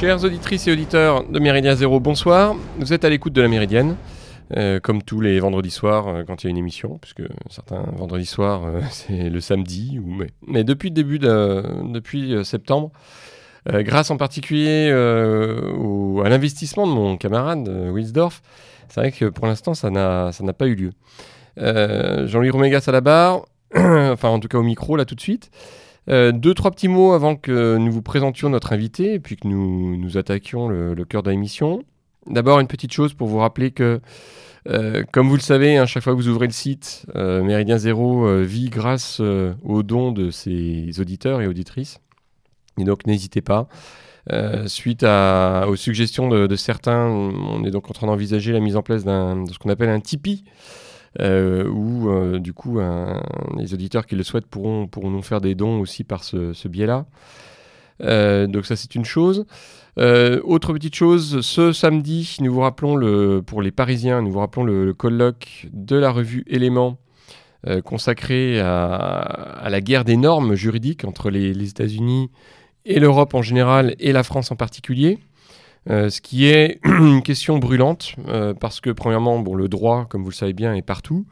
Chères 0.00 0.24
auditrices 0.24 0.66
et 0.66 0.72
auditeurs 0.72 1.24
de 1.28 1.38
Méridien 1.38 1.74
Zéro, 1.74 2.00
bonsoir. 2.00 2.56
Vous 2.78 2.92
êtes 2.94 3.04
à 3.04 3.10
l'écoute 3.10 3.34
de 3.34 3.42
la 3.42 3.48
Méridienne, 3.48 3.96
euh, 4.56 4.80
comme 4.80 5.02
tous 5.02 5.20
les 5.20 5.38
vendredis 5.40 5.70
soirs 5.70 6.08
euh, 6.08 6.24
quand 6.26 6.42
il 6.42 6.46
y 6.46 6.48
a 6.48 6.50
une 6.50 6.56
émission, 6.56 6.96
puisque 6.98 7.22
certains 7.50 7.84
vendredis 7.96 8.24
soirs 8.24 8.64
euh, 8.64 8.80
c'est 8.90 9.28
le 9.28 9.40
samedi. 9.40 10.00
Ou, 10.02 10.10
mais, 10.10 10.28
mais 10.46 10.64
depuis 10.64 10.88
le 10.88 10.94
début, 10.94 11.18
de, 11.18 11.62
depuis 11.92 12.34
septembre, 12.44 12.92
grâce 13.68 14.10
en 14.10 14.16
particulier 14.16 14.90
au- 14.90 16.22
à 16.24 16.30
l'investissement 16.30 16.86
de 16.86 16.92
mon 16.92 17.18
camarade 17.18 17.68
Wilsdorf, 17.92 18.40
c'est 18.88 19.00
vrai 19.00 19.12
que 19.12 19.26
pour 19.26 19.46
l'instant 19.46 19.74
ça 19.74 19.90
n'a 19.90 20.52
pas 20.56 20.66
eu 20.66 20.74
lieu. 20.76 20.92
Jean-Louis 21.58 22.48
Romégas 22.50 22.84
à 22.86 22.92
la 22.92 23.02
barre, 23.02 23.44
enfin 23.74 24.30
en 24.30 24.40
tout 24.40 24.48
cas 24.48 24.56
au 24.56 24.62
micro 24.62 24.96
là 24.96 25.04
tout 25.04 25.14
de 25.14 25.20
suite. 25.20 25.50
Euh, 26.08 26.32
deux, 26.32 26.54
trois 26.54 26.70
petits 26.70 26.88
mots 26.88 27.12
avant 27.12 27.36
que 27.36 27.76
nous 27.76 27.92
vous 27.92 28.02
présentions 28.02 28.48
notre 28.48 28.72
invité 28.72 29.14
et 29.14 29.20
puis 29.20 29.36
que 29.36 29.46
nous, 29.46 29.96
nous 29.96 30.16
attaquions 30.16 30.68
le, 30.68 31.04
cœur 31.04 31.22
de 31.22 31.30
l'émission. 31.30 31.82
D'abord, 32.26 32.60
une 32.60 32.66
petite 32.66 32.92
chose 32.92 33.14
pour 33.14 33.28
vous 33.28 33.38
rappeler 33.38 33.70
que, 33.70 34.00
euh, 34.68 35.02
comme 35.12 35.28
vous 35.28 35.36
le 35.36 35.42
savez, 35.42 35.78
à 35.78 35.86
chaque 35.86 36.02
fois 36.02 36.12
que 36.12 36.18
vous 36.18 36.28
ouvrez 36.28 36.46
le 36.46 36.52
site, 36.52 37.06
euh, 37.16 37.42
Méridien 37.42 37.78
Zéro 37.78 38.26
vit 38.42 38.70
grâce 38.70 39.20
aux 39.20 39.82
dons 39.82 40.12
de 40.12 40.30
ses 40.30 41.00
auditeurs 41.00 41.40
et 41.40 41.46
auditrices. 41.46 42.00
Et 42.78 42.84
donc, 42.84 43.06
n'hésitez 43.06 43.42
pas. 43.42 43.68
Suite 44.66 45.04
aux 45.04 45.76
suggestions 45.76 46.28
de, 46.28 46.56
certains, 46.56 47.06
on 47.06 47.64
est 47.64 47.70
donc 47.70 47.90
en 47.90 47.92
train 47.92 48.06
d'envisager 48.06 48.52
la 48.52 48.60
mise 48.60 48.76
en 48.76 48.82
place 48.82 49.04
de 49.04 49.52
ce 49.52 49.58
qu'on 49.58 49.70
appelle 49.70 49.88
un 49.88 50.00
Tipeee, 50.00 50.44
où 51.18 52.08
euh, 52.08 52.38
du 52.38 52.52
coup 52.52 52.78
les 53.56 53.74
auditeurs 53.74 54.06
qui 54.06 54.16
le 54.16 54.22
souhaitent 54.22 54.46
pourront, 54.46 54.86
pourront 54.86 55.10
nous 55.10 55.22
faire 55.22 55.40
des 55.40 55.54
dons 55.54 55.80
aussi 55.80 56.04
par 56.04 56.24
ce, 56.24 56.68
biais-là. 56.68 57.06
Euh, 58.02 58.46
donc 58.46 58.66
ça 58.66 58.76
c'est 58.76 58.94
une 58.94 59.04
chose. 59.04 59.46
Euh, 59.98 60.40
autre 60.44 60.72
petite 60.72 60.94
chose, 60.94 61.40
ce 61.40 61.72
samedi, 61.72 62.36
nous 62.40 62.54
vous 62.54 62.60
rappelons 62.60 62.96
le, 62.96 63.42
pour 63.44 63.60
les 63.60 63.72
Parisiens, 63.72 64.22
nous 64.22 64.30
vous 64.30 64.38
rappelons 64.38 64.64
le, 64.64 64.94
colloque 64.94 65.66
de 65.72 65.96
la 65.96 66.10
revue 66.10 66.44
Éléments 66.46 66.98
euh, 67.66 67.82
consacré 67.82 68.60
à, 68.60 69.66
la 69.68 69.80
guerre 69.80 70.04
des 70.04 70.16
normes 70.16 70.54
juridiques 70.54 71.04
entre 71.04 71.30
les 71.30 71.68
États-Unis 71.68 72.30
et 72.86 73.00
l'Europe 73.00 73.34
en 73.34 73.42
général 73.42 73.94
et 73.98 74.12
la 74.12 74.22
France 74.22 74.50
en 74.50 74.56
particulier. 74.56 75.18
Euh, 75.88 76.10
ce 76.10 76.20
qui 76.20 76.46
est 76.46 76.78
une 76.84 77.22
question 77.22 77.58
brûlante, 77.58 78.14
euh, 78.28 78.54
parce 78.54 78.80
que 78.80 78.90
premièrement, 78.90 79.42
le 79.42 79.68
droit, 79.68 80.06
comme 80.08 80.22
vous 80.22 80.30
le 80.30 80.34
savez 80.34 80.52
bien, 80.52 80.74
est 80.74 80.82
partout, 80.82 81.26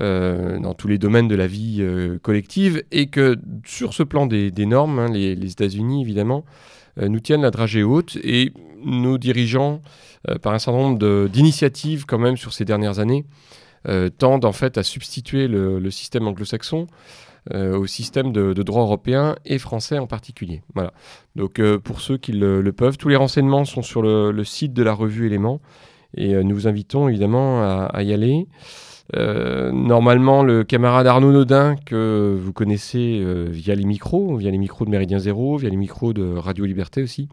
euh, 0.00 0.58
dans 0.60 0.74
tous 0.74 0.88
les 0.88 0.98
domaines 0.98 1.28
de 1.28 1.34
la 1.34 1.46
vie 1.46 1.84
collective, 2.22 2.82
et 2.92 3.06
que 3.06 3.38
sur 3.64 3.94
ce 3.94 4.02
plan 4.02 4.26
des, 4.26 4.52
normes, 4.66 4.98
hein, 4.98 5.08
les, 5.10 5.50
États-Unis, 5.50 6.02
évidemment, 6.02 6.44
nous 7.00 7.20
tiennent 7.20 7.42
la 7.42 7.50
dragée 7.50 7.82
haute, 7.82 8.16
et 8.22 8.52
nos 8.84 9.18
dirigeants, 9.18 9.80
par 10.42 10.54
un 10.54 10.58
certain 10.58 10.78
nombre 10.78 11.28
d'initiatives 11.28 12.04
quand 12.06 12.18
même 12.18 12.36
sur 12.36 12.52
ces 12.52 12.64
dernières 12.64 12.98
années, 12.98 13.24
tendent 14.18 14.44
en 14.44 14.52
fait 14.52 14.78
à 14.78 14.82
substituer 14.82 15.48
le, 15.48 15.90
système 15.90 16.26
anglo-saxon 16.26 16.86
au 17.50 17.86
système 17.86 18.32
de, 18.32 18.52
droit 18.62 18.82
européen 18.82 19.36
et 19.44 19.58
français 19.58 19.98
en 19.98 20.06
particulier. 20.06 20.62
Voilà. 20.74 20.92
Donc 21.36 21.58
euh, 21.58 21.78
pour 21.78 22.00
ceux 22.00 22.16
qui 22.16 22.32
le, 22.32 22.62
peuvent, 22.72 22.98
tous 22.98 23.08
les 23.08 23.16
renseignements 23.16 23.64
sont 23.64 23.82
sur 23.82 24.02
le, 24.02 24.44
site 24.44 24.72
de 24.72 24.82
la 24.82 24.92
revue 24.92 25.26
Éléments 25.26 25.60
et 26.14 26.34
euh, 26.34 26.42
nous 26.42 26.54
vous 26.54 26.68
invitons 26.68 27.08
évidemment 27.08 27.62
à, 27.62 28.02
y 28.02 28.12
aller. 28.12 28.46
Euh, 29.16 29.72
normalement, 29.72 30.42
le 30.42 30.64
camarade 30.64 31.06
Arnaud 31.06 31.32
Nodin, 31.32 31.76
que 31.84 32.38
vous 32.40 32.52
connaissez 32.52 33.20
euh, 33.20 33.48
via 33.50 33.74
les 33.74 33.84
micros, 33.84 34.36
via 34.36 34.50
les 34.50 34.58
micros 34.58 34.84
de 34.84 34.90
Méridien 34.90 35.18
Zéro, 35.18 35.56
via 35.56 35.68
les 35.68 35.76
micros 35.76 36.12
de 36.12 36.34
Radio 36.36 36.64
Liberté 36.64 37.02
aussi, 37.02 37.28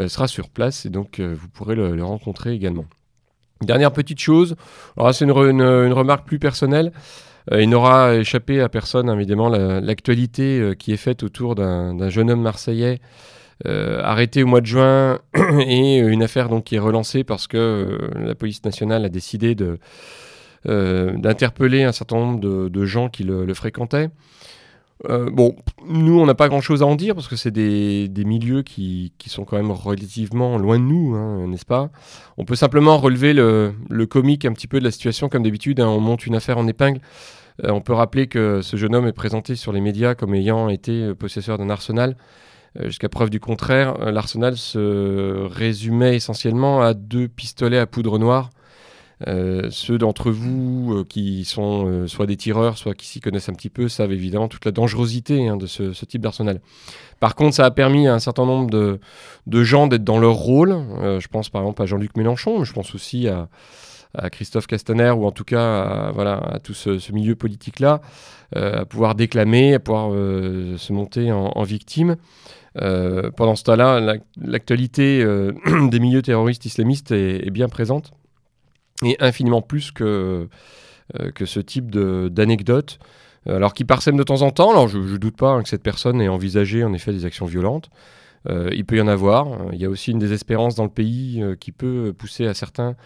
euh, 0.00 0.08
sera 0.08 0.28
sur 0.28 0.48
place 0.48 0.86
et 0.86 0.90
donc 0.90 1.18
euh, 1.18 1.34
vous 1.38 1.48
pourrez 1.48 1.74
le, 1.74 2.02
rencontrer 2.02 2.52
également. 2.52 2.84
Dernière 3.62 3.92
petite 3.92 4.20
chose, 4.20 4.54
alors 4.96 5.12
c'est 5.14 5.24
une 5.24 5.32
remarque 5.32 6.26
plus 6.26 6.38
personnelle. 6.38 6.92
Euh, 7.52 7.62
il 7.62 7.68
n'aura 7.70 8.16
échappé 8.16 8.60
à 8.60 8.68
personne, 8.68 9.08
évidemment, 9.10 9.48
la- 9.48 9.80
l'actualité 9.80 10.60
euh, 10.60 10.74
qui 10.74 10.92
est 10.92 10.98
faite 10.98 11.22
autour 11.22 11.54
d'un 11.54 12.08
jeune 12.08 12.30
homme 12.30 12.42
marseillais 12.42 13.00
euh, 13.66 14.00
arrêté 14.04 14.42
au 14.44 14.46
mois 14.46 14.60
de 14.60 14.66
juin 14.66 15.18
et 15.66 15.98
une 15.98 16.22
affaire 16.22 16.48
donc 16.48 16.64
qui 16.64 16.76
est 16.76 16.80
relancée 16.80 17.24
parce 17.24 17.48
que 17.48 17.98
la 18.14 18.34
police 18.36 18.64
nationale 18.64 19.04
a 19.04 19.08
décidé 19.08 19.56
d'interpeller 20.64 21.82
un 21.82 21.90
certain 21.92 22.16
nombre 22.16 22.40
de, 22.68 22.84
gens 22.84 23.08
qui 23.08 23.24
le, 23.24 23.52
fréquentaient. 23.54 24.10
Bon, 25.08 25.56
nous, 25.88 26.20
on 26.20 26.26
n'a 26.26 26.34
pas 26.34 26.48
grand-chose 26.48 26.82
à 26.82 26.86
en 26.86 26.94
dire 26.94 27.16
parce 27.16 27.26
que 27.26 27.34
c'est 27.34 27.50
des, 27.50 28.08
milieux 28.24 28.62
qui, 28.62 29.12
sont 29.26 29.44
quand 29.44 29.56
même 29.56 29.72
relativement 29.72 30.56
loin 30.56 30.78
de 30.78 30.84
nous, 30.84 31.16
hein, 31.16 31.48
n'est-ce 31.48 31.66
pas? 31.66 31.90
On 32.36 32.44
peut 32.44 32.54
simplement 32.54 32.96
relever 32.98 33.32
le, 33.32 33.72
le 33.90 34.06
comique 34.06 34.44
un 34.44 34.52
petit 34.52 34.68
peu 34.68 34.78
de 34.78 34.84
la 34.84 34.92
situation 34.92 35.28
comme 35.28 35.42
d'habitude. 35.42 35.80
hein, 35.80 35.88
on 35.88 35.98
monte 35.98 36.26
une 36.26 36.36
affaire 36.36 36.58
en 36.58 36.68
épingle. 36.68 37.00
Euh, 37.64 37.70
on 37.70 37.80
peut 37.80 37.92
rappeler 37.92 38.26
que 38.26 38.62
ce 38.62 38.76
jeune 38.76 38.94
homme 38.94 39.06
est 39.06 39.12
présenté 39.12 39.56
sur 39.56 39.72
les 39.72 39.80
médias 39.80 40.14
comme 40.14 40.34
ayant 40.34 40.68
été 40.68 40.92
euh, 41.02 41.14
possesseur 41.14 41.58
d'un 41.58 41.70
arsenal. 41.70 42.16
Euh, 42.78 42.86
Jusqu'à 42.86 43.08
preuve 43.08 43.30
du 43.30 43.40
contraire, 43.40 43.98
l'arsenal 44.12 44.56
se 44.56 45.46
résumait 45.46 46.16
essentiellement 46.16 46.82
à 46.82 46.94
deux 46.94 47.28
pistolets 47.28 47.78
à 47.78 47.86
poudre 47.86 48.18
noire. 48.18 48.50
Ceux 49.70 49.98
d'entre 49.98 50.30
vous 50.30 51.04
qui 51.08 51.44
sont 51.44 52.06
soit 52.06 52.26
des 52.26 52.36
tireurs, 52.36 52.78
soit 52.78 52.94
qui 52.94 53.04
s'y 53.04 53.18
connaissent 53.18 53.48
un 53.48 53.52
petit 53.52 53.68
peu, 53.68 53.88
savent 53.88 54.12
évidemment 54.12 54.46
toute 54.46 54.64
la 54.64 54.70
dangerosité 54.70 55.48
hein, 55.48 55.56
de 55.56 55.66
ce, 55.66 56.04
type 56.04 56.22
d'arsenal. 56.22 56.60
Par 57.18 57.34
contre, 57.34 57.56
ça 57.56 57.64
a 57.64 57.72
permis 57.72 58.06
à 58.06 58.14
un 58.14 58.20
certain 58.20 58.46
nombre 58.46 58.70
de, 58.70 59.00
de 59.48 59.64
gens 59.64 59.88
d'être 59.88 60.04
dans 60.04 60.20
leur 60.20 60.34
rôle. 60.34 60.70
Je 61.18 61.26
pense 61.26 61.48
par 61.48 61.62
exemple 61.62 61.82
à 61.82 61.86
Jean-Luc 61.86 62.16
Mélenchon, 62.16 62.60
mais 62.60 62.64
je 62.64 62.72
pense 62.72 62.94
aussi 62.94 63.26
à, 63.26 63.48
à 64.14 64.30
Christophe 64.30 64.66
Castaner, 64.66 65.10
ou 65.10 65.26
en 65.26 65.32
tout 65.32 65.44
cas 65.44 65.82
à, 65.82 66.12
voilà, 66.12 66.58
tout 66.64 66.74
ce, 66.74 67.12
milieu 67.12 67.36
politique-là, 67.36 68.00
euh, 68.56 68.80
à 68.80 68.84
pouvoir 68.84 69.14
déclamer, 69.14 69.74
à 69.74 69.78
pouvoir 69.78 70.10
euh, 70.12 70.76
se 70.76 70.92
monter 70.92 71.32
en, 71.32 71.62
victime. 71.62 72.16
Euh, 72.80 73.30
pendant 73.30 73.56
ce 73.56 73.64
temps-là, 73.64 74.00
la- 74.00 74.16
l'actualité 74.40 75.24
des 75.90 76.00
milieux 76.00 76.22
terroristes 76.22 76.64
islamistes 76.64 77.12
est, 77.12 77.50
bien 77.50 77.68
présente 77.68 78.12
et 79.04 79.16
infiniment 79.20 79.62
plus 79.62 79.92
que, 79.92 80.48
que 81.34 81.46
ce 81.46 81.60
type. 81.60 81.90
Euh, 83.48 83.56
Alors 83.56 83.74
qui 83.74 83.84
parsèment 83.84 84.16
de 84.16 84.22
temps 84.22 84.42
en 84.42 84.50
temps, 84.50 84.70
alors 84.70 84.88
je 84.88 84.98
ne 84.98 85.16
doute 85.16 85.36
pas 85.36 85.50
hein, 85.50 85.62
que 85.62 85.68
cette 85.68 85.82
personne 85.82 86.20
ait 86.20 86.28
envisagé 86.28 86.84
en 86.84 86.92
effet 86.92 87.12
des 87.12 87.24
actions 87.24 87.46
violentes. 87.46 87.90
Euh, 88.48 88.70
il 88.72 88.84
peut 88.84 88.96
y 88.96 89.00
en 89.00 89.08
avoir. 89.08 89.48
Il 89.72 89.80
y 89.80 89.84
a 89.84 89.90
aussi 89.90 90.10
une 90.10 90.18
désespérance 90.18 90.74
dans 90.74 90.84
le 90.84 90.90
pays 90.90 91.42
euh, 91.42 91.54
qui 91.54 91.72
peut 91.72 92.14
pousser 92.16 92.46
à 92.46 92.54
certains 92.54 92.96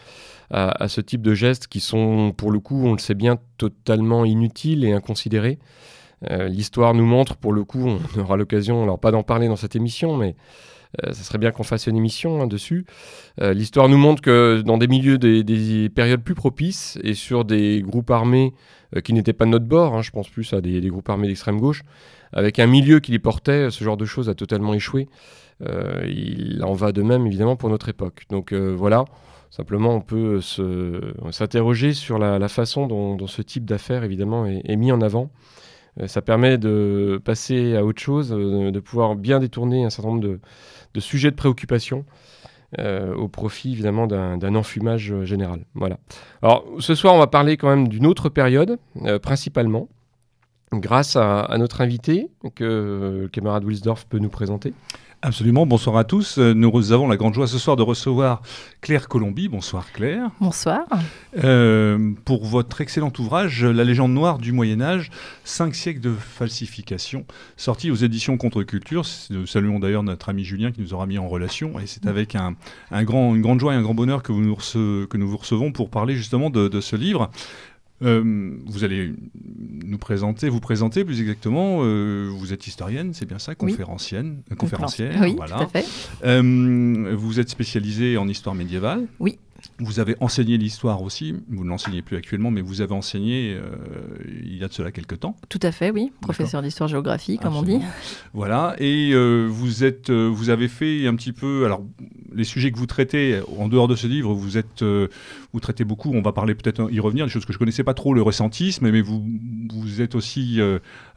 à, 0.55 0.87
ce 0.87 1.01
type 1.01 1.23
de 1.23 1.33
gestes 1.33 1.67
qui 1.67 1.81
sont, 1.81 2.35
pour 2.37 2.51
le 2.51 2.61
coup, 2.61 2.87
on 2.87 2.93
le 2.93 2.99
sait 2.99 3.15
bien, 3.15 3.39
totalement 3.57 4.27
inutiles 4.27 4.85
et 4.85 4.93
inconsidérés. 4.93 5.59
Euh, 6.31 6.47
L'histoire 6.47 6.93
nous 6.93 7.07
montre, 7.07 7.37
pour 7.37 7.55
le 7.55 7.65
coup, 7.65 7.89
on 8.17 8.21
aura 8.21 8.37
l'occasion, 8.37 8.83
alors 8.83 8.99
pas 8.99 9.11
d'en 9.11 9.23
parler 9.23 9.49
dans 9.49 9.57
cette 9.57 9.77
émission, 9.77 10.17
mais 10.17 10.37
ça 11.03 11.13
serait 11.15 11.39
bien 11.39 11.51
qu'on 11.53 11.63
fasse 11.63 11.87
une 11.87 11.97
émission 11.97 12.43
hein, 12.43 12.47
dessus. 12.47 12.85
Euh, 13.41 13.55
L'histoire 13.55 13.89
nous 13.89 13.97
montre 13.97 14.21
que 14.21 14.63
dans 14.65 14.79
des 14.79 14.89
milieux, 14.89 15.19
des, 15.19 15.43
des 15.43 15.89
périodes 15.89 16.23
plus 16.23 16.35
propices 16.35 16.99
et 17.03 17.15
sur 17.15 17.45
des 17.45 17.83
groupes 17.83 18.11
armés 18.11 18.53
euh, 18.97 19.01
qui 19.01 19.13
n'étaient 19.13 19.33
pas 19.33 19.45
de 19.45 19.51
notre 19.51 19.67
bord, 19.67 19.95
hein, 19.95 20.03
je 20.03 20.11
pense 20.11 20.29
plus 20.29 20.53
à 20.53 20.61
des, 20.61 20.81
groupes 20.89 21.09
armés 21.09 21.29
d'extrême 21.29 21.59
gauche, 21.59 21.83
avec 22.33 22.59
un 22.59 22.67
milieu 22.67 23.01
qui 23.01 23.13
les 23.13 23.19
portait, 23.19 23.71
ce 23.71 23.85
genre 23.85 23.97
de 23.97 24.05
choses 24.05 24.29
a 24.29 24.35
totalement 24.35 24.75
échoué. 24.75 25.09
Euh, 25.63 26.05
il 26.09 26.63
en 26.65 26.73
va 26.73 26.93
de 26.93 27.03
même 27.03 27.27
évidemment 27.27 27.57
pour 27.57 27.71
notre 27.71 27.89
époque. 27.89 28.25
Donc 28.31 28.53
euh, 28.53 28.75
voilà, 28.77 29.05
simplement 29.51 29.95
on 29.95 30.01
peut 30.01 30.41
s'interroger 31.31 31.93
sur 31.95 32.19
la, 32.19 32.49
façon 32.49 32.87
dont, 32.87 33.27
ce 33.27 33.43
type 33.43 33.65
d'affaires 33.65 34.05
évidemment 34.05 34.47
est 34.47 34.77
mis 34.77 34.93
en 34.93 35.01
avant. 35.01 35.31
Euh, 36.01 36.07
ça 36.07 36.23
permet 36.23 36.59
de 36.59 37.21
passer 37.25 37.77
à 37.77 37.85
autre 37.85 38.01
chose, 38.01 38.33
euh, 38.33 38.71
de 38.71 38.81
pouvoir 38.81 39.15
bien 39.15 39.39
détourner 39.39 39.85
un 39.85 39.91
certain 39.91 40.11
nombre 40.11 40.39
de, 40.95 41.01
sujets 41.01 41.31
de 41.31 41.37
préoccupation 41.37 42.05
euh, 42.79 43.15
au 43.15 43.29
profit 43.29 43.73
évidemment 43.73 44.07
d'un 44.07 44.55
enfumage 44.55 45.15
général. 45.25 45.65
Voilà. 45.75 45.99
Alors 46.43 46.65
ce 46.79 46.95
soir 46.95 47.15
on 47.15 47.19
va 47.19 47.27
parler 47.27 47.57
quand 47.57 47.69
même 47.69 47.89
d'une 47.89 48.07
autre 48.07 48.29
période, 48.29 48.79
principalement 49.23 49.89
grâce 50.73 51.17
à, 51.17 51.55
notre 51.59 51.83
invité 51.83 52.31
que 52.55 53.21
le 53.23 53.29
camarade 53.29 53.65
Wilsdorf 53.65 54.07
peut 54.07 54.19
nous 54.19 54.31
présenter. 54.31 54.73
Absolument, 55.25 55.67
bonsoir 55.67 55.97
à 55.99 56.03
tous. 56.03 56.39
Euh, 56.39 56.53
Nous 56.53 56.91
avons 56.91 57.07
la 57.07 57.17
grande 57.17 57.33
joie 57.35 57.47
ce 57.47 57.57
soir 57.57 57.77
de 57.77 57.83
recevoir 57.85 58.43
Claire 58.81 59.07
Colombi. 59.07 59.49
Bonsoir 59.49 59.93
Claire. 59.93 60.31
Bonsoir. 60.41 60.81
Euh, 61.45 62.11
pour 62.25 62.45
votre 62.45 62.81
excellent 62.81 63.13
ouvrage, 63.21 63.65
La 63.65 63.85
légende 63.85 64.13
noire 64.13 64.39
du 64.39 64.51
Moyen-Âge, 64.51 65.11
cinq 65.45 65.77
siècles 65.77 66.01
de 66.01 66.13
falsification, 66.13 67.25
sorti 67.57 67.93
aux 67.93 67.95
éditions 67.95 68.37
Contre-Culture. 68.37 69.05
Nous 69.31 69.47
saluons 69.47 69.79
d'ailleurs 69.79 70.03
notre 70.03 70.29
ami 70.29 70.43
Julien 70.43 70.73
qui 70.73 70.81
nous 70.81 70.93
aura 70.93 71.07
mis 71.07 71.19
en 71.19 71.29
relation. 71.29 71.79
Et 71.79 71.87
c'est 71.87 72.07
avec 72.09 72.35
un, 72.35 72.57
un 72.91 73.05
grand, 73.05 73.33
une 73.37 73.43
grande 73.43 73.61
joie 73.61 73.75
et 73.75 73.77
un 73.77 73.83
grand 73.83 73.95
bonheur 73.95 74.25
que, 74.25 74.33
vous 74.33 74.41
nous 74.43 74.55
rece- 74.57 75.07
que 75.07 75.17
nous 75.17 75.29
vous 75.29 75.37
recevons 75.37 75.71
pour 75.71 75.89
parler 75.89 76.17
justement 76.17 76.51
de, 76.51 76.67
de 76.67 76.81
ce 76.81 76.97
livre. 76.97 77.31
Vous 78.03 78.85
allez 78.85 79.13
nous 79.85 79.99
présenter, 79.99 80.49
vous 80.49 80.61
présenter 80.61 81.05
plus 81.05 81.21
exactement. 81.21 81.79
vous 81.79 82.53
êtes 82.53 82.67
historienne, 82.67 83.15
c'est 83.15 83.27
bien 83.27 83.39
ça, 83.39 83.55
conférencienne, 83.55 84.43
conférencière. 84.59 85.19
Oui, 85.21 85.35
voilà. 85.37 85.57
tout 85.57 85.63
à 85.63 85.83
fait. 85.83 86.43
vous 86.43 87.41
êtes 87.41 87.49
spécialisée 87.49 88.17
en 88.17 88.29
histoire 88.29 88.55
médiévale. 88.55 89.07
Oui. 89.21 89.39
Vous 89.83 90.01
avez 90.01 90.17
enseigné 90.21 90.59
l'histoire 90.59 91.03
aussi, 91.03 91.35
vous 91.51 91.65
ne 91.65 91.69
l'enseignez 91.69 92.03
plus 92.03 92.17
actuellement, 92.17 92.51
mais 92.51 92.61
vous 92.61 92.81
avez 92.81 92.93
enseigné 92.93 93.55
euh, 93.55 93.63
il 94.45 94.57
y 94.57 94.65
a 94.65 94.69
de 94.69 94.73
cela 94.73 94.93
quelques 94.93 95.21
temps. 95.21 95.37
Tout 95.49 95.61
à 95.63 95.73
fait, 95.73 95.91
oui, 95.91 96.13
professeur 96.21 96.63
d'histoire-géographie, 96.63 97.39
comme 97.39 97.57
on 97.57 97.63
dit. 97.63 97.81
Voilà, 98.33 98.77
et 98.79 99.11
euh, 99.13 99.47
vous, 99.51 99.85
êtes, 99.85 100.11
euh, 100.11 100.29
vous 100.33 100.51
avez 100.51 100.69
fait 100.69 101.07
un 101.07 101.15
petit 101.15 101.33
peu, 101.33 101.65
alors 101.65 101.83
les 102.35 102.45
sujets 102.45 102.71
que 102.71 102.79
vous 102.79 102.87
traitez, 102.87 103.41
en 103.59 103.69
dehors 103.69 103.89
de 103.89 103.97
ce 103.97 104.07
livre, 104.07 104.33
vous, 104.33 104.57
êtes, 104.57 104.83
vous 104.83 105.61
traitez 105.61 105.85
beaucoup, 105.85 106.13
on 106.15 106.23
va 106.23 106.33
parler 106.33 106.55
peut-être 106.55 106.91
y 106.91 107.01
revenir, 107.01 107.27
des 107.27 107.31
choses 107.31 107.45
que 107.45 107.53
je 107.53 107.59
ne 107.59 107.61
connaissais 107.61 107.85
pas 107.85 107.95
trop, 107.95 108.15
le 108.15 108.23
ressentisme, 108.23 108.91
mais 108.91 109.03
vous, 109.03 109.27
vous 109.73 110.01
êtes 110.01 110.15
aussi 110.15 110.61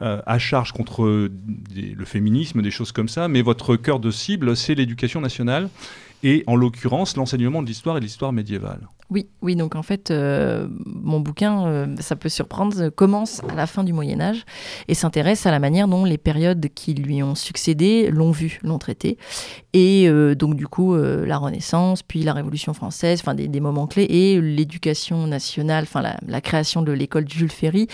à 0.02 0.40
charge 0.40 0.74
contre 0.74 1.06
le 1.06 2.06
féminisme, 2.06 2.62
des 2.62 2.72
choses 2.72 2.92
comme 2.92 3.08
ça, 3.08 3.28
mais 3.28 3.42
votre 3.42 3.76
cœur 3.78 4.00
de 4.00 4.12
cible, 4.12 4.58
c'est 4.58 4.76
l'éducation 4.76 5.22
nationale 5.22 5.70
et 6.26 6.44
en 6.48 6.56
l'occurrence 6.56 7.16
l'enseignement 7.18 7.62
de 7.62 7.68
l'histoire 7.68 7.98
et 7.98 8.00
de 8.00 8.06
l'histoire 8.06 8.34
médiévale. 8.34 8.88
Oui, 9.12 9.28
oui, 9.44 9.56
donc 9.56 9.76
en 9.76 9.84
fait, 9.84 10.10
euh, 10.10 10.68
mon 10.88 11.20
bouquin, 11.20 11.68
euh, 11.68 11.96
ça 12.00 12.16
peut 12.16 12.28
surprendre, 12.28 12.90
commence 12.90 13.44
à 13.50 13.54
la 13.54 13.68
fin 13.68 13.84
du 13.84 13.94
Moyen 13.94 14.20
Âge 14.20 14.46
et 14.88 14.96
s'intéresse 14.96 15.46
à 15.46 15.52
la 15.52 15.60
manière 15.60 15.88
dont 15.88 16.06
les 16.06 16.18
périodes 16.18 16.68
qui 16.74 16.96
lui 16.96 17.22
ont 17.22 17.36
succédé 17.36 18.10
l'ont 18.10 18.32
vu, 18.32 18.60
l'ont 18.64 18.80
traité. 18.80 19.20
Et 19.74 20.10
euh, 20.10 20.34
donc 20.34 20.56
du 20.56 20.68
coup, 20.68 20.96
la 20.96 21.38
Renaissance, 21.38 22.02
puis 22.02 22.24
la 22.24 22.34
Révolution 22.34 22.74
française, 22.74 23.20
enfin 23.22 23.36
des, 23.36 23.60
moments 23.60 23.86
clés, 23.86 24.08
et 24.10 24.42
l'éducation 24.42 25.28
nationale, 25.28 25.84
enfin 25.84 26.02
la, 26.02 26.18
la, 26.28 26.42
création 26.42 26.82
de 26.82 26.92
l'école 26.92 27.30
Jules 27.30 27.52
Ferry, 27.52 27.88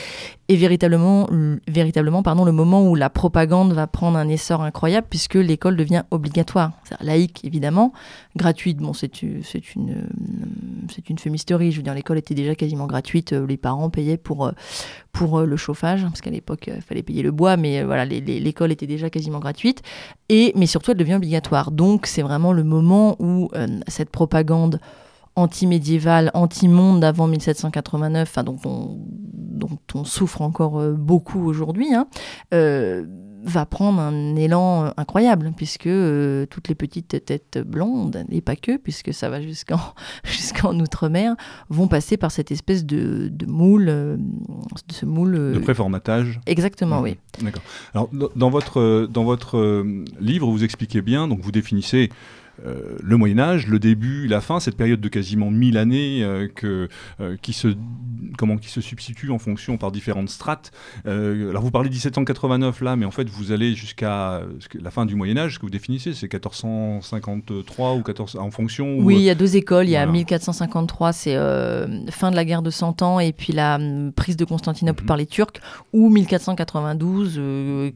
est 0.47 0.55
véritablement, 0.55 1.27
véritablement 1.67 2.23
pardon, 2.23 2.45
le 2.45 2.51
moment 2.51 2.87
où 2.87 2.95
la 2.95 3.09
propagande 3.09 3.73
va 3.73 3.87
prendre 3.87 4.17
un 4.17 4.29
essor 4.29 4.61
incroyable 4.61 5.07
puisque 5.09 5.35
l'école 5.35 5.75
devient 5.75 6.03
obligatoire, 6.11 6.71
laïque 7.01 7.41
évidemment, 7.43 7.91
gratuite. 8.35 8.77
Bon, 8.77 8.93
c'est 8.93 9.21
une 9.21 10.07
c'est 11.01 11.09
une 11.09 11.19
fumisterie. 11.19 11.71
Je 11.71 11.77
veux 11.77 11.83
dire, 11.83 11.93
l'école 11.93 12.17
était 12.17 12.33
déjà 12.33 12.55
quasiment 12.55 12.85
gratuite. 12.85 13.33
Euh, 13.33 13.45
les 13.47 13.57
parents 13.57 13.89
payaient 13.89 14.17
pour, 14.17 14.45
euh, 14.45 14.51
pour 15.11 15.39
euh, 15.39 15.45
le 15.45 15.57
chauffage, 15.57 16.03
parce 16.03 16.21
qu'à 16.21 16.29
l'époque, 16.29 16.69
il 16.73 16.81
fallait 16.81 17.03
payer 17.03 17.23
le 17.23 17.31
bois, 17.31 17.57
mais 17.57 17.83
voilà, 17.83 18.05
l'école 18.05 18.71
était 18.71 18.87
déjà 18.87 19.09
quasiment 19.09 19.39
gratuite. 19.39 19.81
Et, 20.29 20.53
mais 20.55 20.65
surtout, 20.65 20.91
elle 20.91 20.97
devient 20.97 21.15
obligatoire. 21.15 21.71
Donc, 21.71 22.05
c'est 22.05 22.21
vraiment 22.21 22.53
le 22.53 22.63
moment 22.63 23.15
où 23.19 23.49
cette 23.87 24.09
propagande 24.09 24.79
anti-médiévale, 25.35 26.31
anti-monde 26.33 27.03
avant 27.03 27.27
1789, 27.27 28.39
dont, 28.45 28.57
on, 28.65 28.97
dont 29.29 29.79
on 29.93 30.03
souffre 30.03 30.41
encore 30.41 30.81
beaucoup 30.93 31.45
aujourd'hui, 31.45 31.93
hein, 31.93 32.07
va 33.43 33.65
prendre 33.65 33.99
un 33.99 34.35
élan 34.35 34.85
euh, 34.85 34.89
incroyable, 34.97 35.51
puisque 35.55 35.87
euh, 35.87 36.45
toutes 36.45 36.67
les 36.67 36.75
petites 36.75 37.25
têtes 37.25 37.59
blondes, 37.65 38.23
et 38.29 38.41
pas 38.41 38.55
que, 38.55 38.77
puisque 38.77 39.13
ça 39.13 39.29
va 39.29 39.41
jusqu'en 39.41 39.79
jusqu'en 40.23 40.79
Outre-mer, 40.79 41.35
vont 41.69 41.87
passer 41.87 42.17
par 42.17 42.31
cette 42.31 42.51
espèce 42.51 42.85
de, 42.85 43.29
de 43.31 43.45
moule, 43.45 43.87
euh, 43.89 44.17
de 44.17 44.93
ce 44.93 45.05
moule... 45.05 45.53
de 45.53 45.59
préformatage. 45.59 46.39
Exactement, 46.45 47.01
oui. 47.01 47.17
D'accord. 47.41 47.63
Alors, 47.93 48.09
dans 48.35 48.49
votre, 48.49 49.07
dans 49.11 49.23
votre 49.23 49.85
livre, 50.19 50.49
vous 50.49 50.63
expliquez 50.63 51.01
bien, 51.01 51.27
donc 51.27 51.41
vous 51.41 51.51
définissez 51.51 52.09
euh, 52.65 52.97
le 53.01 53.17
Moyen 53.17 53.39
Âge, 53.39 53.67
le 53.67 53.79
début, 53.79 54.27
la 54.27 54.41
fin, 54.41 54.59
cette 54.59 54.77
période 54.77 55.01
de 55.01 55.09
quasiment 55.09 55.49
1000 55.49 55.77
années 55.77 56.23
euh, 56.23 56.47
que, 56.53 56.87
euh, 57.19 57.37
qui, 57.41 57.53
se, 57.53 57.69
comment, 58.37 58.57
qui 58.57 58.69
se 58.69 58.81
substitue 58.81 59.31
en 59.31 59.39
fonction 59.39 59.77
par 59.77 59.91
différentes 59.91 60.29
strates. 60.29 60.71
alors 61.05 61.63
vous 61.63 61.71
parlez 61.71 61.89
1789 61.89 62.81
là, 62.81 62.95
mais 62.95 63.05
en 63.05 63.11
fait 63.11 63.27
vous 63.29 63.51
allez 63.51 63.73
jusqu'à 63.73 64.41
la 64.79 64.91
fin 64.91 65.05
du 65.05 65.15
Moyen 65.15 65.37
Âge, 65.37 65.55
ce 65.55 65.59
que 65.59 65.65
vous 65.65 65.71
définissez, 65.71 66.13
c'est 66.13 66.31
1453 66.31 67.93
ou 67.93 68.01
14 68.01 68.35
en 68.37 68.51
fonction. 68.51 68.97
Oui, 68.99 69.15
il 69.15 69.23
y 69.23 69.29
a 69.29 69.35
deux 69.35 69.55
écoles. 69.55 69.87
Il 69.87 69.91
y 69.91 69.95
a 69.95 70.05
1453, 70.05 71.13
c'est 71.13 71.35
fin 72.11 72.31
de 72.31 72.35
la 72.35 72.45
guerre 72.45 72.61
de 72.61 72.69
Cent 72.69 73.01
Ans 73.01 73.19
et 73.19 73.33
puis 73.33 73.53
la 73.53 73.75
hum, 73.75 74.11
prise 74.13 74.37
de 74.37 74.45
Constantinople 74.45 75.01
mhm. 75.03 75.07
par 75.07 75.17
les 75.17 75.25
Turcs, 75.25 75.59
ou 75.93 76.09
1492 76.09 77.41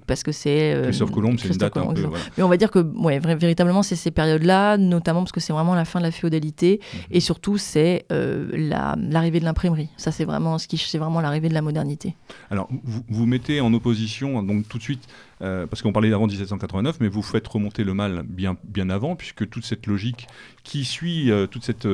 parce 0.08 0.24
que 0.24 0.32
c'est 0.32 0.80
Christophe 0.84 1.12
Colomb, 1.12 1.38
c'est 1.38 1.50
une 1.50 1.58
date 1.58 1.78
un 1.78 1.94
peu. 1.94 2.08
Mais 2.38 2.44
on 2.44 2.50
va 2.50 2.58
dire 2.58 2.72
que 2.72 2.80
ouais, 2.80 3.20
véritablement 3.20 3.84
c'est 3.84 3.96
ces 3.96 4.12
périodes-là 4.12 4.55
notamment 4.78 5.22
parce 5.22 5.32
que 5.32 5.40
c'est 5.40 5.54
vraiment 5.54 5.76
la 5.76 5.86
fin 5.86 6.00
de 6.00 6.06
la 6.06 6.12
féodalité, 6.12 6.80
mhm. 6.82 7.00
et 7.12 7.20
surtout 7.20 7.58
c'est 7.58 8.06
euh, 8.12 8.50
l'arrivée 8.98 9.40
de 9.40 9.46
l'imprimerie. 9.46 9.90
Ça, 9.98 10.12
c'est 10.12 10.26
vraiment 10.26 10.58
ce 10.58 10.68
qui, 10.68 10.78
c'est 10.78 10.98
vraiment 10.98 11.22
l'arrivée 11.22 11.50
de 11.50 11.54
la 11.54 11.62
modernité. 11.62 12.16
Alors, 12.50 12.68
vous, 12.84 13.02
vous 13.10 13.26
mettez 13.26 13.62
en 13.62 13.74
opposition, 13.74 14.42
donc 14.44 14.68
tout 14.68 14.78
de 14.78 14.84
suite, 14.84 15.08
euh, 15.42 15.68
parce 15.68 15.82
qu'on 15.82 15.92
parlait 15.92 16.10
d'avant 16.10 16.28
1789, 16.28 16.98
mais 17.00 17.08
vous 17.08 17.22
faites 17.22 17.48
remonter 17.48 17.84
le 17.84 17.94
mal 17.94 18.24
bien, 18.28 18.58
bien 18.64 18.90
avant, 18.90 19.16
puisque 19.16 19.50
toute 19.50 19.66
cette 19.66 19.88
logique 19.88 20.28
qui 20.64 20.86
suit 20.86 21.32
euh, 21.32 21.48
toute 21.48 21.64
cette 21.64 21.88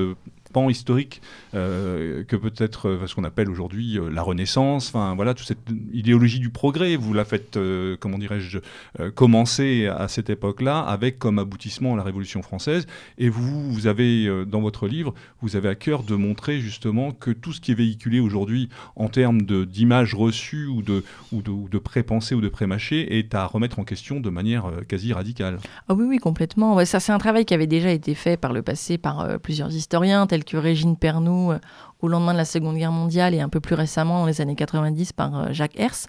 pan 0.51 0.69
historique 0.69 1.21
euh, 1.53 2.23
que 2.23 2.35
peut-être 2.35 2.87
euh, 2.87 3.07
ce 3.07 3.15
qu'on 3.15 3.23
appelle 3.23 3.49
aujourd'hui 3.49 3.97
euh, 3.97 4.09
la 4.09 4.21
Renaissance, 4.21 4.89
enfin 4.89 5.15
voilà, 5.15 5.33
toute 5.33 5.47
cette 5.47 5.59
idéologie 5.93 6.39
du 6.39 6.49
progrès, 6.49 6.95
vous 6.95 7.13
la 7.13 7.25
faites, 7.25 7.57
comment 7.99 8.17
dirais-je, 8.17 8.59
commencer 9.15 9.87
à 9.87 10.07
cette 10.07 10.29
époque-là 10.29 10.79
avec 10.79 11.19
comme 11.19 11.39
aboutissement 11.39 11.95
la 11.95 12.03
Révolution 12.03 12.41
française. 12.41 12.87
Et 13.17 13.29
vous, 13.29 13.71
vous 13.71 13.87
avez, 13.87 14.45
dans 14.45 14.61
votre 14.61 14.87
livre, 14.87 15.13
vous 15.41 15.55
avez 15.55 15.69
à 15.69 15.75
cœur 15.75 16.03
de 16.03 16.15
montrer 16.15 16.59
justement 16.59 17.11
que 17.11 17.31
tout 17.31 17.53
ce 17.53 17.61
qui 17.61 17.71
est 17.71 17.75
véhiculé 17.75 18.19
aujourd'hui 18.19 18.69
en 18.95 19.09
termes 19.09 19.41
d'images 19.41 20.13
reçues 20.13 20.67
ou 20.67 20.81
de, 20.81 21.03
ou 21.31 21.41
de, 21.41 21.51
ou 21.51 21.69
de 21.69 21.77
pré-pensées 21.77 22.35
ou 22.35 22.41
de 22.41 22.49
pré-mâchées 22.49 23.17
est 23.17 23.33
à 23.35 23.45
remettre 23.45 23.79
en 23.79 23.83
question 23.83 24.19
de 24.19 24.29
manière 24.29 24.65
quasi 24.87 25.13
radicale. 25.13 25.59
Ah 25.87 25.93
oui, 25.93 26.05
oui, 26.07 26.17
complètement. 26.17 26.83
Ça, 26.85 26.99
c'est 26.99 27.11
un 27.11 27.19
travail 27.19 27.45
qui 27.45 27.53
avait 27.53 27.67
déjà 27.67 27.91
été 27.91 28.15
fait 28.15 28.37
par 28.37 28.53
le 28.53 28.61
passé 28.61 28.97
par 28.97 29.39
plusieurs 29.39 29.73
historiens, 29.73 30.27
tels 30.27 30.40
que 30.43 30.57
Régine 30.57 30.97
Pernoud 30.97 31.51
euh, 31.51 31.59
au 32.01 32.07
lendemain 32.07 32.33
de 32.33 32.37
la 32.37 32.45
Seconde 32.45 32.77
Guerre 32.77 32.91
mondiale 32.91 33.33
et 33.33 33.41
un 33.41 33.49
peu 33.49 33.59
plus 33.59 33.75
récemment 33.75 34.19
dans 34.19 34.25
les 34.25 34.41
années 34.41 34.55
90 34.55 35.13
par 35.13 35.37
euh, 35.37 35.47
Jacques 35.51 35.79
Hers. 35.79 36.07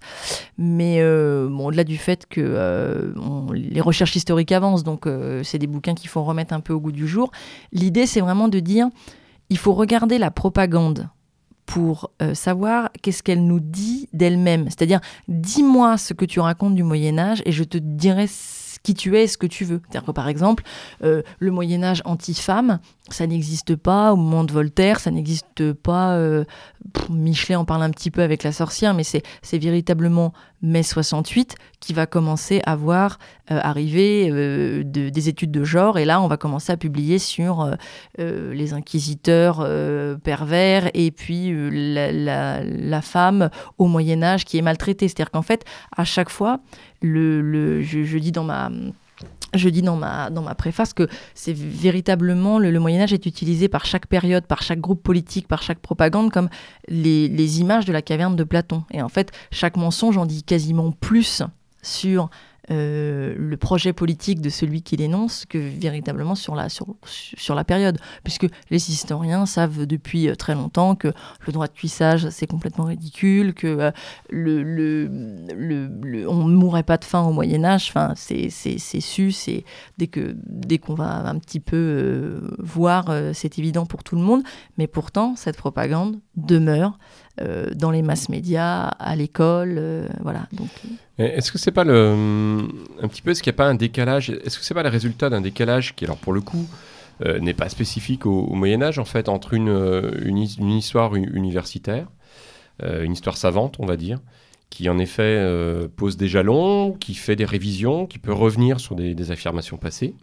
Mais 0.58 0.98
euh, 1.00 1.48
bon, 1.50 1.66
au-delà 1.66 1.84
du 1.84 1.98
fait 1.98 2.26
que 2.26 3.12
les 3.54 3.80
recherches 3.80 4.16
historiques 4.16 4.52
avancent, 4.52 4.84
donc 4.84 5.06
c'est 5.42 5.58
des 5.58 5.66
bouquins 5.66 5.94
qu'il 5.94 6.08
faut 6.08 6.22
remettre 6.22 6.54
un 6.54 6.60
peu 6.60 6.72
au 6.72 6.80
goût 6.80 6.92
du 6.92 7.06
jour, 7.06 7.30
l'idée 7.72 8.06
c'est 8.06 8.20
vraiment 8.20 8.48
de 8.48 8.60
dire 8.60 8.88
il 9.50 9.58
faut 9.58 9.74
regarder 9.74 10.18
la 10.18 10.30
propagande 10.30 11.08
pour 11.66 12.10
savoir 12.34 12.90
qu'est-ce 13.02 13.22
qu'elle 13.22 13.46
nous 13.46 13.60
dit 13.60 14.08
d'elle-même. 14.12 14.64
C'est-à-dire, 14.66 15.00
dis-moi 15.28 15.96
ce 15.96 16.14
que 16.14 16.24
tu 16.24 16.40
racontes 16.40 16.74
du 16.74 16.82
Moyen 16.82 17.18
Âge 17.18 17.42
et 17.46 17.52
je 17.52 17.64
te 17.64 17.78
dirai 17.78 18.26
qui 18.82 18.94
tu 18.94 19.16
es, 19.16 19.26
ce 19.26 19.38
que 19.38 19.46
tu 19.46 19.64
veux. 19.64 19.80
C'est-à-dire 19.88 20.06
que 20.06 20.12
par 20.12 20.28
exemple, 20.28 20.64
euh, 21.04 21.22
le 21.38 21.50
Moyen 21.50 21.82
Âge 21.82 22.02
anti-femme, 22.04 22.80
ça 23.10 23.26
n'existe 23.26 23.76
pas 23.76 24.12
au 24.12 24.16
moment 24.16 24.44
de 24.44 24.52
Voltaire, 24.52 25.00
ça 25.00 25.10
n'existe 25.10 25.72
pas. 25.72 26.16
Euh, 26.16 26.44
Michelet 27.10 27.54
en 27.54 27.64
parle 27.64 27.82
un 27.82 27.90
petit 27.90 28.10
peu 28.10 28.22
avec 28.22 28.42
la 28.42 28.52
sorcière, 28.52 28.94
mais 28.94 29.04
c'est 29.04 29.22
véritablement 29.58 30.32
mai 30.62 30.82
68 30.82 31.56
qui 31.80 31.92
va 31.92 32.06
commencer 32.06 32.60
à 32.64 32.76
voir 32.76 33.18
euh, 33.50 33.58
arriver 33.62 34.30
des 34.84 35.28
études 35.28 35.50
de 35.50 35.64
genre. 35.64 35.98
Et 35.98 36.04
là, 36.04 36.20
on 36.20 36.28
va 36.28 36.36
commencer 36.36 36.72
à 36.72 36.76
publier 36.76 37.18
sur 37.18 37.76
les 38.18 38.72
inquisiteurs 38.72 39.66
pervers 40.22 40.90
et 40.94 41.10
puis 41.10 41.52
la, 41.70 42.62
la, 42.62 43.02
femme 43.02 43.50
au 43.78 43.86
Moyen 43.86 44.22
Âge 44.22 44.44
qui 44.44 44.58
est 44.58 44.62
maltraitée. 44.62 45.08
C'est-à-dire 45.08 45.30
qu'en 45.30 45.42
fait, 45.42 45.64
à 45.96 46.04
chaque 46.04 46.30
fois, 46.30 46.60
je, 47.02 48.18
dis 48.18 48.32
dans 48.32 48.44
ma 49.96 50.54
préface 50.56 50.92
que 50.92 51.08
c'est 51.34 51.54
véritablement 51.54 52.58
le, 52.58 52.78
Moyen 52.78 53.02
Âge 53.02 53.12
est 53.12 53.26
utilisé 53.26 53.68
par 53.68 53.84
chaque 53.84 54.06
période, 54.06 54.46
par 54.46 54.62
chaque 54.62 54.80
groupe 54.80 55.02
politique, 55.02 55.48
par 55.48 55.62
chaque 55.62 55.78
propagande 55.78 56.30
comme 56.30 56.48
les 56.88 57.60
images 57.60 57.84
de 57.84 57.92
la 57.92 58.02
caverne 58.02 58.36
de 58.36 58.44
Platon. 58.44 58.84
Et 58.90 59.02
en 59.02 59.08
fait, 59.08 59.32
chaque 59.50 59.76
mensonge 59.76 60.16
en 60.16 60.26
dit 60.26 60.42
quasiment 60.42 60.92
plus 60.92 61.42
sur 61.82 62.30
euh, 62.70 63.34
le 63.36 63.56
projet 63.56 63.92
politique 63.92 64.40
de 64.40 64.48
celui 64.48 64.82
qui 64.82 64.96
l'énonce 64.96 65.46
que 65.46 65.58
véritablement 65.58 66.34
sur 66.36 66.54
la, 66.54 66.68
sur, 66.68 66.94
sur 67.04 67.54
la 67.54 67.64
période. 67.64 67.98
Puisque 68.22 68.46
les 68.70 68.90
historiens 68.90 69.46
savent 69.46 69.84
depuis 69.84 70.28
euh, 70.28 70.36
très 70.36 70.54
longtemps 70.54 70.94
que 70.94 71.08
le 71.46 71.52
droit 71.52 71.66
de 71.66 71.72
cuissage, 71.72 72.28
c'est 72.30 72.46
complètement 72.46 72.84
ridicule, 72.84 73.52
que 73.54 73.66
euh, 73.66 73.90
le, 74.30 74.62
le, 74.62 75.08
le, 75.54 76.28
on 76.28 76.46
ne 76.46 76.54
mourrait 76.54 76.84
pas 76.84 76.98
de 76.98 77.04
faim 77.04 77.22
au 77.22 77.32
Moyen-Âge. 77.32 77.86
Enfin, 77.88 78.14
c'est 78.16 78.48
su, 78.48 79.32
c'est 79.32 79.64
dès 79.98 80.06
qu'on 80.06 80.34
dès 80.46 80.78
qu'on 80.78 80.94
va 80.94 81.28
un 81.28 81.38
petit 81.38 81.60
peu 81.60 82.40
voir, 82.58 83.12
c'est 83.34 83.58
évident 83.58 83.86
pour 83.86 84.04
tout 84.04 84.16
le 84.16 84.22
monde. 84.22 84.42
Mais 84.78 84.86
pourtant, 84.86 85.34
cette 85.36 85.56
propagande 85.56 86.20
demeure. 86.36 86.98
Euh, 87.40 87.70
dans 87.74 87.90
les 87.90 88.02
masses 88.02 88.28
médias, 88.28 88.88
à 88.88 89.16
l'école, 89.16 89.76
euh, 89.78 90.06
voilà. 90.20 90.48
Donc. 90.52 90.68
Est-ce 91.16 91.50
que 91.50 91.56
c'est 91.56 91.70
pas 91.72 91.84
le, 91.84 92.68
un 93.00 93.08
petit 93.08 93.22
peu, 93.22 93.30
est-ce 93.30 93.42
qu'il 93.42 93.50
n'y 93.50 93.56
a 93.56 93.58
pas 93.58 93.68
un 93.68 93.74
décalage 93.74 94.28
Est-ce 94.28 94.58
que 94.58 94.64
c'est 94.64 94.74
pas 94.74 94.82
le 94.82 94.90
résultat 94.90 95.30
d'un 95.30 95.40
décalage 95.40 95.94
qui, 95.94 96.04
alors 96.04 96.18
pour 96.18 96.34
le 96.34 96.42
coup, 96.42 96.68
euh, 97.24 97.38
n'est 97.38 97.54
pas 97.54 97.70
spécifique 97.70 98.26
au, 98.26 98.52
Moyen 98.52 98.82
Âge 98.82 98.98
en 98.98 99.06
fait 99.06 99.30
entre 99.30 99.54
une, 99.54 99.68
une, 100.22 100.38
histoire 100.70 101.14
universitaire 101.14 102.06
une 102.82 103.12
histoire 103.12 103.36
savante, 103.36 103.76
on 103.78 103.86
va 103.86 103.96
dire, 103.96 104.18
qui 104.68 104.88
en 104.88 104.98
effet 104.98 105.40
pose 105.94 106.16
des 106.16 106.26
jalons, 106.26 106.94
qui 106.94 107.14
fait 107.14 107.36
des 107.36 107.44
révisions, 107.44 108.06
qui 108.06 108.18
peut 108.18 108.32
revenir 108.32 108.80
sur 108.80 108.96
des, 108.96 109.30
affirmations 109.30 109.76
passées. 109.76 110.16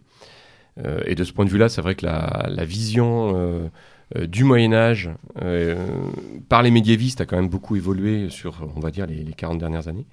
et 1.06 1.14
de 1.14 1.24
ce 1.24 1.32
point 1.32 1.46
de 1.46 1.50
vue-là, 1.50 1.70
c'est 1.70 1.80
vrai 1.80 1.94
que 1.94 2.04
la, 2.04 2.64
vision 2.66 3.70
du 4.18 4.44
Moyen 4.44 4.72
Âge 4.72 5.10
par 6.48 6.62
les 6.62 6.70
médiévistes 6.70 7.20
a 7.20 7.26
quand 7.26 7.36
même 7.36 7.48
beaucoup 7.48 7.76
évolué 7.76 8.28
sur, 8.28 8.68
on 8.76 8.80
va 8.80 8.90
dire, 8.90 9.06
les, 9.06 9.22
les 9.22 9.32
40 9.32 9.58
dernières 9.58 9.88
années. 9.88 10.06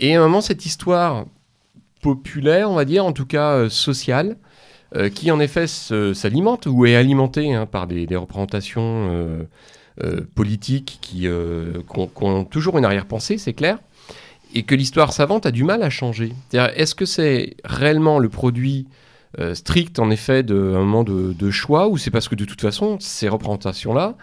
Et 0.00 0.16
à 0.16 0.20
un 0.20 0.22
moment, 0.22 0.40
cette 0.40 0.64
histoire 0.64 1.26
populaire, 2.00 2.70
on 2.70 2.74
va 2.74 2.84
dire, 2.84 3.04
en 3.04 3.12
tout 3.12 3.26
cas 3.26 3.52
euh, 3.52 3.68
sociale, 3.68 4.36
euh, 4.96 5.08
qui 5.08 5.30
en 5.30 5.38
effet 5.38 5.66
s'alimente 5.66 6.66
ou 6.66 6.86
est 6.86 6.96
alimentée 6.96 7.54
hein, 7.54 7.66
par 7.66 7.86
des, 7.86 8.06
représentations 8.16 9.46
euh, 10.02 10.20
politiques 10.34 10.98
qui, 11.00 11.28
ont, 11.28 12.44
toujours 12.44 12.78
une 12.78 12.84
arrière-pensée, 12.84 13.38
c'est 13.38 13.52
clair, 13.52 13.78
et 14.54 14.62
que 14.62 14.74
l'histoire 14.74 15.12
savante 15.12 15.46
a 15.46 15.50
du 15.50 15.62
mal 15.62 15.82
à 15.82 15.90
changer. 15.90 16.32
Est-ce 16.52 16.94
que 16.94 17.04
c'est 17.04 17.56
réellement 17.64 18.18
le 18.18 18.30
produit 18.30 18.88
strict, 19.54 19.98
en 19.98 20.10
effet, 20.10 20.42
d'un 20.42 20.80
moment 20.80 21.04
de, 21.04 21.50
choix, 21.50 21.88
ou 21.88 21.98
c'est 21.98 22.10
parce 22.10 22.28
que 22.28 22.34
de 22.34 22.44
toute 22.44 22.60
façon, 22.60 22.98
ces 23.00 23.28
représentations-là, 23.28 24.16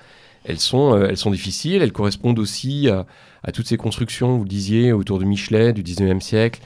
elles 0.44 0.60
sont, 0.60 0.98
elles 1.02 1.18
sont 1.18 1.32
difficiles, 1.32 1.82
elles 1.82 1.92
correspondent 1.92 2.40
aussi 2.40 2.90
à, 2.90 3.52
toutes 3.52 3.68
ces 3.68 3.78
constructions, 3.78 4.38
vous 4.38 4.44
le 4.44 4.50
disiez, 4.50 4.92
autour 4.92 5.20
de 5.20 5.26
Michelet, 5.26 5.74
du 5.74 5.84
19e 5.84 6.20
siècle, 6.20 6.62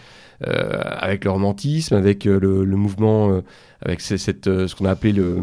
euh, 0.48 0.82
avec 0.98 1.24
le 1.24 1.30
romantisme, 1.30 1.94
avec 1.94 2.26
euh, 2.26 2.40
le, 2.40 2.76
mouvement, 2.76 3.30
euh, 3.30 3.42
avec 3.86 4.02
cette, 4.02 4.46
ce 4.46 4.74
qu'on 4.74 4.86
a 4.86 4.90
appelé 4.90 5.14
le, 5.14 5.40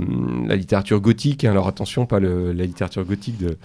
la 0.48 0.56
littérature 0.56 0.98
gothique. 1.00 1.44
Hein. 1.44 1.52
alors 1.52 1.68
attention, 1.68 2.04
pas 2.04 2.18
la 2.18 2.64
littérature 2.64 3.04
gothique 3.04 3.38
de, 3.38 3.58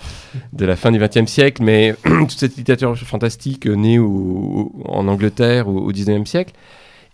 de 0.54 0.66
la 0.66 0.76
fin 0.76 0.92
du 0.92 1.00
XXe 1.00 1.26
siècle, 1.26 1.64
mais 1.64 1.96
toute 2.04 2.38
cette 2.38 2.56
littérature 2.56 2.96
fantastique 2.98 3.66
née 3.66 3.98
en 3.98 5.08
Angleterre 5.08 5.68
au, 5.70 5.92
XIXe 5.92 6.30
siècle. 6.30 6.54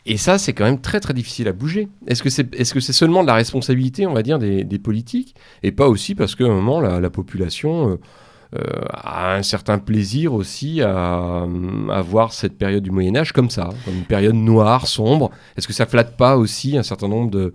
Et 0.06 0.18
ça, 0.18 0.38
c'est 0.38 0.54
quand 0.54 0.66
même 0.66 0.82
très 0.82 1.00
très 1.00 1.14
difficile 1.14 1.48
à 1.48 1.54
bouger. 1.54 1.88
Est-ce 2.08 2.24
que 2.24 2.30
c'est 2.30 2.54
est 2.56 2.64
-ce 2.64 2.80
c'est 2.80 2.94
seulement 2.94 3.22
de 3.22 3.28
la 3.28 3.36
responsabilité, 3.36 4.08
on 4.08 4.14
va 4.14 4.24
dire, 4.24 4.40
des, 4.40 4.80
politiques, 4.80 5.36
et 5.64 5.72
pas 5.72 5.88
aussi 5.88 6.16
parce 6.16 6.36
qu'à 6.36 6.46
un 6.46 6.56
moment, 6.62 6.80
la, 6.82 7.00
la 7.00 7.10
population 7.10 8.00
euh, 8.56 8.64
a 8.92 9.36
un 9.36 9.44
certain 9.44 9.78
plaisir 9.78 10.34
aussi 10.34 10.82
à, 10.82 11.46
voir 12.02 12.34
cette 12.34 12.58
période 12.58 12.82
du 12.82 12.90
Moyen 12.90 13.16
Âge 13.16 13.32
comme 13.32 13.52
ça, 13.52 13.70
comme 13.86 13.94
une 13.94 14.06
période 14.06 14.34
noire, 14.34 14.88
sombre. 14.88 15.30
Est-ce 15.56 15.68
que 15.68 15.74
ça 15.74 15.86
flatte 15.86 16.18
pas 16.18 16.36
aussi 16.36 16.76
un 16.76 16.82
certain 16.82 17.08
nombre 17.08 17.30
de 17.30 17.54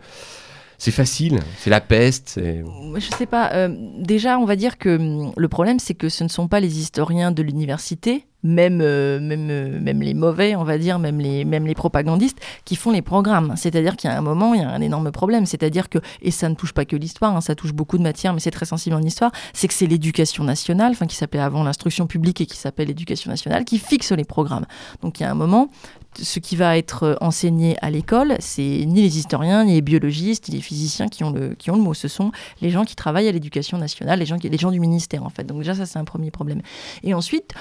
c'est 0.78 0.92
facile, 0.92 1.40
c'est 1.58 1.70
la 1.70 1.80
peste. 1.80 2.40
Je 2.40 3.16
sais 3.16 3.26
pas. 3.26 3.52
Euh, 3.54 3.74
déjà, 3.98 4.38
on 4.38 4.44
va 4.44 4.54
dire 4.54 4.78
que 4.78 4.96
hum, 4.96 5.32
le 5.36 5.48
problème, 5.48 5.80
c'est 5.80 5.94
que 5.94 6.08
ce 6.08 6.22
ne 6.22 6.28
sont 6.28 6.46
pas 6.46 6.60
les 6.60 6.78
historiens 6.78 7.32
de 7.32 7.42
l'université 7.42 8.26
même, 8.44 8.80
euh, 8.82 9.18
même, 9.18 9.48
euh, 9.50 9.80
même 9.80 10.02
les 10.02 10.14
mauvais, 10.14 10.54
on 10.54 10.62
va 10.62 10.78
dire, 10.78 10.98
même 10.98 11.18
les, 11.18 11.44
même 11.44 11.66
les 11.66 11.74
propagandistes, 11.74 12.38
qui 12.64 12.76
font 12.76 12.92
les 12.92 13.02
programmes. 13.02 13.54
C'est-à-dire 13.56 13.96
qu'il 13.96 14.08
y 14.08 14.12
a 14.12 14.16
un 14.16 14.22
moment, 14.22 14.54
il 14.54 14.60
y 14.60 14.64
a 14.64 14.68
un 14.68 14.80
énorme 14.80 15.10
problème. 15.10 15.46
C'est-à-dire 15.46 15.88
que, 15.88 15.98
et 16.22 16.30
ça 16.30 16.48
ne 16.48 16.54
touche 16.54 16.72
pas 16.72 16.84
que 16.84 16.94
l'histoire, 16.94 17.34
hein, 17.34 17.40
ça 17.40 17.54
touche 17.54 17.72
beaucoup 17.72 17.98
de 17.98 18.02
matières, 18.02 18.34
mais 18.34 18.40
c'est 18.40 18.50
très 18.50 18.66
sensible 18.66 18.94
en 18.94 19.02
histoire, 19.02 19.32
c'est 19.54 19.66
que 19.66 19.74
c'est 19.74 19.86
l'éducation 19.86 20.44
nationale, 20.44 20.94
qui 21.08 21.16
s'appelait 21.16 21.40
avant 21.40 21.64
l'instruction 21.64 22.06
publique 22.06 22.40
et 22.40 22.46
qui 22.46 22.56
s'appelle 22.56 22.88
l'éducation 22.88 23.30
nationale, 23.30 23.64
qui 23.64 23.78
fixe 23.78 24.12
les 24.12 24.24
programmes. 24.24 24.66
Donc 25.02 25.20
il 25.20 25.22
y 25.22 25.26
a 25.26 25.30
un 25.30 25.34
moment, 25.34 25.70
ce 26.14 26.38
qui 26.38 26.56
va 26.56 26.76
être 26.78 27.16
enseigné 27.20 27.76
à 27.82 27.90
l'école, 27.90 28.36
c'est 28.38 28.62
ni 28.62 29.02
les 29.02 29.18
historiens, 29.18 29.64
ni 29.64 29.74
les 29.74 29.80
biologistes, 29.80 30.48
ni 30.48 30.56
les 30.56 30.60
physiciens 30.60 31.08
qui 31.08 31.24
ont 31.24 31.30
le, 31.30 31.54
qui 31.54 31.70
ont 31.70 31.76
le 31.76 31.82
mot. 31.82 31.94
Ce 31.94 32.08
sont 32.08 32.30
les 32.60 32.70
gens 32.70 32.84
qui 32.84 32.94
travaillent 32.94 33.28
à 33.28 33.32
l'éducation 33.32 33.78
nationale, 33.78 34.18
les 34.18 34.26
gens, 34.26 34.36
les 34.42 34.58
gens 34.58 34.70
du 34.70 34.80
ministère, 34.80 35.24
en 35.24 35.30
fait. 35.30 35.44
Donc 35.44 35.58
déjà, 35.58 35.74
ça, 35.74 35.86
c'est 35.86 35.98
un 35.98 36.04
premier 36.04 36.30
problème. 36.30 36.60
Et 37.02 37.14
ensuite, 37.14 37.54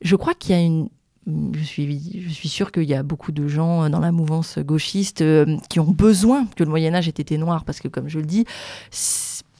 je 0.00 0.16
crois 0.16 0.34
qu'il 0.34 0.54
y 0.54 0.58
a 0.58 0.62
une 0.62 0.88
je 1.26 1.62
suis, 1.62 2.22
je 2.22 2.32
suis 2.32 2.48
sûre 2.48 2.70
qu'il 2.70 2.84
y 2.84 2.94
a 2.94 3.02
beaucoup 3.02 3.32
de 3.32 3.48
gens 3.48 3.84
euh, 3.84 3.88
dans 3.88 3.98
la 3.98 4.12
mouvance 4.12 4.58
gauchiste 4.58 5.22
euh, 5.22 5.56
qui 5.68 5.80
ont 5.80 5.90
besoin 5.90 6.46
que 6.56 6.62
le 6.62 6.70
Moyen 6.70 6.94
Âge 6.94 7.08
ait 7.08 7.10
été 7.10 7.36
noir, 7.36 7.64
parce 7.64 7.80
que 7.80 7.88
comme 7.88 8.08
je 8.08 8.18
le 8.18 8.26
dis, 8.26 8.44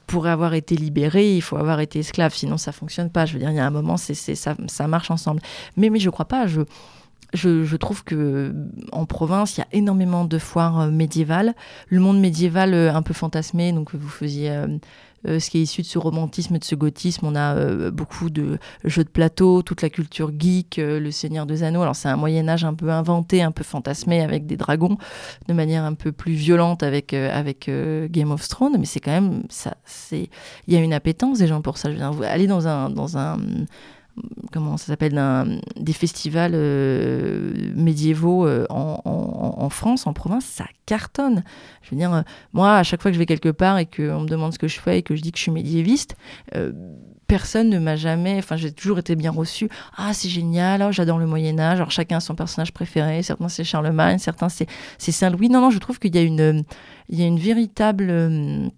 pour 0.07 0.29
avoir 0.29 0.55
été 0.55 0.77
libéré, 0.77 1.35
il 1.35 1.43
faut 1.43 1.57
avoir 1.57 1.81
été 1.81 1.99
esclave, 1.99 2.33
sinon 2.35 2.57
ça 2.57 2.71
fonctionne 2.71 3.11
pas. 3.11 3.27
Je 3.27 3.33
veux 3.35 3.41
dire, 3.41 3.51
il 3.51 3.57
y 3.57 3.61
a 3.61 3.67
un 3.67 3.71
moment, 3.71 3.97
c'est, 3.97 4.15
ça, 4.15 4.55
ça 4.69 4.87
marche 4.87 5.11
ensemble. 5.11 5.43
Mais, 5.77 5.91
mais 5.91 5.99
je 5.99 6.11
crois 6.11 6.27
pas. 6.27 6.47
Je, 6.47 6.61
je, 7.35 7.65
je, 7.65 7.77
trouve 7.77 8.05
que 8.05 8.55
en 8.93 9.05
province, 9.05 9.57
il 9.57 9.61
y 9.61 9.65
a 9.65 9.69
énormément 9.73 10.25
de 10.25 10.39
foires 10.39 10.83
euh, 10.83 10.91
médiévales. 10.91 11.57
Le 11.89 11.99
monde 11.99 12.21
médiéval 12.21 12.75
un 12.75 13.03
peu 13.03 13.15
fantasmé, 13.15 13.73
donc 13.73 13.93
vous 13.93 14.09
faisiez 14.09 14.65
ce 15.39 15.51
qui 15.51 15.59
est 15.59 15.63
issu 15.63 15.83
de 15.83 15.87
ce 15.87 15.99
romantisme 15.99 16.59
de 16.59 16.65
ce 16.65 16.75
gothisme. 16.75 17.27
On 17.27 17.35
a 17.35 17.55
euh, 17.55 17.91
beaucoup 17.91 18.31
de 18.31 18.59
jeux 18.85 19.05
de 19.05 19.09
plateau, 19.09 19.63
toute 19.63 19.83
la 19.83 19.91
culture 19.91 20.31
geek, 20.37 20.79
euh, 20.79 21.01
le 21.01 21.11
Seigneur 21.11 21.47
des 21.47 21.63
Anneaux. 21.63 21.83
Alors 21.83 21.97
c'est 21.97 22.09
un 22.09 22.17
Moyen 22.17 22.49
Âge 22.49 22.65
un 22.65 22.75
peu 22.75 22.91
inventé, 22.91 23.43
un 23.43 23.53
peu 23.53 23.65
fantasmé 23.65 24.21
avec 24.21 24.47
des 24.47 24.57
dragons, 24.57 24.97
de 25.49 25.53
manière 25.53 25.85
un 25.85 25.95
peu 25.95 26.13
plus 26.13 26.33
violente 26.33 26.83
avec 26.83 27.13
avec 27.13 27.71
Game 28.11 28.31
of 28.31 28.47
Thrones, 28.49 28.77
mais 28.79 28.85
c'est 28.87 29.01
quand 29.01 29.13
même 29.13 29.43
ça. 29.49 29.77
C'est 29.85 30.29
il 30.67 30.75
y 30.75 30.77
a 30.77 30.81
une 30.81 30.93
appétence 30.93 31.39
des 31.39 31.47
gens 31.47 31.61
pour 31.61 31.79
ça. 31.79 31.91
Je 31.91 31.97
veux 31.97 32.01
dire, 32.01 32.29
aller 32.29 32.47
dans 32.47 32.69
un 32.69 32.91
dans 32.91 33.19
un 33.19 33.39
comment 34.53 34.77
ça 34.77 34.87
s'appelle 34.87 35.21
des 35.77 35.93
festivals 35.93 36.53
euh, 36.55 37.53
médiévaux 37.75 38.47
euh, 38.47 38.67
en, 38.71 39.69
France, 39.69 40.07
en 40.07 40.13
province, 40.13 40.45
ça 40.45 40.67
cartonne. 40.87 41.43
Je 41.83 41.91
veux 41.91 41.97
dire, 41.97 42.13
euh, 42.15 42.23
moi, 42.53 42.77
à 42.77 42.83
chaque 42.83 43.03
fois 43.03 43.11
que 43.11 43.15
je 43.15 43.19
vais 43.19 43.27
quelque 43.27 43.49
part 43.49 43.79
et 43.79 43.87
qu'on 43.87 44.21
me 44.21 44.29
demande 44.29 44.53
ce 44.53 44.59
que 44.59 44.69
je 44.69 44.81
fais 44.81 44.99
et 44.99 45.03
que 45.03 45.17
je 45.17 45.23
dis 45.23 45.33
que 45.33 45.39
je 45.39 45.43
suis 45.43 45.53
médiéviste, 45.53 46.17
personne 47.27 47.69
ne 47.69 47.79
m'a 47.79 47.97
jamais, 47.97 48.39
enfin, 48.39 48.57
j'ai 48.57 48.73
toujours 48.73 48.99
été 48.99 49.17
bien 49.17 49.31
reçu. 49.31 49.69
Ah, 49.97 50.13
c'est 50.13 50.29
génial, 50.29 50.83
oh, 50.83 50.93
j'adore 50.93 51.19
le 51.19 51.27
Moyen 51.27 51.59
Âge. 51.59 51.79
Alors 51.79 51.91
chacun 51.91 52.19
a 52.19 52.21
son 52.21 52.35
personnage 52.35 52.73
préféré. 52.73 53.23
Certains 53.23 53.49
c'est 53.49 53.65
Charlemagne, 53.65 54.19
certains 54.19 54.49
c'est 54.49 54.67
Saint 54.99 55.31
Louis. 55.31 55.49
Non, 55.49 55.61
non, 55.61 55.71
je 55.71 55.79
trouve 55.79 55.99
qu'il 55.99 56.15
y 56.15 56.19
a 56.19 56.23
une, 56.23 56.65
il 57.09 57.21
y 57.21 57.23
a 57.23 57.27
une 57.27 57.39
véritable 57.39 58.71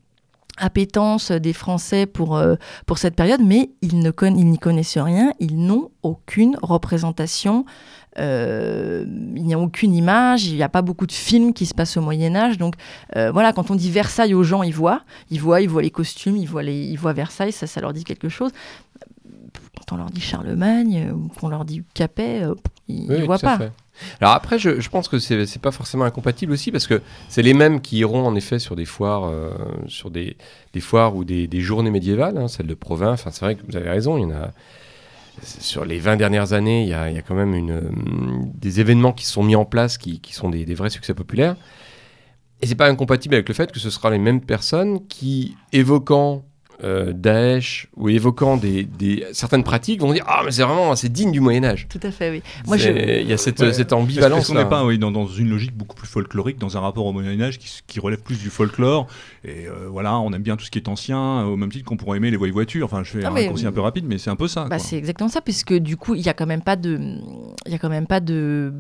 appétence 0.59 1.31
des 1.31 1.53
Français 1.53 2.07
pour, 2.07 2.37
euh, 2.37 2.57
pour 2.87 2.99
cette 2.99 3.15
période, 3.15 3.41
mais 3.43 3.71
ils 3.83 3.99
ne 4.01 4.13
n'y 4.29 4.59
connaissent 4.59 4.99
rien, 4.99 5.33
ils 5.39 5.57
n'ont 5.57 5.91
aucune 6.03 6.57
représentation, 6.63 7.65
euh, 8.19 9.05
il 9.37 9.45
n'y 9.45 9.55
a 9.55 9.59
aucune 9.59 9.95
image, 9.95 10.47
il 10.47 10.57
n'y 10.57 10.63
a 10.63 10.69
pas 10.69 10.83
beaucoup 10.83 11.07
de 11.07 11.13
films 11.13 11.53
qui 11.53 11.67
se 11.67 11.75
passent 11.75 11.97
au 11.97 12.01
Moyen 12.01 12.35
Âge, 12.35 12.59
donc 12.59 12.75
euh, 13.17 13.31
voilà, 13.31 13.53
quand 13.53 13.71
on 13.71 13.75
dit 13.75 13.91
Versailles 13.91 14.35
aux 14.35 14.43
gens, 14.43 14.63
ils 14.63 14.75
voient, 14.75 15.03
ils 15.31 15.41
voient, 15.41 15.61
ils 15.61 15.69
voient 15.69 15.83
les 15.83 15.91
costumes, 15.91 16.37
ils 16.37 16.49
voient, 16.49 16.63
les, 16.63 16.85
ils 16.85 16.99
voient 16.99 17.13
Versailles, 17.13 17.53
ça, 17.53 17.67
ça 17.67 17.81
leur 17.81 17.93
dit 17.93 18.05
quelque 18.05 18.29
chose. 18.29 18.51
Quand 19.77 19.95
on 19.95 19.97
leur 19.97 20.11
dit 20.11 20.21
Charlemagne 20.21 21.13
ou 21.13 21.29
qu'on 21.29 21.49
leur 21.49 21.65
dit 21.65 21.83
Capet, 21.95 22.43
ils 22.89 23.07
ne 23.07 23.25
voient 23.25 23.39
pas. 23.39 23.59
Alors 24.21 24.35
après, 24.35 24.59
je, 24.59 24.89
pense 24.89 25.09
que 25.09 25.19
c'est 25.19 25.37
n'est 25.37 25.47
pas 25.61 25.71
forcément 25.71 26.05
incompatible 26.05 26.53
aussi 26.53 26.73
parce 26.73 26.87
que 26.87 27.03
c'est 27.29 27.43
les 27.43 27.55
mêmes 27.55 27.81
qui 27.81 27.99
iront 27.99 28.27
en 28.27 28.35
effet 28.35 28.59
sur 28.59 28.77
des 28.77 28.85
foires, 28.85 29.25
euh, 29.25 29.51
sur 29.87 30.11
des, 30.11 30.37
foires 30.81 31.17
ou 31.17 31.25
des, 31.25 31.61
journées 31.61 31.91
médiévales, 31.91 32.37
hein, 32.37 32.49
celles 32.49 32.67
de 32.67 32.75
Provins. 32.75 33.13
Enfin, 33.13 33.31
c'est 33.31 33.45
vrai 33.45 33.55
que 33.55 33.63
vous 33.69 33.77
avez 33.77 33.91
raison, 33.91 34.17
il 34.19 34.23
y 34.23 34.27
en 34.27 34.33
a 34.33 34.51
sur 35.43 35.85
les 35.85 35.99
20 35.99 36.17
dernières 36.17 36.53
années, 36.53 36.83
il 36.83 36.89
y 36.89 36.95
a, 36.95 37.23
quand 37.23 37.37
même 37.37 37.55
une, 37.55 37.81
des 38.55 38.81
événements 38.81 39.13
qui 39.13 39.25
sont 39.25 39.45
mis 39.45 39.55
en 39.55 39.65
place 39.65 39.97
qui, 39.97 40.21
qui 40.21 40.35
sont 40.35 40.49
des, 40.49 40.65
des, 40.65 40.75
vrais 40.75 40.91
succès 40.91 41.15
populaires. 41.15 41.57
Et 42.61 42.67
c'est 42.67 42.75
pas 42.75 42.89
incompatible 42.89 43.37
avec 43.37 43.49
le 43.49 43.55
fait 43.55 43.71
que 43.71 43.79
ce 43.79 43.89
sera 43.89 44.11
les 44.11 44.19
mêmes 44.19 44.41
personnes 44.41 45.07
qui, 45.07 45.57
évoquant 45.73 46.45
euh, 46.85 47.13
Daesh 47.13 47.89
ou 47.97 48.09
évoquant 48.09 48.57
des, 48.57 48.85
des, 48.85 49.27
certaines 49.33 49.65
pratiques 49.65 50.01
vont 50.01 50.13
dire 50.13 50.25
ah 50.27 50.43
mais 50.45 50.53
c'est 50.53 50.63
vraiment 50.63 50.95
c'est 50.95 51.09
digne 51.09 51.33
du 51.33 51.41
Moyen 51.41 51.65
Âge. 51.65 51.87
Tout 51.89 52.01
à 52.03 52.11
fait 52.11 52.31
oui. 52.31 52.43
Moi 52.67 52.77
il 52.77 53.27
y 53.27 53.33
a 53.33 53.37
cette, 53.37 53.73
cette 53.73 53.93
ambivalence. 53.93 54.51
On 54.51 54.55
n'est 54.55 54.65
pas 54.65 54.85
oui, 54.85 54.99
dans, 54.99 55.11
dans, 55.11 55.27
une 55.27 55.51
logique 55.51 55.77
beaucoup 55.77 55.97
plus 55.97 56.07
folklorique, 56.07 56.59
dans 56.59 56.77
un 56.77 56.81
rapport 56.81 57.07
au 57.07 57.13
Moyen 57.13 57.41
Âge 57.41 57.59
qui, 57.59 57.69
qui 57.87 58.01
relève 58.01 58.21
plus 58.21 58.39
du 58.39 58.51
folklore. 58.51 59.07
Et 59.45 59.67
euh, 59.67 59.89
voilà, 59.91 60.19
on 60.19 60.33
aime 60.33 60.43
bien 60.43 60.57
tout 60.57 60.65
ce 60.65 60.71
qui 60.71 60.79
est 60.79 60.89
ancien, 60.89 61.45
au 61.45 61.57
même 61.57 61.71
titre 61.71 61.85
qu'on 61.85 61.97
pourrait 61.97 62.19
aimer 62.19 62.31
les 62.31 62.37
voies 62.37 62.51
voitures. 62.51 62.87
Enfin, 62.87 63.03
je 63.05 63.11
fais 63.11 63.25
un 63.25 63.31
raccourci 63.31 63.67
un 63.67 63.73
peu 63.73 63.81
rapide, 63.81 64.05
mais 64.07 64.19
c'est 64.19 64.31
un 64.31 64.37
peu 64.37 64.49
ça. 64.49 64.65
Bah, 64.65 64.79
c'est 64.79 64.97
exactement 64.97 65.29
ça, 65.29 65.41
puisque 65.41 65.75
du 65.75 65.97
coup 65.97 66.15
il 66.15 66.23
y 66.23 66.29
a 66.29 66.35
quand 66.35 66.47
même 66.47 66.63
pas 66.63 66.77
de, 66.77 66.99
il 67.67 67.73
y 67.73 67.75
a 67.75 67.79
quand 67.79 67.89
même 67.89 68.07
pas 68.07 68.21
de 68.21 68.73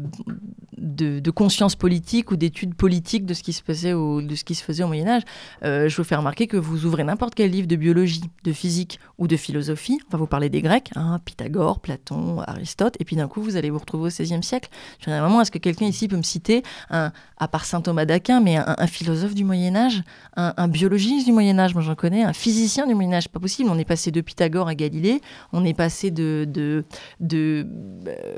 de, 0.81 1.31
conscience 1.31 1.76
politique 1.76 2.31
ou 2.31 2.37
d'études 2.37 2.75
politiques 2.75 3.26
de 3.26 3.35
ce 3.35 3.43
qui 3.43 3.52
se 3.52 3.62
faisait 3.62 3.93
au, 3.93 4.23
de 4.23 4.35
ce 4.35 4.45
qui 4.45 4.55
se 4.55 4.64
faisait 4.64 4.83
au 4.83 4.87
Moyen 4.87 5.07
Âge. 5.09 5.23
Euh, 5.64 5.88
je 5.88 5.97
vous 5.97 6.05
fais 6.05 6.17
remarquer 6.17 6.47
que 6.47 6.57
vous 6.57 6.87
ouvrez 6.87 7.05
n'importe 7.05 7.35
quel 7.35 7.50
livre 7.50 7.69
de 7.69 7.76
de 7.95 8.52
physique 8.52 9.00
ou 9.18 9.26
de 9.26 9.37
philosophie, 9.37 9.99
on 10.09 10.12
va 10.12 10.18
vous 10.18 10.26
parler 10.26 10.49
des 10.49 10.62
Grecs, 10.62 10.90
hein, 10.95 11.18
Pythagore, 11.25 11.80
Platon, 11.80 12.40
Aristote, 12.40 12.97
et 13.00 13.04
puis 13.04 13.16
d'un 13.16 13.28
coup 13.28 13.42
vous 13.42 13.57
allez 13.57 13.71
vous 13.71 13.78
retrouver 13.78 14.04
au 14.04 14.09
XVIe 14.09 14.42
siècle. 14.42 14.68
Je 15.00 15.11
me 15.11 15.21
moment, 15.21 15.40
est-ce 15.40 15.50
que 15.50 15.59
quelqu'un 15.59 15.87
ici 15.87 16.09
peut 16.09 16.16
me 16.16 16.23
citer, 16.23 16.62
un, 16.90 17.12
à 17.38 17.49
part 17.49 17.64
saint 17.64 17.80
Thomas 17.80 18.04
d'Aquin, 18.04 18.40
mais 18.40 18.57
un, 18.57 18.87
philosophe 18.87 19.35
du 19.35 19.45
Moyen 19.45 19.76
Âge, 19.76 20.02
un, 20.37 20.68
biologiste 20.68 21.26
du 21.26 21.33
Moyen 21.33 21.59
Âge, 21.59 21.75
moi 21.75 21.83
j'en 21.83 21.95
connais, 21.95 22.23
un 22.23 22.33
physicien 22.33 22.87
du 22.87 22.95
Moyen 22.95 23.14
Âge, 23.14 23.28
pas 23.28 23.40
possible. 23.40 23.71
On 23.71 23.78
est 23.78 23.85
passé 23.85 24.11
de 24.11 24.21
Pythagore 24.21 24.68
à 24.68 24.75
Galilée, 24.75 25.21
on 25.52 25.64
est 25.64 25.75
passé 25.75 26.11
de, 26.11 26.47
de, 26.49 26.85
euh, 27.33 27.64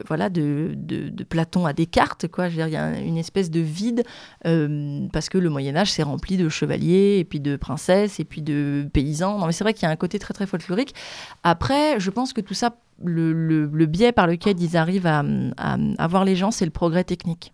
voilà, 0.06 0.28
de, 0.28 0.74
de, 0.76 1.24
Platon 1.24 1.66
à 1.66 1.72
Descartes, 1.72 2.26
quoi 2.28 2.48
dire, 2.48 2.66
il 2.66 2.72
y 2.72 2.76
a 2.76 2.98
une 2.98 3.18
espèce 3.18 3.50
de 3.50 3.60
vide 3.60 4.04
euh, 4.46 5.06
parce 5.12 5.28
que 5.28 5.38
le 5.38 5.50
Moyen 5.50 5.76
Âge 5.76 5.92
s'est 5.92 6.02
rempli 6.02 6.36
de 6.36 6.48
chevaliers 6.48 7.18
et 7.18 7.24
puis 7.24 7.40
de 7.40 7.56
princesses 7.56 8.20
et 8.20 8.24
puis 8.24 8.42
de 8.42 8.88
paysans. 8.92 9.39
Non, 9.40 9.46
mais 9.46 9.52
c'est 9.52 9.64
vrai 9.64 9.74
qu'il 9.74 9.84
y 9.84 9.86
a 9.86 9.90
un 9.90 9.96
côté 9.96 10.18
très 10.18 10.34
très 10.34 10.46
folklorique. 10.46 10.94
Après, 11.42 11.98
je 11.98 12.10
pense 12.10 12.32
que 12.32 12.40
tout 12.40 12.54
ça, 12.54 12.76
le, 13.02 13.66
biais 13.86 14.12
par 14.12 14.26
lequel 14.26 14.60
ils 14.60 14.76
arrivent 14.76 15.06
à 15.06 16.06
voir 16.08 16.24
les 16.24 16.36
gens, 16.36 16.50
c'est 16.50 16.64
le 16.64 16.70
progrès 16.70 17.04
technique. 17.04 17.52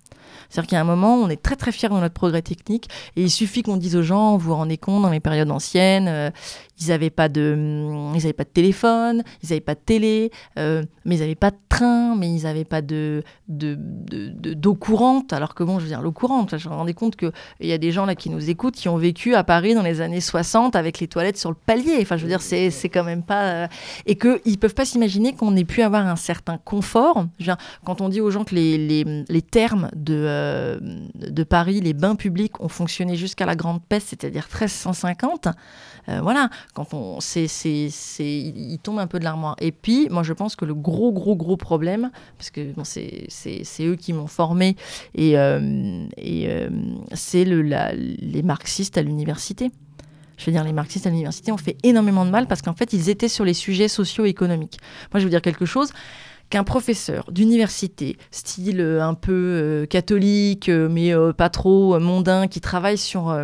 C'est-à-dire 0.49 0.69
qu'il 0.69 0.77
y 0.77 0.79
a 0.79 0.83
un 0.83 0.85
moment, 0.85 1.15
on 1.17 1.29
est 1.29 1.43
très 1.43 1.57
très 1.57 1.73
fier 1.73 1.91
de 1.91 1.99
notre 1.99 2.15
progrès 2.15 2.43
technique 2.43 2.89
et 3.17 3.23
il 3.23 3.31
suffit 3.31 3.63
qu'on 3.63 3.77
dise 3.77 3.97
aux 3.97 4.03
gens, 4.03 4.37
vous 4.37 4.49
vous 4.49 4.55
rendez 4.55 4.79
compte, 4.79 5.03
dans 5.03 5.11
les 5.11 5.21
périodes 5.21 5.51
anciennes, 5.51 6.09
euh, 6.09 6.31
ils 6.79 6.89
n'avaient 6.89 7.11
pas 7.11 7.29
de, 7.29 7.57
ils 8.15 8.25
avaient 8.25 8.33
pas 8.33 8.45
de 8.45 8.51
téléphone, 8.51 9.23
ils 9.43 9.49
n'avaient 9.49 9.61
pas 9.61 9.75
de 9.75 9.81
télé, 9.81 10.31
euh, 10.59 10.85
mais 11.05 11.17
ils 11.17 11.21
n'avaient 11.21 11.35
pas 11.35 11.51
de 11.51 11.57
train, 11.69 12.17
mais 12.17 12.29
ils 12.29 12.43
n'avaient 12.43 12.65
pas 12.65 12.83
de 12.83 13.23
d'eau 13.49 13.77
de, 13.77 14.55
de, 14.55 14.71
courante. 14.71 15.33
Alors 15.33 15.55
que 15.55 15.65
bon, 15.65 15.79
je 15.79 15.85
veux 15.85 15.91
dire 15.91 16.03
l'eau 16.03 16.13
courante, 16.13 16.57
je 16.59 16.69
me 16.69 16.75
rendais 16.75 16.95
compte 16.95 17.17
qu'il 17.17 17.33
y 17.61 17.73
a 17.73 17.79
des 17.79 17.93
gens 17.93 18.05
là 18.05 18.15
qui 18.15 18.31
nous 18.31 18.51
écoutent 18.51 18.75
qui 18.75 18.89
ont 18.89 18.97
vécu 18.97 19.35
à 19.35 19.45
Paris 19.45 19.75
dans 19.75 19.83
les 19.83 20.01
années 20.01 20.21
60 20.21 20.77
avec 20.77 20.99
les 21.01 21.09
toilettes 21.09 21.39
sur 21.39 21.51
le 21.51 21.57
palier. 21.57 21.99
Enfin, 22.03 22.17
je 22.17 22.23
veux 22.23 22.29
dire, 22.29 22.43
c'est 22.43 22.71
c'est 22.71 22.89
quand 22.89 23.05
même 23.05 23.23
pas 23.23 23.45
euh, 23.45 23.67
et 24.05 24.17
que 24.17 24.41
ils 24.45 24.59
peuvent 24.59 24.75
pas 24.75 24.85
s'imaginer 24.85 25.35
qu'on 25.35 25.57
ait 25.57 25.65
pu 25.65 25.83
avoir 25.83 26.07
un 26.07 26.17
certain 26.17 26.59
confort. 26.59 27.27
quand 27.85 28.01
on 28.01 28.09
dit 28.09 28.21
aux 28.21 28.31
gens 28.31 28.45
que 28.45 28.55
les 28.55 28.77
les, 28.77 29.25
les 29.29 29.43
termes 29.43 29.91
de 29.95 30.15
euh, 30.15 30.79
de 31.15 31.45
Paris, 31.45 31.81
les 31.81 31.95
bains 31.95 32.17
publics 32.17 32.61
ont 32.61 32.69
fonctionné 32.69 33.17
jusqu'à 33.17 33.47
la 33.47 33.57
Grande 33.57 33.83
Peste, 33.83 34.09
c'est-à-dire 34.11 34.47
1350. 34.53 35.49
Euh, 36.09 36.21
voilà, 36.23 36.51
quand 36.75 36.95
on, 36.95 37.21
c'est, 37.21 37.49
c'est, 37.49 37.91
il 38.21 38.79
tombe 38.83 38.99
un 38.99 39.07
peu 39.07 39.19
de 39.19 39.25
l'armoire. 39.25 39.57
Et 39.61 39.73
puis, 39.73 40.09
moi, 40.11 40.23
je 40.23 40.33
pense 40.33 40.57
que 40.57 40.65
le 40.65 40.75
gros, 40.75 41.13
gros, 41.13 41.37
gros 41.37 41.57
problème, 41.57 42.11
parce 42.39 42.51
que 42.51 42.73
bon, 42.73 42.85
c'est, 42.85 43.29
eux 43.81 43.97
qui 43.97 44.13
m'ont 44.13 44.27
formé, 44.27 44.77
et, 45.15 45.39
euh, 45.39 46.07
et 46.17 46.49
euh, 46.49 46.69
c'est 47.15 47.45
le, 47.45 47.63
les 47.63 48.43
marxistes 48.43 48.99
à 48.99 49.03
l'université. 49.03 49.71
Je 50.37 50.45
veux 50.45 50.53
dire, 50.53 50.65
les 50.65 50.73
marxistes 50.73 51.07
à 51.07 51.11
l'université 51.11 51.51
ont 51.51 51.57
fait 51.57 51.77
énormément 51.83 52.27
de 52.27 52.31
mal 52.31 52.47
parce 52.47 52.61
qu'en 52.61 52.75
fait, 52.75 52.93
ils 52.93 53.09
étaient 53.09 53.29
sur 53.29 53.45
les 53.45 53.55
sujets 53.55 53.89
socio-économiques. 53.89 54.79
Moi, 55.13 55.21
je 55.21 55.25
veux 55.25 55.31
dire 55.31 55.41
quelque 55.41 55.65
chose 55.65 55.93
qu'un 56.51 56.65
professeur 56.65 57.31
d'université, 57.31 58.17
style 58.31 58.81
euh, 58.81 59.03
un 59.03 59.15
peu 59.15 59.33
euh, 59.33 59.87
catholique, 59.87 60.69
euh, 60.69 60.89
mais 60.89 61.13
pas 61.37 61.49
trop 61.49 61.99
mondain, 61.99 62.47
qui 62.47 62.61
travaille 62.61 62.99
sur, 62.99 63.37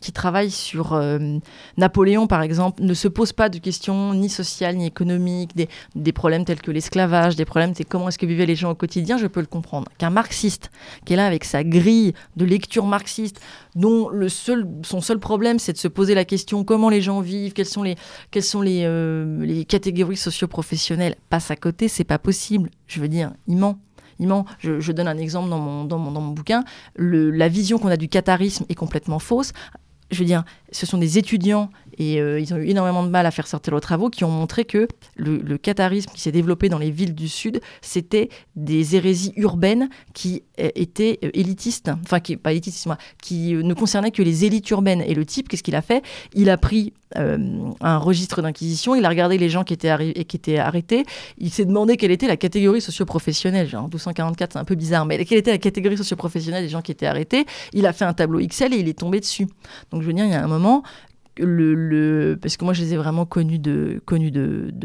qui 0.00 0.12
travaille 0.12 0.50
sur 0.50 1.00
Napoléon, 1.76 2.26
par 2.26 2.42
exemple, 2.42 2.82
ne 2.82 2.94
se 2.94 3.08
pose 3.08 3.32
pas 3.32 3.48
de 3.48 3.58
questions 3.58 4.14
ni 4.14 4.28
sociales 4.28 4.76
ni 4.76 4.86
économiques, 4.86 5.54
des, 5.56 5.68
des 5.94 6.12
problèmes 6.12 6.44
tels 6.44 6.60
que 6.60 6.70
l'esclavage, 6.70 7.36
des 7.36 7.44
problèmes, 7.44 7.74
c'est 7.74 7.84
comment 7.84 8.08
est-ce 8.08 8.18
que 8.18 8.26
vivaient 8.26 8.46
les 8.46 8.56
gens 8.56 8.70
au 8.70 8.74
quotidien, 8.74 9.16
je 9.18 9.26
peux 9.26 9.40
le 9.40 9.46
comprendre. 9.46 9.88
Qu'un 9.98 10.10
marxiste, 10.10 10.70
qui 11.04 11.14
est 11.14 11.16
là 11.16 11.26
avec 11.26 11.44
sa 11.44 11.64
grille 11.64 12.14
de 12.36 12.44
lecture 12.44 12.86
marxiste, 12.86 13.40
dont 13.74 14.08
le 14.08 14.28
seul, 14.28 14.66
son 14.82 15.00
seul 15.00 15.18
problème, 15.18 15.58
c'est 15.58 15.72
de 15.72 15.78
se 15.78 15.88
poser 15.88 16.14
la 16.14 16.24
question 16.24 16.64
comment 16.64 16.90
les 16.90 17.00
gens 17.00 17.20
vivent, 17.20 17.52
quelles 17.52 17.66
sont 17.66 17.82
les, 17.82 17.96
les 19.40 19.64
catégories 19.64 20.16
socio-professionnelles, 20.16 21.16
passe 21.30 21.50
à 21.50 21.56
côté, 21.56 21.88
c'est 21.88 22.04
pas 22.04 22.18
possible. 22.18 22.70
Je 22.86 23.00
veux 23.00 23.08
dire, 23.08 23.32
il 23.46 23.56
ment. 23.56 23.78
Je, 24.58 24.92
donne 24.92 25.08
un 25.08 25.18
exemple 25.18 25.48
dans 25.50 25.58
mon, 25.58 26.28
bouquin. 26.28 26.64
La 26.96 27.48
vision 27.48 27.78
qu'on 27.78 27.88
a 27.88 27.96
du 27.96 28.08
catharisme 28.08 28.64
est 28.68 28.74
complètement 28.74 29.18
fausse. 29.18 29.52
Je 30.12 30.18
veux 30.18 30.26
dire, 30.26 30.44
ce 30.72 30.86
sont 30.86 30.98
des 30.98 31.18
étudiants 31.18 31.70
et 31.98 32.20
euh, 32.20 32.40
ils 32.40 32.52
ont 32.54 32.56
eu 32.56 32.68
énormément 32.68 33.02
de 33.02 33.08
mal 33.08 33.26
à 33.26 33.30
faire 33.30 33.46
sortir 33.46 33.72
leurs 33.72 33.80
travaux 33.80 34.10
qui 34.10 34.24
ont 34.24 34.30
montré 34.30 34.64
que 34.64 34.88
le, 35.16 35.38
le 35.38 35.58
catharisme 35.58 36.10
qui 36.12 36.20
s'est 36.20 36.32
développé 36.32 36.68
dans 36.68 36.78
les 36.78 36.90
villes 36.90 37.14
du 37.14 37.28
Sud, 37.28 37.60
c'était 37.80 38.28
des 38.56 38.96
hérésies 38.96 39.32
urbaines 39.36 39.88
qui 40.14 40.42
euh, 40.60 40.70
étaient 40.74 41.18
euh, 41.24 41.30
élitistes, 41.34 41.90
enfin 42.02 42.20
qui 42.20 42.36
pas 42.36 42.52
élitistes, 42.52 42.88
qui 43.22 43.54
ne 43.54 43.74
concernaient 43.74 44.10
que 44.10 44.22
les 44.22 44.44
élites 44.44 44.68
urbaines. 44.70 45.02
Et 45.02 45.14
le 45.14 45.24
type, 45.24 45.48
qu'est-ce 45.48 45.62
qu'il 45.62 45.76
a 45.76 45.82
fait? 45.82 46.02
Il 46.34 46.50
a 46.50 46.56
pris 46.56 46.92
un 47.14 47.98
registre 47.98 48.40
d'inquisition, 48.40 48.94
il 48.94 49.04
a 49.04 49.08
regardé 49.10 49.36
les 49.36 49.50
gens 49.50 49.64
qui 49.64 49.74
étaient, 49.74 50.24
qui 50.24 50.36
étaient 50.38 50.56
arrêtés, 50.56 51.04
il 51.36 51.50
s'est 51.50 51.66
demandé 51.66 51.98
quelle 51.98 52.10
était 52.10 52.26
la 52.26 52.38
catégorie 52.38 52.80
socio-professionnelle. 52.80 53.68
Genre 53.68 53.82
1244, 53.82 54.54
c'est 54.54 54.58
un 54.58 54.64
peu 54.64 54.74
bizarre, 54.74 55.04
mais 55.04 55.22
quelle 55.26 55.36
était 55.36 55.50
la 55.50 55.58
catégorie 55.58 55.98
socio-professionnelle 55.98 56.64
des 56.64 56.70
gens 56.70 56.80
qui 56.80 56.90
étaient 56.90 57.04
arrêtés? 57.04 57.44
Il 57.74 57.84
a 57.84 57.92
fait 57.92 58.06
un 58.06 58.14
tableau 58.14 58.40
Excel 58.40 58.72
et 58.72 58.78
il 58.78 58.88
est 58.88 58.98
tombé 58.98 59.20
dessus. 59.20 59.46
Je 60.02 60.06
veux 60.06 60.12
dire, 60.12 60.24
il 60.24 60.30
y 60.30 60.34
a 60.34 60.44
un 60.44 60.48
moment, 60.48 60.82
parce 61.36 62.56
que 62.56 62.64
moi 62.64 62.74
je 62.74 62.82
les 62.82 62.94
ai 62.94 62.96
vraiment 62.96 63.26
connus 63.26 63.58
de, 63.58 64.00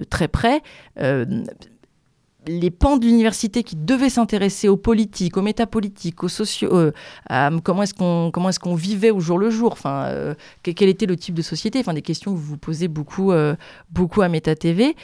très 0.10 0.28
près. 0.28 0.62
Euh, 1.00 1.26
les 2.50 2.72
pans 2.72 2.96
de 2.96 3.06
l'université 3.06 3.62
qui 3.64 3.76
devaient 3.76 4.10
s'intéresser 4.10 4.70
aux 4.70 4.78
politiques, 4.78 5.36
aux 5.36 5.42
métapolitiques, 5.42 6.24
aux 6.24 6.30
sociaux, 6.30 6.74
euh, 6.74 6.92
à 7.28 7.50
comment 7.62 7.84
est-ce 7.84 7.94
qu'on 7.94 8.32
comment 8.32 8.48
est-ce 8.48 8.60
qu'on 8.60 8.76
vivait 8.76 9.12
au 9.12 9.20
jour 9.20 9.38
le 9.38 9.50
jour, 9.50 9.74
enfin 9.74 10.06
euh, 10.06 10.34
quel 10.64 10.88
était 10.88 11.06
le 11.06 11.18
type 11.18 11.36
de 11.36 11.42
société, 11.42 11.80
enfin 11.80 11.94
des 11.94 12.02
questions 12.02 12.32
que 12.32 12.38
vous 12.38 12.44
vous 12.44 12.58
posez 12.58 12.88
beaucoup 12.88 13.34
beaucoup 13.92 14.22
à 14.22 14.30
Méta 14.30 14.56
TV. 14.56 14.96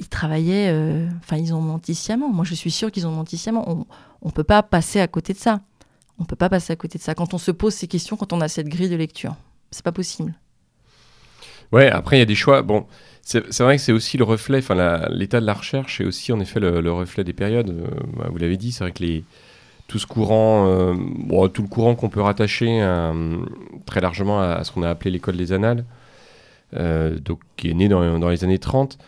Ils 0.00 0.08
travaillaient, 0.08 0.70
enfin 1.18 1.38
ils 1.38 1.54
ont 1.54 1.62
menti 1.62 1.94
sciemment. 1.94 2.28
Moi 2.28 2.44
je 2.44 2.54
suis 2.54 2.70
sûre 2.70 2.92
qu'ils 2.92 3.06
ont 3.06 3.12
menti 3.12 3.38
sciemment. 3.38 3.64
On 3.66 3.86
on 4.20 4.30
peut 4.30 4.44
pas 4.44 4.62
passer 4.62 5.00
à 5.00 5.06
côté 5.06 5.32
de 5.32 5.38
ça. 5.38 5.60
On 6.18 6.24
peut 6.24 6.36
pas 6.36 6.48
passer 6.48 6.72
à 6.72 6.76
côté 6.76 6.98
de 6.98 7.02
ça 7.02 7.14
quand 7.14 7.34
on 7.34 7.38
se 7.38 7.50
pose 7.50 7.74
ces 7.74 7.86
questions, 7.86 8.16
quand 8.16 8.32
on 8.32 8.40
a 8.40 8.48
cette 8.48 8.68
grille 8.68 8.88
de 8.88 8.96
lecture. 8.96 9.36
C'est 9.70 9.84
pas 9.84 9.92
possible. 9.92 10.34
Ouais, 11.72 11.88
après, 11.90 12.16
il 12.16 12.18
y 12.20 12.22
a 12.22 12.26
des 12.26 12.34
choix. 12.34 12.62
Bon, 12.62 12.86
c'est 13.22 13.60
vrai 13.60 13.76
que 13.76 13.82
c'est 13.82 13.92
aussi 13.92 14.16
le 14.16 14.24
reflet, 14.24 14.58
enfin, 14.58 15.06
l'état 15.10 15.40
de 15.40 15.46
la 15.46 15.52
recherche 15.52 16.00
est 16.00 16.04
aussi 16.04 16.32
en 16.32 16.40
effet 16.40 16.60
le, 16.60 16.90
reflet 16.90 17.24
des 17.24 17.34
périodes. 17.34 17.70
Euh, 17.70 17.86
bah, 18.16 18.28
vous 18.30 18.38
l'avez 18.38 18.56
dit, 18.56 18.72
c'est 18.72 18.84
vrai 18.84 18.92
que 18.92 19.02
les, 19.02 19.22
tout 19.86 19.98
ce 19.98 20.06
courant, 20.06 20.66
euh, 20.66 21.48
tout 21.48 21.62
le 21.62 21.68
courant 21.68 21.94
qu'on 21.94 22.08
peut 22.08 22.22
rattacher 22.22 22.80
très 23.84 24.00
largement 24.00 24.40
à, 24.40 24.64
ce 24.64 24.72
qu'on 24.72 24.82
a 24.82 24.88
appelé 24.88 25.10
l'école 25.10 25.36
des 25.36 25.52
annales, 25.52 25.84
euh, 26.74 27.18
donc, 27.18 27.40
qui 27.56 27.70
est 27.70 27.74
né 27.74 27.88
dans, 27.88 28.18
dans 28.18 28.30
les 28.30 28.44
années 28.44 28.58
30, 28.58 28.98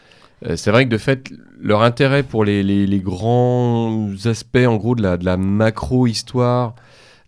c'est 0.55 0.71
vrai 0.71 0.85
que 0.85 0.91
de 0.91 0.99
fait, 0.99 1.31
leur 1.59 1.83
intérêt 1.83 2.23
pour 2.23 2.45
les, 2.45 2.63
les, 2.63 2.87
les 2.87 3.01
grands 3.01 4.09
aspects, 4.25 4.67
en 4.67 4.77
gros, 4.77 4.95
de 4.95 5.03
la, 5.03 5.17
de 5.17 5.25
la 5.25 5.37
macro-histoire, 5.37 6.75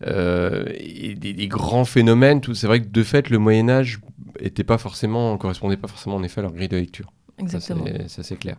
et 0.04 1.14
des, 1.14 1.32
des, 1.32 1.48
grands 1.48 1.84
phénomènes, 1.84 2.40
c'est 2.54 2.66
vrai 2.66 2.80
que 2.80 2.88
de 2.88 3.02
fait, 3.02 3.30
le 3.30 3.38
Moyen 3.38 3.68
Âge 3.68 4.00
était 4.40 4.64
pas 4.64 4.78
forcément, 4.78 5.36
correspondait 5.38 5.76
pas 5.76 5.88
forcément 5.88 6.16
en 6.16 6.22
effet 6.22 6.40
à 6.40 6.42
leur 6.42 6.52
grille 6.52 6.68
de 6.68 6.76
lecture. 6.76 7.12
Exactement. 7.38 7.84
Ça, 8.08 8.22
c'est 8.22 8.36
clair. 8.36 8.56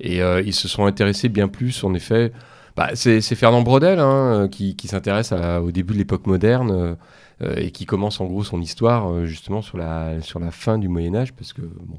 Et 0.00 0.22
euh, 0.22 0.42
ils 0.42 0.54
se 0.54 0.68
sont 0.68 0.86
intéressés 0.86 1.28
bien 1.28 1.48
plus, 1.48 1.84
en 1.84 1.94
effet. 1.94 2.32
Bah, 2.76 2.90
c'est 2.94 3.20
Fernand 3.34 3.62
Brodel 3.62 3.98
hein, 3.98 4.48
qui, 4.50 4.76
qui 4.76 4.88
s'intéresse 4.88 5.32
au 5.32 5.70
début 5.70 5.92
de 5.92 5.98
l'époque 5.98 6.26
moderne 6.26 6.96
euh, 7.42 7.54
et 7.56 7.70
qui 7.70 7.86
commence 7.86 8.20
en 8.20 8.26
gros 8.26 8.44
son 8.44 8.60
histoire 8.60 9.10
euh, 9.10 9.26
justement 9.26 9.62
sur 9.62 9.76
la, 9.76 10.20
sur 10.20 10.38
la 10.38 10.50
fin 10.50 10.78
du 10.78 10.88
Moyen 10.88 11.14
Âge 11.14 11.32
parce 11.32 11.52
que 11.52 11.62
bon, 11.62 11.98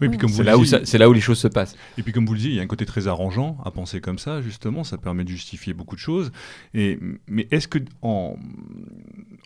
c'est 0.00 0.42
là, 0.42 0.58
où 0.58 0.64
c'est 0.64 0.98
là 0.98 1.08
où 1.08 1.12
les 1.12 1.20
choses 1.20 1.38
se 1.38 1.48
passent. 1.48 1.76
Et 1.98 2.02
puis 2.02 2.12
comme 2.12 2.26
vous 2.26 2.34
le 2.34 2.38
dites, 2.38 2.50
il 2.50 2.56
y 2.56 2.60
a 2.60 2.62
un 2.62 2.66
côté 2.66 2.86
très 2.86 3.08
arrangeant 3.08 3.58
à 3.64 3.70
penser 3.70 4.00
comme 4.00 4.18
ça, 4.18 4.42
justement, 4.42 4.84
ça 4.84 4.98
permet 4.98 5.24
de 5.24 5.28
justifier 5.28 5.72
beaucoup 5.72 5.94
de 5.94 6.00
choses. 6.00 6.32
Et, 6.74 6.98
mais 7.26 7.48
est-ce 7.50 7.68
que 7.68 7.78
en, 8.02 8.36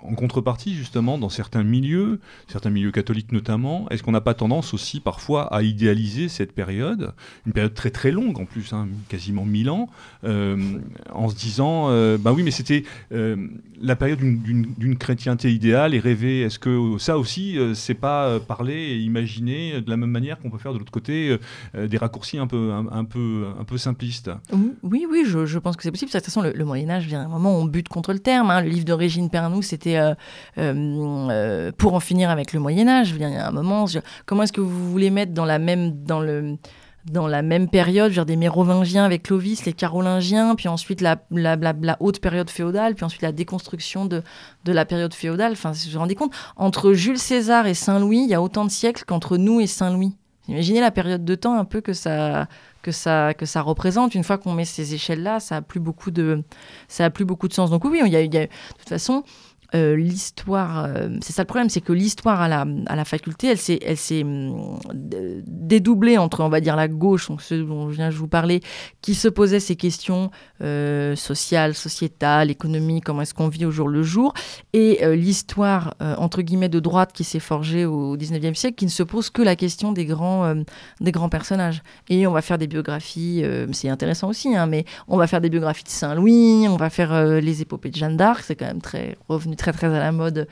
en 0.02 0.14
contrepartie, 0.14 0.74
justement, 0.74 1.18
dans 1.18 1.28
certains 1.28 1.62
milieux, 1.62 2.20
certains 2.48 2.70
milieux 2.70 2.90
catholiques 2.90 3.32
notamment, 3.32 3.88
est-ce 3.90 4.02
qu'on 4.02 4.12
n'a 4.12 4.20
pas 4.20 4.34
tendance 4.34 4.74
aussi 4.74 5.00
parfois 5.00 5.52
à 5.54 5.62
idéaliser 5.62 6.28
cette 6.28 6.52
période, 6.52 7.12
une 7.46 7.52
période 7.52 7.74
très 7.74 7.90
très 7.90 8.10
longue 8.10 8.38
en 8.38 8.44
plus, 8.44 8.72
hein, 8.72 8.88
quasiment 9.08 9.44
mille 9.44 9.70
ans, 9.70 9.88
euh, 10.24 10.78
en 11.12 11.28
se 11.28 11.36
disant, 11.36 11.88
bah 12.18 12.32
oui, 12.32 12.42
mais 12.42 12.50
c'était 12.50 12.84
euh, 13.12 13.36
la 13.80 13.96
période 13.96 14.20
d'une 14.20 14.96
chrétienté 14.96 15.52
idéale 15.52 15.94
et 15.94 16.00
rêvée. 16.00 16.42
Est-ce 16.42 16.58
que 16.58 16.96
ça 16.98 17.18
aussi, 17.18 17.58
c'est 17.74 17.94
pas 17.94 18.40
parler 18.40 18.74
et 18.74 18.98
imaginer 18.98 19.80
de 19.80 19.90
la 19.90 19.96
même 19.96 20.10
manière 20.10 20.38
qu'on 20.38 20.50
peut 20.50 20.58
faire 20.58 20.72
de 20.72 20.78
l'autre 20.78 20.92
côté 20.92 21.36
des 21.74 21.96
raccourcis 21.96 22.38
un 22.38 22.46
peu, 22.46 22.72
un, 22.72 23.04
peu, 23.04 23.46
un 23.58 23.64
peu 23.64 23.78
simplistes? 23.78 24.30
Oui, 24.82 25.06
oui, 25.10 25.24
je, 25.26 25.58
pense 25.58 25.76
que 25.76 25.82
c'est 25.82 25.90
possible. 25.90 26.10
De 26.10 26.18
toute 26.18 26.24
façon, 26.24 26.42
le, 26.42 26.64
Moyen 26.64 26.90
Âge 26.90 27.06
vient 27.06 27.22
un 27.22 27.28
moment 27.28 27.58
où 27.58 27.62
on 27.62 27.64
bute 27.64 27.88
contre 27.88 28.12
le 28.12 28.18
terme. 28.18 28.50
Hein. 28.50 28.62
Le 28.62 28.68
livre 28.68 28.84
d'origine 28.84 29.30
Pernou, 29.30 29.62
c'était 29.62 29.89
euh, 29.98 30.14
euh, 30.58 31.72
pour 31.76 31.94
en 31.94 32.00
finir 32.00 32.30
avec 32.30 32.52
le 32.52 32.60
Moyen 32.60 32.88
Âge. 32.88 33.10
Il 33.10 33.20
y 33.20 33.24
a 33.24 33.48
un 33.48 33.50
moment, 33.50 33.86
comment 34.26 34.42
est-ce 34.42 34.52
que 34.52 34.60
vous 34.60 34.90
voulez 34.90 35.10
mettre 35.10 35.32
dans 35.32 35.44
la 35.44 35.58
même, 35.58 35.94
période, 37.68 38.12
genre 38.12 38.26
des 38.26 38.36
Mérovingiens 38.36 39.04
avec 39.04 39.24
Clovis, 39.24 39.64
les 39.64 39.72
Carolingiens, 39.72 40.54
puis 40.54 40.68
ensuite 40.68 41.00
la, 41.00 41.16
haute 42.00 42.20
période 42.20 42.50
féodale, 42.50 42.94
puis 42.94 43.04
ensuite 43.04 43.22
la 43.22 43.32
déconstruction 43.32 44.06
de, 44.06 44.22
la 44.66 44.84
période 44.84 45.14
féodale. 45.14 45.52
Enfin, 45.52 45.72
vous 45.72 45.90
vous 45.92 45.98
rendez 45.98 46.14
compte, 46.14 46.34
entre 46.56 46.92
Jules 46.92 47.18
César 47.18 47.66
et 47.66 47.74
Saint-Louis, 47.74 48.22
il 48.24 48.30
y 48.30 48.34
a 48.34 48.42
autant 48.42 48.64
de 48.64 48.70
siècles 48.70 49.04
qu'entre 49.06 49.36
nous 49.36 49.60
et 49.60 49.66
Saint-Louis. 49.66 50.14
Imaginez 50.50 50.80
la 50.80 50.90
période 50.90 51.24
de 51.24 51.34
temps 51.36 51.56
un 51.56 51.64
peu 51.64 51.80
que 51.80 51.92
ça, 51.92 52.48
représente. 53.56 54.14
Une 54.16 54.24
fois 54.24 54.36
qu'on 54.36 54.52
met 54.52 54.64
ces 54.64 54.94
échelles-là, 54.94 55.38
ça 55.38 55.56
a 55.56 55.62
plus 55.62 55.78
beaucoup 55.78 56.10
de, 56.10 56.42
sens. 56.88 57.70
Donc 57.70 57.84
oui, 57.84 58.00
de 58.02 58.48
toute 58.78 58.88
façon, 58.88 59.22
euh, 59.74 59.96
l'histoire, 59.96 60.84
euh, 60.84 61.08
c'est 61.20 61.32
ça 61.32 61.42
le 61.42 61.46
problème, 61.46 61.68
c'est 61.68 61.80
que 61.80 61.92
l'histoire 61.92 62.40
à 62.40 62.48
la, 62.48 62.66
à 62.86 62.96
la 62.96 63.04
faculté, 63.04 63.48
elle 63.48 63.58
s'est, 63.58 63.78
elle 63.84 63.96
s'est 63.96 64.22
hum, 64.22 64.78
dédoublée 65.46 66.18
entre, 66.18 66.40
on 66.40 66.48
va 66.48 66.60
dire, 66.60 66.74
la 66.74 66.88
gauche, 66.88 67.28
donc 67.28 67.40
ceux 67.40 67.62
dont 67.62 67.90
je 67.90 67.96
viens 67.96 68.08
de 68.08 68.14
vous 68.14 68.26
parler, 68.26 68.62
qui 69.00 69.14
se 69.14 69.28
posait 69.28 69.60
ces 69.60 69.76
questions 69.76 70.30
euh, 70.60 71.14
sociales, 71.14 71.74
sociétales, 71.74 72.50
économiques, 72.50 73.04
comment 73.04 73.22
est-ce 73.22 73.34
qu'on 73.34 73.48
vit 73.48 73.64
au 73.64 73.70
jour 73.70 73.88
le 73.88 74.02
jour, 74.02 74.34
et 74.72 75.00
l'histoire, 75.16 75.94
entre 76.00 76.42
guillemets, 76.42 76.68
de 76.68 76.80
droite 76.80 77.12
qui 77.12 77.24
s'est 77.24 77.40
forgée 77.40 77.84
au 77.84 78.16
19e 78.16 78.54
siècle, 78.54 78.76
qui 78.76 78.86
ne 78.86 78.90
se 78.90 79.02
pose 79.02 79.30
que 79.30 79.42
la 79.42 79.56
question 79.56 79.92
des 79.92 80.04
grands, 80.04 80.54
des 81.00 81.12
grands 81.12 81.28
personnages. 81.28 81.82
Et 82.08 82.26
on 82.26 82.32
va 82.32 82.42
faire 82.42 82.58
des 82.58 82.66
biographies, 82.66 83.44
c'est 83.72 83.88
intéressant 83.88 84.28
aussi, 84.28 84.54
hein, 84.54 84.66
mais 84.66 84.84
on 85.08 85.16
va 85.16 85.26
faire 85.26 85.40
des 85.40 85.50
biographies 85.50 85.84
de 85.84 85.88
Saint-Louis, 85.88 86.66
on 86.68 86.76
va 86.76 86.90
faire 86.90 87.40
les 87.40 87.62
épopées 87.62 87.90
de 87.90 87.96
Jeanne 87.96 88.16
d'Arc, 88.16 88.44
c'est 88.46 88.56
quand 88.56 88.66
même 88.66 88.82
très 88.82 89.16
revenu 89.28 89.56
très 89.60 89.72
très 89.72 89.86
à 89.94 89.98
la 90.00 90.12
mode 90.12 90.48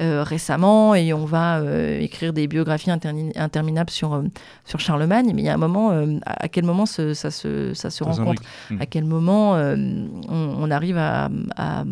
euh, 0.00 0.22
récemment, 0.22 0.94
et 0.94 1.12
on 1.12 1.24
va 1.24 1.58
euh, 1.58 1.98
écrire 2.00 2.32
des 2.32 2.46
biographies 2.46 2.90
interminables 2.90 3.90
sur, 3.90 4.12
euh, 4.14 4.22
sur 4.64 4.78
Charlemagne. 4.80 5.32
Mais 5.34 5.42
il 5.42 5.46
y 5.46 5.48
a 5.48 5.54
un 5.54 5.64
moment, 5.68 5.90
à 6.24 6.48
quel 6.48 6.64
moment 6.64 6.86
ce- 6.86 7.14
ça 7.14 7.30
se, 7.30 7.74
ça 7.74 7.90
se 7.90 8.04
rencontre? 8.04 8.42
Truc. 8.42 8.78
Mm. 8.78 8.82
À 8.82 8.86
quel 8.86 9.04
moment 9.04 9.52
on, 9.54 10.56
on 10.62 10.70
arrive 10.70 10.98
à, 10.98 11.28
à, 11.56 11.84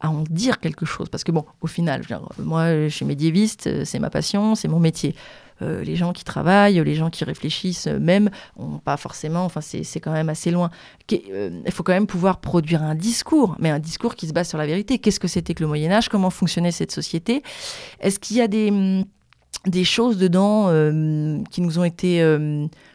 à 0.00 0.08
en 0.10 0.24
dire 0.28 0.58
quelque 0.60 0.86
chose? 0.86 1.08
Parce 1.08 1.24
que 1.24 1.32
bon, 1.32 1.44
au 1.60 1.66
final, 1.66 2.02
moi, 2.38 2.64
je 2.88 2.94
suis 2.98 3.04
médiéviste, 3.04 3.84
c'est 3.84 3.98
ma 4.00 4.10
passion, 4.10 4.54
c'est 4.54 4.68
mon 4.68 4.80
métier. 4.80 5.14
Euh, 5.62 5.84
les 5.84 5.96
gens 5.96 6.12
qui 6.12 6.24
travaillent, 6.24 6.82
les 6.82 6.94
gens 6.94 7.10
qui 7.10 7.24
réfléchissent, 7.24 7.86
euh, 7.86 7.98
même, 7.98 8.30
pas 8.84 8.96
forcément, 8.96 9.44
enfin, 9.44 9.60
c'est 9.60 10.00
quand 10.00 10.12
même 10.12 10.28
assez 10.28 10.50
loin. 10.50 10.70
Euh, 11.12 11.62
Il 11.64 11.72
faut 11.72 11.82
quand 11.82 11.92
même 11.92 12.06
pouvoir 12.06 12.40
produire 12.40 12.82
un 12.82 12.94
discours, 12.94 13.56
mais 13.58 13.70
un 13.70 13.78
discours 13.78 14.14
qui 14.14 14.26
se 14.26 14.32
base 14.32 14.48
sur 14.48 14.58
la 14.58 14.66
vérité. 14.66 14.98
Qu'est-ce 14.98 15.20
que 15.20 15.28
c'était 15.28 15.54
que 15.54 15.62
le 15.62 15.68
Moyen-Âge 15.68 16.08
Comment 16.08 16.30
fonctionnait 16.30 16.72
cette 16.72 16.92
société? 16.92 17.42
Est-ce 18.00 18.18
qu'il 18.18 18.36
y 18.36 18.40
a 18.40 18.48
des, 18.48 19.04
des 19.66 19.84
choses 19.84 20.18
dedans 20.18 20.68
qui 21.50 21.60
nous 21.60 21.78
ont 21.78 21.84
été. 21.84 22.18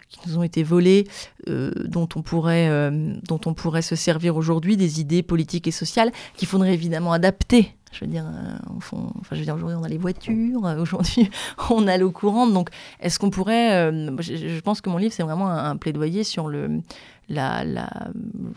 qui 0.09 0.29
nous 0.29 0.37
ont 0.37 0.43
été 0.43 0.63
volées, 0.63 1.05
dont, 1.47 2.07
on 2.15 2.21
pourrait, 2.21 2.91
dont 3.27 3.41
on 3.45 3.53
pourrait 3.53 3.81
se 3.81 3.95
servir 3.95 4.35
aujourd'hui, 4.37 4.77
des 4.77 4.99
idées 4.99 5.23
politiques 5.23 5.67
et 5.67 5.71
sociales 5.71 6.11
qu'il 6.35 6.47
faudrait 6.47 6.73
évidemment 6.73 7.13
adapter? 7.13 7.76
Je 7.91 8.01
veux 8.01 8.11
dire, 8.11 8.25
euh, 8.25 8.57
enfin, 8.75 8.97
je 9.31 9.37
veux 9.37 9.43
dire 9.43 9.55
aujourd'hui 9.55 9.77
on 9.79 9.83
a 9.83 9.87
les 9.87 9.97
voitures, 9.97 10.65
euh, 10.65 10.79
aujourd'hui 10.79 11.29
on 11.69 11.87
a 11.87 11.97
l'eau 11.97 12.11
courante, 12.11 12.53
donc 12.53 12.69
est-ce 12.99 13.17
qu'on 13.19 13.29
pourrait, 13.29 13.73
euh, 13.73 14.15
je, 14.19 14.59
pense 14.59 14.81
que 14.81 14.89
mon 14.89 14.97
livre 14.97 15.13
c'est 15.13 15.23
vraiment 15.23 15.49
un, 15.49 15.77
plaidoyer 15.77 16.23
sur 16.23 16.47
le, 16.47 16.81
la, 17.29 17.63
la, 17.63 17.89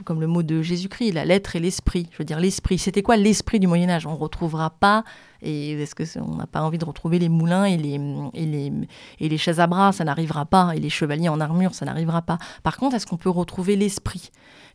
comme 0.04 0.20
le 0.20 0.26
mot 0.26 0.42
de 0.42 0.62
Jésus-Christ, 0.62 1.12
la 1.12 1.24
lettre 1.24 1.56
et 1.56 1.60
l'esprit. 1.60 2.08
Je 2.12 2.18
veux 2.18 2.24
dire 2.24 2.38
l'esprit. 2.38 2.78
C'était 2.78 3.02
quoi 3.02 3.16
l'esprit 3.16 3.58
du 3.60 3.66
Moyen 3.66 3.90
Âge? 3.90 4.06
On 4.06 4.16
retrouvera 4.16 4.70
pas. 4.70 5.04
Et 5.42 5.72
est-ce 5.72 5.94
que 5.94 6.04
on 6.20 6.36
n'a 6.36 6.46
pas 6.46 6.60
envie 6.60 6.78
de 6.78 6.84
retrouver 6.84 7.18
les 7.18 7.28
moulins 7.28 7.64
et 7.64 7.76
les 7.76 7.98
et 8.34 8.46
les 8.46 8.72
et 9.20 9.28
les 9.28 9.38
chaises 9.38 9.58
à 9.58 9.66
bras 9.66 9.92
Ça 9.92 10.04
n'arrivera 10.04 10.44
pas. 10.46 10.72
Et 10.76 10.80
les 10.80 10.90
chevaliers 10.90 11.28
en 11.28 11.40
armure, 11.40 11.74
ça 11.74 11.84
n'arrivera 11.84 12.22
pas. 12.22 12.38
Par 12.62 12.76
contre, 12.76 12.94
est-ce 12.94 13.06
qu'on 13.06 13.16
peut 13.16 13.30
retrouver 13.30 13.74
l'esprit? 13.74 14.30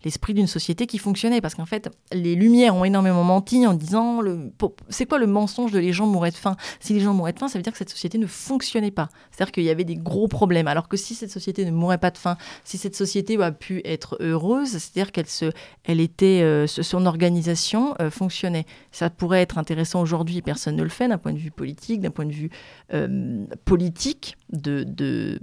L'esprit 0.06 0.34
d'une 0.34 0.48
société 0.48 0.88
qui 0.88 0.98
fonctionnait 0.98 1.42
Parce 1.42 1.56
qu'en 1.56 1.66
fait, 1.66 1.90
les 2.14 2.36
Lumières 2.36 2.76
ont 2.76 2.86
énormément 2.86 3.24
menti 3.24 3.68
en 3.68 3.74
disant 3.74 4.22
le, 4.22 4.52
c'est 4.90 5.06
quoi 5.06 5.18
le 5.18 5.28
mensonge 5.28 5.72
de 5.72 5.80
les 5.80 5.92
gens 5.92 6.06
mouraient 6.06 6.32
de 6.32 6.36
faim? 6.36 6.56
Si 6.80 6.94
les 6.94 7.00
gens 7.02 7.14
mouraient 7.14 7.34
de 7.34 7.40
faim, 7.40 7.48
ça 7.48 7.60
veut 7.60 7.64
dire 7.64 7.74
que 7.74 7.80
cette 7.80 7.90
société 7.90 8.18
ne 8.18 8.28
fonctionnait 8.28 8.92
pas. 8.92 9.10
C'est-à-dire 9.32 9.52
qu'il 9.52 9.64
y 9.64 9.70
avait 9.70 9.84
des 9.84 9.98
gros 9.98 10.28
problèmes. 10.28 10.68
Alors 10.68 10.88
que 10.88 10.96
si 10.96 11.16
cette 11.16 11.32
société 11.32 11.66
ne 11.66 11.72
mourait 11.72 11.98
pas 11.98 12.12
de 12.12 12.18
faim, 12.18 12.38
si 12.64 12.78
cette 12.78 12.96
société 12.96 13.42
a 13.42 13.52
pu 13.52 13.82
être 13.84 14.18
heureuse, 14.22 14.70
c'est-à-dire 14.70 15.12
qu'elle 15.12 15.28
se, 15.28 15.52
elle 15.84 16.00
était, 16.00 16.42
euh, 16.44 16.68
son 16.68 17.06
organisation 17.06 17.96
euh, 18.00 18.10
fonctionnait. 18.10 18.66
Ça 18.92 19.10
pourrait 19.10 19.42
être 19.42 19.58
intéressant 19.58 20.02
aujourd'hui, 20.02 20.42
personne 20.42 20.76
ne 20.76 20.84
le 20.84 20.90
fait 20.90 21.08
d'un 21.08 21.18
point 21.18 21.34
de 21.34 21.40
vue 21.40 21.52
politique, 21.52 22.02
d'un 22.02 22.12
point 22.12 22.26
de 22.26 22.32
vue 22.32 22.50
euh, 22.94 23.46
politique, 23.66 24.38
de, 24.62 24.84
de, 24.84 25.40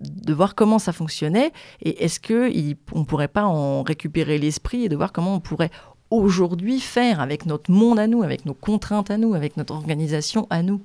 de 0.00 0.32
voir 0.34 0.54
comment 0.54 0.78
ça 0.78 0.92
fonctionnait 0.92 1.52
et 1.80 2.04
est-ce 2.04 2.20
qu'on 2.20 2.98
ne 3.00 3.04
pourrait 3.04 3.28
pas 3.28 3.44
en 3.44 3.82
récupérer 3.82 4.38
l'esprit 4.38 4.84
et 4.84 4.88
de 4.88 4.96
voir 4.96 5.12
comment 5.12 5.34
on 5.34 5.40
pourrait 5.40 5.70
aujourd'hui 6.10 6.80
faire 6.80 7.20
avec 7.20 7.46
notre 7.46 7.70
monde 7.70 7.98
à 7.98 8.06
nous, 8.06 8.22
avec 8.22 8.46
nos 8.46 8.54
contraintes 8.54 9.10
à 9.10 9.18
nous, 9.18 9.34
avec 9.34 9.56
notre 9.56 9.74
organisation 9.74 10.46
à 10.50 10.62
nous? 10.62 10.80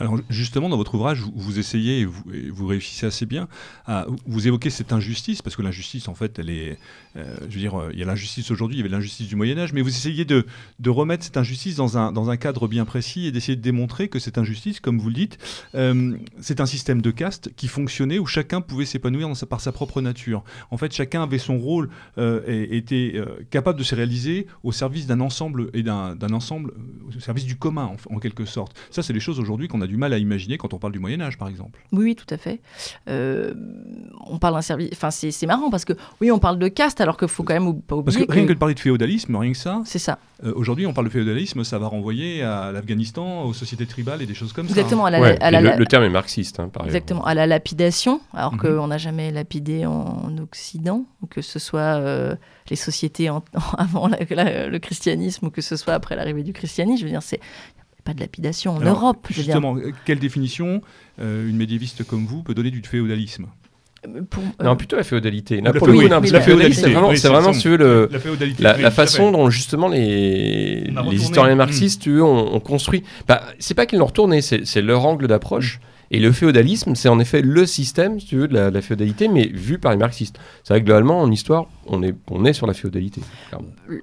Alors 0.00 0.18
justement, 0.30 0.68
dans 0.68 0.76
votre 0.76 0.94
ouvrage, 0.94 1.20
vous, 1.20 1.32
vous 1.34 1.58
essayez, 1.58 2.00
et 2.00 2.04
vous, 2.04 2.22
vous 2.50 2.66
réussissez 2.66 3.06
assez 3.06 3.26
bien, 3.26 3.48
à, 3.86 4.06
vous 4.26 4.46
évoquez 4.46 4.70
cette 4.70 4.92
injustice, 4.92 5.42
parce 5.42 5.56
que 5.56 5.62
l'injustice, 5.62 6.08
en 6.08 6.14
fait, 6.14 6.38
elle 6.38 6.50
est, 6.50 6.78
euh, 7.16 7.36
je 7.48 7.54
veux 7.54 7.60
dire, 7.60 7.80
euh, 7.80 7.90
il 7.92 7.98
y 7.98 8.02
a 8.02 8.06
l'injustice 8.06 8.50
aujourd'hui, 8.50 8.76
il 8.76 8.80
y 8.80 8.82
avait 8.82 8.90
l'injustice 8.90 9.26
du 9.26 9.34
Moyen 9.34 9.58
Âge, 9.58 9.72
mais 9.72 9.82
vous 9.82 9.88
essayez 9.88 10.24
de, 10.24 10.46
de 10.78 10.90
remettre 10.90 11.24
cette 11.24 11.36
injustice 11.36 11.74
dans 11.76 11.98
un, 11.98 12.12
dans 12.12 12.30
un 12.30 12.36
cadre 12.36 12.68
bien 12.68 12.84
précis 12.84 13.26
et 13.26 13.32
d'essayer 13.32 13.56
de 13.56 13.62
démontrer 13.62 14.08
que 14.08 14.20
cette 14.20 14.38
injustice, 14.38 14.78
comme 14.78 14.98
vous 14.98 15.08
le 15.08 15.14
dites, 15.14 15.38
euh, 15.74 16.16
c'est 16.40 16.60
un 16.60 16.66
système 16.66 17.02
de 17.02 17.10
caste 17.10 17.50
qui 17.56 17.66
fonctionnait 17.66 18.18
où 18.18 18.26
chacun 18.26 18.60
pouvait 18.60 18.86
s'épanouir 18.86 19.28
par 19.50 19.60
sa 19.60 19.72
propre 19.72 20.00
nature. 20.00 20.44
En 20.70 20.76
fait, 20.76 20.92
chacun 20.92 21.24
avait 21.24 21.38
son 21.38 21.58
rôle 21.58 21.90
et 22.16 22.76
était 22.76 23.20
capable 23.50 23.78
de 23.78 23.84
se 23.84 23.94
réaliser 23.94 24.46
au 24.62 24.72
service 24.72 25.06
d'un 25.06 25.20
ensemble 25.20 25.70
et 25.74 25.82
d'un 25.82 26.32
ensemble, 26.32 26.72
au 27.08 27.20
service 27.20 27.44
du 27.44 27.56
commun, 27.56 27.96
en, 28.10 28.14
en 28.14 28.18
quelque 28.20 28.44
sorte. 28.44 28.76
Ça, 28.90 29.02
c'est 29.02 29.12
des 29.12 29.20
choses 29.20 29.40
aujourd'hui 29.40 29.66
qu'on 29.68 29.80
a 29.80 29.87
du 29.88 29.96
mal 29.96 30.12
à 30.12 30.18
imaginer 30.18 30.56
quand 30.58 30.72
on 30.74 30.78
parle 30.78 30.92
du 30.92 31.00
Moyen 31.00 31.20
Âge, 31.20 31.36
par 31.38 31.48
exemple. 31.48 31.80
Oui, 31.92 32.04
oui, 32.04 32.14
tout 32.14 32.32
à 32.32 32.36
fait. 32.36 32.60
Euh, 33.08 33.54
on 34.26 34.38
parle 34.38 34.54
d'un 34.54 34.62
service. 34.62 34.90
Enfin, 34.92 35.10
c'est 35.10 35.30
c'est 35.30 35.46
marrant 35.46 35.70
parce 35.70 35.84
que 35.84 35.94
oui, 36.20 36.30
on 36.30 36.38
parle 36.38 36.58
de 36.58 36.68
caste 36.68 37.00
alors 37.00 37.16
qu'il 37.16 37.28
faut 37.28 37.42
quand 37.42 37.54
même 37.54 37.80
pas 37.82 37.96
Parce 38.02 38.14
oublier 38.16 38.26
que 38.26 38.32
rien 38.32 38.46
que 38.46 38.52
de 38.52 38.58
parler 38.58 38.74
de 38.74 38.80
féodalisme, 38.80 39.34
rien 39.36 39.52
que 39.52 39.58
ça, 39.58 39.82
c'est 39.84 39.98
ça. 39.98 40.18
euh, 40.44 40.52
aujourd'hui 40.54 40.86
on 40.86 40.92
parle 40.92 41.08
de 41.08 41.12
féodalisme, 41.12 41.64
ça 41.64 41.78
va 41.78 41.86
renvoyer 41.88 42.42
à 42.42 42.70
l'Afghanistan, 42.72 43.42
aux 43.44 43.52
sociétés 43.54 43.86
tribales 43.86 44.22
et 44.22 44.26
des 44.26 44.34
choses 44.34 44.52
comme 44.52 44.66
Exactement. 44.66 45.02
ça. 45.02 45.08
À 45.08 45.10
la, 45.10 45.20
Ouais, 45.20 45.38
à 45.42 45.50
la- 45.50 45.60
le, 45.60 45.68
la- 45.70 45.76
le 45.76 45.86
terme 45.86 46.04
est 46.04 46.10
marxiste, 46.10 46.60
hein, 46.60 46.68
par. 46.68 46.84
Exactement, 46.84 47.24
à 47.24 47.34
la 47.34 47.46
lapidation, 47.46 48.20
alors 48.34 48.52
Mhm. 48.54 48.58
qu'on 48.60 48.86
n'a 48.88 48.98
jamais 48.98 49.30
lapidé 49.30 49.86
en 49.86 50.36
Occident, 50.38 51.04
que 51.30 51.42
ce 51.42 51.58
soit 51.58 51.80
euh, 51.80 52.36
les 52.70 52.76
sociétés 52.76 53.30
en- 53.30 53.42
avant 53.78 54.06
la- 54.08 54.18
la- 54.30 54.66
le 54.68 54.78
christianisme 54.78 55.46
ou 55.46 55.50
que 55.50 55.62
ce 55.62 55.76
soit 55.76 55.94
après 55.94 56.14
l'arrivée 56.16 56.42
du 56.42 56.52
christianisme. 56.52 56.98
Je 57.00 57.04
veux 57.04 57.10
dire, 57.10 57.22
c'est 57.22 57.40
pas 58.08 58.14
de 58.14 58.20
lapidation 58.20 58.72
en 58.72 58.80
Alors, 58.80 58.96
Europe. 59.02 59.26
Je 59.28 59.36
veux 59.36 59.42
dire. 59.42 59.52
Justement, 59.54 59.76
euh, 59.76 59.92
quelle 60.06 60.18
définition 60.18 60.80
euh, 61.20 61.46
une 61.48 61.58
médiéviste 61.58 62.04
comme 62.04 62.24
vous 62.24 62.42
peut 62.42 62.54
donner 62.54 62.70
du 62.70 62.80
féodalisme? 62.82 63.46
Pour- 64.30 64.42
Non, 64.64 64.72
euh, 64.72 64.74
plutôt 64.76 64.96
la 64.96 65.02
féodalité. 65.04 65.60
La 65.60 65.72
pour 65.74 65.88
oui, 65.88 66.08
non, 66.08 66.20
oui, 66.22 66.28
féodalité, 66.28 66.72
c'est 66.80 66.88
vraiment, 66.90 67.08
oui, 67.10 67.16
c'est 67.16 67.22
c'est 67.22 67.28
vraiment, 67.28 67.52
ça. 67.52 67.58
si 67.58 67.62
tu 67.62 67.68
veux, 67.70 67.76
le, 67.76 68.08
La 68.10 68.18
féodalité. 68.18 68.90
façon 68.92 69.30
dont 69.32 69.50
justement 69.50 69.88
les, 69.88 70.90
historiens 71.12 71.54
Mm. 71.54 71.58
marxistes, 71.58 72.00
tu 72.00 72.12
veux, 72.12 72.22
ont, 72.24 72.54
ont 72.54 72.60
construit. 72.60 73.02
Bah, 73.26 73.42
c'est 73.58 73.74
pas 73.74 73.84
qu'ils 73.86 73.98
l'ont 73.98 74.06
retourné, 74.06 74.40
c'est 74.40 74.64
c'est 74.64 74.80
leur 74.80 75.04
angle 75.04 75.26
d'approche. 75.28 75.80
Et 76.10 76.20
le 76.20 76.32
féodalisme, 76.32 76.94
c'est 76.94 77.08
en 77.08 77.18
effet 77.20 77.42
le 77.42 77.66
système, 77.66 78.18
si 78.18 78.26
tu 78.26 78.36
veux, 78.36 78.48
de 78.48 78.58
la, 78.58 78.80
féodalité, 78.80 79.28
mais 79.28 79.46
vu 79.46 79.78
par 79.78 79.92
les 79.92 79.98
marxistes. 79.98 80.38
C'est 80.64 80.72
vrai 80.72 80.80
que 80.80 80.86
globalement, 80.86 81.20
en 81.20 81.30
histoire, 81.30 81.66
on 81.86 82.02
est, 82.02 82.14
on 82.30 82.44
est 82.44 82.52
sur 82.52 82.66
la 82.66 82.74
féodalité. 82.74 83.20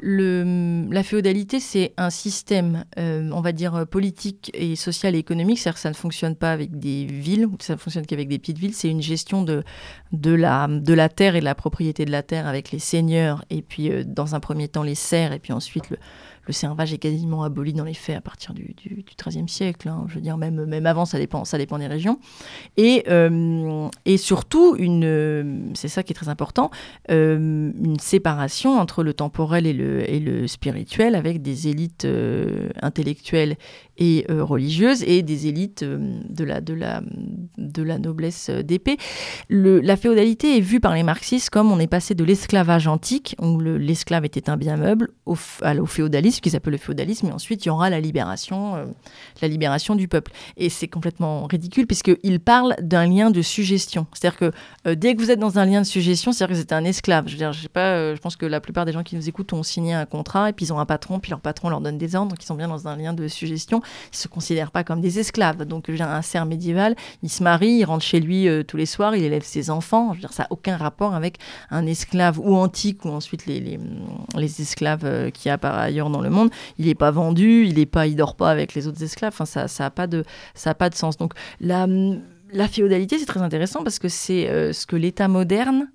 la 0.03 1.03
féodalité, 1.03 1.59
c'est 1.59 1.93
un 1.97 2.09
système, 2.09 2.85
euh, 2.99 3.29
on 3.33 3.41
va 3.41 3.51
dire, 3.51 3.85
politique 3.89 4.51
et 4.53 4.75
social 4.75 5.15
et 5.15 5.17
économique. 5.17 5.59
C'est-à-dire 5.59 5.75
que 5.75 5.81
ça 5.81 5.89
ne 5.89 5.95
fonctionne 5.95 6.35
pas 6.35 6.51
avec 6.51 6.77
des 6.77 7.05
villes, 7.05 7.47
ça 7.59 7.73
ne 7.73 7.79
fonctionne 7.79 8.05
qu'avec 8.05 8.27
des 8.27 8.39
petites 8.39 8.59
villes. 8.59 8.73
C'est 8.73 8.89
une 8.89 9.01
gestion 9.01 9.43
de, 9.43 9.63
de, 10.11 10.31
la, 10.31 10.67
de 10.67 10.93
la 10.93 11.09
terre 11.09 11.35
et 11.35 11.39
de 11.39 11.45
la 11.45 11.55
propriété 11.55 12.05
de 12.05 12.11
la 12.11 12.23
terre 12.23 12.47
avec 12.47 12.71
les 12.71 12.79
seigneurs, 12.79 13.43
et 13.49 13.61
puis 13.61 13.91
euh, 13.91 14.03
dans 14.05 14.35
un 14.35 14.39
premier 14.39 14.67
temps 14.67 14.83
les 14.83 14.95
serfs, 14.95 15.33
et 15.33 15.39
puis 15.39 15.53
ensuite 15.53 15.89
le, 15.89 15.97
le 16.47 16.53
servage 16.53 16.93
est 16.93 16.97
quasiment 16.97 17.43
aboli 17.43 17.73
dans 17.73 17.83
les 17.83 17.93
faits 17.93 18.17
à 18.17 18.21
partir 18.21 18.53
du, 18.53 18.73
du, 18.77 19.03
du 19.03 19.15
XIIIe 19.17 19.49
siècle. 19.49 19.87
hein. 19.89 20.05
Je 20.07 20.15
veux 20.15 20.21
dire, 20.21 20.37
même, 20.37 20.65
même 20.65 20.85
avant, 20.85 21.05
ça 21.05 21.17
dépend, 21.17 21.45
ça 21.45 21.57
dépend 21.57 21.77
des 21.79 21.87
régions. 21.87 22.19
Et, 22.77 23.03
euh, 23.09 23.87
et 24.05 24.17
surtout, 24.17 24.75
une, 24.77 25.03
euh, 25.05 25.59
c'est 25.73 25.87
ça 25.87 26.03
qui 26.03 26.13
est 26.13 26.15
très 26.15 26.29
important, 26.29 26.69
euh, 27.11 27.71
une 27.83 27.99
séparation 27.99 28.77
entre 28.77 29.03
le 29.03 29.13
temporel 29.13 29.65
et 29.65 29.73
le, 29.73 30.09
et 30.09 30.19
le 30.19 30.47
spirituel 30.47 31.15
avec 31.15 31.41
des 31.41 31.67
élites 31.67 32.07
intellectuelles 32.81 33.57
et 33.97 34.25
euh, 34.29 34.43
religieuses 34.43 35.03
et 35.03 35.21
des 35.21 35.47
élites 35.47 35.83
euh, 35.83 35.97
de, 36.29 36.43
la, 36.43 36.61
de, 36.61 36.73
la, 36.73 37.01
de 37.57 37.83
la 37.83 37.97
noblesse 37.97 38.49
euh, 38.49 38.61
d'épée. 38.61 38.97
La 39.49 39.95
féodalité 39.95 40.57
est 40.57 40.61
vue 40.61 40.79
par 40.79 40.93
les 40.93 41.03
marxistes 41.03 41.49
comme 41.49 41.71
on 41.71 41.79
est 41.79 41.87
passé 41.87 42.15
de 42.15 42.23
l'esclavage 42.23 42.87
antique, 42.87 43.35
où 43.41 43.59
le- 43.59 43.77
l'esclave 43.77 44.25
était 44.25 44.49
un 44.49 44.57
bien 44.57 44.77
meuble, 44.77 45.09
au, 45.25 45.33
au 45.35 45.85
féodalisme, 45.85 46.41
qu'ils 46.41 46.55
appellent 46.55 46.73
le 46.73 46.77
féodalisme, 46.77 47.27
et 47.27 47.31
ensuite 47.31 47.65
il 47.65 47.69
y 47.69 47.71
aura 47.71 47.89
la 47.89 47.99
libération, 47.99 48.93
la 49.41 49.47
libération 49.47 49.95
du 49.95 50.07
peuple. 50.07 50.31
Et 50.57 50.69
c'est 50.69 50.87
complètement 50.87 51.45
ridicule, 51.45 51.87
puisqu'il 51.87 52.39
parle 52.39 52.75
d'un 52.81 53.05
lien 53.07 53.31
de 53.31 53.41
suggestion. 53.41 54.07
C'est-à-dire 54.13 54.37
que 54.37 54.93
dès 54.93 55.15
que 55.15 55.21
vous 55.21 55.31
êtes 55.31 55.39
dans 55.39 55.59
un 55.59 55.65
lien 55.65 55.81
de 55.81 55.85
suggestion, 55.85 56.31
c'est-à-dire 56.31 56.53
que 56.53 56.57
vous 56.57 56.63
êtes 56.63 56.73
un 56.73 56.83
esclave. 56.85 57.27
Je 57.27 57.31
veux 57.33 57.37
dire, 57.37 57.53
je 57.53 57.61
sais 57.61 57.69
pas, 57.69 58.13
je 58.13 58.19
pense 58.19 58.35
que 58.35 58.45
la 58.45 58.59
plupart 58.59 58.85
des 58.85 58.91
gens 58.91 59.03
qui 59.03 59.15
nous 59.15 59.29
écoutent 59.29 59.53
ont 59.53 59.63
signé 59.63 59.93
un 59.93 60.05
contrat, 60.05 60.49
et 60.49 60.53
puis 60.53 60.65
ils 60.65 60.73
ont 60.73 60.79
un 60.79 60.85
patron, 60.85 61.19
puis 61.19 61.29
leur 61.29 61.41
patron 61.41 61.69
leur 61.69 61.81
donne 61.81 61.97
des 61.97 62.15
ordres, 62.15 62.29
donc 62.29 62.43
ils 62.43 62.45
sont 62.45 62.55
bien 62.55 62.67
dans 62.67 62.87
un 62.87 62.95
lien 62.95 63.13
de 63.13 63.27
suggestion. 63.27 63.81
Ils 64.13 64.17
se 64.17 64.27
considèrent 64.27 64.71
pas 64.71 64.83
comme 64.83 65.01
des 65.01 65.19
esclaves. 65.19 65.63
Donc 65.65 65.85
j'ai 65.89 66.01
un 66.01 66.21
cerf 66.21 66.45
médiéval, 66.45 66.95
il 67.23 67.29
se 67.29 67.43
marie, 67.43 67.71
il 67.71 67.85
rentre 67.85 68.03
chez 68.03 68.19
lui 68.19 68.47
tous 68.67 68.77
les 68.77 68.85
soirs, 68.85 69.15
il 69.15 69.23
élève 69.23 69.43
ses 69.43 69.69
enfants. 69.69 70.09
Je 70.11 70.17
veux 70.17 70.21
dire, 70.21 70.33
ça 70.33 70.43
n'a 70.43 70.47
aucun 70.51 70.77
rapport 70.77 71.13
avec 71.13 71.37
un 71.69 71.85
esclave 71.85 72.39
ou 72.39 72.55
antique 72.55 73.05
ou 73.05 73.09
ensuite 73.09 73.45
les, 73.45 73.59
les, 73.59 73.79
les 74.37 74.61
esclaves 74.61 75.31
qui 75.31 75.47
y 75.47 75.51
a 75.51 75.55
ailleurs 75.55 76.09
dans 76.09 76.21
le 76.21 76.29
monde. 76.29 76.49
Il 76.77 76.85
n'est 76.87 76.95
pas 76.95 77.11
vendu, 77.11 77.65
il 77.65 77.79
est 77.79 77.85
pas, 77.85 78.07
il 78.07 78.15
dort 78.15 78.35
pas 78.35 78.51
avec 78.51 78.73
les 78.73 78.87
autres 78.87 79.01
esclaves. 79.03 79.33
Enfin, 79.33 79.45
ça, 79.45 79.67
ça 79.67 79.85
a 79.85 79.89
pas 79.89 80.07
de, 80.07 80.23
ça 80.53 80.73
pas 80.73 80.89
de 80.89 80.95
sens. 80.95 81.17
Donc 81.17 81.33
la 81.59 81.87
la 82.51 82.67
féodalité, 82.67 83.19
c'est 83.19 83.25
très 83.25 83.41
intéressant 83.41 83.83
parce 83.83 83.99
que 83.99 84.07
c'est 84.07 84.49
euh, 84.49 84.73
ce 84.73 84.85
que 84.85 84.95
l'État 84.95 85.27
moderne, 85.27 85.89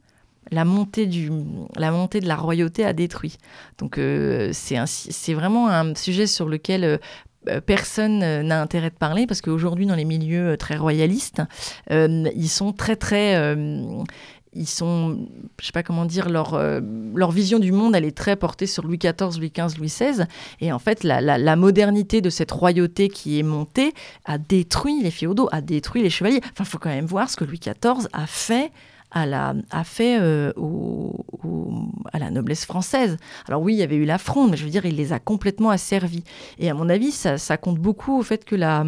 la 0.51 0.65
montée, 0.65 1.07
du, 1.07 1.31
la 1.77 1.91
montée 1.91 2.21
de 2.21 2.27
la 2.27 2.37
royauté 2.37 2.85
a 2.85 2.93
détruit. 2.93 3.37
Donc 3.79 3.99
euh, 3.99 4.51
c'est 4.53 5.35
vraiment 5.35 5.69
un 5.69 5.95
sujet 5.95 6.27
sur 6.27 6.49
lequel 6.49 6.85
euh, 6.85 6.99
personne 7.67 8.19
n'a 8.19 8.61
intérêt 8.61 8.91
de 8.91 8.95
parler 8.95 9.27
parce 9.27 9.41
qu'aujourd'hui, 9.41 9.87
dans 9.87 9.95
les 9.95 10.05
milieux 10.05 10.57
très 10.57 10.77
royalistes, 10.77 11.43
ils 11.91 12.49
sont 12.49 12.73
très 12.73 12.97
très 12.97 13.55
ils 14.53 14.67
sont, 14.67 15.29
je 15.61 15.67
sais 15.67 15.73
pas 15.73 15.83
comment 15.83 16.05
dire, 16.05 16.29
leur, 16.29 16.55
euh, 16.55 16.81
leur 17.15 17.31
vision 17.31 17.59
du 17.59 17.73
monde, 17.73 17.95
elle 17.95 18.05
est 18.05 18.17
très 18.17 18.37
portée 18.37 18.67
sur 18.67 18.85
Louis 18.85 18.99
XIV, 18.99 19.39
Louis 19.39 19.53
XV, 19.55 19.79
Louis 19.79 19.89
XVI. 19.89 20.25
Et 20.61 20.73
en 20.73 20.79
fait, 20.79 21.05
la, 21.05 21.21
la, 21.21 21.57
modernité 21.57 22.21
de 22.21 22.31
cette 22.31 22.51
royauté 22.51 23.09
qui 23.09 23.39
est 23.39 23.45
montée 23.45 23.93
a 24.25 24.39
détruit 24.39 25.03
les 25.03 25.11
féodaux, 25.11 25.49
a 25.53 25.61
détruit 25.61 26.03
les 26.03 26.11
chevaliers. 26.11 26.41
Enfin, 26.43 26.65
il 26.65 26.67
faut 26.67 26.79
quand 26.79 26.91
même 26.91 27.07
voir 27.07 27.31
ce 27.31 27.37
que 27.37 27.45
Louis 27.45 27.61
XIV 27.61 28.09
a 28.13 28.27
fait 28.27 28.73
à 29.11 29.27
la, 29.27 29.55
a 29.71 29.85
fait 29.85 30.19
euh, 30.21 30.53
à 32.13 32.19
la 32.19 32.31
noblesse 32.31 32.65
française. 32.65 33.17
Alors 33.49 33.63
oui, 33.63 33.75
il 33.75 33.79
y 33.79 33.83
avait 33.83 33.97
eu 33.97 34.05
la 34.05 34.19
fronde, 34.19 34.51
mais 34.51 34.57
je 34.57 34.65
veux 34.65 34.71
dire, 34.71 34.85
il 34.87 34.97
les 34.97 35.13
a 35.13 35.19
complètement 35.19 35.71
asservis. 35.71 36.25
Et 36.59 36.71
à 36.71 36.75
mon 36.75 36.89
avis, 36.89 37.11
ça, 37.11 37.39
ça 37.39 37.57
compte 37.57 37.79
beaucoup 37.79 38.19
au 38.19 38.23
fait 38.23 38.45
que, 38.45 38.55
la, 38.55 38.85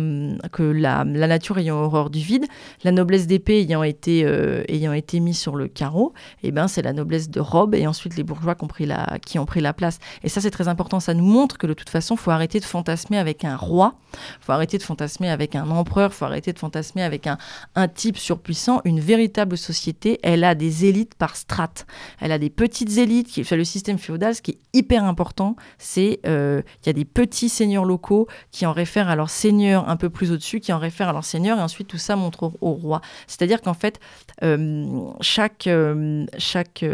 que 0.53 0.63
la, 0.63 1.05
la, 1.05 1.27
nature 1.27 1.59
ayant 1.59 1.77
horreur 1.77 2.11
du 2.11 2.21
vide, 2.21 2.47
la 2.85 2.93
noblesse 2.93 3.27
d'épée 3.27 3.61
ayant 3.61 3.83
été, 3.83 4.25
euh, 4.25 4.63
été 4.69 5.21
mise 5.21 5.39
sur 5.39 5.57
le 5.57 5.69
carreau, 5.69 6.13
eh 6.43 6.51
ben, 6.51 6.69
c'est 6.69 6.83
la 6.83 6.93
noblesse 6.93 7.31
de 7.31 7.41
robe 7.41 7.75
et 7.75 7.87
ensuite 7.87 8.17
les 8.17 8.23
bourgeois 8.23 8.55
qui 8.55 8.65
ont, 8.65 8.69
pris 8.69 8.87
la, 8.87 9.19
qui 9.25 9.39
ont 9.39 9.47
pris 9.47 9.61
la 9.61 9.73
place. 9.73 9.99
Et 10.23 10.29
ça, 10.29 10.41
c'est 10.41 10.51
très 10.51 10.69
important. 10.69 11.01
Ça 11.01 11.15
nous 11.15 11.25
montre 11.25 11.59
que 11.59 11.67
de 11.67 11.75
toute 11.75 11.91
façon, 11.91 12.15
il 12.15 12.19
faut 12.19 12.31
arrêter 12.31 12.61
de 12.61 12.65
fantasmer 12.65 13.19
avec 13.19 13.45
un 13.45 13.57
roi, 13.57 13.95
il 14.15 14.45
faut 14.45 14.53
arrêter 14.53 14.79
de 14.79 14.83
fantasmer 14.83 15.31
avec 15.31 15.57
un 15.57 15.69
empereur, 15.71 16.11
il 16.13 16.15
faut 16.15 16.25
arrêter 16.25 16.53
de 16.53 16.59
fantasmer 16.59 17.03
avec 17.03 17.27
un, 17.27 17.39
un 17.75 17.89
type 17.89 18.19
surpuissant. 18.19 18.81
Une 18.85 19.01
véritable 19.01 19.57
société 19.57 20.12
elle 20.23 20.45
a 20.45 20.55
des 20.55 20.85
élites 20.85 21.15
par 21.15 21.37
strate. 21.37 21.87
Elle 22.21 22.33
a 22.33 22.39
des 22.39 22.51
petites 22.51 22.99
élites. 22.99 23.29
Qui, 23.29 23.43
le 23.55 23.65
système 23.65 23.99
féodal, 23.99 24.35
ce 24.35 24.43
qui 24.43 24.53
est 24.53 24.59
hyper 24.73 25.05
important, 25.05 25.57
c'est 25.79 26.21
euh, 26.27 26.63
qu'il 26.81 26.89
y 26.89 26.91
a 26.91 26.93
des 26.95 27.05
petits 27.05 27.49
seigneurs 27.49 27.85
locaux 27.85 28.27
qui 28.51 28.67
en 28.67 28.73
réfèrent 28.73 29.09
à 29.09 29.17
leurs 29.17 29.31
seigneurs 29.31 29.89
un 29.89 29.97
peu 29.97 30.11
plus 30.11 30.33
au-dessus, 30.33 30.61
qui 30.61 30.73
en 30.73 30.79
réfèrent 30.79 31.09
à 31.09 31.13
leurs 31.13 31.25
seigneurs, 31.25 31.59
et 31.59 31.63
ensuite 31.63 31.89
tout 31.89 31.99
ça 31.99 32.17
montre 32.17 32.53
au, 32.61 32.73
roi. 32.73 33.01
C'est-à-dire 33.27 33.61
qu'en 33.61 33.75
fait, 33.75 34.01
euh, 34.43 34.87
chaque, 35.21 35.67
euh, 35.67 36.27
chaque 36.39 36.85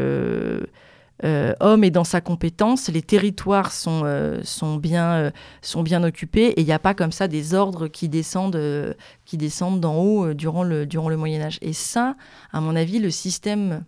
euh, 1.24 1.52
homme 1.60 1.82
est 1.84 1.90
dans 1.90 2.04
sa 2.04 2.20
compétence, 2.20 2.88
les 2.88 3.02
territoires 3.02 3.72
sont, 3.72 4.02
euh, 4.04 4.40
sont, 4.44 4.76
bien, 4.76 5.14
euh, 5.14 5.30
sont 5.62 5.82
bien 5.82 6.04
occupés 6.04 6.46
et 6.46 6.60
il 6.60 6.66
n'y 6.66 6.72
a 6.72 6.78
pas 6.78 6.94
comme 6.94 7.12
ça 7.12 7.26
des 7.26 7.54
ordres 7.54 7.88
qui 7.88 8.08
descendent, 8.08 8.96
qui 9.24 9.36
descendent 9.36 9.80
d'en 9.80 9.96
haut 9.96 10.34
durant, 10.34 10.62
le, 10.62 10.86
durant 10.86 11.08
le 11.08 11.16
Moyen 11.16 11.42
Âge. 11.42 11.58
Et 11.60 11.72
ça, 11.72 12.16
à 12.52 12.60
mon 12.60 12.76
avis, 12.76 12.98
le 12.98 13.10
système 13.10 13.84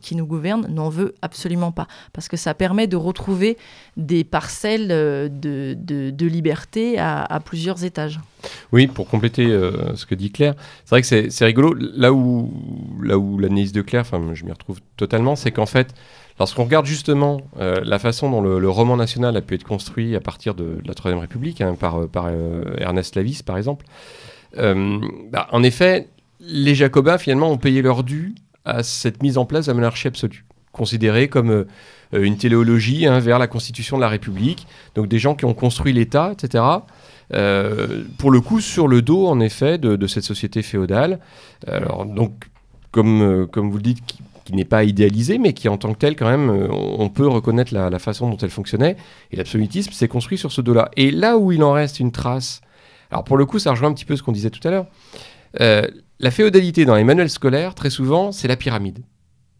qui 0.00 0.16
nous 0.16 0.26
gouverne 0.26 0.66
n'en 0.68 0.88
veut 0.88 1.14
absolument 1.22 1.72
pas 1.72 1.86
parce 2.12 2.28
que 2.28 2.36
ça 2.36 2.54
permet 2.54 2.86
de 2.86 2.96
retrouver 2.96 3.56
des 3.96 4.24
parcelles 4.24 4.88
de, 4.88 5.76
de, 5.78 6.26
liberté 6.26 6.98
à, 6.98 7.40
plusieurs 7.44 7.84
étages. 7.84 8.20
Oui, 8.72 8.86
pour 8.88 9.08
compléter 9.08 9.46
ce 9.94 10.04
que 10.06 10.14
dit 10.14 10.32
Claire, 10.32 10.54
c'est 10.84 10.90
vrai 10.90 11.02
que 11.02 11.30
c'est 11.30 11.44
rigolo. 11.44 11.74
Là 11.74 12.12
où, 12.12 12.52
là 13.02 13.18
où 13.18 13.38
l'analyse 13.38 13.72
de 13.72 13.82
Claire, 13.82 14.04
je 14.34 14.44
m'y 14.44 14.52
retrouve 14.52 14.80
totalement, 14.96 15.36
c'est 15.36 15.52
qu'en 15.52 15.66
fait, 15.66 15.94
Lorsqu'on 16.38 16.64
regarde 16.64 16.86
justement 16.86 17.40
euh, 17.58 17.80
la 17.84 17.98
façon 17.98 18.30
dont 18.30 18.40
le, 18.40 18.68
roman 18.68 18.96
national 18.96 19.36
a 19.36 19.40
pu 19.40 19.54
être 19.54 19.64
construit 19.64 20.16
à 20.16 20.20
partir 20.20 20.54
de, 20.54 20.78
la 20.84 20.94
Troisième 20.94 21.20
République, 21.20 21.60
hein, 21.60 21.76
par, 21.78 21.96
euh, 22.02 22.06
par 22.06 22.26
euh, 22.28 22.64
Ernest 22.78 23.16
Lavis 23.16 23.42
par 23.42 23.56
exemple, 23.56 23.86
bah, 24.54 25.48
en 25.50 25.62
effet, 25.62 26.08
les 26.40 26.74
Jacobins 26.74 27.16
finalement 27.16 27.50
ont 27.50 27.56
payé 27.56 27.80
leur 27.80 28.04
dû 28.04 28.34
à 28.64 28.82
cette 28.82 29.22
mise 29.22 29.38
en 29.38 29.44
place 29.44 29.66
de 29.66 29.70
la 29.70 29.74
monarchie 29.74 30.08
absolue, 30.08 30.44
considérée 30.72 31.28
comme 31.28 31.66
une 32.12 32.36
téléologie 32.36 33.06
hein, 33.06 33.18
vers 33.18 33.38
la 33.38 33.46
constitution 33.46 33.96
de 33.96 34.02
la 34.02 34.08
République, 34.08 34.66
donc 34.94 35.08
des 35.08 35.18
gens 35.18 35.34
qui 35.34 35.44
ont 35.44 35.54
construit 35.54 35.92
l'État, 35.92 36.32
etc. 36.32 36.64
pour 38.18 38.30
le 38.30 38.40
coup, 38.40 38.60
sur 38.60 38.88
le 38.88 39.02
dos, 39.02 39.26
en 39.26 39.40
effet, 39.40 39.78
de, 39.78 40.06
cette 40.06 40.24
société 40.24 40.62
féodale. 40.62 41.18
Alors, 41.66 42.04
donc, 42.04 42.32
comme, 42.90 43.48
comme 43.50 43.70
vous 43.70 43.78
le 43.78 43.82
dites, 43.82 44.02
qui 44.44 44.54
n'est 44.54 44.64
pas 44.64 44.84
idéalisée, 44.84 45.38
mais 45.38 45.52
qui 45.52 45.68
en 45.68 45.78
tant 45.78 45.92
que 45.92 45.98
telle, 45.98 46.16
quand 46.16 46.28
même, 46.28 46.50
euh, 46.50 46.68
on 46.70 47.08
peut 47.08 47.26
reconnaître 47.26 47.72
la, 47.74 47.98
façon 47.98 48.28
dont 48.28 48.36
elle 48.36 48.50
fonctionnait. 48.50 48.96
Et 49.30 49.36
l'absolutisme 49.36 49.92
s'est 49.92 50.08
construit 50.08 50.38
sur 50.38 50.52
ce 50.52 50.60
dos-là. 50.60 50.90
Et 50.96 51.10
là 51.10 51.38
où 51.38 51.52
il 51.52 51.62
en 51.62 51.72
reste 51.72 52.00
une 52.00 52.12
trace, 52.12 52.60
alors 53.10 53.24
pour 53.24 53.36
le 53.36 53.46
coup, 53.46 53.58
ça 53.58 53.70
rejoint 53.70 53.88
un 53.88 53.94
petit 53.94 54.04
peu 54.04 54.16
ce 54.16 54.22
qu'on 54.22 54.32
disait 54.32 54.50
tout 54.50 54.66
à 54.66 54.70
l'heure. 54.70 54.86
La 56.22 56.30
féodalité 56.30 56.84
dans 56.84 56.94
les 56.94 57.02
manuels 57.02 57.28
scolaires, 57.28 57.74
très 57.74 57.90
souvent, 57.90 58.30
c'est 58.30 58.46
la 58.46 58.56
pyramide. 58.56 59.00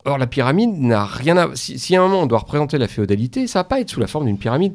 Or, 0.05 0.17
la 0.17 0.29
pyramide 0.29 0.71
n'a 0.79 1.05
rien 1.05 1.37
à. 1.37 1.51
Si, 1.55 1.77
si, 1.77 1.97
à 1.97 2.01
un 2.01 2.07
moment 2.07 2.23
on 2.23 2.27
doit 2.27 2.39
représenter 2.39 2.79
la 2.79 2.87
féodalité, 2.87 3.49
ça 3.49 3.61
va 3.61 3.65
pas 3.65 3.81
être 3.81 3.91
sous 3.91 3.99
la 3.99 4.07
forme 4.07 4.27
d'une 4.27 4.39
pyramide. 4.39 4.75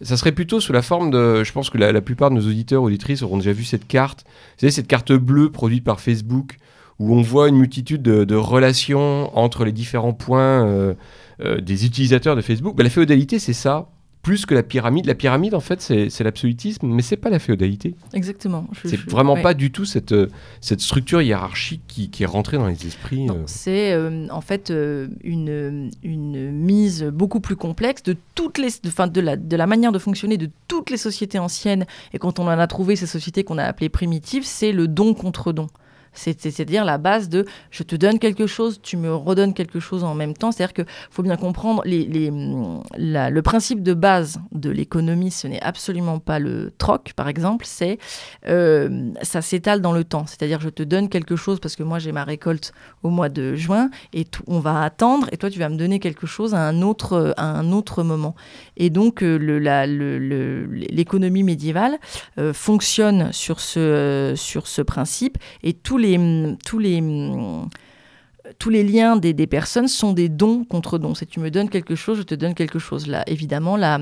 Ça 0.00 0.16
serait 0.16 0.32
plutôt 0.32 0.60
sous 0.60 0.72
la 0.72 0.82
forme 0.82 1.10
de. 1.10 1.42
Je 1.42 1.52
pense 1.52 1.70
que 1.70 1.78
la, 1.78 2.00
plupart 2.00 2.30
de 2.30 2.36
nos 2.36 2.46
auditeurs 2.46 2.82
auditrices 2.82 3.22
auront 3.22 3.38
déjà 3.38 3.52
vu 3.52 3.64
cette 3.64 3.88
carte. 3.88 4.24
Vous 4.26 4.60
savez, 4.60 4.70
cette 4.70 4.86
carte 4.86 5.12
bleue 5.12 5.50
produite 5.50 5.82
par 5.82 6.00
Facebook 6.00 6.56
où 7.00 7.16
on 7.16 7.22
voit 7.22 7.48
une 7.48 7.56
multitude 7.56 8.02
de, 8.02 8.36
relations 8.36 9.36
entre 9.36 9.64
les 9.64 9.72
différents 9.72 10.12
points 10.12 10.64
euh, 10.64 10.94
euh, 11.40 11.60
des 11.60 11.84
utilisateurs 11.84 12.36
de 12.36 12.42
Facebook. 12.42 12.76
Bah, 12.76 12.84
la 12.84 12.90
féodalité, 12.90 13.40
c'est 13.40 13.52
ça, 13.52 13.88
plus 14.24 14.46
que 14.46 14.54
la 14.54 14.64
pyramide. 14.64 15.06
La 15.06 15.14
pyramide, 15.14 15.54
en 15.54 15.60
fait, 15.60 15.80
c'est 15.80 16.24
l'absolutisme, 16.24 16.88
mais 16.88 17.02
c'est 17.02 17.16
pas 17.16 17.30
la 17.30 17.38
féodalité. 17.38 17.94
Exactement. 18.12 18.66
C'est 18.84 18.98
vraiment 19.08 19.36
pas 19.36 19.54
du 19.54 19.70
tout 19.70 19.84
cette, 19.84 20.12
euh, 20.12 20.28
cette 20.60 20.80
structure 20.80 21.22
hiérarchique 21.22 21.82
qui, 21.86 22.22
est 22.22 22.26
rentrée 22.26 22.56
dans 22.56 22.66
les 22.66 22.86
esprits. 22.86 23.28
C'est 23.46 23.96
en 24.30 24.40
fait 24.40 24.72
une, 25.22 25.90
une 26.02 26.50
mise 26.50 27.04
beaucoup 27.04 27.40
plus 27.40 27.56
complexe 27.56 28.02
de 28.02 28.16
toutes 28.34 28.58
les, 28.58 28.68
de, 28.82 29.08
de, 29.08 29.20
la, 29.20 29.36
de 29.36 29.56
la 29.56 29.66
manière 29.66 29.92
de 29.92 29.98
fonctionner 29.98 30.38
de 30.38 30.48
toutes 30.66 30.90
les 30.90 30.96
sociétés 30.96 31.38
anciennes. 31.38 31.84
Et 32.12 32.18
quand 32.18 32.38
on 32.38 32.44
en 32.44 32.58
a 32.58 32.66
trouvé 32.66 32.96
ces 32.96 33.06
sociétés 33.06 33.44
qu'on 33.44 33.58
a 33.58 33.64
appelées 33.64 33.90
primitives, 33.90 34.44
c'est 34.44 34.72
le 34.72 34.88
don 34.88 35.14
contre 35.14 35.52
don. 35.52 35.68
C'est-à-dire 36.14 36.84
la 36.84 36.98
base 36.98 37.28
de 37.28 37.44
je 37.70 37.82
te 37.82 37.96
donne 37.96 38.18
quelque 38.18 38.46
chose, 38.46 38.80
tu 38.82 38.96
me 38.96 39.14
redonnes 39.14 39.54
quelque 39.54 39.80
chose 39.80 40.04
en 40.04 40.14
même 40.14 40.34
temps. 40.34 40.52
C'est-à-dire 40.52 40.74
qu'il 40.74 40.86
faut 41.10 41.22
bien 41.22 41.36
comprendre 41.36 41.82
les, 41.84 42.04
les, 42.04 42.30
le 42.30 43.40
principe 43.42 43.82
de 43.82 43.94
base 43.94 44.40
de 44.52 44.70
l'économie, 44.70 45.30
ce 45.30 45.46
n'est 45.46 45.62
absolument 45.62 46.18
pas 46.18 46.38
le 46.38 46.72
troc, 46.78 47.12
par 47.14 47.28
exemple, 47.28 47.64
c'est 47.66 47.98
euh, 48.46 49.10
ça 49.22 49.42
s'étale 49.42 49.80
dans 49.80 49.92
le 49.92 50.04
temps. 50.04 50.26
C'est-à-dire 50.26 50.60
je 50.60 50.68
te 50.68 50.82
donne 50.82 51.08
quelque 51.08 51.36
chose 51.36 51.60
parce 51.60 51.76
que 51.76 51.82
moi 51.82 51.98
j'ai 51.98 52.12
ma 52.12 52.24
récolte 52.24 52.72
au 53.02 53.10
mois 53.10 53.28
de 53.28 53.54
juin 53.54 53.90
et 54.12 54.26
on 54.46 54.60
va 54.60 54.82
attendre 54.82 55.28
et 55.32 55.36
toi 55.36 55.50
tu 55.50 55.58
vas 55.58 55.68
me 55.68 55.76
donner 55.76 55.98
quelque 55.98 56.26
chose 56.26 56.54
à 56.54 56.60
un 56.60 56.82
autre, 56.82 57.34
à 57.36 57.46
un 57.46 57.72
autre 57.72 58.02
moment. 58.02 58.34
Et 58.76 58.90
donc 58.90 59.22
euh, 59.22 59.36
l'économie 59.36 61.40
le, 61.40 61.46
médiévale 61.46 61.98
euh, 62.38 62.52
fonctionne 62.52 63.32
sur 63.32 63.60
ce, 63.60 64.34
sur 64.36 64.66
ce 64.66 64.82
principe 64.82 65.38
et 65.62 65.72
tous 65.72 65.98
les 65.98 66.03
tous 66.64 66.78
les, 66.78 67.02
tous 68.58 68.70
les 68.70 68.84
liens 68.84 69.16
des, 69.16 69.46
personnes 69.46 69.88
sont 69.88 70.12
des 70.12 70.28
dons 70.28 70.64
contre 70.64 70.98
dons. 70.98 71.14
Si 71.14 71.26
tu 71.26 71.40
me 71.40 71.50
donnes 71.50 71.70
quelque 71.70 71.94
chose, 71.94 72.18
je 72.18 72.22
te 72.22 72.34
donne 72.34 72.54
quelque 72.54 72.78
chose. 72.78 73.06
Là, 73.06 73.24
évidemment, 73.26 73.76
là, 73.76 73.98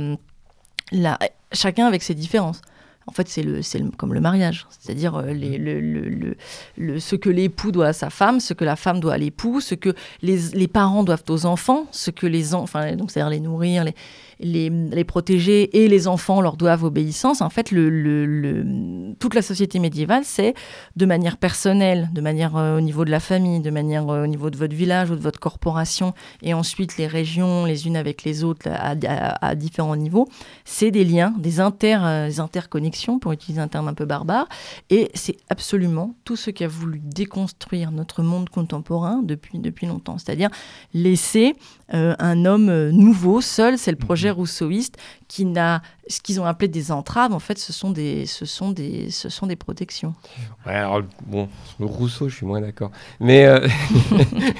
là, 0.90 1.18
chacun 1.52 1.86
avec 1.86 2.02
ses 2.02 2.14
différences. 2.14 2.60
En 3.08 3.12
fait, 3.12 3.28
c'est 3.28 3.42
le, 3.42 3.62
comme 3.96 4.14
le 4.14 4.20
mariage, 4.20 4.64
c'est-à-dire 4.70 5.16
euh, 5.16 5.32
le, 5.32 5.80
le, 5.80 6.36
le, 6.76 7.00
ce 7.00 7.16
que 7.16 7.30
l'époux 7.30 7.72
doit 7.72 7.88
à 7.88 7.92
sa 7.92 8.10
femme, 8.10 8.38
ce 8.38 8.54
que 8.54 8.64
la 8.64 8.76
femme 8.76 9.00
doit 9.00 9.14
à 9.14 9.18
l'époux, 9.18 9.60
ce 9.60 9.74
que 9.74 9.92
les, 10.22 10.38
les, 10.54 10.68
parents 10.68 11.02
doivent 11.02 11.24
aux 11.28 11.44
enfants, 11.44 11.86
ce 11.90 12.12
que 12.12 12.28
les 12.28 12.54
enfants, 12.54 12.94
donc 12.94 13.10
c'est-à-dire 13.10 13.30
les 13.30 13.40
nourrir, 13.40 13.82
les, 13.82 13.94
les, 14.42 15.04
protéger 15.04 15.82
et 15.82 15.88
les 15.88 16.08
enfants 16.08 16.40
leur 16.40 16.56
doivent 16.56 16.84
obéissance. 16.84 17.40
En 17.40 17.50
fait, 17.50 17.74
toute 19.18 19.34
la 19.34 19.42
société 19.42 19.78
médiévale, 19.78 20.22
c'est 20.24 20.54
de 20.96 21.06
manière 21.06 21.36
personnelle, 21.36 22.10
de 22.12 22.20
manière 22.20 22.56
euh, 22.56 22.78
au 22.78 22.80
niveau 22.80 23.04
de 23.04 23.10
la 23.10 23.20
famille, 23.20 23.60
de 23.60 23.70
manière 23.70 24.08
euh, 24.08 24.24
au 24.24 24.26
niveau 24.26 24.50
de 24.50 24.56
votre 24.56 24.74
village 24.74 25.10
ou 25.10 25.16
de 25.16 25.20
votre 25.20 25.40
corporation, 25.40 26.14
et 26.42 26.54
ensuite 26.54 26.96
les 26.96 27.06
régions 27.06 27.64
les 27.64 27.86
unes 27.86 27.96
avec 27.96 28.24
les 28.24 28.44
autres 28.44 28.68
à, 28.68 29.54
différents 29.54 29.96
niveaux, 29.96 30.28
c'est 30.64 30.90
des 30.90 31.04
liens, 31.04 31.34
des, 31.38 31.60
inter, 31.60 31.98
des 32.26 32.40
interconnexions 32.40 33.18
pour 33.18 33.32
utiliser 33.32 33.60
un 33.60 33.68
terme 33.68 33.88
un 33.88 33.94
peu 33.94 34.04
barbare. 34.04 34.48
Et 34.90 35.10
c'est 35.14 35.36
absolument 35.48 36.14
tout 36.24 36.36
ce 36.36 36.50
qui 36.50 36.64
a 36.64 36.68
voulu 36.68 37.00
déconstruire 37.02 37.90
notre 37.90 38.22
monde 38.22 38.48
contemporain 38.48 39.22
depuis, 39.22 39.58
depuis 39.58 39.86
longtemps. 39.86 40.18
C'est-à-dire 40.18 40.50
laisser 40.94 41.54
euh, 41.94 42.14
un 42.18 42.46
homme 42.46 42.70
euh, 42.70 42.90
nouveau, 42.90 43.40
seul, 43.40 43.76
c'est 43.76 43.90
le 43.90 43.98
projet 43.98 44.30
mhm. 44.30 44.36
rousseauiste, 44.36 44.96
qui 45.28 45.44
n'a 45.44 45.82
ce 46.08 46.20
qu'ils 46.20 46.40
ont 46.40 46.44
appelé 46.44 46.68
des 46.68 46.90
entraves, 46.90 47.32
en 47.32 47.38
fait, 47.38 47.58
ce 47.58 47.72
sont 47.72 47.90
des, 47.90 48.26
ce 48.26 48.46
sont 48.46 48.70
des, 48.70 49.10
ce 49.10 49.28
sont 49.28 49.46
des 49.46 49.56
protections. 49.56 50.14
Ouais, 50.66 50.74
alors, 50.74 51.02
bon, 51.26 51.48
Rousseau, 51.78 52.28
je 52.28 52.36
suis 52.36 52.46
moins 52.46 52.60
d'accord. 52.60 52.90
Mais. 53.20 53.46
Euh, 53.46 53.66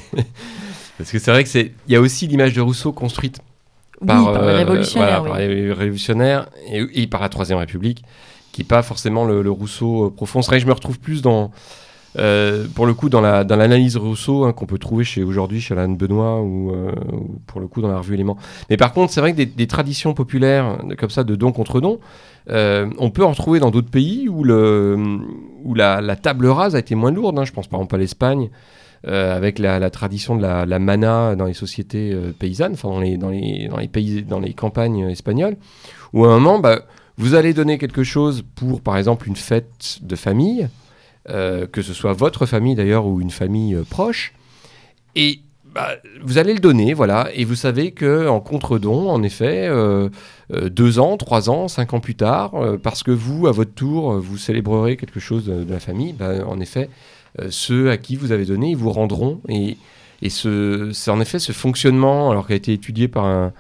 parce 0.99 1.11
que 1.11 1.19
c'est 1.19 1.31
vrai 1.31 1.45
qu'il 1.45 1.73
y 1.89 1.97
a 1.97 2.01
aussi 2.01 2.27
l'image 2.27 2.53
de 2.53 2.61
Rousseau 2.61 2.93
construite 2.93 3.41
par, 4.07 4.33
les 4.43 4.53
révolutionnaires, 4.53 5.25
par 5.25 5.39
les 5.39 5.73
révolutionnaires 5.73 6.49
et, 6.71 7.07
par 7.07 7.21
la 7.21 7.29
Troisième 7.29 7.59
République, 7.59 8.05
qui 8.53 8.61
n'est 8.61 8.69
pas 8.69 8.83
forcément 8.83 9.25
le, 9.25 9.51
Rousseau 9.51 10.11
profond. 10.11 10.43
C'est 10.43 10.49
vrai 10.49 10.57
que 10.59 10.63
je 10.63 10.69
me 10.69 10.75
retrouve 10.75 10.99
plus 10.99 11.23
dans 11.23 11.51
euh, 12.19 12.67
pour 12.75 12.87
le 12.87 12.95
coup, 12.95 13.09
dans 13.09 13.21
l'analyse 13.21 13.97
Rousseau, 13.97 14.45
hein, 14.45 14.53
qu'on 14.53 14.67
peut 14.67 14.79
trouver 14.79 15.05
chez 15.05 15.23
aujourd'hui 15.23 15.61
chez 15.61 15.75
Alain 15.75 15.89
Benoît 15.89 16.39
euh, 16.39 16.43
ou, 16.43 17.41
pour 17.47 17.61
le 17.61 17.67
coup 17.67 17.81
dans 17.81 17.89
la 17.89 17.99
revue 17.99 18.15
Éléments. 18.15 18.37
Mais 18.69 18.77
par 18.77 18.93
contre, 18.93 19.13
c'est 19.13 19.21
vrai 19.21 19.33
que 19.33 19.43
des, 19.43 19.67
traditions 19.67 20.13
populaires 20.13 20.79
comme 20.99 21.11
ça 21.11 21.25
de 21.25 21.35
don 21.35 21.53
contre 21.53 21.81
don, 21.81 21.99
euh, 22.51 22.91
on 22.99 23.11
peut 23.11 23.25
en 23.25 23.31
retrouver 23.31 23.61
dans 23.61 23.71
d'autres 23.71 23.91
pays 23.91 24.29
où, 24.29 24.45
le, 24.45 24.99
où 25.65 25.75
la, 25.75 26.17
table 26.17 26.47
rase 26.47 26.75
a 26.75 26.81
été 26.81 26.95
moins 26.95 27.11
lourde. 27.11 27.39
Hein. 27.39 27.45
Je 27.45 27.53
pense 27.53 27.69
par 27.69 27.81
exemple 27.81 27.95
à 27.95 27.99
l'Espagne. 27.99 28.51
avec 29.05 29.59
la, 29.59 29.91
tradition 29.91 30.37
de 30.37 30.43
la, 30.43 30.79
mana 30.79 31.35
dans 31.37 31.47
les 31.47 31.55
sociétés 31.55 32.15
paysannes, 32.39 32.75
enfin 32.75 32.89
dans 32.91 33.01
les, 33.01 33.17
dans, 33.17 33.31
les, 33.31 33.69
dans, 33.69 33.79
les 33.79 33.89
pays, 33.89 34.23
dans 34.23 34.41
les 34.41 34.53
campagnes 34.53 35.09
espagnoles, 35.09 35.57
où 36.13 36.25
à 36.27 36.29
un 36.29 36.39
moment, 36.39 36.59
bah, 36.59 36.83
vous 37.17 37.35
allez 37.35 37.55
donner 37.55 37.79
quelque 37.79 38.05
chose 38.05 38.43
pour, 38.55 38.81
par 38.83 38.97
exemple, 38.97 39.29
une 39.29 39.37
fête 39.37 39.99
de 40.03 40.17
famille, 40.17 40.69
euh, 41.31 41.69
que 41.69 41.83
ce 41.83 41.95
soit 41.95 42.15
votre 42.15 42.47
famille 42.47 42.75
d'ailleurs 42.75 43.07
ou 43.07 43.21
une 43.21 43.31
famille 43.31 43.75
euh, 43.75 43.85
proche. 43.89 44.33
Et 45.15 45.41
bah, 45.73 45.91
vous 46.21 46.39
allez 46.39 46.53
le 46.53 46.59
donner, 46.59 46.95
voilà, 46.95 47.29
et 47.33 47.45
vous 47.45 47.55
savez 47.55 47.93
que 47.93 48.27
en 48.27 48.41
contre-don, 48.41 49.09
en 49.09 49.23
effet, 49.23 49.69
euh, 49.69 50.09
deux 50.51 50.99
ans, 50.99 51.17
trois 51.17 51.49
ans, 51.49 51.69
cinq 51.69 51.95
ans 51.95 52.01
plus 52.01 52.17
tard, 52.17 52.53
parce 52.83 53.03
que 53.03 53.11
vous, 53.11 53.47
à 53.47 53.53
votre 53.53 53.73
tour, 53.73 54.19
vous 54.19 54.37
célébrerez 54.37 54.97
quelque 54.97 55.21
chose 55.21 55.47
de, 55.47 55.73
la 55.73 55.81
famille, 55.81 56.13
bah, 56.13 56.47
en 56.47 56.61
effet, 56.61 56.91
ceux 57.49 57.91
à 57.91 57.97
qui 57.97 58.17
vous 58.17 58.33
avez 58.33 58.45
donné, 58.45 58.71
ils 58.71 58.77
vous 58.77 58.93
rendront. 58.93 59.41
Et, 59.49 59.79
c'est 60.29 61.11
en 61.11 61.21
effet 61.21 61.39
ce 61.39 61.53
fonctionnement, 61.53 62.31
alors 62.31 62.47
qui 62.47 62.53
a 62.53 62.57
été 62.57 62.75
étudié 62.75 63.09
par 63.09 63.25
un, 63.25 63.53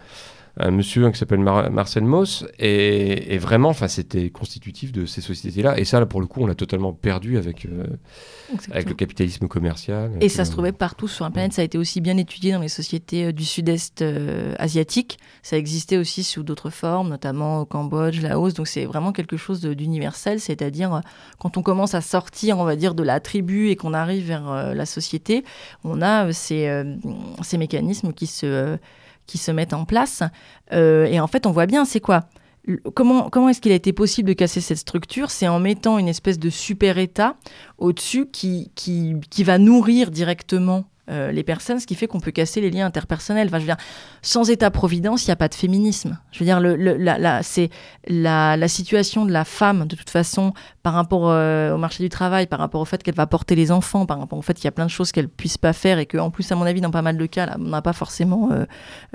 un 0.59 0.71
monsieur 0.71 1.11
qui 1.11 1.19
s'appelle 1.19 1.41
Marcel 1.41 2.05
Moss, 2.05 2.45
et, 2.59 3.38
vraiment, 3.38 3.71
enfin, 3.71 3.88
c'était 3.88 4.29
constitutif 4.29 4.93
de 4.93 5.07
ces 5.07 5.23
sociétés-là. 5.23 5.79
Et 5.79 5.85
ça, 5.85 5.99
là, 5.99 6.05
pour 6.05 6.21
le 6.21 6.27
coup, 6.27 6.43
on 6.43 6.47
l'a 6.47 6.55
totalement 6.55 6.93
perdu 6.93 7.38
avec, 7.38 7.65
euh, 7.65 7.87
avec 8.71 8.88
le 8.88 8.95
capitalisme 8.95 9.49
commercial. 9.49 10.11
Et 10.21 10.29
ça 10.29 10.45
se 10.45 10.51
trouvait 10.51 10.73
partout 10.73 11.09
sur 11.09 11.25
la 11.25 11.31
planète. 11.31 11.55
Ça 11.55 11.62
a 11.62 11.65
été 11.65 11.79
aussi 11.79 12.03
bien 12.03 12.19
étudié 12.19 12.53
dans 12.53 12.61
les 12.61 12.69
sociétés 12.69 13.27
euh, 13.27 13.33
du 13.33 13.45
sud-est 13.45 14.03
euh, 14.03 14.55
asiatique. 14.59 15.19
Ça 15.43 15.57
existait 15.57 15.97
aussi 15.97 16.23
sous 16.23 16.43
d'autres 16.43 16.71
formes, 16.71 17.09
notamment 17.09 17.61
au 17.61 17.65
Cambodge, 17.65 18.21
Laos. 18.21 18.53
Donc 18.53 18.69
c'est 18.69 18.85
vraiment 18.85 19.12
quelque 19.12 19.38
chose 19.38 19.62
d'universel. 19.62 20.38
C'est-à-dire, 20.38 21.01
quand 21.38 21.57
on 21.57 21.62
commence 21.62 21.95
à 21.95 22.03
sortir, 22.03 22.59
on 22.59 22.65
va 22.65 22.77
dire, 22.77 22.95
de 22.95 23.03
la 23.03 23.21
tribu 23.21 23.71
et 23.71 23.77
qu'on 23.77 23.95
arrive 23.95 24.27
vers 24.27 24.75
la 24.75 24.87
société, 24.87 25.45
on 25.83 26.03
a 26.03 26.31
ces, 26.33 26.85
ces 27.43 27.57
mécanismes 27.57 28.12
qui 28.12 28.27
se 28.27 28.79
qui 29.27 29.39
se 29.39 29.51
mettent 29.51 29.75
en 29.75 29.85
place. 29.85 30.23
Euh, 30.73 31.05
et 31.07 31.21
en 31.21 31.27
fait, 31.27 31.47
on 31.47 31.53
voit 31.53 31.67
bien, 31.67 31.85
c'est 31.85 32.01
quoi? 32.01 32.21
Comment, 32.95 33.29
comment 33.29 33.49
est-ce 33.49 33.61
qu'il 33.61 33.73
a 33.73 33.75
été 33.77 33.93
possible 33.93 34.29
de 34.29 34.35
casser 34.35 34.61
cette 34.61 34.79
structure? 34.79 35.31
C'est 35.31 35.49
en 35.49 35.59
mettant 35.59 35.99
une 35.99 36.07
espèce 36.07 36.39
de 36.39 36.49
super-État 36.49 37.37
au-dessus 37.79 38.27
qui, 38.27 38.71
qui, 38.77 39.17
qui, 39.31 39.43
va 39.43 39.59
nourrir 39.59 40.13
directement 40.13 40.85
euh, 41.11 41.33
les 41.33 41.43
personnes, 41.43 41.81
ce 41.81 41.87
qui 41.88 41.97
fait 41.97 42.07
qu'on 42.07 42.21
peut 42.21 42.31
casser 42.31 42.61
les 42.61 42.71
liens 42.71 42.87
interpersonnels. 42.87 43.49
Enfin, 43.49 43.59
je 43.59 43.62
veux 43.62 43.67
dire, 43.67 43.77
sans 44.23 44.49
État-providence, 44.49 45.27
il 45.27 45.31
n'y 45.31 45.33
a 45.33 45.37
pas 45.37 45.49
de 45.49 45.55
féminisme. 45.55 46.17
Je 46.31 46.38
veux 46.38 46.45
dire, 46.45 46.61
la, 46.61 47.43
c'est 47.43 47.71
la, 48.07 48.57
la, 48.57 48.69
situation 48.69 49.25
de 49.25 49.33
la 49.33 49.45
femme, 49.45 49.88
de 49.88 49.97
toute 49.97 50.11
façon, 50.11 50.53
par 50.85 50.95
rapport 50.95 51.29
euh, 51.29 51.75
au 51.75 51.77
marché 51.77 52.05
du 52.05 52.09
travail, 52.09 52.47
par 52.47 52.61
rapport 52.61 52.81
au 52.81 52.85
fait 52.85 53.03
qu'elle 53.03 53.17
va 53.17 53.27
porter 53.27 53.57
les 53.57 53.73
enfants, 53.73 54.07
par 54.07 54.21
rapport 54.21 54.38
au 54.38 54.43
fait 54.43 54.55
qu'il 54.55 54.67
y 54.67 54.69
a 54.69 54.73
plein 54.73 54.87
de 54.87 54.93
choses 54.93 55.11
qu'elle 55.11 55.25
ne 55.25 55.31
puisse 55.31 55.59
pas 55.59 55.73
faire 55.73 55.99
et 55.99 56.07
qu'en 56.07 56.31
plus, 56.31 56.53
à 56.53 56.55
mon 56.55 56.62
avis, 56.62 56.81
dans 56.81 56.93
pas 56.93 57.03
mal 57.03 57.17
de 57.17 57.27
cas, 57.27 57.57
on 57.59 57.71
n'a 57.71 57.83
pas 57.83 57.93
forcément 57.93 58.51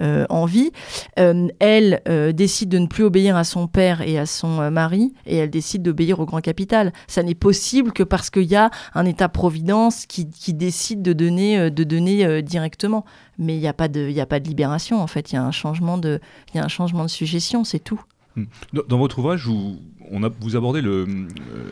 euh, 0.02 0.26
envie. 0.28 0.72
elle 1.16 2.02
décide 2.34 2.68
de 2.68 2.80
ne 2.80 2.88
plus 2.88 3.06
obéir 3.06 3.38
à 3.38 3.46
son 3.46 3.68
père 3.68 4.02
et 4.02 4.20
à 4.20 4.26
son 4.26 4.70
mari 4.72 5.14
et 5.26 5.38
elle 5.38 5.50
décide 5.50 5.84
d'obéir 5.84 6.20
au 6.20 6.26
grand 6.26 6.42
capital. 6.42 6.92
Ça 7.08 7.24
n'est 7.24 7.34
possible 7.34 7.94
que 7.94 8.04
parce 8.04 8.30
qu'il 8.30 8.44
y 8.44 8.58
a 8.58 8.72
un 8.94 9.06
État-providence 9.06 10.06
qui, 10.06 10.30
qui, 10.30 10.54
décide 10.54 11.02
de 11.02 11.14
donner 11.14 11.70
de 11.78 11.84
donner 11.84 12.26
euh, 12.26 12.42
directement. 12.42 13.06
Mais 13.38 13.56
il 13.56 13.60
n'y 13.60 13.68
a, 13.68 13.74
pas 13.74 13.88
de, 13.88 14.20
a 14.20 14.26
pas 14.26 14.40
de 14.40 14.48
libération, 14.48 15.02
en 15.02 15.08
fait. 15.08 15.32
Il 15.32 15.36
y, 15.36 15.38
a 15.38 15.44
un 15.44 15.52
changement 15.52 15.98
de, 15.98 16.20
y 16.54 16.60
a 16.60 16.66
un 16.66 16.68
changement 16.68 17.04
de 17.04 17.10
suggestion, 17.10 17.64
c'est 17.64 17.80
tout. 17.80 18.02
Hmm. 18.36 18.46
Dans, 18.74 18.98
votre 18.98 19.20
ouvrage, 19.20 19.46
vous, 19.46 19.80
on 20.12 20.24
a, 20.24 20.30
vous 20.42 20.56
abordez 20.56 20.82
le, 20.82 21.06
euh, 21.08 21.68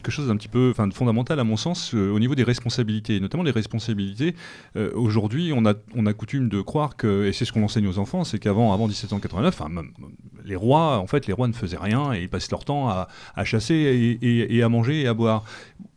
quelque 0.00 0.12
chose 0.12 0.28
d'un 0.28 0.36
petit 0.36 0.48
peu 0.48 0.70
enfin, 0.70 0.90
fondamental 0.90 1.40
à 1.40 1.44
mon 1.44 1.56
sens 1.56 1.94
euh, 1.94 2.10
au 2.10 2.18
niveau 2.18 2.34
des 2.34 2.42
responsabilités, 2.42 3.20
notamment 3.20 3.42
les 3.42 3.50
responsabilités. 3.50 4.34
Aujourd'hui, 4.94 5.52
on 5.54 5.64
a, 5.66 5.74
on 5.94 6.06
a 6.06 6.12
coutume 6.12 6.48
de 6.48 6.60
croire 6.60 6.96
que, 6.96 7.26
et 7.26 7.32
c'est 7.32 7.44
ce 7.44 7.52
qu'on 7.52 7.62
enseigne 7.62 7.86
aux 7.86 7.98
enfants, 7.98 8.24
c'est 8.24 8.38
qu'avant 8.38 8.72
avant 8.72 8.86
1789, 8.86 9.62
les 10.44 10.56
rois, 10.56 10.98
en 10.98 11.06
fait, 11.06 11.26
les 11.26 11.32
rois 11.32 11.48
ne 11.48 11.52
faisaient 11.52 11.78
rien 11.78 12.12
et 12.12 12.22
ils 12.22 12.28
passaient 12.28 12.50
leur 12.50 12.64
temps 12.64 12.88
à, 12.88 13.08
à 13.34 13.44
chasser 13.44 14.18
et, 14.20 14.62
à 14.62 14.68
manger 14.68 15.02
et 15.02 15.06
à 15.06 15.14
boire 15.14 15.44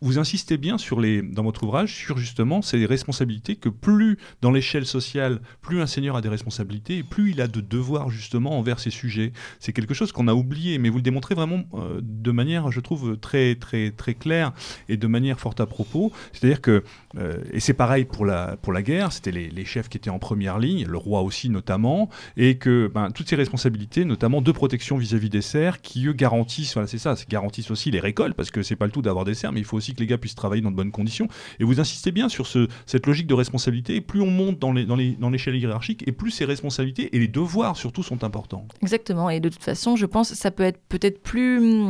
vous 0.02 0.18
insistez 0.18 0.58
bien 0.58 0.78
sur 0.78 1.00
les, 1.00 1.22
dans 1.22 1.44
votre 1.44 1.64
ouvrage 1.64 1.94
sur 1.94 2.18
justement 2.18 2.62
ces 2.62 2.86
responsabilités 2.86 3.56
que 3.56 3.70
plus 3.70 4.18
dans 4.42 4.52
l'échelle 4.52 4.86
sociale, 4.86 5.42
plus 5.62 5.82
un 5.82 5.88
seigneur 5.88 6.16
a 6.16 6.22
des 6.22 6.30
responsabilités, 6.30 7.04
plus 7.04 7.32
il 7.32 7.42
a 7.42 7.48
de 7.48 7.62
devoirs 7.62 8.10
justement 8.10 8.58
envers 8.58 8.80
ces 8.80 8.92
sujets. 8.92 9.34
C'est 9.60 9.74
quelque 9.74 9.94
chose 9.94 10.12
qu'on 10.12 10.28
a 10.28 10.34
oublié, 10.34 10.78
mais 10.78 10.90
vous 10.90 10.98
le 10.98 11.04
démontrez 11.04 11.36
vraiment 11.36 11.64
euh, 11.74 12.00
de 12.02 12.32
manière, 12.32 12.72
je 12.72 12.80
trouve, 12.80 13.18
très 13.18 13.56
très 13.56 13.89
très 13.92 14.14
claire 14.14 14.54
et 14.88 14.98
de 14.98 15.08
manière 15.08 15.40
forte 15.40 15.60
à 15.60 15.66
propos. 15.66 16.12
C'est-à-dire 16.34 16.62
que, 16.62 16.84
euh, 17.18 17.38
et 17.52 17.60
c'est 17.60 17.74
pareil 17.74 18.06
pour 18.06 18.26
la 18.26 18.58
pour 18.62 18.74
la 18.74 18.82
guerre, 18.82 19.12
c'était 19.12 19.32
les, 19.32 19.50
les, 19.50 19.66
chefs 19.66 19.90
qui 19.90 19.98
étaient 19.98 20.10
en 20.10 20.20
première 20.20 20.60
ligne, 20.60 20.86
le 20.86 20.98
roi 20.98 21.22
aussi 21.22 21.50
notamment, 21.50 22.10
et 22.38 22.58
que 22.58 22.92
ben, 22.94 23.12
toutes 23.12 23.30
ces 23.30 23.36
responsabilités, 23.36 24.06
notamment 24.06 24.42
de 24.42 24.52
protection 24.52 24.98
vis-à-vis 24.98 25.30
des 25.30 25.42
serfs, 25.42 25.82
qui 25.82 26.08
eux 26.08 26.14
garantissent, 26.14 26.74
voilà, 26.74 26.88
c'est 26.88 26.98
ça, 26.98 27.16
garantissent 27.30 27.72
aussi 27.72 27.92
les 27.92 28.00
récoltes, 28.00 28.36
parce 28.36 28.52
que 28.52 28.64
c'est 28.64 28.76
pas 28.76 28.86
le 28.86 28.92
tout 28.92 29.02
d'avoir 29.02 29.26
des 29.26 29.34
serfs, 29.34 29.52
mais 29.52 29.60
il 29.60 29.66
faut 29.66 29.78
aussi 29.78 29.94
que 29.94 30.00
les 30.00 30.08
gars 30.08 30.18
puissent 30.18 30.36
travailler 30.36 30.62
dans 30.62 30.72
de 30.72 30.76
bonnes 30.76 30.92
conditions. 30.92 31.28
Et 31.60 31.64
vous 31.64 31.80
insistez 31.80 32.12
bien 32.12 32.30
sur 32.30 32.48
ce, 32.48 32.68
cette 32.86 33.06
logique 33.06 33.28
de 33.28 33.34
responsabilité. 33.34 33.96
Et 33.96 34.02
plus 34.02 34.22
on 34.22 34.32
monte 34.32 34.60
dans 34.60 34.72
l'échelle 34.72 35.18
dans 35.18 35.30
dans 35.30 35.38
hiérarchique, 35.38 36.04
et 36.08 36.12
plus 36.12 36.32
ces 36.32 36.46
responsabilités 36.46 37.16
et 37.16 37.20
les 37.20 37.28
devoirs 37.28 37.78
surtout 37.78 38.04
sont 38.04 38.24
importants. 38.24 38.68
Exactement. 38.82 39.30
Et 39.30 39.40
de 39.40 39.50
toute 39.50 39.64
façon, 39.64 39.96
je 39.96 40.06
pense 40.06 40.32
que 40.32 40.36
ça 40.36 40.52
peut 40.52 40.64
être 40.64 40.80
peut-être 40.90 41.22
plus, 41.22 41.88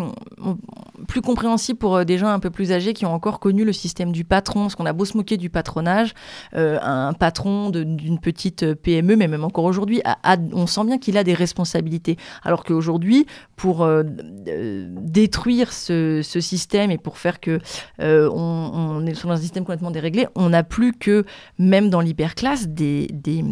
plus 1.07 1.21
compréhensible 1.21 1.79
pour 1.79 1.88
euh, 1.97 2.03
des 2.05 2.17
gens 2.17 2.27
un 2.27 2.39
peu 2.39 2.49
plus 2.49 2.71
âgés 2.71 2.93
qui 2.93 3.05
ont 3.05 3.13
encore 3.13 3.39
connu 3.39 3.65
le 3.65 3.73
système 3.73 4.11
du 4.11 4.23
patron. 4.23 4.61
Parce 4.61 4.75
qu'on 4.75 4.85
a 4.85 4.93
beau 4.93 5.05
se 5.05 5.17
moquer 5.17 5.37
du 5.37 5.49
patronage, 5.49 6.13
euh, 6.55 6.77
un 6.81 7.13
patron 7.13 7.69
d'une 7.69 8.19
petite 8.19 8.63
euh, 8.63 8.75
PME, 8.75 9.15
mais 9.15 9.27
même 9.27 9.43
encore 9.43 9.65
aujourd'hui, 9.65 10.01
on 10.53 10.67
sent 10.67 10.85
bien 10.85 10.97
qu'il 10.97 11.17
a 11.17 11.23
des 11.23 11.33
responsabilités. 11.33 12.17
Alors 12.43 12.63
qu'aujourd'hui, 12.63 13.25
pour 13.55 13.87
détruire 14.45 15.73
ce, 15.73 16.21
système 16.21 16.91
et 16.91 16.97
pour 16.97 17.17
faire 17.17 17.39
que 17.39 17.59
euh, 17.99 18.29
on, 18.31 19.05
est 19.05 19.23
dans 19.23 19.31
un 19.31 19.37
système 19.37 19.63
complètement 19.63 19.91
déréglé. 19.91 20.27
On 20.35 20.49
n'a 20.49 20.63
plus 20.63 20.93
que, 20.93 21.25
même 21.57 21.89
dans 21.89 22.01
l'hyperclasse, 22.01 22.67
des, 22.69 23.07
des, 23.11 23.43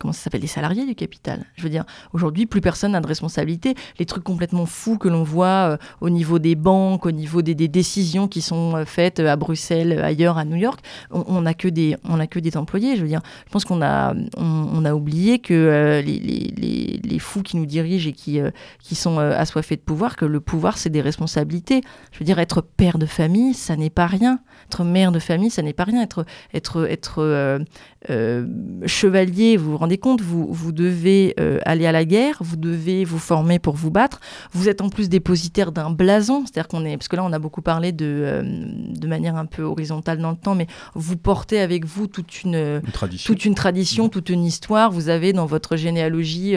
comment 0.00 0.12
ça 0.12 0.24
s'appelle, 0.24 0.40
des 0.40 0.46
salariés 0.46 0.86
du 0.86 0.94
capital. 0.94 1.44
Je 1.56 1.62
veux 1.62 1.70
dire, 1.70 1.84
aujourd'hui, 2.12 2.46
plus 2.46 2.60
personne 2.60 2.92
n'a 2.92 3.00
de 3.00 3.06
responsabilité. 3.06 3.74
Les 3.98 4.06
trucs 4.06 4.24
complètement 4.24 4.66
fous 4.66 4.98
que 4.98 5.08
l'on 5.08 5.22
voit 5.22 5.78
au 6.00 6.10
niveau 6.10 6.38
des 6.38 6.54
banques, 6.54 7.06
au 7.06 7.12
niveau 7.12 7.42
des, 7.42 7.54
décisions 7.68 8.28
qui 8.28 8.40
sont 8.40 8.76
euh, 8.76 8.84
faites 8.84 9.20
à 9.20 9.36
Bruxelles, 9.36 10.00
ailleurs, 10.02 10.38
à 10.38 10.44
New 10.44 10.56
York, 10.56 10.80
on 11.10 11.40
n'a 11.42 11.54
que 11.54 11.68
des, 11.68 11.96
on 12.04 12.24
que 12.26 12.38
des 12.38 12.56
employés. 12.56 12.96
Je 12.96 13.02
veux 13.02 13.08
dire, 13.08 13.20
je 13.46 13.50
pense 13.50 13.64
qu'on 13.64 13.82
a, 13.82 14.14
on, 14.36 14.84
a 14.84 14.94
oublié 14.94 15.38
que 15.38 16.02
les, 16.04 16.18
les, 16.18 17.00
les, 17.02 17.18
fous 17.18 17.42
qui 17.42 17.56
nous 17.56 17.66
dirigent 17.66 18.08
et 18.08 18.12
qui, 18.12 18.40
qui 18.80 18.94
sont 18.94 19.18
assoiffés 19.18 19.76
de 19.76 19.80
pouvoir, 19.80 20.16
que 20.16 20.24
le 20.24 20.40
pouvoir, 20.40 20.78
c'est 20.78 20.90
des 20.90 21.00
responsabilités. 21.00 21.82
Je 22.12 22.18
veux 22.18 22.24
dire, 22.24 22.38
être 22.38 22.60
père 22.62 22.98
de 22.98 23.06
famille, 23.06 23.54
ça 23.54 23.76
n'est 23.76 23.90
pas 23.90 24.06
rien. 24.06 24.40
Être 24.66 24.84
mère 24.84 25.12
de 25.12 25.18
famille, 25.18 25.50
ça 25.50 25.62
n'est 25.62 25.72
pas 25.72 25.84
rien. 25.84 26.02
Être, 26.02 26.24
être, 26.52 26.86
être 26.88 27.64
euh, 28.10 28.24
euh, 28.34 28.46
chevalier, 28.86 29.56
vous 29.56 29.72
vous 29.72 29.76
rendez 29.76 29.98
compte, 29.98 30.20
vous, 30.20 30.46
vous 30.50 30.72
devez 30.72 31.34
euh, 31.40 31.58
aller 31.64 31.86
à 31.86 31.92
la 31.92 32.04
guerre, 32.04 32.36
vous 32.40 32.56
devez 32.56 33.04
vous 33.04 33.18
former 33.18 33.58
pour 33.58 33.74
vous 33.74 33.90
battre. 33.90 34.20
Vous 34.52 34.68
êtes 34.68 34.80
en 34.80 34.88
plus 34.88 35.08
dépositaire 35.08 35.72
d'un 35.72 35.90
blason, 35.90 36.44
c'est-à-dire 36.44 36.68
qu'on 36.68 36.74
on 36.74 36.84
est, 36.84 36.96
parce 36.96 37.08
que 37.08 37.14
là, 37.14 37.24
on 37.24 37.32
a 37.32 37.38
beaucoup 37.38 37.62
parlé 37.62 37.92
de, 37.92 38.42
de 38.44 39.06
manière 39.06 39.36
un 39.36 39.46
peu 39.46 39.62
horizontale 39.62 40.18
dans 40.18 40.32
le 40.32 40.36
temps, 40.36 40.56
mais 40.56 40.66
vous 40.94 41.16
portez 41.16 41.60
avec 41.60 41.84
vous 41.84 42.08
toute 42.08 42.42
une, 42.42 42.82
tradition. 42.92 43.32
toute 43.32 43.44
une 43.44 43.54
tradition, 43.54 44.08
toute 44.08 44.28
une 44.28 44.44
histoire. 44.44 44.90
Vous 44.90 45.08
avez 45.08 45.32
dans 45.32 45.46
votre 45.46 45.76
généalogie 45.76 46.56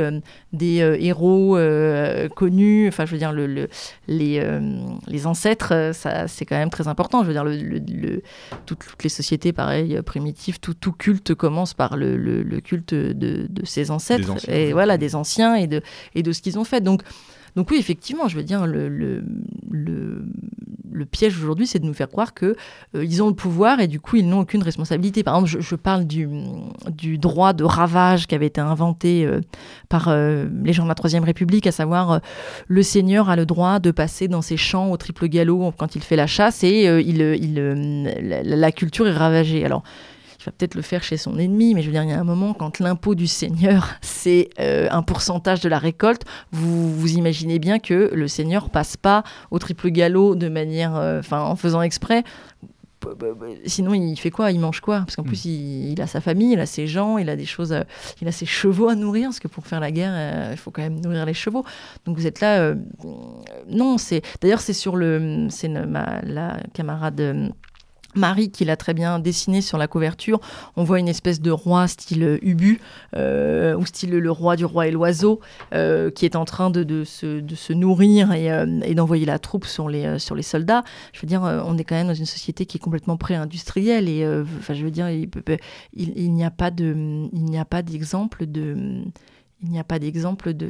des 0.54 0.78
héros 1.00 1.56
connus. 2.36 2.88
Enfin, 2.88 3.06
je 3.06 3.12
veux 3.12 3.20
dire, 3.20 3.32
le, 3.32 3.70
les, 4.08 4.60
les 5.08 5.28
ancêtres, 5.28 5.92
ça, 5.94 6.28
c'est 6.28 6.46
quand 6.46 6.58
même 6.58 6.72
très 6.72 6.88
important. 6.88 7.22
Je 7.22 7.28
veux 7.28 7.34
dire, 7.34 7.46
le, 7.46 8.22
toutes, 8.66 9.04
les 9.04 9.10
sociétés, 9.10 9.54
pareil, 9.54 10.02
primitives, 10.04 10.60
tout, 10.60 10.74
tout 10.74 10.94
culte 10.94 11.36
commence 11.38 11.74
par 11.74 11.96
le, 11.96 12.60
culte 12.60 12.94
de, 12.94 13.48
de, 13.50 13.66
ses 13.66 13.92
ancêtres, 13.92 14.50
et 14.50 14.74
voilà, 14.74 14.98
des 14.98 15.16
anciens 15.16 15.56
et 15.56 15.68
de, 15.68 15.82
et 16.16 16.24
de 16.24 16.32
ce 16.32 16.42
qu'ils 16.42 16.60
ont 16.60 16.64
fait. 16.64 16.82
Donc, 16.82 17.04
donc 17.58 17.72
oui, 17.72 17.78
effectivement, 17.80 18.28
je 18.28 18.36
veux 18.36 18.44
dire, 18.44 18.68
le, 18.68 18.88
le, 18.88 19.24
le, 19.72 21.06
piège 21.06 21.36
aujourd'hui, 21.42 21.66
c'est 21.66 21.80
de 21.80 21.86
nous 21.86 21.94
faire 21.96 22.08
croire 22.08 22.36
qu'ils 22.36 22.56
euh, 22.94 23.04
ils 23.04 23.24
ont 23.24 23.30
le 23.30 23.34
pouvoir 23.34 23.80
et 23.80 23.88
du 23.88 24.00
coup, 24.00 24.16
ils 24.16 24.30
n'ont 24.30 24.42
aucune 24.42 24.62
responsabilité. 24.62 25.24
Par 25.24 25.34
exemple, 25.34 25.64
je, 25.64 25.76
parle 25.76 26.06
du, 26.06 26.30
du, 26.92 27.18
droit 27.18 27.54
de 27.54 27.64
ravage 27.64 28.28
qui 28.28 28.36
avait 28.36 28.46
été 28.46 28.62
inventé 28.62 29.26
euh, 29.26 29.42
par 29.90 30.08
euh, 30.10 30.46
les 30.64 30.72
gens 30.72 30.84
de 30.84 30.88
la 30.88 30.94
Troisième 30.94 31.24
République, 31.24 31.66
à 31.66 31.72
savoir 31.72 32.22
le 32.68 32.84
seigneur 32.84 33.28
a 33.28 33.36
le 33.36 33.48
droit 33.48 33.80
de 33.80 33.90
passer 33.90 34.28
dans 34.28 34.44
ses 34.44 34.58
champs 34.58 34.92
au 34.92 34.98
triple 34.98 35.28
galop 35.28 35.74
quand 35.80 35.96
il 35.96 36.04
fait 36.04 36.16
la 36.16 36.28
chasse 36.28 36.64
et 36.64 36.84
il, 36.86 37.22
il, 37.22 37.56
la, 38.22 38.44
la, 38.44 38.72
culture 38.72 39.08
est 39.08 39.18
ravagée. 39.18 39.66
Alors, 39.66 39.82
va 40.48 40.52
peut-être 40.52 40.76
le 40.76 40.82
faire 40.82 41.04
chez 41.04 41.18
son 41.18 41.38
ennemi, 41.38 41.74
mais 41.74 41.82
je 41.82 41.88
veux 41.88 41.94
dire, 41.94 42.04
il 42.04 42.10
y 42.10 42.14
a 42.14 42.20
un 42.20 42.24
moment, 42.24 42.54
quand 42.54 42.80
l'impôt 42.80 43.16
du 43.16 43.28
seigneur, 43.28 43.90
c'est 44.02 44.50
euh, 44.60 44.88
un 44.92 45.04
pourcentage 45.04 45.62
de 45.62 45.70
la 45.70 45.78
récolte, 45.78 46.24
vous, 46.52 46.94
vous 46.94 47.14
imaginez 47.14 47.60
bien 47.60 47.80
que 47.80 48.12
le 48.14 48.28
seigneur 48.28 48.70
passe 48.70 48.98
pas 48.98 49.24
au 49.52 49.60
triple 49.60 49.90
galop 49.90 50.36
de 50.36 50.50
manière, 50.50 50.96
euh, 50.96 51.22
en 51.32 51.56
faisant 51.56 51.82
exprès. 51.82 52.24
Sinon, 53.66 53.94
il 53.94 54.18
fait 54.18 54.32
quoi? 54.32 54.52
Il 54.52 54.60
mange 54.60 54.82
quoi? 54.82 55.00
Parce 55.00 55.16
qu'en 55.16 55.24
plus, 55.24 55.46
il, 55.46 56.02
a 56.02 56.08
sa 56.08 56.20
famille, 56.20 56.54
il 56.54 56.60
a 56.60 56.66
ses 56.66 56.88
gens, 56.88 57.18
il 57.18 57.30
a 57.30 57.36
des 57.36 57.46
choses, 57.46 57.72
euh, 57.72 57.84
il 58.22 58.28
a 58.28 58.32
ses 58.32 58.46
chevaux 58.46 58.90
à 58.90 58.96
nourrir. 58.96 59.28
Parce 59.28 59.40
que 59.40 59.48
pour 59.48 59.68
faire 59.68 59.80
la 59.80 59.92
guerre, 59.92 60.52
il 60.52 60.58
faut 60.58 60.72
quand 60.72 60.82
même 60.82 61.00
nourrir 61.00 61.26
les 61.26 61.36
chevaux. 61.36 61.64
Donc 62.06 62.18
vous 62.18 62.26
êtes 62.26 62.42
là. 62.42 62.74
non, 63.70 63.98
c'est. 63.98 64.24
D'ailleurs, 64.42 64.62
c'est 64.62 64.74
sur 64.74 64.96
le, 64.96 65.48
c'est 65.50 65.70
la 65.70 66.58
camarade 66.74 67.54
Marie, 68.18 68.52
qui 68.52 68.66
l'a 68.66 68.78
très 68.78 68.94
bien 68.94 69.20
dessiné 69.20 69.62
sur 69.62 69.78
la 69.78 69.88
couverture, 69.88 70.40
on 70.76 70.84
voit 70.84 71.00
une 71.00 71.08
espèce 71.08 71.42
de 71.42 71.52
roi 71.52 71.88
style 71.88 72.24
euh, 72.24 72.40
Ubu, 72.42 72.80
euh, 73.16 73.76
ou 73.76 73.86
style 73.86 74.12
le 74.12 74.32
roi 74.32 74.56
du 74.56 74.66
roi 74.66 74.88
et 74.88 74.92
l'oiseau, 74.92 75.40
euh, 75.74 76.12
qui 76.12 76.26
est 76.26 76.36
en 76.36 76.46
train 76.46 76.70
de, 76.70 77.04
se, 77.04 77.74
nourrir 77.74 78.32
et, 78.34 78.96
d'envoyer 78.96 79.26
la 79.26 79.40
troupe 79.40 79.66
sur 79.66 79.90
les, 79.90 80.20
sur 80.20 80.36
les 80.36 80.44
soldats. 80.44 80.84
Je 81.14 81.22
veux 81.22 81.28
dire, 81.28 81.42
on 81.42 81.78
est 81.78 81.84
quand 81.84 81.96
même 81.96 82.08
dans 82.08 82.14
une 82.14 82.26
société 82.26 82.66
qui 82.66 82.78
est 82.78 82.82
complètement 82.82 83.18
pré-industrielle, 83.18 84.10
et 84.10 84.28
enfin, 84.60 84.74
je 84.74 84.84
veux 84.84 84.92
dire, 84.92 85.10
il, 85.10 85.30
il 85.94 86.34
n'y 86.34 86.44
a 86.44 86.52
pas 86.52 86.72
de 86.72 87.28
il 87.34 87.46
n'y 87.46 87.58
a 87.58 87.66
pas 87.66 87.82
d'exemple 87.82 88.46
de 88.46 89.04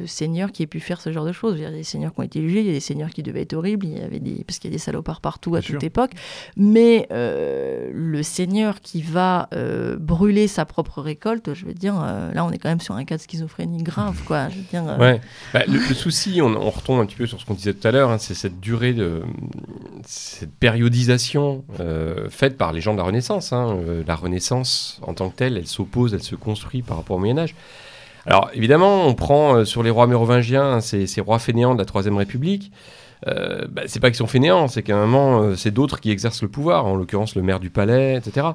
seigneur 0.06 0.50
qui 0.50 0.62
ait 0.62 0.66
pu 0.66 0.80
faire 0.80 1.00
ce 1.00 1.12
genre 1.12 1.26
de 1.26 1.32
choses. 1.32 1.56
Il 1.58 1.62
y 1.62 1.66
a 1.66 1.70
des 1.70 1.82
seigneurs 1.82 2.14
qui 2.14 2.20
ont 2.20 2.22
été 2.22 2.40
jugés, 2.40 2.60
il 2.60 2.66
y 2.66 2.70
a 2.70 2.72
des 2.72 2.80
seigneurs 2.80 3.10
qui 3.10 3.22
devaient 3.22 3.42
être 3.42 3.52
horribles, 3.52 3.86
il 3.86 3.98
y 3.98 4.00
avait 4.00 4.18
des, 4.18 4.44
parce 4.44 4.58
qu'il 4.58 4.70
y 4.70 4.72
a 4.72 4.76
des 4.76 4.80
salopards 4.80 5.20
partout 5.20 5.54
à 5.56 5.62
toute 5.62 5.82
époque. 5.82 6.12
Mais 6.56 7.06
euh, 7.12 7.90
le 7.92 8.22
seigneur 8.22 8.80
qui 8.80 9.02
va 9.02 9.48
euh, 9.52 9.96
brûler 9.98 10.48
sa 10.48 10.64
propre 10.64 11.02
récolte, 11.02 11.52
je 11.54 11.66
veux 11.66 11.74
dire, 11.74 12.00
euh, 12.02 12.32
là 12.32 12.44
on 12.44 12.50
est 12.50 12.58
quand 12.58 12.70
même 12.70 12.80
sur 12.80 12.94
un 12.94 13.04
cas 13.04 13.16
de 13.16 13.22
schizophrénie 13.22 13.82
grave. 13.82 14.22
Quoi, 14.26 14.48
je 14.48 14.56
veux 14.56 14.64
dire, 14.70 14.84
ouais. 14.98 15.20
Bah, 15.52 15.62
le, 15.68 15.78
souci, 15.94 16.40
on, 16.40 16.70
retombe 16.70 17.00
un 17.00 17.06
petit 17.06 17.16
peu 17.16 17.26
sur 17.26 17.40
ce 17.40 17.44
qu'on 17.44 17.54
disait 17.54 17.74
tout 17.74 17.86
à 17.86 17.90
l'heure, 17.90 18.10
hein, 18.10 18.18
c'est 18.18 18.34
cette 18.34 18.58
durée 18.60 18.94
de 18.94 19.22
cette 20.06 20.52
périodisation 20.52 21.64
faite 22.30 22.56
par 22.56 22.72
les 22.72 22.80
gens 22.80 22.92
de 22.92 22.98
la 22.98 23.04
Renaissance. 23.04 23.52
Hein. 23.52 23.78
la 24.06 24.14
Renaissance, 24.14 24.98
en 25.02 25.12
tant 25.12 25.28
que 25.28 25.36
telle, 25.36 25.56
elle 25.56 25.66
s'oppose, 25.66 26.14
elle 26.14 26.22
se 26.22 26.34
construit 26.34 26.82
par 26.82 26.96
rapport 26.96 27.16
au 27.16 27.20
Moyen 27.20 27.38
Âge. 27.38 27.54
Alors 28.26 28.50
évidemment, 28.52 29.06
on 29.06 29.14
prend 29.14 29.56
euh, 29.56 29.64
sur 29.64 29.82
les 29.82 29.90
rois 29.90 30.06
mérovingiens 30.06 30.74
hein, 30.74 30.80
ces, 30.80 31.20
rois 31.20 31.38
fainéants 31.38 31.74
de 31.74 31.78
la 31.78 31.84
Troisième 31.84 32.16
République. 32.16 32.72
Euh, 33.26 33.66
bah, 33.68 33.82
c'est 33.86 33.98
pas 33.98 34.10
qu'ils 34.10 34.16
sont 34.16 34.26
fainéants, 34.28 34.68
c'est 34.68 34.82
qu'à 34.82 34.96
un 34.96 35.06
moment, 35.06 35.42
euh, 35.42 35.56
c'est 35.56 35.72
d'autres 35.72 36.00
qui 36.00 36.10
exercent 36.10 36.42
le 36.42 36.48
pouvoir, 36.48 36.86
en 36.86 36.94
l'occurrence 36.94 37.34
le 37.34 37.42
maire 37.42 37.58
du 37.58 37.70
palais, 37.70 38.16
etc. 38.16 38.48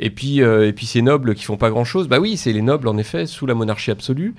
Et 0.00 0.10
puis, 0.10 0.40
et 0.40 0.72
puis 0.72 0.86
ces 0.86 1.02
nobles 1.02 1.34
qui 1.34 1.44
font 1.44 1.56
pas 1.56 1.70
grand-chose, 1.70 2.08
bah 2.08 2.18
oui, 2.18 2.36
c'est 2.36 2.52
les 2.52 2.62
nobles 2.62 2.88
en 2.88 2.98
effet 2.98 3.26
sous 3.26 3.46
la 3.46 3.54
monarchie 3.54 3.90
absolue 3.90 4.34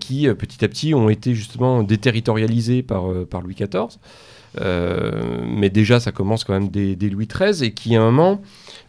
qui 0.00 0.26
petit 0.34 0.64
à 0.64 0.68
petit 0.68 0.94
ont 0.94 1.08
été 1.08 1.32
justement 1.32 1.84
déterritorialisés 1.84 2.82
par 2.82 3.04
Louis 3.40 3.54
XIV. 3.54 3.98
Mais 4.58 5.70
déjà, 5.70 6.00
ça 6.00 6.12
commence 6.12 6.44
quand 6.44 6.52
même 6.52 6.68
dès, 6.68 7.08
Louis 7.08 7.28
XIII 7.28 7.64
et 7.68 7.72
qui 7.72 7.96
à 7.96 8.02
un 8.02 8.10
moment 8.10 8.40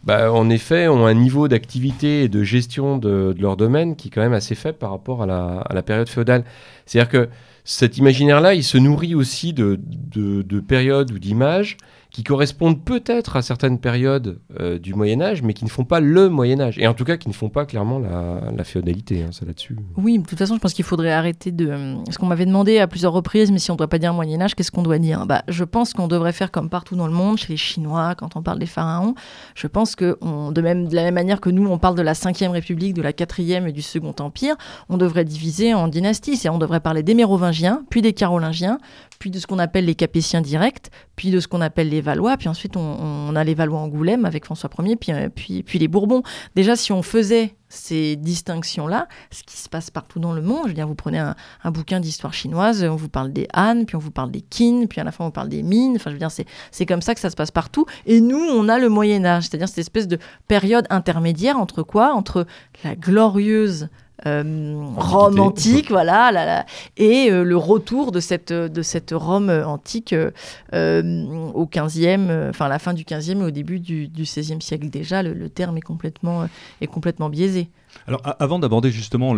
bah, 0.04 0.32
en 0.32 0.50
effet, 0.50 0.88
ont 0.88 1.06
un 1.06 1.14
niveau 1.14 1.48
d'activité 1.48 2.24
et 2.24 2.30
de 2.30 2.44
gestion 2.44 2.98
de, 2.98 3.36
leur 3.40 3.58
domaine 3.58 3.96
qui 3.96 4.08
est 4.08 4.12
quand 4.12 4.22
même 4.22 4.34
assez 4.34 4.56
faible 4.56 4.78
par 4.78 4.92
rapport 4.92 5.24
à 5.24 5.26
la, 5.26 5.84
période 5.84 6.10
féodale. 6.10 6.44
C'est-à-dire 6.86 7.10
que 7.10 7.30
cet 7.64 7.98
imaginaire-là, 7.98 8.56
il 8.56 8.64
se 8.64 8.78
nourrit 8.78 9.14
aussi 9.14 9.54
de 9.54 10.60
périodes 10.68 11.12
ou 11.12 11.20
d'images 11.20 11.78
qui 12.12 12.24
correspondent 12.24 12.84
peut-être 12.84 13.38
à 13.38 13.42
certaines 13.42 13.80
périodes 13.80 14.40
euh, 14.60 14.78
du 14.78 14.94
Moyen 14.94 15.22
Âge, 15.22 15.42
mais 15.42 15.54
qui 15.54 15.64
ne 15.64 15.70
font 15.70 15.86
pas 15.86 16.02
le 16.02 16.28
Moyen 16.28 16.60
Âge, 16.60 16.78
et 16.78 16.86
en 16.86 16.94
tout 16.94 17.06
cas 17.06 17.16
qui 17.16 17.30
ne 17.30 17.34
font 17.34 17.50
pas 17.50 17.66
clairement 17.66 18.00
la, 18.00 18.64
féodalité, 18.64 19.24
hein, 19.24 19.32
ça 19.32 19.46
là-dessus. 19.46 19.78
Oui, 19.98 20.20
de 20.20 20.26
toute 20.26 20.38
façon, 20.38 20.56
je 20.56 20.60
pense 20.60 20.74
qu'il 20.74 20.86
faudrait 20.86 21.12
arrêter 21.12 21.52
de... 21.52 21.96
Ce 22.10 22.18
qu'on 22.18 22.26
m'avait 22.26 22.46
demandé 22.46 22.80
à 22.80 22.88
plusieurs 22.88 23.14
reprises, 23.14 23.52
mais 23.52 23.60
si 23.60 23.72
on 23.72 23.76
ne 23.76 23.78
doit 23.78 23.88
pas 23.88 23.98
dire 23.98 24.14
Moyen 24.14 24.42
Âge, 24.42 24.56
qu'est-ce 24.56 24.72
qu'on 24.72 24.84
doit 24.84 25.00
dire? 25.00 25.26
Bah, 25.26 25.44
Je 25.48 25.64
pense 25.64 25.94
qu'on 25.94 26.08
devrait 26.08 26.34
faire 26.34 26.52
comme 26.52 26.70
partout 26.70 26.96
dans 26.96 27.08
le 27.08 27.14
monde, 27.14 27.38
chez 27.38 27.54
les 27.54 27.58
Chinois, 27.58 28.14
quand 28.16 28.36
on 28.36 28.44
parle 28.44 28.60
des 28.60 28.66
pharaons, 28.66 29.16
je 29.56 29.68
pense 29.68 29.96
que 29.96 30.18
de, 30.52 30.62
même, 30.62 30.88
de 30.90 30.96
la 30.96 31.04
même 31.04 31.16
manière 31.16 31.40
que 31.40 31.50
nous, 31.50 31.68
on 31.68 31.78
parle 31.78 31.96
de 31.96 32.02
la 32.02 32.14
5e 32.14 32.50
République, 32.50 32.94
de 32.94 33.02
la 33.02 33.14
4e 33.14 33.68
et 33.68 33.72
du 33.72 33.82
Second 33.82 34.16
Empire, 34.20 34.56
on 34.90 34.98
devrait 34.98 35.26
diviser 35.26 35.74
en 35.74 35.88
dynasties, 35.88 36.36
c'est 36.36 36.50
on 36.50 36.60
devrait 36.60 36.82
parler 36.82 37.04
des 37.04 37.14
Mérovingiens, 37.14 37.84
puis 37.90 38.02
des 38.02 38.14
Carolingiens, 38.14 38.80
puis 39.20 39.30
de 39.30 39.40
ce 39.40 39.48
qu'on 39.48 39.60
appelle 39.60 39.86
les 39.86 39.96
Capétiens 39.96 40.42
directs, 40.42 40.90
puis 41.16 41.32
de 41.32 41.40
ce 41.40 41.48
qu'on 41.48 41.62
appelle 41.62 41.90
les 41.90 42.01
Valois, 42.02 42.38
puis 42.38 42.50
ensuite 42.50 42.76
on, 42.78 43.36
a 43.36 43.44
les 43.44 43.54
Valois-Angoulême 43.54 44.26
avec 44.26 44.46
François 44.46 44.70
Ier, 44.80 44.96
puis, 44.96 45.12
euh, 45.12 45.30
puis, 45.34 45.64
puis 45.64 45.80
les 45.80 45.88
Bourbons. 45.88 46.24
Déjà, 46.56 46.76
si 46.76 46.92
on 46.92 47.02
faisait 47.02 47.56
ces 47.72 48.18
distinctions-là, 48.18 49.08
ce 49.32 49.44
qui 49.44 49.58
se 49.58 49.70
passe 49.70 49.90
partout 49.90 50.20
dans 50.20 50.34
le 50.34 50.42
monde. 50.42 50.64
Je 50.64 50.68
veux 50.70 50.74
dire, 50.74 50.88
vous 50.88 50.96
prenez 50.96 51.20
un, 51.20 51.36
bouquin 51.72 52.00
d'histoire 52.00 52.34
chinoise, 52.34 52.84
on 52.84 52.96
vous 52.96 53.10
parle 53.10 53.32
des 53.32 53.48
Han, 53.54 53.86
puis 53.86 53.96
on 53.96 54.00
vous 54.00 54.12
parle 54.12 54.30
des 54.30 54.42
Qin, 54.42 54.86
puis 54.90 55.00
à 55.00 55.04
la 55.04 55.12
fin 55.12 55.26
on 55.26 55.32
parle 55.32 55.50
des 55.50 55.64
Ming. 55.64 55.96
Enfin, 55.96 56.10
je 56.10 56.16
veux 56.16 56.20
dire, 56.20 56.32
c'est 56.72 56.86
comme 56.86 57.02
ça 57.02 57.16
que 57.16 57.22
ça 57.22 57.30
se 57.30 57.36
passe 57.36 57.52
partout. 57.52 57.86
Et 58.06 58.20
nous, 58.20 58.38
on 58.40 58.68
a 58.68 58.78
le 58.78 58.90
Moyen 58.90 59.24
Âge, 59.26 59.44
c'est-à-dire 59.44 59.70
cette 59.70 59.78
espèce 59.80 60.08
de 60.08 60.20
période 60.48 60.86
intermédiaire 60.90 61.58
entre 61.58 61.82
quoi? 61.84 62.14
Entre 62.14 62.46
la 62.84 62.96
glorieuse 62.96 63.90
Rome 64.26 65.40
antique, 65.40 65.90
voilà, 65.90 66.32
là, 66.32 66.66
et 66.98 67.32
euh, 67.32 67.44
le 67.44 67.58
retour 67.58 68.12
de 68.12 68.20
cette, 68.20 68.54
de 68.54 68.82
cette 68.82 69.12
Rome 69.12 69.50
antique 69.50 70.14
euh, 70.14 71.26
au 71.54 71.66
15e, 71.66 72.50
enfin 72.50 72.68
la 72.68 72.80
fin 72.80 72.94
du 72.94 73.04
15e 73.04 73.42
et 73.42 73.44
au 73.44 73.52
début 73.52 73.80
du, 73.80 74.08
du 74.08 74.24
16e 74.24 74.62
siècle. 74.62 74.90
Déjà, 74.90 75.24
le, 75.24 75.34
le 75.34 75.50
terme 75.50 75.78
est 75.78 75.82
complètement, 75.82 76.48
est 76.82 76.88
complètement 76.88 77.30
biaisé. 77.30 77.70
Alors, 78.08 78.22
avant 78.40 78.60
d'aborder 78.60 78.92
justement 78.92 79.36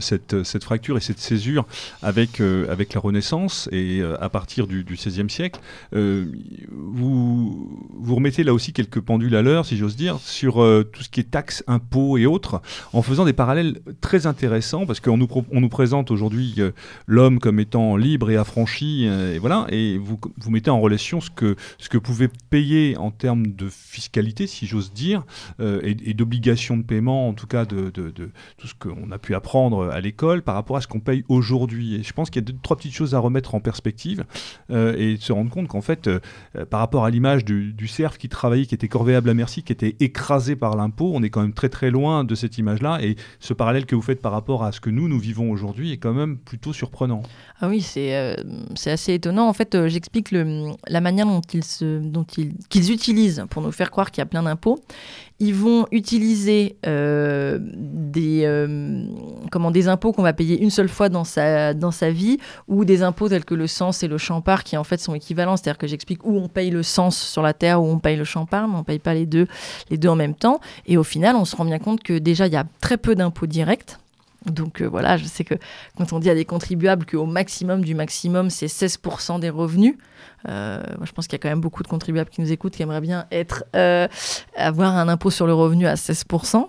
cette, 0.00 0.64
fracture 0.64 0.96
et 0.96 1.00
cette 1.00 1.18
césure 1.18 1.66
avec, 2.02 2.40
euh, 2.40 2.70
avec 2.70 2.94
la 2.94 3.00
Renaissance 3.00 3.68
et 3.72 4.00
euh, 4.00 4.16
à 4.22 4.28
partir 4.28 4.66
du, 4.66 4.84
XVIe 4.84 5.28
siècle, 5.28 5.60
euh, 5.94 6.26
vous, 6.70 7.90
vous 7.94 8.14
remettez 8.14 8.44
là 8.44 8.54
aussi 8.54 8.72
quelques 8.72 9.00
pendules 9.00 9.34
à 9.34 9.42
l'heure, 9.42 9.66
si 9.66 9.76
j'ose 9.76 9.96
dire, 9.96 10.18
sur 10.20 10.54
tout 10.92 11.02
ce 11.02 11.08
qui 11.08 11.20
est 11.20 11.30
taxes, 11.30 11.64
impôts 11.66 12.16
et 12.18 12.26
autres, 12.26 12.62
en 12.92 13.02
faisant 13.02 13.24
des 13.24 13.32
parallèles 13.32 13.80
très 14.00 14.26
intéressants, 14.26 14.86
parce 14.86 15.00
qu'on 15.00 15.16
nous, 15.16 15.28
on 15.50 15.60
nous 15.60 15.68
présente 15.68 16.10
aujourd'hui 16.10 16.56
l'homme 17.06 17.38
comme 17.38 17.60
étant 17.60 17.96
libre 17.96 18.30
et 18.30 18.36
affranchi, 18.36 19.04
et 19.04 19.38
voilà, 19.38 19.66
et 19.70 19.98
vous, 19.98 20.18
vous 20.38 20.50
mettez 20.50 20.70
en 20.70 20.80
relation 20.80 21.20
ce 21.20 21.30
que, 21.30 21.56
ce 21.78 21.88
que 21.88 21.98
pouvait 21.98 22.30
payer 22.50 22.96
en 22.96 23.10
termes 23.10 23.48
de 23.48 23.68
fiscalité, 23.68 24.46
si 24.46 24.66
j'ose 24.66 24.92
dire, 24.92 25.24
et, 25.60 25.96
et 26.04 26.14
d'obligation 26.14 26.76
de 26.76 26.82
paiement, 26.82 27.28
en 27.28 27.32
tout 27.32 27.46
cas 27.46 27.64
de 27.64 27.85
de, 27.90 28.30
tout 28.56 28.66
ce 28.66 28.74
qu'on 28.74 29.10
a 29.10 29.18
pu 29.18 29.34
apprendre 29.34 29.90
à 29.90 30.00
l'école 30.00 30.42
par 30.42 30.54
rapport 30.54 30.76
à 30.76 30.80
ce 30.80 30.86
qu'on 30.86 31.00
paye 31.00 31.24
aujourd'hui. 31.28 31.96
Et 31.96 32.02
je 32.02 32.12
pense 32.12 32.30
qu'il 32.30 32.42
y 32.42 32.44
a 32.44 32.46
deux, 32.52 32.58
trois 32.62 32.76
petites 32.76 32.94
choses 32.94 33.14
à 33.14 33.18
remettre 33.18 33.54
en 33.54 33.60
perspective 33.60 34.24
euh, 34.70 34.94
et 34.96 35.16
se 35.18 35.32
rendre 35.32 35.50
compte 35.50 35.68
qu'en 35.68 35.80
fait, 35.80 36.08
euh, 36.08 36.20
par 36.70 36.80
rapport 36.80 37.04
à 37.04 37.10
l'image 37.10 37.44
du, 37.44 37.88
serf 37.88 38.18
qui 38.18 38.28
travaillait, 38.28 38.66
qui 38.66 38.74
était 38.74 38.88
corvéable 38.88 39.30
à 39.30 39.34
merci, 39.34 39.62
qui 39.62 39.72
était 39.72 39.96
écrasé 40.00 40.56
par 40.56 40.76
l'impôt. 40.76 41.12
On 41.14 41.22
est 41.22 41.30
quand 41.30 41.42
même 41.42 41.54
très 41.54 41.68
très 41.68 41.90
loin 41.90 42.24
de 42.24 42.34
cette 42.34 42.58
image-là. 42.58 42.98
Et 43.02 43.16
ce 43.40 43.54
parallèle 43.54 43.86
que 43.86 43.94
vous 43.94 44.02
faites 44.02 44.20
par 44.20 44.32
rapport 44.32 44.64
à 44.64 44.72
ce 44.72 44.80
que 44.80 44.90
nous, 44.90 45.08
nous 45.08 45.18
vivons 45.18 45.50
aujourd'hui 45.50 45.92
est 45.92 45.98
quand 45.98 46.14
même 46.14 46.38
plutôt 46.38 46.72
surprenant. 46.72 47.22
Ah 47.58 47.68
oui, 47.68 47.80
c'est 47.80 48.14
euh, 48.14 48.34
c'est 48.74 48.90
assez 48.90 49.14
étonnant. 49.14 49.48
En 49.48 49.54
fait, 49.54 49.74
euh, 49.74 49.88
j'explique 49.88 50.30
la 50.30 51.00
manière 51.00 51.24
dont 51.24 51.40
ils, 51.54 51.64
se, 51.64 52.00
dont 52.00 52.26
ils, 52.36 52.52
qu'ils 52.68 52.92
utilisent 52.92 53.46
pour 53.48 53.62
nous 53.62 53.72
faire 53.72 53.90
croire 53.90 54.10
qu'il 54.10 54.20
y 54.20 54.22
a 54.22 54.26
plein 54.26 54.42
d'impôts. 54.42 54.78
Ils 55.38 55.54
vont 55.54 55.86
utiliser 55.90 56.76
euh, 56.86 57.58
des, 57.60 58.44
comment, 59.50 59.70
des 59.70 59.88
impôts 59.88 60.12
qu'on 60.12 60.22
va 60.22 60.34
payer 60.34 60.60
une 60.60 60.68
seule 60.68 60.88
fois 60.88 61.08
dans 61.08 61.24
sa, 61.24 61.72
dans 61.72 61.90
sa 61.90 62.10
vie 62.10 62.38
ou 62.68 62.84
des 62.84 63.02
impôts 63.02 63.28
tels 63.30 63.44
que 63.44 63.54
le 63.54 63.66
sens 63.66 64.02
et 64.02 64.08
le 64.08 64.18
champard 64.18 64.62
qui 64.62 64.76
en 64.76 64.84
fait 64.84 65.00
sont 65.00 65.14
équivalents. 65.14 65.56
C'est-à-dire 65.56 65.78
que 65.78 65.86
j'explique 65.86 66.26
où 66.26 66.36
on 66.36 66.48
paye 66.48 66.70
le 66.70 66.82
sens 66.82 67.18
sur 67.18 67.40
la 67.40 67.54
terre, 67.54 67.82
où 67.82 67.86
on 67.86 67.98
paye 67.98 68.16
le 68.16 68.24
champard, 68.24 68.68
mais 68.68 68.74
on 68.74 68.78
ne 68.80 68.84
paye 68.84 68.98
pas 68.98 69.14
les 69.14 69.26
deux, 69.26 69.46
les 69.88 69.96
deux 69.96 70.10
en 70.10 70.16
même 70.16 70.34
temps. 70.34 70.60
Et 70.86 70.98
au 70.98 71.04
final, 71.04 71.36
on 71.36 71.46
se 71.46 71.56
rend 71.56 71.64
bien 71.64 71.78
compte 71.78 72.02
que 72.02 72.18
déjà, 72.18 72.46
il 72.46 72.52
y 72.52 72.56
a 72.56 72.64
très 72.82 72.98
peu 72.98 73.14
d'impôts 73.14 73.46
directs 73.46 73.96
donc 74.50 74.80
euh, 74.80 74.86
voilà, 74.88 75.16
je 75.16 75.24
sais 75.24 75.44
que 75.44 75.54
quand 75.96 76.12
on 76.12 76.18
dit 76.18 76.30
à 76.30 76.34
des 76.34 76.44
contribuables 76.44 77.06
qu'au 77.06 77.26
maximum 77.26 77.84
du 77.84 77.94
maximum, 77.94 78.50
c'est 78.50 78.66
16% 78.66 79.40
des 79.40 79.50
revenus, 79.50 79.96
euh, 80.48 80.82
moi 80.96 81.06
je 81.06 81.12
pense 81.12 81.26
qu'il 81.26 81.34
y 81.34 81.40
a 81.40 81.42
quand 81.42 81.48
même 81.48 81.60
beaucoup 81.60 81.82
de 81.82 81.88
contribuables 81.88 82.30
qui 82.30 82.40
nous 82.40 82.52
écoutent 82.52 82.74
qui 82.74 82.82
aimeraient 82.82 83.00
bien 83.00 83.26
être, 83.32 83.64
euh, 83.74 84.08
avoir 84.56 84.96
un 84.96 85.08
impôt 85.08 85.30
sur 85.30 85.46
le 85.46 85.54
revenu 85.54 85.86
à 85.86 85.94
16%. 85.94 86.68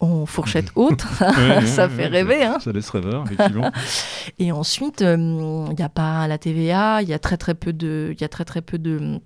En 0.00 0.26
fourchette 0.26 0.68
haute, 0.76 1.00
ça 1.66 1.88
fait 1.88 2.06
rêver. 2.06 2.44
Hein. 2.44 2.58
Ça 2.60 2.70
laisse 2.70 2.88
rêveur, 2.90 3.24
effectivement. 3.24 3.72
Et 4.38 4.52
ensuite, 4.52 5.00
il 5.00 5.16
n'y 5.16 5.82
a 5.82 5.88
pas 5.88 6.28
la 6.28 6.38
TVA, 6.38 7.02
il 7.02 7.08
y 7.08 7.12
a 7.12 7.18
très 7.18 7.36
très 7.36 7.54
peu 7.54 7.72
de, 7.72 8.14
y 8.20 8.22
a 8.22 8.28
très 8.28 8.44
très 8.44 8.62
peu 8.62 8.78
de, 8.78 9.20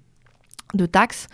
de 0.73 0.87
taxes 0.87 1.29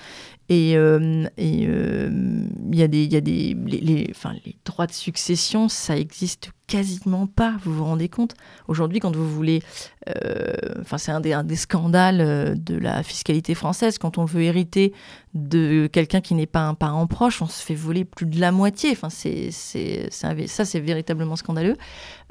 et 0.49 0.71
il 0.71 0.77
euh, 0.77 1.27
euh, 1.39 2.49
y 2.73 2.83
a 2.83 2.89
des, 2.89 3.05
y 3.05 3.17
a 3.17 3.21
des 3.21 3.55
les, 3.55 3.81
les, 3.81 4.07
enfin, 4.11 4.35
les 4.47 4.57
droits 4.65 4.87
de 4.87 4.93
succession, 4.93 5.69
ça 5.69 5.97
existe 5.97 6.51
quasiment 6.69 7.27
pas. 7.27 7.57
Vous 7.65 7.75
vous 7.75 7.85
rendez 7.85 8.09
compte 8.09 8.35
Aujourd'hui, 8.69 9.01
quand 9.01 9.17
vous 9.17 9.29
voulez, 9.29 9.63
euh, 10.09 10.53
enfin, 10.81 10.99
c'est 10.99 11.11
un 11.11 11.21
des, 11.21 11.57
scandales 11.57 12.63
de 12.63 12.79
la 12.79 13.03
fiscalité 13.03 13.55
française. 13.55 13.99
Quand 13.99 14.19
on 14.19 14.25
veut 14.25 14.43
hériter 14.43 14.93
de 15.35 15.89
quelqu'un 15.93 16.21
qui 16.21 16.35
n'est 16.35 16.47
pas 16.47 16.63
un 16.63 16.75
parent 16.75 17.07
proche, 17.07 17.43
on 17.43 17.47
se 17.47 17.63
fait 17.63 17.75
voler 17.75 18.05
plus 18.05 18.27
de 18.27 18.41
la 18.41 18.53
moitié. 18.53 18.91
Enfin, 18.93 19.09
c'est, 19.11 19.51
ça, 19.51 20.65
c'est 20.65 20.81
véritablement 20.81 21.37
scandaleux. 21.37 21.77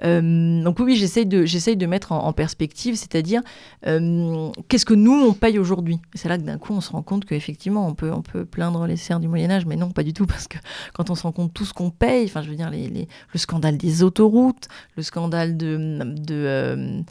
donc 0.02 0.80
oui, 0.80 0.96
j'essaye 0.96 1.26
de, 1.26 1.86
mettre 1.86 2.12
en, 2.12 2.32
perspective, 2.34 2.96
c'est-à-dire 2.96 3.42
qu'est-ce 3.84 4.86
que 4.86 4.94
nous 4.94 5.14
on 5.14 5.34
paye 5.34 5.60
aujourd'hui? 5.60 6.00
C'est 6.14 6.30
là 6.30 6.38
que 6.38 6.44
d'un 6.44 6.58
coup, 6.58 6.74
on 6.74 6.82
se 6.82 6.92
rend 6.92 7.02
compte 7.02 7.26
qu'effectivement, 7.26 7.88
on 7.88 7.96
peut 7.96 8.12
on 8.12 8.22
peut 8.22 8.46
plaindre 8.46 8.86
les 8.86 8.98
serfs 8.98 9.20
du 9.20 9.28
Moyen 9.28 9.50
Âge, 9.50 9.66
mais 9.66 9.76
non, 9.76 9.90
pas 9.90 10.04
du 10.04 10.14
tout, 10.14 10.26
parce 10.28 10.48
que 10.48 10.58
quand 10.94 11.10
on 11.10 11.16
se 11.16 11.24
rend 11.24 11.32
compte 11.32 11.54
tout 11.54 11.66
ce 11.66 11.74
qu'on 11.74 11.90
paye, 11.90 12.26
enfin, 12.26 12.42
je 12.42 12.50
veux 12.50 12.56
dire, 12.56 12.72
le 12.72 13.40
scandale 13.40 13.78
des 13.78 14.04
autoroutes, 14.28 14.68
le 14.96 15.04
scandale 15.04 15.58
de, 15.58 16.00
de, 16.04 16.34
euh, 16.36 17.04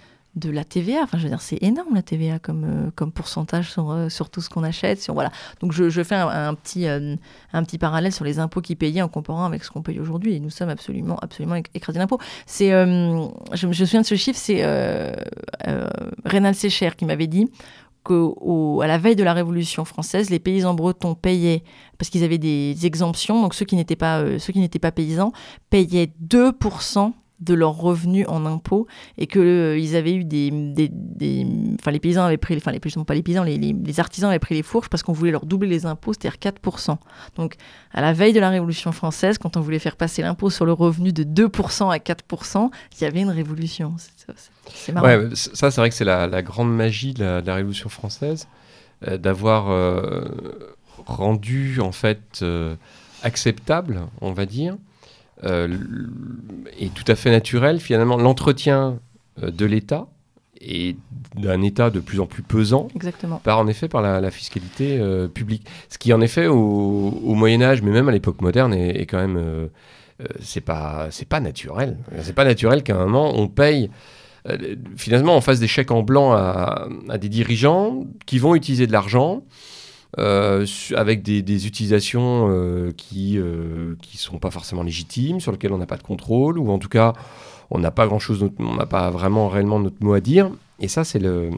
la 0.45 0.65
TVA, 0.65 1.01
enfin, 1.03 1.17
je 1.17 1.23
veux 1.23 1.29
dire, 1.31 1.41
c'est 1.41 1.63
énorme 1.63 1.95
la 1.95 2.03
TVA 2.03 2.39
comme, 2.39 2.65
euh, 2.65 2.91
comme 2.95 3.11
pourcentage 3.11 3.73
sur, 3.73 3.91
euh, 3.91 4.09
sur, 4.11 4.29
tout 4.29 4.43
ce 4.43 4.51
qu'on 4.51 4.63
achète. 4.65 5.09
Voilà. 5.09 5.31
Donc, 5.61 5.73
je, 5.73 6.03
fais 6.03 6.15
un, 6.15 6.55
petit, 6.55 6.87
un 6.87 7.65
petit 7.65 7.79
parallèle 7.79 8.13
sur 8.13 8.25
les 8.25 8.39
impôts 8.39 8.61
qu'ils 8.61 8.77
payaient 8.77 9.03
en 9.03 9.09
comparant 9.09 9.47
avec 9.47 9.65
ce 9.65 9.71
qu'on 9.71 9.83
paye 9.83 9.99
aujourd'hui, 9.99 10.35
et 10.35 10.41
nous 10.41 10.51
sommes 10.51 10.69
absolument, 10.69 11.17
absolument 11.23 11.57
écrasés 11.75 11.99
d'impôts. 11.99 12.21
Je, 12.49 13.67
me 13.67 13.73
souviens 13.73 14.03
de 14.03 14.07
ce 14.07 14.15
chiffre, 14.15 14.39
c'est 14.39 14.63
Rénal 16.25 16.55
Sécher 16.55 16.91
qui 16.97 17.07
m'avait 17.07 17.29
dit 17.29 17.49
qu'à 18.07 18.87
la 18.87 18.99
veille 18.99 19.17
de 19.17 19.25
la 19.25 19.33
Révolution 19.33 19.85
française, 19.85 20.31
les 20.31 20.39
paysans 20.39 20.75
bretons 20.75 21.15
payaient, 21.15 21.63
parce 21.99 22.11
qu'ils 22.11 22.25
avaient 22.25 22.39
des 22.39 22.87
exemptions, 22.87 23.43
donc 23.43 23.55
ceux 23.55 23.65
qui 23.65 23.77
n'étaient 23.77 23.97
pas, 23.97 24.21
euh, 24.21 24.39
ceux 24.39 24.53
qui 24.53 24.61
n'étaient 24.61 24.79
pas 24.79 24.93
paysans, 24.93 25.33
payaient 25.71 26.13
2% 26.27 27.13
de 27.41 27.55
leurs 27.55 27.77
revenus 27.77 28.27
en 28.29 28.47
impôts 28.47 28.87
et 29.19 29.27
que 29.27 29.39
euh, 29.39 29.79
ils 29.79 29.95
avaient 29.95 30.15
eu 30.15 30.25
des, 30.25 30.51
des, 30.51 31.47
enfin 31.79 31.91
les 31.91 32.01
paysans 32.01 32.25
avaient 32.25 32.39
pris 32.39 32.57
enfin 32.57 32.73
les 32.73 32.81
paysans 32.81 33.05
pas 33.05 33.15
les 33.15 33.23
paysans 33.23 33.45
les, 33.45 33.59
les, 33.59 34.01
artisans 34.01 34.31
avaient 34.31 34.39
pris 34.39 34.55
les 34.55 34.63
fourches 34.63 34.89
parce 34.89 35.03
qu'on 35.03 35.13
voulait 35.13 35.33
leur 35.33 35.45
doubler 35.45 35.69
les 35.69 35.85
impôts 35.85 36.15
c'est-à-dire 36.15 36.39
4% 36.63 36.97
donc 37.37 37.57
à 37.93 38.01
la 38.01 38.15
veille 38.15 38.33
de 38.33 38.41
la 38.41 38.49
révolution 38.49 38.91
française 38.91 39.37
quand 39.37 39.59
on 39.59 39.61
voulait 39.61 39.79
faire 39.79 39.97
passer 39.97 40.23
l'impôt 40.23 40.49
sur 40.49 40.65
le 40.65 40.73
revenu 40.73 41.13
de 41.13 41.25
2% 41.25 41.93
à 41.93 41.99
4% 41.99 42.71
il 42.99 43.03
y 43.03 43.07
avait 43.07 43.21
une 43.21 43.31
révolution. 43.31 43.95
C'est 44.73 44.93
marrant. 44.93 45.29
Ça 45.35 45.71
c'est 45.71 45.81
vrai 45.81 45.91
que 45.91 45.95
c'est 45.95 46.05
la, 46.05 46.27
la, 46.27 46.43
grande 46.43 46.75
magie 46.75 47.13
de 47.13 47.43
la, 47.45 47.55
révolution 47.55 47.91
française 47.91 48.49
euh, 49.07 49.19
d'avoir 49.19 49.71
euh, 49.71 50.25
rendu 51.07 51.81
en 51.81 51.93
fait 51.93 52.43
acceptable 53.23 54.01
on 54.23 54.33
va 54.33 54.47
dire 54.47 54.77
est 55.43 56.95
tout 56.95 57.05
à 57.07 57.15
fait 57.15 57.31
naturel. 57.31 57.81
Finalement, 57.81 58.17
l'entretien 58.17 58.99
euh, 59.43 59.51
de 59.51 59.67
l'État 59.67 60.07
et 60.61 60.97
d'un 61.35 61.61
État 61.63 61.91
de 61.91 62.01
plus 62.01 62.21
en 62.21 62.27
plus 62.27 62.43
pesant 62.43 62.89
Exactement. 62.95 63.39
par 63.45 63.59
en 63.59 63.67
effet 63.67 63.89
par 63.89 64.01
la, 64.01 64.31
fiscalité 64.31 64.99
euh, 64.99 65.29
publique. 65.29 65.67
Ce 65.91 65.99
qui 65.99 66.13
en 66.13 66.21
effet 66.23 66.47
au, 66.47 67.35
Moyen 67.35 67.61
Âge, 67.61 67.83
mais 67.83 67.91
même 67.91 68.09
à 68.09 68.13
l'époque 68.13 68.41
moderne, 68.41 68.73
est, 68.73 69.05
quand 69.07 69.19
même 69.19 69.69
c'est 70.41 70.63
pas 70.63 71.09
c'est 71.11 71.29
pas 71.29 71.41
naturel. 71.41 71.99
C'est 72.23 72.35
pas 72.35 72.47
naturel 72.47 72.83
qu'à 72.83 72.97
un 72.97 73.05
moment 73.05 73.39
on 73.39 73.49
paye 73.49 73.91
finalement 74.97 75.37
on 75.37 75.43
fasse 75.43 75.61
des 75.61 75.69
chèques 75.69 75.91
en 75.91 76.03
blanc 76.03 76.33
à, 76.33 76.89
à 77.11 77.19
des 77.19 77.29
dirigeants 77.29 78.07
qui 78.25 78.39
vont 78.39 78.55
utiliser 78.55 78.87
de 78.87 78.93
l'argent 78.93 79.43
euh, 79.43 79.76
avec 80.17 81.23
des, 81.23 81.67
utilisations 81.67 82.49
euh, 82.51 82.93
qui 82.97 83.35
ne 83.35 83.43
euh, 83.43 83.97
sont 84.15 84.39
pas 84.39 84.51
forcément 84.51 84.83
légitimes, 84.83 85.41
sur 85.41 85.53
lesquelles 85.53 85.73
on 85.73 85.79
n'a 85.79 85.87
pas 85.87 85.97
de 85.97 86.03
contrôle, 86.03 86.59
ou 86.59 86.71
en 86.71 86.79
tout 86.79 86.89
cas 86.89 87.13
on 87.71 87.79
n'a 87.79 87.91
pas 87.91 88.07
grand 88.07 88.19
chose, 88.19 88.49
on 88.59 88.75
n'a 88.77 88.87
pas 88.87 89.11
vraiment 89.11 89.49
réellement 89.49 89.81
notre 89.81 90.03
mot 90.03 90.15
à 90.15 90.21
dire. 90.21 90.51
Et 90.79 90.89
ça, 90.89 91.05
c'est 91.05 91.19
le, 91.19 91.51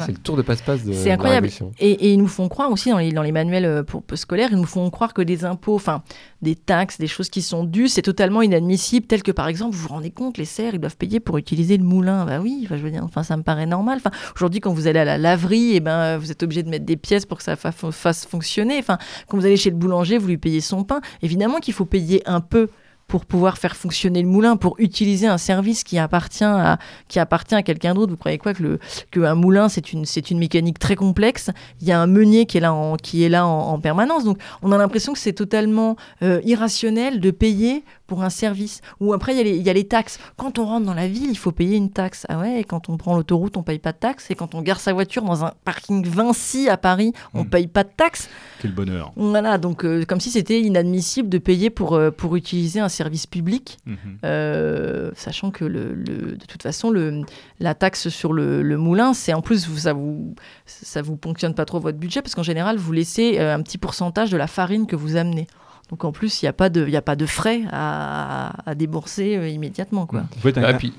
c'est 0.00 0.12
le 0.12 0.18
tour 0.18 0.36
de 0.36 0.42
passe-passe 0.42 0.84
de 0.84 0.92
C'est 0.92 1.10
incroyable. 1.10 1.48
et, 1.78 1.90
et, 1.90 2.12
ils 2.12 2.18
nous 2.18 2.28
font 2.28 2.48
croire 2.48 2.70
aussi 2.70 2.90
dans 2.90 2.98
les, 2.98 3.12
dans 3.12 3.22
les 3.22 3.32
manuels 3.32 3.64
euh, 3.64 3.82
pour, 3.82 4.02
scolaires, 4.14 4.48
ils 4.52 4.58
nous 4.58 4.64
font 4.64 4.88
croire 4.90 5.14
que 5.14 5.22
des 5.22 5.44
impôts, 5.44 5.74
enfin 5.74 6.02
des 6.42 6.54
taxes, 6.56 6.98
des 6.98 7.06
choses 7.06 7.28
qui 7.28 7.42
sont 7.42 7.64
dues, 7.64 7.88
c'est 7.88 8.02
totalement 8.02 8.42
inadmissible. 8.42 9.06
Tel 9.06 9.22
que 9.22 9.32
par 9.32 9.48
exemple, 9.48 9.74
vous 9.74 9.82
vous 9.82 9.88
rendez 9.88 10.10
compte, 10.10 10.38
les 10.38 10.44
serfs, 10.44 10.74
ils 10.74 10.80
doivent 10.80 10.96
payer 10.96 11.20
pour 11.20 11.38
utiliser 11.38 11.76
le 11.76 11.84
moulin. 11.84 12.24
Bah 12.24 12.40
oui, 12.40 12.62
enfin, 12.64 12.76
je 12.76 12.82
veux 12.82 12.90
dire, 12.90 13.04
enfin 13.04 13.22
ça 13.22 13.36
me 13.36 13.42
paraît 13.42 13.66
normal. 13.66 13.98
Enfin 13.98 14.10
aujourd'hui, 14.34 14.60
quand 14.60 14.72
vous 14.72 14.86
allez 14.86 15.00
à 15.00 15.04
la 15.04 15.18
laverie, 15.18 15.72
et 15.72 15.76
eh 15.76 15.80
ben 15.80 16.18
vous 16.18 16.30
êtes 16.30 16.42
obligé 16.42 16.62
de 16.62 16.68
mettre 16.68 16.84
des 16.84 16.96
pièces 16.96 17.26
pour 17.26 17.38
que 17.38 17.44
ça 17.44 17.56
fasse 17.56 18.26
fonctionner. 18.26 18.78
Enfin 18.78 18.98
quand 19.28 19.36
vous 19.36 19.46
allez 19.46 19.56
chez 19.56 19.70
le 19.70 19.76
boulanger, 19.76 20.18
vous 20.18 20.28
lui 20.28 20.38
payez 20.38 20.60
son 20.60 20.84
pain. 20.84 21.00
Évidemment 21.22 21.58
qu'il 21.58 21.74
faut 21.74 21.84
payer 21.84 22.22
un 22.26 22.40
peu 22.40 22.68
pour 23.12 23.26
pouvoir 23.26 23.58
faire 23.58 23.76
fonctionner 23.76 24.22
le 24.22 24.28
moulin, 24.28 24.56
pour 24.56 24.74
utiliser 24.78 25.26
un 25.26 25.36
service 25.36 25.84
qui 25.84 25.98
appartient 25.98 26.44
à, 26.44 26.78
qui 27.08 27.18
appartient 27.18 27.54
à 27.54 27.62
quelqu'un 27.62 27.92
d'autre. 27.92 28.10
Vous 28.10 28.16
croyez 28.16 28.38
quoi 28.38 28.54
que, 28.54 28.62
le, 28.62 28.78
que 29.10 29.20
un 29.20 29.34
moulin, 29.34 29.68
c'est 29.68 29.92
une, 29.92 30.06
c'est 30.06 30.30
une 30.30 30.38
mécanique 30.38 30.78
très 30.78 30.96
complexe? 30.96 31.50
Il 31.82 31.86
y 31.86 31.92
a 31.92 32.00
un 32.00 32.06
meunier 32.06 32.46
qui 32.46 32.56
est 32.56 32.60
là 32.62 32.72
en, 32.72 32.96
qui 32.96 33.22
est 33.22 33.28
là 33.28 33.46
en, 33.46 33.78
permanence. 33.80 34.24
Donc, 34.24 34.38
on 34.62 34.72
a 34.72 34.78
l'impression 34.78 35.12
que 35.12 35.18
c'est 35.18 35.34
totalement 35.34 35.96
euh, 36.22 36.40
irrationnel 36.46 37.20
de 37.20 37.30
payer 37.30 37.84
pour 38.12 38.24
un 38.24 38.28
service. 38.28 38.82
Ou 39.00 39.14
après, 39.14 39.34
il 39.34 39.46
y, 39.46 39.62
y, 39.62 39.70
a 39.70 39.72
les 39.72 39.88
taxes. 39.88 40.18
Quand 40.36 40.58
on 40.58 40.66
rentre 40.66 40.84
dans 40.84 40.92
la 40.92 41.08
ville, 41.08 41.30
il 41.30 41.38
faut 41.38 41.50
payer 41.50 41.78
une 41.78 41.88
taxe. 41.88 42.26
Ah 42.28 42.38
ouais, 42.38 42.60
et 42.60 42.64
quand 42.64 42.90
on 42.90 42.98
prend 42.98 43.16
l'autoroute, 43.16 43.56
on 43.56 43.62
paye 43.62 43.78
pas 43.78 43.92
de 43.92 43.96
taxe. 43.96 44.30
Et 44.30 44.34
quand 44.34 44.54
on 44.54 44.60
gare 44.60 44.80
sa 44.80 44.92
voiture 44.92 45.22
dans 45.22 45.46
un 45.46 45.52
parking 45.64 46.06
Vinci 46.06 46.68
à 46.68 46.76
Paris, 46.76 47.14
on 47.32 47.44
hmm. 47.44 47.48
paye 47.48 47.66
pas 47.68 47.84
de 47.84 47.88
taxe. 47.96 48.28
Quel 48.60 48.72
bonheur. 48.72 49.12
Voilà, 49.16 49.56
donc 49.56 49.82
euh, 49.86 50.04
comme 50.04 50.20
si 50.20 50.30
c'était 50.30 50.60
inadmissible 50.60 51.30
de 51.30 51.38
payer 51.38 51.70
pour, 51.70 51.94
euh, 51.94 52.10
pour 52.10 52.36
utiliser 52.36 52.80
un 52.80 52.90
service 52.90 53.26
public, 53.26 53.78
mhm. 53.86 53.96
euh, 54.26 55.10
sachant 55.16 55.50
que 55.50 55.64
le, 55.64 55.94
de 55.94 56.44
toute 56.46 56.62
façon, 56.62 56.90
le, 56.90 57.22
la 57.60 57.74
taxe 57.74 58.10
sur 58.10 58.34
le, 58.34 58.76
moulin, 58.76 59.14
c'est 59.14 59.32
en 59.32 59.40
plus, 59.40 59.66
ça 59.78 59.94
vous, 59.94 60.34
ça 60.66 61.00
vous 61.00 61.16
ponctionne 61.16 61.54
pas 61.54 61.64
trop 61.64 61.80
votre 61.80 61.96
budget, 61.96 62.20
parce 62.20 62.34
qu'en 62.34 62.42
général, 62.42 62.76
vous 62.76 62.92
laissez 62.92 63.38
un 63.38 63.62
petit 63.62 63.78
pourcentage 63.78 64.30
de 64.30 64.36
la 64.36 64.46
farine 64.46 64.86
que 64.86 64.96
vous 64.96 65.16
amenez. 65.16 65.46
Donc 65.92 66.06
en 66.06 66.10
plus, 66.10 66.40
il 66.40 66.46
n'y 66.46 66.48
a, 66.48 66.54
pas 66.54 66.70
de, 66.70 66.90
a 66.94 67.02
pas 67.02 67.16
de 67.16 67.26
frais 67.26 67.60
à, 67.70 68.74
débourser 68.74 69.36
euh, 69.36 69.46
immédiatement. 69.46 70.06
Quoi. 70.06 70.22
Ah, 70.56 70.72
puis, 70.72 70.94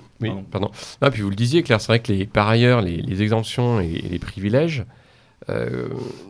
pardon. 0.51 0.69
Ah, 1.01 1.09
puis 1.09 1.23
vous 1.23 1.31
le 1.31 1.35
disiez, 1.35 1.63
Claire, 1.63 1.81
c'est 1.81 1.87
vrai 1.87 1.99
que 1.99 2.13
les, 2.13 2.27
par 2.27 2.47
ailleurs, 2.47 2.81
les, 2.81 3.23
exemptions 3.23 3.79
et 3.79 3.87
les 3.87 4.19
privilèges 4.19 4.85
euh, 5.49 5.87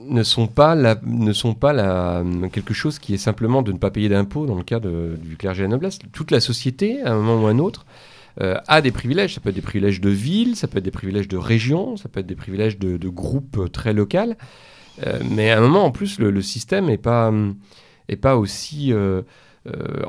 ne 0.07 0.23
sont 0.23 0.47
pas, 0.47 0.75
la, 0.75 0.97
ne 1.03 1.33
sont 1.33 1.55
pas 1.55 1.73
la, 1.73 2.23
quelque 2.53 2.73
chose 2.73 2.99
qui 2.99 3.13
est 3.13 3.17
simplement 3.17 3.63
de 3.63 3.73
ne 3.73 3.77
pas 3.77 3.91
payer 3.91 4.07
d'impôts 4.07 4.45
dans 4.45 4.55
le 4.55 4.63
cas 4.63 4.79
du 4.79 5.35
clergé 5.37 5.63
et 5.63 5.63
la 5.63 5.69
noblesse. 5.69 5.99
Toute 6.13 6.31
la 6.31 6.39
société, 6.39 7.03
à 7.03 7.11
un 7.11 7.17
moment 7.17 7.43
ou 7.43 7.47
à 7.47 7.49
un 7.51 7.59
autre, 7.59 7.85
euh, 8.41 8.55
a 8.69 8.79
des 8.79 8.91
privilèges. 8.91 9.35
Ça 9.35 9.41
peut 9.41 9.49
être 9.49 9.55
des 9.55 9.61
privilèges 9.61 9.99
de 9.99 10.09
ville, 10.09 10.55
ça 10.55 10.69
peut 10.69 10.77
être 10.77 10.85
des 10.85 10.91
privilèges 10.91 11.27
de 11.27 11.37
région, 11.37 11.97
ça 11.97 12.07
peut 12.07 12.21
être 12.21 12.27
des 12.27 12.35
privilèges 12.35 12.79
de, 12.79 12.95
de 12.95 13.09
groupes 13.09 13.69
très 13.73 13.91
local. 13.91 14.37
Euh, 15.05 15.19
mais 15.29 15.51
à 15.51 15.57
un 15.57 15.61
moment, 15.61 15.85
en 15.85 15.91
plus, 15.91 16.17
le, 16.19 16.41
système 16.41 16.85
n'est 16.85 16.97
pas, 16.97 17.31
est 18.09 18.15
pas 18.15 18.37
aussi 18.37 18.93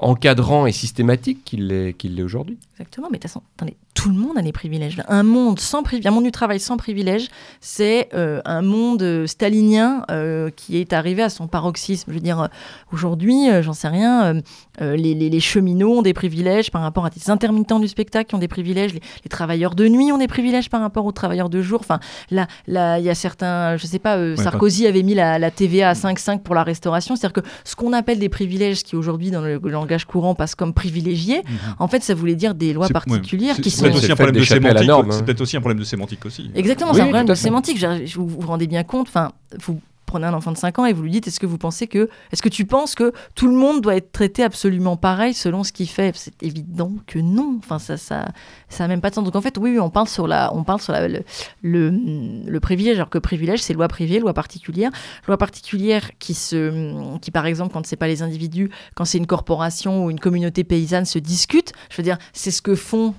encadrant 0.00 0.66
et 0.66 0.72
systématique 0.72 1.44
qu'il 1.44 1.68
l'est, 1.68 2.22
aujourd'hui. 2.22 2.58
Exactement, 2.72 3.08
mais 3.10 3.18
de 3.18 3.22
façon, 3.30 3.42
attendez, 3.56 3.76
tout 4.04 4.10
le 4.10 4.18
monde 4.18 4.36
a 4.36 4.42
des 4.42 4.52
privilèges. 4.52 5.02
Un 5.08 5.22
monde 5.22 5.58
sans 5.58 5.82
privilèges, 5.82 6.12
un 6.12 6.14
monde 6.14 6.24
du 6.24 6.30
travail 6.30 6.60
sans 6.60 6.76
privilèges, 6.76 7.28
c'est 7.62 8.10
euh, 8.12 8.42
un 8.44 8.60
monde 8.60 9.24
stalinien 9.26 10.04
euh, 10.10 10.50
qui 10.54 10.76
est 10.76 10.92
arrivé 10.92 11.22
à 11.22 11.30
son 11.30 11.46
paroxysme. 11.46 12.10
Je 12.10 12.14
veux 12.16 12.20
dire, 12.20 12.50
aujourd'hui, 12.92 13.46
j'en 13.62 13.72
sais 13.72 13.88
rien, 13.88 14.42
les, 14.78 15.14
les, 15.14 15.40
cheminots 15.40 16.00
ont 16.00 16.02
des 16.02 16.12
privilèges 16.12 16.70
par 16.70 16.82
rapport 16.82 17.06
à 17.06 17.10
des 17.10 17.30
intermittents 17.30 17.80
du 17.80 17.88
spectacle 17.88 18.28
qui 18.28 18.34
ont 18.34 18.38
des 18.38 18.48
privilèges, 18.48 18.92
les, 18.92 19.00
travailleurs 19.30 19.74
de 19.74 19.88
nuit 19.88 20.12
ont 20.12 20.18
des 20.18 20.28
privilèges 20.28 20.68
par 20.68 20.82
rapport 20.82 21.06
aux 21.06 21.12
travailleurs 21.12 21.48
de 21.48 21.62
jour. 21.62 21.80
Enfin, 21.80 21.98
là, 22.30 22.46
là, 22.66 22.98
il 22.98 23.06
y 23.06 23.10
a 23.10 23.14
certains, 23.14 23.78
je 23.78 23.86
sais 23.86 23.98
pas, 23.98 24.36
Sarkozy 24.36 24.86
avait 24.86 25.02
mis 25.02 25.14
la, 25.14 25.38
la 25.38 25.50
TVA 25.50 25.88
à 25.88 25.94
5,5 25.94 26.40
pour 26.40 26.54
la 26.54 26.62
restauration. 26.62 27.16
C'est-à-dire 27.16 27.42
que 27.42 27.48
ce 27.64 27.74
qu'on 27.74 27.94
appelle 27.94 28.18
des 28.18 28.28
privilèges 28.28 28.82
qui 28.82 28.96
aujourd'hui 28.96 29.30
dans 29.30 29.40
le 29.40 29.58
langage 29.64 30.04
courant 30.04 30.34
passent 30.34 30.54
comme 30.54 30.74
privilégiés, 30.74 31.38
mhm. 31.38 31.74
en 31.78 31.88
fait, 31.88 32.02
ça 32.02 32.14
voulait 32.14 32.34
dire 32.34 32.54
des 32.54 32.74
lois 32.74 32.88
particulières 32.88 33.56
qui 33.56 33.70
sont. 33.70 33.93
C'est 33.98 34.04
aussi 34.04 34.12
un 34.12 34.16
problème 34.16 34.36
de 34.36 34.44
sémantique. 34.44 35.12
C'est 35.12 35.24
peut-être 35.24 35.40
aussi 35.40 35.56
un 35.56 35.60
problème 35.60 35.78
de 35.78 35.84
sémantique 35.84 36.26
aussi. 36.26 36.50
Exactement, 36.54 36.94
c'est 36.94 37.00
un 37.00 37.04
problème 37.04 37.26
de 37.26 37.34
sémantique. 37.34 37.84
Vous 38.14 38.26
vous 38.26 38.46
rendez 38.46 38.66
bien 38.66 38.84
compte. 38.84 39.08
Enfin, 39.08 39.32
vous 39.60 39.80
prenez 40.14 40.26
un 40.28 40.34
enfant 40.34 40.52
de 40.52 40.56
5 40.56 40.78
ans 40.78 40.86
et 40.86 40.92
vous 40.92 41.02
lui 41.02 41.10
dites 41.10 41.26
est-ce 41.26 41.40
que 41.40 41.46
vous 41.46 41.58
pensez 41.58 41.88
que 41.88 42.08
est-ce 42.30 42.40
que 42.40 42.48
tu 42.48 42.66
penses 42.66 42.94
que 42.94 43.12
tout 43.34 43.48
le 43.48 43.54
monde 43.54 43.80
doit 43.80 43.96
être 43.96 44.12
traité 44.12 44.44
absolument 44.44 44.96
pareil 44.96 45.34
selon 45.34 45.64
ce 45.64 45.72
qu'il 45.72 45.88
fait? 45.88 46.14
C'est 46.14 46.40
évident 46.40 46.92
que 47.08 47.18
non. 47.18 47.56
Enfin 47.58 47.80
ça 47.80 47.96
ça 47.96 48.28
ça 48.68 48.84
a 48.84 48.86
même 48.86 49.00
pas 49.00 49.10
de 49.10 49.16
sens. 49.16 49.24
Donc 49.24 49.34
en 49.34 49.40
fait 49.40 49.58
oui, 49.58 49.76
on 49.80 49.90
parle 49.90 50.06
sur 50.06 50.28
la 50.28 50.54
on 50.54 50.62
parle 50.62 50.80
sur 50.80 50.92
la, 50.92 51.08
le, 51.08 51.22
le, 51.62 52.60
privilège 52.60 52.96
alors 52.96 53.10
que 53.10 53.18
privilège 53.18 53.60
c'est 53.60 53.74
loi 53.74 53.88
privée, 53.88 54.20
loi 54.20 54.34
particulière, 54.34 54.92
loi 55.26 55.36
particulière 55.36 56.10
qui 56.20 56.34
se 56.34 57.18
qui 57.18 57.32
par 57.32 57.46
exemple 57.46 57.72
quand 57.72 57.84
c'est 57.84 57.96
pas 57.96 58.06
les 58.06 58.22
individus, 58.22 58.70
quand 58.94 59.04
c'est 59.04 59.18
une 59.18 59.26
corporation 59.26 60.04
ou 60.04 60.10
une 60.10 60.20
communauté 60.20 60.62
paysanne 60.62 61.06
se 61.06 61.18
discute, 61.18 61.72
je 61.90 61.96
veux 61.96 62.04
dire 62.04 62.18
c'est 62.32 62.52
ce 62.52 62.62
que 62.62 62.76
font 62.76 63.14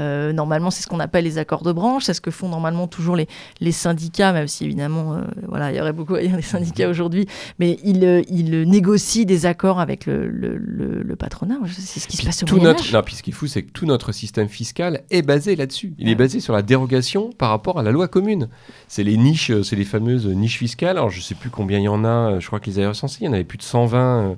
euh, 0.00 0.32
normalement, 0.32 0.70
c'est 0.70 0.82
ce 0.82 0.86
qu'on 0.86 1.00
appelle 1.00 1.24
les 1.24 1.38
accords 1.38 1.62
de 1.62 1.72
branche, 1.72 2.04
c'est 2.04 2.14
ce 2.14 2.20
que 2.20 2.30
font 2.30 2.48
normalement 2.48 2.86
toujours 2.86 3.16
les, 3.16 3.28
les 3.60 3.72
syndicats, 3.72 4.32
même 4.32 4.48
si 4.48 4.64
évidemment, 4.64 5.14
euh, 5.14 5.22
voilà, 5.46 5.70
il 5.70 5.76
y 5.76 5.80
aurait 5.80 5.92
beaucoup 5.92 6.14
à 6.14 6.22
dire 6.22 6.34
des 6.34 6.42
syndicats 6.42 6.88
aujourd'hui, 6.88 7.26
mais 7.58 7.78
ils, 7.84 8.04
euh, 8.04 8.22
ils, 8.28 8.62
négocient 8.62 9.24
des 9.24 9.44
accords 9.46 9.80
avec 9.80 10.06
le, 10.06 10.28
le, 10.28 10.56
le, 10.56 11.16
patronat. 11.16 11.58
C'est 11.68 12.00
ce 12.00 12.08
qui 12.08 12.16
se 12.16 12.24
passe 12.24 12.42
au 12.42 12.46
tout 12.46 12.58
notre, 12.58 12.90
Non, 12.92 13.02
puis 13.02 13.16
ce 13.16 13.22
qui 13.22 13.30
est 13.30 13.34
fou, 13.34 13.46
c'est 13.46 13.62
que 13.62 13.70
tout 13.70 13.86
notre 13.86 14.12
système 14.12 14.48
fiscal 14.48 15.02
est 15.10 15.22
basé 15.22 15.56
là-dessus. 15.56 15.92
Il 15.98 16.08
est 16.08 16.14
basé 16.14 16.40
sur 16.40 16.54
la 16.54 16.62
dérogation 16.62 17.30
par 17.30 17.50
rapport 17.50 17.78
à 17.78 17.82
la 17.82 17.90
loi 17.90 18.08
commune. 18.08 18.48
C'est 18.88 19.04
les 19.04 19.16
niches, 19.16 19.52
c'est 19.62 19.76
les 19.76 19.84
fameuses 19.84 20.26
niches 20.26 20.58
fiscales. 20.58 20.96
Alors, 20.96 21.10
je 21.10 21.20
sais 21.20 21.34
plus 21.34 21.50
combien 21.50 21.78
il 21.78 21.84
y 21.84 21.88
en 21.88 22.04
a, 22.04 22.38
je 22.40 22.46
crois 22.46 22.60
que 22.60 22.66
les 22.66 22.78
ailleurs 22.78 22.92
recensées, 22.92 23.18
il 23.20 23.26
y 23.26 23.28
en 23.28 23.32
avait 23.34 23.44
plus 23.44 23.58
de 23.58 23.62
120 23.62 24.36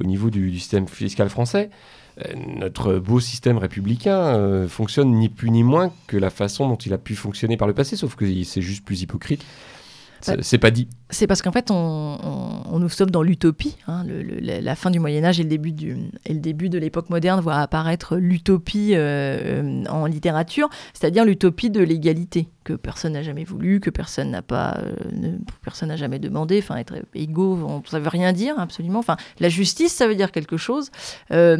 au 0.00 0.04
niveau 0.04 0.30
du, 0.30 0.50
du 0.50 0.58
système 0.58 0.88
fiscal 0.88 1.28
français. 1.28 1.70
Notre 2.34 2.94
beau 2.94 3.20
système 3.20 3.58
républicain 3.58 4.18
euh, 4.18 4.68
fonctionne 4.68 5.12
ni 5.12 5.28
plus 5.28 5.50
ni 5.50 5.62
moins 5.62 5.92
que 6.06 6.16
la 6.16 6.30
façon 6.30 6.68
dont 6.68 6.76
il 6.76 6.92
a 6.92 6.98
pu 6.98 7.14
fonctionner 7.14 7.56
par 7.56 7.68
le 7.68 7.74
passé, 7.74 7.96
sauf 7.96 8.16
que 8.16 8.24
c'est 8.44 8.62
juste 8.62 8.84
plus 8.84 9.02
hypocrite. 9.02 9.44
C'est 10.20 10.58
pas 10.58 10.70
dit. 10.70 10.88
C'est 11.10 11.26
parce 11.26 11.40
qu'en 11.40 11.52
fait, 11.52 11.70
on, 11.70 12.78
nous 12.78 12.88
sommes 12.88 13.10
dans 13.10 13.22
l'utopie. 13.22 13.76
Hein, 13.86 14.04
la 14.40 14.74
fin 14.74 14.90
du 14.90 15.00
Moyen 15.00 15.24
Âge 15.24 15.40
et 15.40 15.42
le 15.42 15.48
début, 15.48 15.72
du, 15.72 15.96
et 16.26 16.34
le 16.34 16.40
début 16.40 16.68
de 16.68 16.78
l'époque 16.78 17.08
moderne 17.08 17.40
voient 17.40 17.56
apparaître 17.56 18.16
l'utopie 18.16 18.92
euh, 18.94 19.84
en 19.88 20.06
littérature, 20.06 20.68
c'est-à-dire 20.92 21.24
l'utopie 21.24 21.70
de 21.70 21.82
l'égalité 21.82 22.48
que 22.64 22.74
personne 22.74 23.14
n'a 23.14 23.22
jamais 23.22 23.44
voulu, 23.44 23.80
que 23.80 23.88
personne 23.88 24.30
n'a 24.30 24.42
pas, 24.42 24.78
euh, 24.82 25.38
personne 25.62 25.88
n'a 25.88 25.96
jamais 25.96 26.18
demandé. 26.18 26.58
Enfin, 26.62 26.76
être 26.76 26.96
égaux, 27.14 27.82
ça 27.86 27.98
veut 27.98 28.08
rien 28.08 28.34
dire 28.34 28.58
absolument. 28.58 28.98
Enfin, 28.98 29.16
la 29.40 29.48
justice, 29.48 29.94
ça 29.94 30.06
veut 30.06 30.14
dire 30.14 30.30
quelque 30.30 30.58
chose. 30.58 30.90
Euh, 31.30 31.56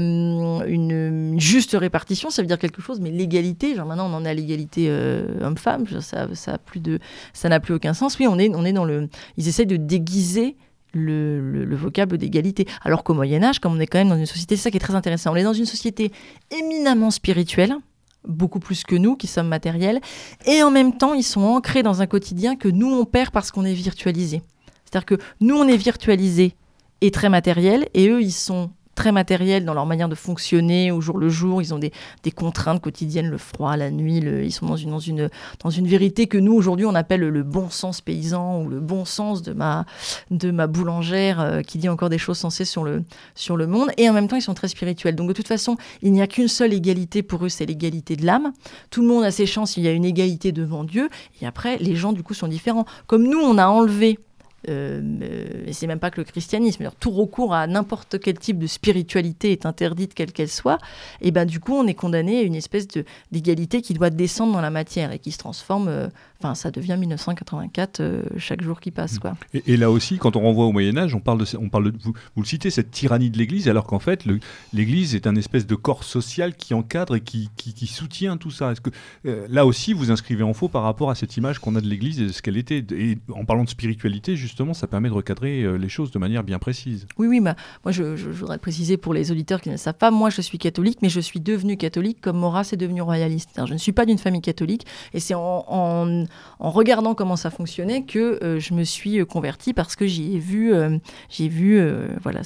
une, 0.66 1.40
juste 1.40 1.74
répartition, 1.78 2.28
ça 2.28 2.42
veut 2.42 2.48
dire 2.48 2.58
quelque 2.58 2.82
chose. 2.82 3.00
Mais 3.00 3.10
l'égalité, 3.10 3.74
genre 3.74 3.86
maintenant 3.86 4.10
on 4.10 4.14
en 4.14 4.24
à 4.26 4.34
l'égalité 4.34 4.90
homme-femme, 5.40 5.86
ça, 6.00 6.28
ça 6.34 6.54
a 6.54 6.58
plus 6.58 6.80
de, 6.80 6.98
ça 7.32 7.48
n'a 7.48 7.60
plus 7.60 7.72
aucun 7.72 7.94
sens. 7.94 8.18
Oui, 8.18 8.26
on 8.26 8.38
est, 8.38 8.47
on 8.54 8.64
est 8.64 8.72
dans 8.72 8.84
le 8.84 9.08
ils 9.36 9.48
essaient 9.48 9.66
de 9.66 9.76
déguiser 9.76 10.56
le, 10.94 11.76
vocable 11.76 12.18
d'égalité. 12.18 12.66
Alors 12.82 13.04
qu'au 13.04 13.14
Moyen 13.14 13.42
Âge, 13.42 13.58
comme 13.58 13.74
on 13.74 13.80
est 13.80 13.86
quand 13.86 13.98
même 13.98 14.08
dans 14.08 14.16
une 14.16 14.26
société, 14.26 14.56
c'est 14.56 14.64
ça 14.64 14.70
qui 14.70 14.76
est 14.76 14.80
très 14.80 14.94
intéressant, 14.94 15.32
on 15.32 15.36
est 15.36 15.42
dans 15.42 15.52
une 15.52 15.66
société 15.66 16.12
éminemment 16.50 17.10
spirituelle, 17.10 17.74
beaucoup 18.26 18.58
plus 18.58 18.84
que 18.84 18.96
nous 18.96 19.16
qui 19.16 19.26
sommes 19.26 19.48
matériels, 19.48 20.00
et 20.46 20.62
en 20.62 20.70
même 20.70 20.96
temps, 20.96 21.14
ils 21.14 21.22
sont 21.22 21.42
ancrés 21.42 21.82
dans 21.82 22.02
un 22.02 22.06
quotidien 22.06 22.56
que 22.56 22.68
nous, 22.68 22.92
on 22.92 23.04
perd 23.04 23.30
parce 23.30 23.50
qu'on 23.50 23.64
est 23.64 23.74
virtualisé. 23.74 24.42
C'est-à-dire 24.84 25.06
que 25.06 25.18
nous, 25.40 25.56
on 25.56 25.68
est 25.68 25.76
virtualisé 25.76 26.54
et 27.00 27.10
très 27.10 27.28
matériel, 27.28 27.88
et 27.94 28.08
eux, 28.08 28.22
ils 28.22 28.32
sont 28.32 28.70
très 28.98 29.12
matériels 29.12 29.64
dans 29.64 29.74
leur 29.74 29.86
manière 29.86 30.08
de 30.08 30.16
fonctionner 30.16 30.90
au 30.90 31.00
jour 31.00 31.18
le 31.18 31.28
jour. 31.28 31.62
Ils 31.62 31.72
ont 31.72 31.78
des, 31.78 31.92
contraintes 32.34 32.80
quotidiennes, 32.82 33.28
le 33.28 33.38
froid, 33.38 33.76
la 33.76 33.92
nuit. 33.92 34.16
ils 34.18 34.50
sont 34.50 34.66
dans 34.66 34.76
une, 34.76 34.90
dans, 34.90 34.98
une, 34.98 35.30
dans 35.62 35.70
une 35.70 35.86
vérité 35.86 36.26
que 36.26 36.36
nous, 36.36 36.52
aujourd'hui, 36.52 36.84
on 36.84 36.96
appelle 36.96 37.20
le 37.20 37.42
bon 37.44 37.70
sens 37.70 38.00
paysan 38.00 38.60
ou 38.60 38.68
le 38.68 38.80
bon 38.80 39.04
sens 39.04 39.42
de 39.42 39.52
ma, 39.52 39.86
de 40.32 40.50
ma 40.50 40.66
boulangère 40.66 41.40
euh, 41.40 41.62
qui 41.62 41.78
dit 41.78 41.88
encore 41.88 42.08
des 42.08 42.18
choses 42.18 42.38
sensées 42.38 42.64
sur 42.64 42.82
le, 42.82 43.04
sur 43.36 43.56
le 43.56 43.68
monde. 43.68 43.90
Et 43.98 44.10
en 44.10 44.12
même 44.12 44.26
temps, 44.26 44.36
ils 44.36 44.42
sont 44.42 44.54
très 44.54 44.68
spirituels. 44.68 45.14
Donc, 45.14 45.28
de 45.28 45.32
toute 45.32 45.48
façon, 45.48 45.76
il 46.02 46.12
n'y 46.12 46.20
a 46.20 46.26
qu'une 46.26 46.48
seule 46.48 46.72
égalité 46.72 47.22
pour 47.22 47.44
eux, 47.44 47.48
c'est 47.48 47.66
l'égalité 47.66 48.16
de 48.16 48.26
l'âme. 48.26 48.52
Tout 48.90 49.02
le 49.02 49.06
monde 49.06 49.22
a 49.22 49.30
ses 49.30 49.46
chances, 49.46 49.76
il 49.76 49.84
y 49.84 49.88
a 49.88 49.92
une 49.92 50.04
égalité 50.04 50.50
devant 50.50 50.82
Dieu. 50.82 51.08
Et 51.40 51.46
après, 51.46 51.78
les 51.78 51.94
gens, 51.94 52.12
du 52.12 52.24
coup, 52.24 52.34
sont 52.34 52.48
différents. 52.48 52.84
Comme 53.06 53.22
nous, 53.22 53.38
on 53.38 53.58
a 53.58 53.68
enlevé 53.68 54.18
euh, 54.68 55.64
et 55.66 55.72
c'est 55.72 55.86
même 55.86 56.00
pas 56.00 56.10
que 56.10 56.20
le 56.20 56.24
christianisme. 56.24 56.82
Alors, 56.82 56.96
tout 56.96 57.10
recours 57.10 57.54
à 57.54 57.66
n'importe 57.66 58.18
quel 58.18 58.38
type 58.38 58.58
de 58.58 58.66
spiritualité 58.66 59.52
est 59.52 59.66
interdite, 59.66 60.14
quelle 60.14 60.32
qu'elle 60.32 60.48
soit. 60.48 60.78
Et 61.20 61.30
ben 61.30 61.44
du 61.44 61.60
coup, 61.60 61.74
on 61.74 61.86
est 61.86 61.94
condamné 61.94 62.38
à 62.38 62.42
une 62.42 62.56
espèce 62.56 62.88
d'égalité 63.30 63.82
qui 63.82 63.94
doit 63.94 64.10
descendre 64.10 64.52
dans 64.52 64.60
la 64.60 64.70
matière 64.70 65.12
et 65.12 65.18
qui 65.18 65.30
se 65.30 65.38
transforme 65.38 65.88
euh, 65.88 66.08
Enfin, 66.40 66.54
ça 66.54 66.70
devient 66.70 66.96
1984 66.96 68.00
euh, 68.00 68.22
chaque 68.36 68.62
jour 68.62 68.78
qui 68.78 68.92
passe. 68.92 69.18
Quoi. 69.18 69.34
Et, 69.66 69.76
là 69.76 69.90
aussi, 69.90 70.18
quand 70.18 70.36
on 70.36 70.40
renvoie 70.40 70.66
au 70.66 70.72
Moyen 70.72 70.96
Âge, 70.96 71.14
on 71.16 71.20
parle 71.20 71.38
de, 71.38 71.56
on 71.58 71.68
parle 71.68 71.90
de 71.90 71.98
vous, 72.00 72.12
vous 72.36 72.42
le 72.42 72.46
citez, 72.46 72.70
cette 72.70 72.92
tyrannie 72.92 73.28
de 73.28 73.38
l'Église, 73.38 73.68
alors 73.68 73.86
qu'en 73.86 73.98
fait, 73.98 74.24
l'Église 74.72 75.16
est 75.16 75.26
un 75.26 75.34
espèce 75.34 75.66
de 75.66 75.74
corps 75.74 76.04
social 76.04 76.54
qui 76.54 76.74
encadre 76.74 77.16
et 77.16 77.20
qui, 77.20 77.50
qui, 77.56 77.86
soutient 77.88 78.36
tout 78.36 78.52
ça. 78.52 78.70
Est-ce 78.70 78.80
que 78.80 78.90
euh, 79.26 79.46
là 79.50 79.66
aussi, 79.66 79.92
vous 79.92 80.12
inscrivez 80.12 80.44
en 80.44 80.54
faux 80.54 80.68
par 80.68 80.84
rapport 80.84 81.10
à 81.10 81.16
cette 81.16 81.36
image 81.36 81.58
qu'on 81.58 81.74
a 81.74 81.80
de 81.80 81.88
l'Église 81.88 82.20
et 82.20 82.26
de 82.26 82.32
ce 82.32 82.40
qu'elle 82.40 82.56
était 82.56 82.84
Et 82.92 83.18
en 83.34 83.44
parlant 83.44 83.64
de 83.64 83.68
spiritualité, 83.68 84.36
justement, 84.36 84.74
ça 84.74 84.86
permet 84.86 85.08
de 85.08 85.14
recadrer 85.14 85.62
euh, 85.62 85.76
les 85.76 85.88
choses 85.88 86.12
de 86.12 86.20
manière 86.20 86.44
bien 86.44 86.60
précise. 86.60 87.06
Oui, 87.18 87.26
oui, 87.26 87.40
bah, 87.40 87.56
moi 87.84 87.90
je, 87.90 88.02
voudrais 88.30 88.58
préciser 88.58 88.96
pour 88.96 89.12
les 89.12 89.32
auditeurs 89.32 89.60
qui 89.60 89.70
ne 89.70 89.74
le 89.74 89.78
savent 89.78 89.94
pas, 89.94 90.12
moi 90.12 90.30
je 90.30 90.40
suis 90.40 90.58
catholique, 90.58 90.98
mais 91.02 91.08
je 91.08 91.20
suis 91.20 91.40
devenue 91.40 91.76
catholique 91.76 92.20
comme 92.20 92.38
Maurras 92.38 92.70
est 92.72 92.76
devenu 92.76 93.02
royaliste. 93.02 93.60
Je 93.66 93.72
ne 93.72 93.78
suis 93.78 93.92
pas 93.92 94.06
d'une 94.06 94.18
famille 94.18 94.40
catholique, 94.40 94.86
et 95.14 95.18
c'est 95.18 95.34
en 95.34 95.64
en 95.68 96.24
regardant 96.60 97.14
comment 97.14 97.36
ça 97.36 97.50
fonctionnait 97.50 98.02
que 98.02 98.42
euh, 98.42 98.58
je 98.58 98.74
me 98.74 98.84
suis 98.84 99.20
euh, 99.20 99.24
convertie 99.24 99.72
parce 99.72 99.96
que 99.96 100.06
j'y 100.06 100.36
ai 100.36 100.38
vu, 100.38 100.72
euh, 100.72 100.98
j'ai 101.28 101.48
vu 101.48 101.80
voilà, 102.22 102.42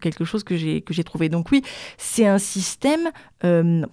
quelque 0.00 0.24
chose 0.24 0.44
que 0.44 0.56
j'ai, 0.56 0.80
que 0.80 0.94
j'ai 0.94 1.04
trouvé. 1.04 1.28
Donc 1.28 1.50
oui, 1.50 1.62
c'est 1.98 2.26
un 2.26 2.38
système 2.38 3.10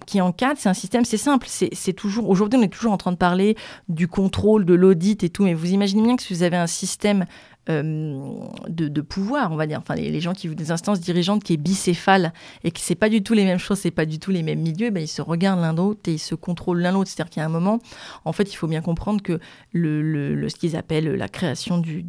qui 0.06 0.20
encadre, 0.20 0.58
c'est 0.58 0.68
un 0.68 0.74
système, 0.74 1.04
c'est 1.04 1.16
simple, 1.16 1.46
c'est, 1.48 1.92
toujours, 1.92 2.28
aujourd'hui 2.28 2.58
on 2.58 2.62
est 2.62 2.72
toujours 2.72 2.92
en 2.92 2.96
train 2.96 3.12
de 3.12 3.16
parler 3.16 3.56
du 3.88 4.08
contrôle, 4.08 4.64
de 4.64 4.74
l'audit 4.74 5.22
et 5.22 5.28
tout, 5.28 5.44
mais 5.44 5.54
vous 5.54 5.72
imaginez 5.72 6.02
bien 6.02 6.16
que 6.16 6.22
si 6.22 6.34
vous 6.34 6.42
avez 6.42 6.56
un 6.56 6.66
système 6.66 7.26
euh, 7.70 8.20
de, 8.68 9.00
pouvoir, 9.00 9.50
on 9.52 9.56
va 9.56 9.66
dire. 9.66 9.78
Enfin, 9.78 9.94
les, 9.94 10.20
gens 10.20 10.32
qui 10.32 10.48
des 10.48 10.70
instances 10.70 11.00
dirigeantes 11.00 11.42
qui 11.42 11.54
est 11.54 11.58
bicéphale 11.58 12.32
et 12.62 12.70
que 12.70 12.80
c'est 12.80 12.94
pas 12.94 13.08
du 13.08 13.22
tout 13.22 13.32
les 13.32 13.44
mêmes 13.44 13.58
choses, 13.58 13.78
c'est 13.78 13.90
pas 13.90 14.04
du 14.06 14.18
tout 14.18 14.30
les 14.30 14.42
mêmes 14.42 14.60
milieux, 14.60 14.90
ben, 14.90 15.02
ils 15.02 15.08
se 15.08 15.22
regardent 15.22 15.60
l'un 15.60 15.72
l'autre 15.72 16.00
et 16.06 16.12
ils 16.12 16.18
se 16.18 16.34
contrôlent 16.34 16.80
l'un 16.80 16.92
l'autre. 16.92 17.10
C'est-à-dire 17.10 17.30
qu'il 17.30 17.40
y 17.40 17.42
a 17.42 17.46
un 17.46 17.50
moment, 17.50 17.80
en 18.24 18.32
fait, 18.32 18.52
il 18.52 18.56
faut 18.56 18.66
bien 18.66 18.82
comprendre 18.82 19.22
que 19.22 19.40
le, 19.72 20.48
ce 20.48 20.56
qu'ils 20.56 20.76
appellent 20.76 21.14
la 21.14 21.28
création 21.28 21.78
du, 21.78 22.04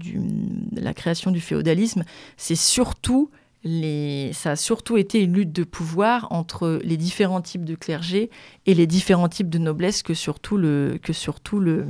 la 0.73 0.93
création 0.93 1.31
du 1.31 1.39
féodalisme, 1.39 2.03
c'est 2.37 2.55
surtout 2.55 3.29
les, 3.63 4.31
ça 4.33 4.51
a 4.51 4.55
surtout 4.55 4.95
été 4.95 5.21
une 5.21 5.33
lutte 5.33 5.51
de 5.51 5.63
pouvoir 5.63 6.27
entre 6.31 6.79
les 6.83 6.97
différents 6.97 7.41
types 7.41 7.65
de 7.65 7.75
clergé 7.75 8.29
et 8.67 8.75
les 8.75 8.85
différents 8.85 9.27
types 9.27 9.49
de 9.49 9.57
noblesse 9.57 10.03
que 10.03 10.13
surtout 10.13 10.57
le, 10.57 10.99
que 11.01 11.13
surtout 11.13 11.59
le, 11.59 11.85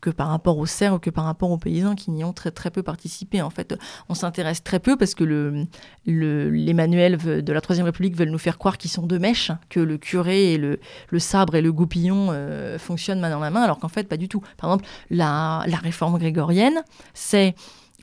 que 0.00 0.10
par 0.10 0.28
rapport 0.28 0.58
aux 0.58 0.66
serfs 0.66 0.94
ou 0.94 0.98
que 0.98 1.10
par 1.10 1.24
rapport 1.24 1.50
aux 1.50 1.58
paysans 1.58 1.94
qui 1.94 2.10
n'y 2.10 2.24
ont 2.24 2.32
très, 2.32 2.50
très 2.50 2.70
peu 2.70 2.82
participé. 2.82 3.42
En 3.42 3.50
fait, 3.50 3.74
on 4.08 4.14
s'intéresse 4.14 4.62
très 4.62 4.80
peu 4.80 4.96
parce 4.96 5.14
que 5.14 5.24
le, 5.24 5.66
les 6.06 6.74
manuels 6.74 7.18
de 7.44 7.52
la 7.52 7.60
Troisième 7.60 7.86
République 7.86 8.16
veulent 8.16 8.30
nous 8.30 8.38
faire 8.38 8.58
croire 8.58 8.78
qu'ils 8.78 8.90
sont 8.90 9.06
deux 9.06 9.18
mèches, 9.18 9.52
que 9.68 9.80
le 9.80 9.98
curé 9.98 10.54
et 10.54 10.58
le, 10.58 10.80
le 11.08 11.18
sabre 11.18 11.54
et 11.54 11.62
le 11.62 11.72
goupillon 11.72 12.28
euh, 12.30 12.78
fonctionnent 12.78 13.20
main 13.20 13.30
dans 13.30 13.40
la 13.40 13.50
main, 13.50 13.62
alors 13.62 13.78
qu'en 13.78 13.88
fait, 13.88 14.08
pas 14.08 14.16
du 14.16 14.28
tout. 14.28 14.42
Par 14.56 14.70
exemple, 14.70 14.86
la 15.10 15.64
réforme 15.82 16.18
grégorienne, 16.18 16.82
c'est 17.14 17.54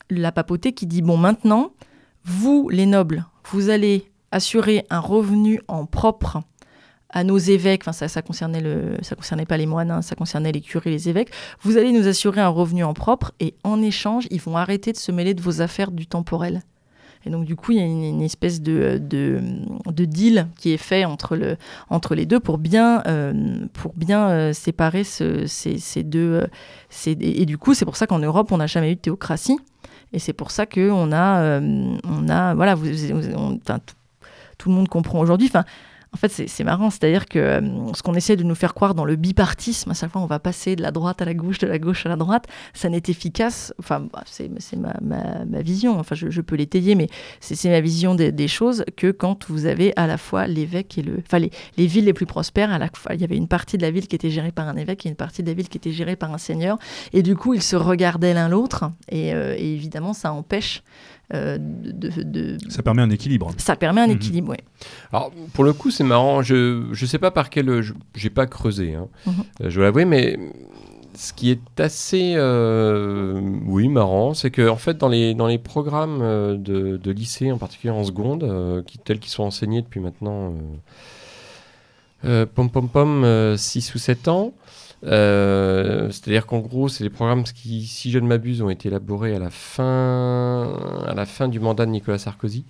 la 0.09 0.31
papauté 0.31 0.73
qui 0.73 0.85
dit, 0.87 1.01
bon, 1.01 1.17
maintenant, 1.17 1.71
vous, 2.23 2.69
les 2.69 2.85
nobles, 2.85 3.25
vous 3.51 3.69
allez 3.69 4.11
assurer 4.31 4.85
un 4.89 4.99
revenu 4.99 5.61
en 5.67 5.85
propre 5.85 6.41
à 7.09 7.23
nos 7.23 7.37
évêques, 7.37 7.83
enfin 7.83 7.93
ça, 7.93 8.07
ça 8.07 8.21
concernait 8.21 8.61
le, 8.61 8.97
ça 9.01 9.15
concernait 9.15 9.45
pas 9.45 9.57
les 9.57 9.65
moines, 9.65 9.91
hein, 9.91 10.01
ça 10.01 10.15
concernait 10.15 10.51
les 10.51 10.61
curés, 10.61 10.91
les 10.91 11.09
évêques. 11.09 11.31
Vous 11.61 11.77
allez 11.77 11.91
nous 11.91 12.07
assurer 12.07 12.41
un 12.41 12.49
revenu 12.49 12.83
en 12.83 12.93
propre 12.93 13.31
et 13.39 13.53
en 13.63 13.81
échange, 13.81 14.27
ils 14.29 14.41
vont 14.41 14.57
arrêter 14.57 14.91
de 14.91 14.97
se 14.97 15.11
mêler 15.11 15.33
de 15.33 15.41
vos 15.41 15.61
affaires 15.61 15.91
du 15.91 16.07
temporel. 16.07 16.63
Et 17.25 17.29
donc, 17.29 17.45
du 17.45 17.55
coup, 17.55 17.73
il 17.73 17.77
y 17.77 17.81
a 17.81 17.85
une, 17.85 18.21
espèce 18.21 18.61
de, 18.61 19.01
de, 19.01 19.41
de, 19.85 20.05
deal 20.05 20.47
qui 20.57 20.71
est 20.71 20.77
fait 20.77 21.03
entre, 21.03 21.35
le, 21.35 21.57
entre 21.89 22.15
les 22.15 22.25
deux 22.25 22.39
pour 22.39 22.57
bien, 22.57 23.03
pour 23.73 23.93
bien 23.95 24.53
séparer 24.53 25.03
ce, 25.03 25.45
ces, 25.45 26.03
deux. 26.03 26.47
et, 27.05 27.45
du 27.45 27.57
coup, 27.57 27.73
c'est 27.73 27.83
pour 27.83 27.97
ça 27.97 28.07
qu'en 28.07 28.19
Europe, 28.19 28.51
on 28.51 28.57
n'a 28.57 28.67
jamais 28.67 28.93
eu 28.93 28.95
de 28.95 29.01
théocratie. 29.01 29.57
Et 30.13 30.19
c'est 30.19 30.31
pour 30.31 30.51
ça 30.51 30.65
qu'on 30.65 31.11
a, 31.11 31.59
on 31.59 32.29
a, 32.29 32.55
voilà, 32.55 32.75
tout, 34.57 34.69
le 34.69 34.75
monde 34.75 34.87
comprend 34.87 35.19
aujourd'hui. 35.19 35.51
En 36.13 36.17
fait, 36.17 36.29
c'est 36.29 36.63
marrant, 36.63 36.89
c'est-à-dire 36.89 37.25
que 37.25 37.37
euh, 37.37 37.93
ce 37.93 38.01
qu'on 38.01 38.13
essaie 38.13 38.37
de 38.37 38.43
nous 38.43 38.55
faire 38.55 38.73
croire 38.73 38.95
dans 38.95 39.05
le 39.05 39.15
bipartisme, 39.15 39.91
à 39.91 39.93
chaque 39.93 40.11
fois 40.11 40.21
on 40.21 40.25
va 40.25 40.39
passer 40.39 40.75
de 40.75 40.81
la 40.81 40.91
droite 40.91 41.21
à 41.21 41.25
la 41.25 41.33
gauche, 41.33 41.59
de 41.59 41.67
la 41.67 41.79
gauche 41.79 42.05
à 42.05 42.09
la 42.09 42.15
droite, 42.15 42.45
ça 42.73 42.89
n'est 42.89 43.03
efficace, 43.07 43.73
enfin, 43.79 44.07
bah, 44.11 44.23
c'est 44.25 44.49
ma, 44.77 45.61
vision, 45.61 45.99
enfin, 45.99 46.15
je, 46.15 46.41
peux 46.41 46.55
l'étayer, 46.55 46.95
mais 46.95 47.07
c'est 47.41 47.69
ma 47.69 47.81
vision 47.81 48.15
des, 48.15 48.47
choses 48.47 48.85
que 48.95 49.11
quand 49.11 49.49
vous 49.49 49.65
avez 49.65 49.91
à 49.97 50.07
la 50.07 50.17
fois 50.17 50.47
l'évêque 50.47 50.97
et 50.97 51.01
le. 51.01 51.17
Enfin, 51.19 51.39
les, 51.39 51.51
les, 51.75 51.85
villes 51.85 52.05
les 52.05 52.13
plus 52.13 52.25
prospères, 52.25 52.71
à 52.71 52.79
la 52.79 52.87
fois, 52.95 53.13
il 53.13 53.19
y 53.19 53.25
avait 53.25 53.35
une 53.35 53.49
partie 53.49 53.77
de 53.77 53.81
la 53.81 53.91
ville 53.91 54.07
qui 54.07 54.15
était 54.15 54.29
gérée 54.29 54.53
par 54.53 54.69
un 54.69 54.77
évêque 54.77 55.05
et 55.05 55.09
une 55.09 55.15
partie 55.15 55.43
de 55.43 55.47
la 55.47 55.53
ville 55.53 55.67
qui 55.67 55.77
était 55.77 55.91
gérée 55.91 56.15
par 56.15 56.33
un 56.33 56.37
seigneur, 56.37 56.77
et 57.11 57.21
du 57.21 57.35
coup, 57.35 57.53
ils 57.53 57.63
se 57.63 57.75
regardaient 57.75 58.33
l'un 58.33 58.47
l'autre, 58.47 58.91
et, 59.09 59.33
euh, 59.33 59.55
et 59.57 59.73
évidemment, 59.73 60.13
ça 60.13 60.31
empêche 60.31 60.83
euh, 61.33 61.57
de, 61.59 62.57
Ça 62.69 62.83
permet 62.83 63.01
un 63.01 63.09
équilibre. 63.09 63.51
Ça 63.57 63.75
permet 63.75 64.01
un 64.01 64.07
mhm. 64.07 64.13
équilibre, 64.13 64.51
oui. 64.51 64.63
Alors, 65.11 65.31
pour 65.53 65.63
le 65.63 65.73
coup, 65.73 65.91
c'est 65.91 66.03
marrant. 66.03 66.41
Je 66.41 66.89
ne 66.89 67.05
sais 67.05 67.19
pas 67.19 67.31
par 67.31 67.49
quel. 67.49 67.81
Je 67.81 67.93
n'ai 68.23 68.29
pas 68.29 68.47
creusé, 68.47 68.95
hein. 68.95 69.07
Mhm. 69.25 69.33
Euh, 69.61 69.69
je 69.69 69.75
dois 69.75 69.85
l'avouer, 69.85 70.05
mais 70.05 70.39
ce 71.15 71.33
qui 71.33 71.51
est 71.51 71.79
assez. 71.79 72.33
Euh, 72.35 73.41
oui, 73.65 73.89
marrant, 73.89 74.33
c'est 74.33 74.51
que, 74.51 74.69
en 74.69 74.77
fait, 74.77 74.97
dans 74.97 75.09
les, 75.09 75.33
dans 75.33 75.47
les 75.47 75.57
programmes 75.57 76.19
de, 76.57 76.97
de 76.97 77.11
lycée, 77.11 77.51
en 77.51 77.57
particulier 77.57 77.91
en 77.91 78.05
seconde, 78.05 78.83
qui, 78.85 78.97
tels 78.97 79.19
qu'ils 79.19 79.31
sont 79.31 79.43
enseignés 79.43 79.81
depuis 79.81 79.99
maintenant. 79.99 80.53
pom 82.21 82.69
pom 82.69 82.87
pom, 82.87 83.57
6 83.57 83.95
ou 83.95 83.97
7 83.97 84.29
ans. 84.29 84.53
Euh, 85.05 86.07
c'est-à-dire 86.09 86.45
qu'en 86.45 86.59
gros, 86.59 86.89
c'est 86.89 87.03
des 87.03 87.09
programmes 87.09 87.43
qui, 87.43 87.85
si 87.85 88.11
je 88.11 88.19
ne 88.19 88.27
m'abuse, 88.27 88.61
ont 88.61 88.69
été 88.69 88.89
élaborés 88.89 89.35
à 89.35 89.39
la 89.39 89.49
fin, 89.49 90.73
à 91.07 91.13
la 91.13 91.25
fin 91.25 91.47
du 91.47 91.59
mandat 91.59 91.85
de 91.85 91.91
Nicolas 91.91 92.17
Sarkozy. 92.17 92.65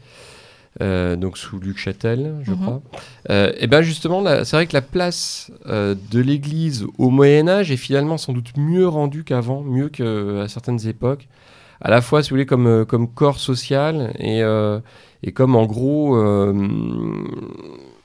Euh, 0.79 1.15
donc 1.15 1.39
sous 1.39 1.59
Luc 1.59 1.77
Châtel, 1.77 2.35
je 2.43 2.51
mhm. 2.51 2.61
crois. 2.61 2.81
Euh, 3.31 3.51
et 3.57 3.65
bien 3.65 3.81
justement, 3.81 4.23
c'est 4.43 4.55
vrai 4.55 4.67
que 4.67 4.73
la 4.73 4.81
place 4.81 5.51
de 5.65 6.19
l'Église 6.19 6.85
au 6.97 7.09
Moyen 7.09 7.47
Âge 7.47 7.71
est 7.71 7.77
finalement 7.77 8.17
sans 8.17 8.33
doute 8.33 8.55
mieux 8.57 8.87
rendue 8.87 9.23
qu'avant, 9.23 9.61
mieux 9.61 9.89
qu'à 9.89 10.47
certaines 10.47 10.87
époques. 10.87 11.27
À 11.81 11.89
la 11.89 12.01
fois, 12.01 12.21
si 12.21 12.29
vous 12.29 12.35
voulez, 12.35 12.45
comme, 12.45 12.85
comme 12.85 13.07
corps 13.07 13.39
social 13.39 14.13
et, 14.19 14.41
et 15.23 15.31
comme 15.31 15.55
en 15.55 15.65
gros 15.65 16.15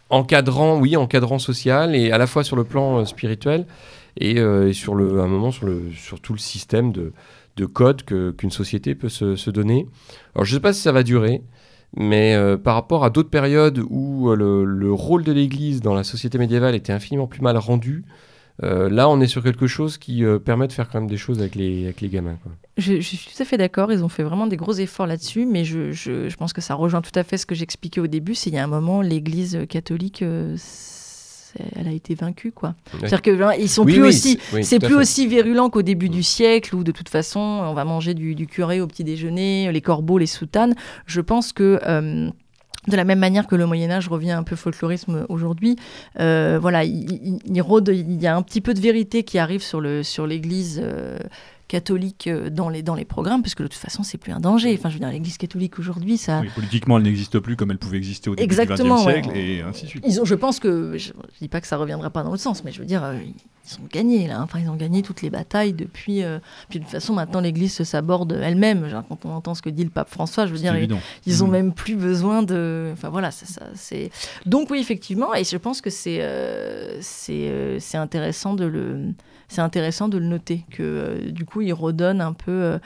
encadrant, 0.09 0.79
oui, 0.79 0.97
encadrant 0.97 1.39
social 1.39 1.95
et 1.95 2.11
à 2.11 2.17
la 2.17 2.27
fois 2.27 2.43
sur 2.43 2.57
le 2.57 2.65
plan 2.65 3.05
spirituel 3.05 3.67
euh, 4.21 4.69
et, 4.69 4.73
sur 4.73 4.95
le, 4.95 5.21
un 5.21 5.29
moment 5.29 5.51
sur, 5.51 6.21
tout 6.21 6.33
le 6.33 6.39
système 6.39 6.93
de, 6.93 7.13
de 7.57 7.67
code 7.67 8.03
qu'une 8.03 8.51
société 8.51 8.95
peut 8.95 9.09
se, 9.09 9.51
donner. 9.51 9.87
Alors 10.35 10.45
je 10.45 10.53
ne 10.53 10.59
sais 10.59 10.63
pas 10.63 10.73
si 10.73 10.83
ça 10.83 10.93
va 10.93 11.03
durer, 11.03 11.43
mais 11.97 12.35
euh, 12.35 12.57
par 12.57 12.75
rapport 12.75 13.05
à 13.05 13.11
d'autres 13.11 13.31
périodes 13.31 13.83
où 13.89 14.31
euh, 14.31 14.37
le, 14.37 14.65
le, 14.65 14.93
rôle 14.93 15.25
de 15.25 15.33
l'Église 15.33 15.81
dans 15.81 15.95
la 15.95 16.05
société 16.05 16.39
médiévale 16.39 16.75
était 16.75 16.93
infiniment 16.93 17.27
plus 17.27 17.41
mal 17.41 17.57
rendu, 17.57 18.05
là, 18.61 19.09
on 19.09 19.21
est 19.21 19.27
sur 19.27 19.43
quelque 19.43 19.67
chose 19.67 19.99
qui 19.99 20.23
permet 20.45 20.69
de 20.69 20.73
faire 20.73 20.89
quand 20.89 21.01
même 21.01 21.11
des 21.11 21.17
choses 21.17 21.41
avec 21.41 21.57
les, 21.57 21.93
gamins. 22.03 22.39
Je, 22.77 23.01
suis 23.01 23.19
tout 23.19 23.43
à 23.43 23.45
fait 23.45 23.57
d'accord, 23.57 23.91
ils 23.91 24.05
ont 24.05 24.09
fait 24.09 24.23
vraiment 24.23 24.47
des 24.47 24.57
gros 24.57 24.75
efforts 24.75 25.09
là-dessus, 25.09 25.47
mais 25.47 25.65
je, 25.65 26.37
pense 26.37 26.53
que 26.53 26.61
ça 26.61 26.75
rejoint 26.75 27.03
tout 27.03 27.19
à 27.19 27.25
fait 27.25 27.39
ce 27.39 27.47
que 27.47 27.57
j'expliquais 27.57 28.01
au 28.01 28.07
début, 28.07 28.37
c'est 28.37 28.51
il 28.51 28.55
y 28.55 28.59
a 28.59 28.63
un 28.63 28.69
moment, 28.69 29.03
l'Église 29.03 29.67
catholique 29.69 30.23
elle 31.77 31.89
a 31.89 31.93
été 31.93 32.15
vaincue 32.15 32.53
quoi. 32.53 32.75
C'est-à-dire 32.93 33.23
que 33.23 33.61
ils 33.61 33.69
sont 33.69 33.85
plus 33.85 34.03
aussi, 34.03 34.39
c'est 34.63 34.79
plus 34.79 34.95
aussi 34.95 35.27
virulent 35.27 35.71
qu'au 35.71 35.83
début 35.83 36.09
du 36.09 36.23
siècle 36.23 36.75
où 36.75 36.85
de 36.85 36.93
toute 36.93 37.09
façon 37.09 37.41
on 37.41 37.75
va 37.75 37.85
manger 37.85 38.15
du, 38.15 38.47
curé 38.47 38.81
au 38.81 38.87
petit 38.87 39.05
déjeuner, 39.05 39.71
les 39.73 39.81
corbeaux, 39.81 40.19
les 40.19 40.27
soutanes. 40.27 40.75
Je 41.07 41.21
pense 41.21 41.53
que 41.53 41.81
euh, 41.87 42.31
de 42.89 42.97
la 42.97 43.05
même 43.05 43.21
manière 43.21 43.47
que 43.47 43.55
le 43.55 43.65
Moyen 43.67 43.91
Âge 43.91 44.09
revient 44.09 44.33
un 44.33 44.43
peu 44.43 44.57
folklorisme 44.57 45.25
aujourd'hui, 45.29 45.77
euh, 46.19 46.59
voilà, 46.61 46.85
il, 46.85 47.41
il, 47.47 48.23
y 48.23 48.27
a 48.27 48.37
un 48.37 48.43
petit 48.43 48.61
peu 48.61 48.75
de 48.75 48.81
vérité 48.81 49.23
qui 49.23 49.39
arrive 49.39 49.63
sur 49.63 49.81
le 49.81 50.03
sur 50.03 50.27
l'Église 50.27 50.81
euh, 50.83 51.19
catholique 51.73 52.27
euh, 52.27 52.51
dans 52.51 52.69
les, 52.69 52.83
dans 52.83 52.95
les 52.95 53.07
programmes, 53.07 53.41
parce 53.41 53.55
que 53.55 53.63
de 53.63 53.69
toute 53.69 53.81
façon, 53.81 54.03
c'est 54.03 54.19
plus 54.19 54.31
un 54.31 54.41
danger. 54.41 54.77
Enfin, 54.79 54.91
je 54.91 54.95
veux 54.95 55.01
dire, 55.01 55.09
l'Église 55.09 55.39
catholique 55.39 55.79
aujourd'hui, 55.79 56.19
ça. 56.19 56.43
politiquement, 56.55 56.99
elle 56.99 57.05
n'existe 57.05 57.39
plus 57.39 57.57
comme 57.57 57.71
elle 57.71 57.79
pouvait 57.79 57.97
exister 57.97 58.29
au 58.29 58.35
début 58.35 58.45
Exactement, 58.45 59.03
du 59.03 59.11
XXe 59.11 59.13
siècle, 59.13 59.31
et 59.35 59.63
ainsi 59.63 59.85
de 59.85 59.89
suite. 59.89 60.05
Ils 60.07 60.21
ont, 60.21 60.27
je 60.27 60.35
pense 60.35 60.61
que, 60.61 60.99
je 60.99 61.15
ne 61.15 61.39
dis 61.41 61.49
pas 61.49 61.63
que 61.63 61.67
ça 61.67 61.79
reviendra 61.79 62.11
pas 62.11 62.25
dans 62.25 62.31
l'autre 62.31 62.43
sens, 62.43 62.63
mais 62.63 62.73
je 62.73 62.79
veux 62.79 62.85
dire, 62.85 63.03
euh, 63.03 63.15
ils 63.17 63.75
ont 63.77 63.89
gagné, 63.91 64.29
là. 64.29 64.43
Enfin, 64.43 64.59
ils 64.59 64.69
ont 64.69 64.77
gagné 64.77 65.01
toutes 65.01 65.23
les 65.23 65.31
batailles 65.31 65.73
depuis. 65.73 66.23
Euh, 66.23 66.41
puis 66.69 66.79
de 66.79 66.85
toute 66.85 66.93
façon, 66.93 67.15
maintenant, 67.15 67.41
l'Église 67.41 67.73
se 67.73 67.85
saborde 67.85 68.39
elle-même. 68.43 68.87
Quand 69.09 69.25
on 69.25 69.31
entend 69.31 69.55
ce 69.55 69.63
que 69.63 69.71
dit 69.71 69.85
le 69.85 69.91
pape 69.91 70.11
François, 70.11 70.47
je 70.47 70.53
veux 70.53 70.59
dire, 70.59 70.77
ils, 70.77 70.89
n'ont 70.91 70.99
ont 71.47 71.49
mmh. 71.49 71.51
même 71.51 71.73
plus 71.73 71.97
besoin 71.97 72.43
de. 72.43 72.91
Enfin, 72.93 73.09
voilà, 73.09 73.31
ça, 73.31 73.63
c'est. 73.75 74.11
Donc, 74.45 74.69
oui, 74.69 74.79
effectivement, 74.79 75.35
et 75.35 75.45
je 75.45 75.57
pense 75.57 75.81
que 75.81 75.89
c'est 75.89 76.21
c'est 77.01 77.97
intéressant 77.97 78.53
de 78.53 78.67
le 78.67 79.15
c'est 79.53 79.61
intéressant 79.61 80.09
de 80.09 80.17
le 80.17 80.25
noter, 80.25 80.65
que 80.71 80.83
euh, 80.83 81.31
du 81.31 81.45
coup, 81.45 81.61
il 81.61 81.75
redonne 81.75 82.23
un 82.23 82.33
peu 82.33 82.51
euh, 82.51 82.79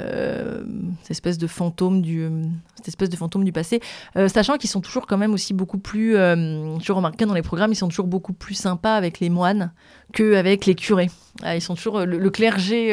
euh, 0.00 0.64
cette 1.02 1.12
espèce 1.12 1.38
de 1.38 1.46
fantôme 1.46 2.02
du, 2.02 2.28
cette 2.74 2.88
espèce 2.88 3.08
de 3.08 3.16
fantôme 3.16 3.44
du 3.44 3.52
passé, 3.52 3.80
sachant 4.26 4.56
qu'ils 4.56 4.68
sont 4.68 4.80
toujours 4.80 5.06
quand 5.06 5.16
même 5.16 5.32
aussi 5.32 5.54
beaucoup 5.54 5.78
plus, 5.78 6.14
je 6.14 6.92
remarqué 6.92 7.24
dans 7.24 7.34
les 7.34 7.42
programmes, 7.42 7.72
ils 7.72 7.76
sont 7.76 7.88
toujours 7.88 8.08
beaucoup 8.08 8.32
plus 8.32 8.54
sympas 8.54 8.96
avec 8.96 9.20
les 9.20 9.30
moines 9.30 9.72
qu'avec 10.12 10.66
les 10.66 10.74
curés. 10.74 11.10
Ah, 11.42 11.54
ils 11.54 11.60
sont 11.60 11.76
toujours 11.76 12.00
le, 12.00 12.30
clergé, 12.30 12.92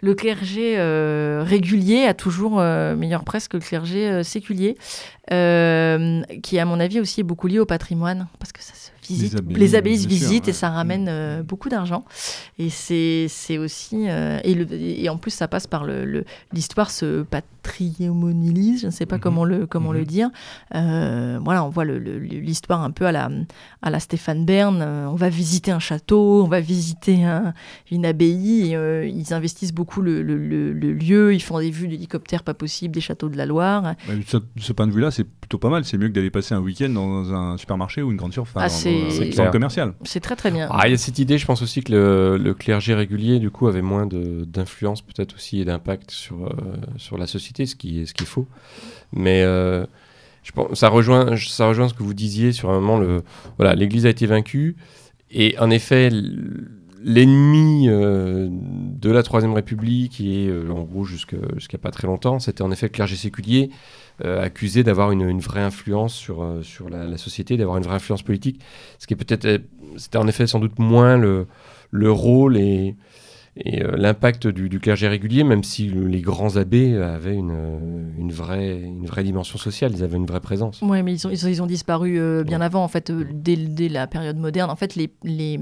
le 0.00 0.14
clergé 0.14 0.76
régulier 1.42 2.04
a 2.04 2.14
toujours 2.14 2.60
meilleure 2.60 3.24
presse 3.24 3.48
que 3.48 3.56
le 3.56 3.62
clergé 3.62 4.22
séculier, 4.22 4.76
qui 5.28 6.58
à 6.58 6.64
mon 6.64 6.80
avis 6.80 7.00
aussi 7.00 7.20
est 7.20 7.24
beaucoup 7.24 7.48
lié 7.48 7.58
au 7.58 7.66
patrimoine, 7.66 8.28
parce 8.38 8.52
que 8.52 8.62
ça 8.62 8.72
se 9.04 9.36
les 9.48 9.74
abbayes, 9.74 10.06
visitent 10.06 10.48
et 10.48 10.52
ça 10.52 10.70
ramène 10.70 11.06
euh, 11.08 11.42
beaucoup 11.42 11.68
d'argent. 11.68 12.04
Et 12.58 12.70
c'est 12.70 13.58
aussi. 13.58 14.08
Euh, 14.08 14.38
et, 14.44 14.54
le, 14.54 14.66
et, 14.72 15.08
en 15.08 15.16
plus, 15.16 15.30
ça 15.30 15.48
passe 15.48 15.66
par 15.66 15.84
l'histoire, 16.52 16.86
le, 16.86 16.92
se 16.92 17.22
patrimonialise, 17.22 18.82
je 18.82 18.86
ne 18.86 18.90
sais 18.90 19.06
pas 19.06 19.16
mhm. 19.16 19.22
comment, 19.22 19.44
le, 19.44 19.66
comment 19.66 19.92
le 19.92 20.00
mhm. 20.00 20.06
dire. 20.06 20.30
Euh, 20.74 21.38
voilà, 21.42 21.64
on 21.64 21.68
voit 21.68 21.84
l'histoire 21.84 22.82
un 22.82 22.90
peu 22.90 23.06
à 23.06 23.12
la, 23.12 23.30
à 23.82 23.90
la 23.90 24.00
Stéphane 24.00 24.44
Bern. 24.44 24.82
on 24.82 25.14
va 25.14 25.28
visiter 25.28 25.70
un 25.70 25.78
château, 25.78 26.42
on 26.44 26.48
va 26.48 26.60
visiter 26.60 27.24
une 27.90 28.06
abbaye. 28.06 28.72
Et, 28.72 29.08
ils 29.08 29.34
investissent 29.34 29.74
beaucoup 29.74 30.00
le, 30.00 30.22
lieu, 30.22 31.34
ils 31.34 31.42
font 31.42 31.58
des 31.58 31.70
vues 31.70 31.88
d'hélicoptères 31.88 32.42
pas 32.42 32.54
possibles, 32.54 32.94
des 32.94 33.00
châteaux 33.00 33.28
de 33.28 33.36
la 33.36 33.46
Loire. 33.46 33.94
de 34.08 34.24
ce 34.60 34.72
point 34.72 34.86
de 34.86 34.92
vue-là, 34.92 35.10
c'est 35.10 35.24
plutôt 35.24 35.58
pas 35.58 35.68
mal. 35.68 35.84
C'est 35.84 35.98
mieux 35.98 36.08
que 36.08 36.14
d'aller 36.14 36.30
passer 36.30 36.54
un 36.54 36.60
week-end 36.60 36.88
dans 36.88 37.32
un 37.32 37.56
supermarché 37.58 38.02
ou 38.02 38.10
une 38.10 38.16
grande 38.16 38.32
surface. 38.32 38.62
Ah, 38.64 38.68
c'est 39.10 39.50
commercial. 39.50 39.94
C'est 40.04 40.20
très 40.20 40.36
très 40.36 40.50
bien. 40.50 40.68
Ah, 40.70 40.88
il 40.88 40.92
y 40.92 40.94
a 40.94 40.98
cette 40.98 41.18
idée, 41.18 41.38
je 41.38 41.46
pense 41.46 41.62
aussi 41.62 41.82
que 41.82 41.92
le, 41.92 42.54
clergé 42.54 42.94
régulier, 42.94 43.38
du 43.38 43.50
coup, 43.50 43.66
avait 43.66 43.82
moins 43.82 44.06
d'influence 44.06 45.02
peut-être 45.02 45.34
aussi 45.36 45.60
et 45.60 45.64
d'impact 45.64 46.10
sur, 46.10 46.46
euh, 46.46 46.50
sur 46.96 47.18
la 47.18 47.26
société, 47.26 47.66
ce 47.66 47.76
qui 47.76 48.00
est 48.00 48.06
ce 48.06 48.14
qu'il 48.14 48.26
faut. 48.26 48.46
Mais 49.12 49.42
euh, 49.42 49.84
je 50.42 50.52
pense, 50.52 50.78
ça 50.78 50.88
rejoint, 50.88 51.36
ça 51.36 51.66
rejoint 51.66 51.88
ce 51.88 51.94
que 51.94 52.02
vous 52.02 52.14
disiez 52.14 52.52
sur 52.52 52.70
un 52.70 52.80
moment. 52.80 52.98
Le, 52.98 53.22
voilà, 53.58 53.74
l'Église 53.74 54.06
a 54.06 54.10
été 54.10 54.26
vaincue 54.26 54.76
et 55.30 55.58
en 55.58 55.70
effet 55.70 56.10
l'ennemi 57.04 57.88
euh, 57.88 58.48
de 58.50 59.10
la 59.10 59.22
Troisième 59.22 59.52
République, 59.52 60.12
qui 60.12 60.46
est 60.46 60.70
en 60.70 60.82
gros 60.84 61.04
jusqu'à 61.04 61.78
pas 61.80 61.90
très 61.90 62.06
longtemps, 62.06 62.38
c'était 62.38 62.62
en 62.62 62.70
effet 62.70 62.86
le 62.86 62.92
clergé 62.92 63.16
séculier, 63.16 63.70
euh, 63.70 63.74
accusé 64.22 64.84
d'avoir 64.84 65.10
une, 65.10 65.28
une, 65.28 65.40
vraie 65.40 65.62
influence 65.62 66.14
sur, 66.14 66.42
euh, 66.42 66.62
sur 66.62 66.88
la, 66.88 67.04
la 67.04 67.16
société, 67.16 67.56
d'avoir 67.56 67.78
une 67.78 67.82
vraie 67.82 67.96
influence 67.96 68.22
politique, 68.22 68.60
ce 68.98 69.06
qui 69.06 69.14
est 69.14 69.16
peut-être, 69.16 69.44
euh, 69.44 69.58
c'était 69.96 70.18
en 70.18 70.28
effet 70.28 70.46
sans 70.46 70.60
doute 70.60 70.78
moins 70.78 71.16
le, 71.16 71.46
le 71.90 72.12
rôle 72.12 72.56
et, 72.56 72.94
et 73.56 73.80
l'impact 73.80 74.46
du, 74.46 74.68
du, 74.68 74.80
clergé 74.80 75.08
régulier, 75.08 75.44
même 75.44 75.64
si 75.64 75.88
les 75.88 76.20
grands 76.20 76.56
abbés 76.56 76.96
avaient 76.96 77.34
une, 77.34 78.12
une, 78.18 78.32
vraie, 78.32 78.80
une 78.80 79.06
vraie 79.06 79.24
dimension 79.24 79.58
sociale, 79.58 79.92
ils 79.94 80.02
avaient 80.02 80.16
une 80.16 80.26
vraie 80.26 80.40
présence. 80.40 80.80
Oui, 80.82 81.02
mais 81.02 81.12
ils 81.12 81.26
ont, 81.26 81.30
ils 81.30 81.62
ont, 81.62 81.66
disparu 81.66 82.20
bien 82.44 82.60
avant, 82.60 82.82
en 82.82 82.88
fait, 82.88 83.12
dès, 83.12 83.56
dès, 83.56 83.88
la 83.88 84.08
période 84.08 84.36
moderne. 84.38 84.70
En 84.70 84.76
fait, 84.76 84.96
les, 84.96 85.08
les 85.22 85.60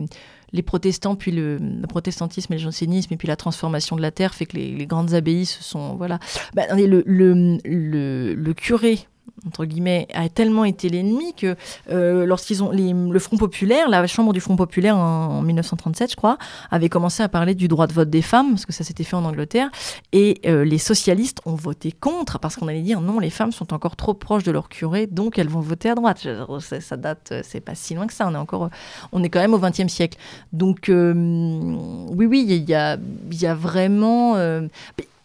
les 0.52 0.62
protestants, 0.62 1.16
puis 1.16 1.32
le, 1.32 1.58
protestantisme 1.88 2.52
et 2.52 2.56
le 2.56 2.62
jansénisme, 2.62 3.12
et 3.12 3.16
puis 3.16 3.28
la 3.28 3.36
transformation 3.36 3.96
de 3.96 4.02
la 4.02 4.10
terre 4.10 4.34
fait 4.34 4.46
que 4.46 4.56
les, 4.56 4.86
grandes 4.86 5.14
abbayes 5.14 5.46
se 5.46 5.62
sont. 5.62 5.96
Voilà. 5.96 6.18
Bah, 6.54 6.62
le, 6.74 7.02
le, 7.06 7.58
le, 7.64 8.52
curé 8.54 9.06
entre 9.46 9.64
guillemets, 9.64 10.06
a 10.14 10.28
tellement 10.28 10.64
été 10.64 10.88
l'ennemi 10.88 11.34
que 11.34 11.56
euh, 11.90 12.26
lorsqu'ils 12.26 12.62
ont 12.62 12.70
le 12.70 13.18
Front 13.18 13.36
populaire, 13.36 13.88
la 13.88 14.06
Chambre 14.06 14.32
du 14.32 14.40
Front 14.40 14.56
populaire 14.56 14.96
en, 14.96 15.42
1937, 15.42 16.12
je 16.12 16.16
crois, 16.16 16.38
avait 16.70 16.88
commencé 16.88 17.22
à 17.22 17.28
parler 17.28 17.54
du 17.54 17.68
droit 17.68 17.86
de 17.86 17.92
vote 17.92 18.10
des 18.10 18.22
femmes, 18.22 18.50
parce 18.50 18.66
que 18.66 18.72
ça 18.72 18.84
s'était 18.84 19.04
fait 19.04 19.16
en 19.16 19.24
Angleterre, 19.24 19.70
et 20.12 20.40
euh, 20.46 20.64
les 20.64 20.78
socialistes 20.78 21.40
ont 21.44 21.54
voté 21.54 21.92
contre, 21.92 22.38
parce 22.38 22.56
qu'on 22.56 22.68
allait 22.68 22.82
dire 22.82 23.00
non, 23.00 23.18
les 23.18 23.30
femmes 23.30 23.52
sont 23.52 23.72
encore 23.74 23.96
trop 23.96 24.14
proches 24.14 24.44
de 24.44 24.52
leur 24.52 24.68
curé, 24.68 25.06
donc 25.06 25.38
elles 25.38 25.48
vont 25.48 25.60
voter 25.60 25.90
à 25.90 25.94
droite. 25.94 26.26
ça, 26.60 26.96
date, 26.96 27.30
euh, 27.32 27.40
c'est 27.44 27.60
pas 27.60 27.74
si 27.74 27.94
loin 27.94 28.06
que 28.06 28.14
ça, 28.14 28.26
on 28.28 28.34
est 28.34 28.38
encore, 28.38 28.70
on 29.12 29.22
est 29.22 29.28
quand 29.28 29.40
même 29.40 29.54
au 29.54 29.58
XXe 29.58 29.88
siècle. 29.88 30.18
Donc 30.52 30.84
oui, 30.88 32.26
oui, 32.26 32.44
il 32.48 32.52
y 32.52 32.72
y 32.72 33.46
a, 33.46 33.54
vraiment 33.54 34.36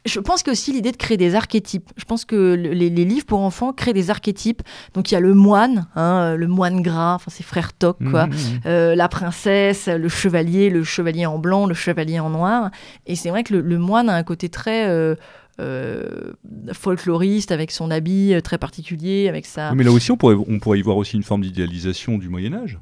je 0.07 0.19
pense 0.19 0.43
que 0.43 0.51
aussi 0.51 0.71
l'idée 0.71 0.91
de 0.91 0.97
créer 0.97 1.17
des 1.17 1.35
archétypes. 1.35 1.89
Je 1.97 2.05
pense 2.05 2.25
que 2.25 2.53
les, 2.53 2.89
livres 2.89 3.25
pour 3.25 3.41
enfants 3.41 3.73
créent 3.73 3.93
des 3.93 4.09
archétypes. 4.09 4.61
Donc 4.93 5.11
il 5.11 5.13
y 5.13 5.17
a 5.17 5.19
le 5.19 5.33
moine, 5.33 5.87
hein, 5.95 6.35
le 6.35 6.47
moine 6.47 6.81
gras, 6.81 7.15
enfin 7.15 7.31
c'est 7.33 7.43
frère 7.43 7.73
Toc, 7.73 7.97
quoi. 8.09 8.27
Mmh, 8.27 8.29
mmh, 8.29 8.33
mmh. 8.33 8.59
Euh, 8.65 8.95
la 8.95 9.09
princesse, 9.09 9.87
le 9.87 10.09
chevalier, 10.09 10.69
le 10.69 10.83
chevalier 10.83 11.25
en 11.25 11.39
blanc, 11.39 11.65
le 11.65 11.73
chevalier 11.73 12.19
en 12.19 12.29
noir. 12.29 12.71
Et 13.05 13.15
c'est 13.15 13.29
vrai 13.29 13.43
que 13.43 13.53
le, 13.53 13.77
moine 13.77 14.09
a 14.09 14.15
un 14.15 14.23
côté 14.23 14.49
très 14.49 14.87
euh, 14.87 15.15
euh, 15.59 16.33
folkloriste 16.73 17.51
avec 17.51 17.71
son 17.71 17.91
habit 17.91 18.33
très 18.43 18.57
particulier, 18.57 19.27
avec 19.29 19.45
sa. 19.45 19.73
Mais 19.73 19.83
là 19.83 19.91
aussi, 19.91 20.11
on 20.11 20.17
pourrait, 20.17 20.35
on 20.35 20.59
pourrait 20.59 20.79
y 20.79 20.81
voir 20.83 20.97
aussi 20.97 21.15
une 21.15 21.23
forme 21.23 21.41
d'idéalisation 21.41 22.17
du 22.17 22.29
Moyen 22.29 22.53
Âge 22.53 22.79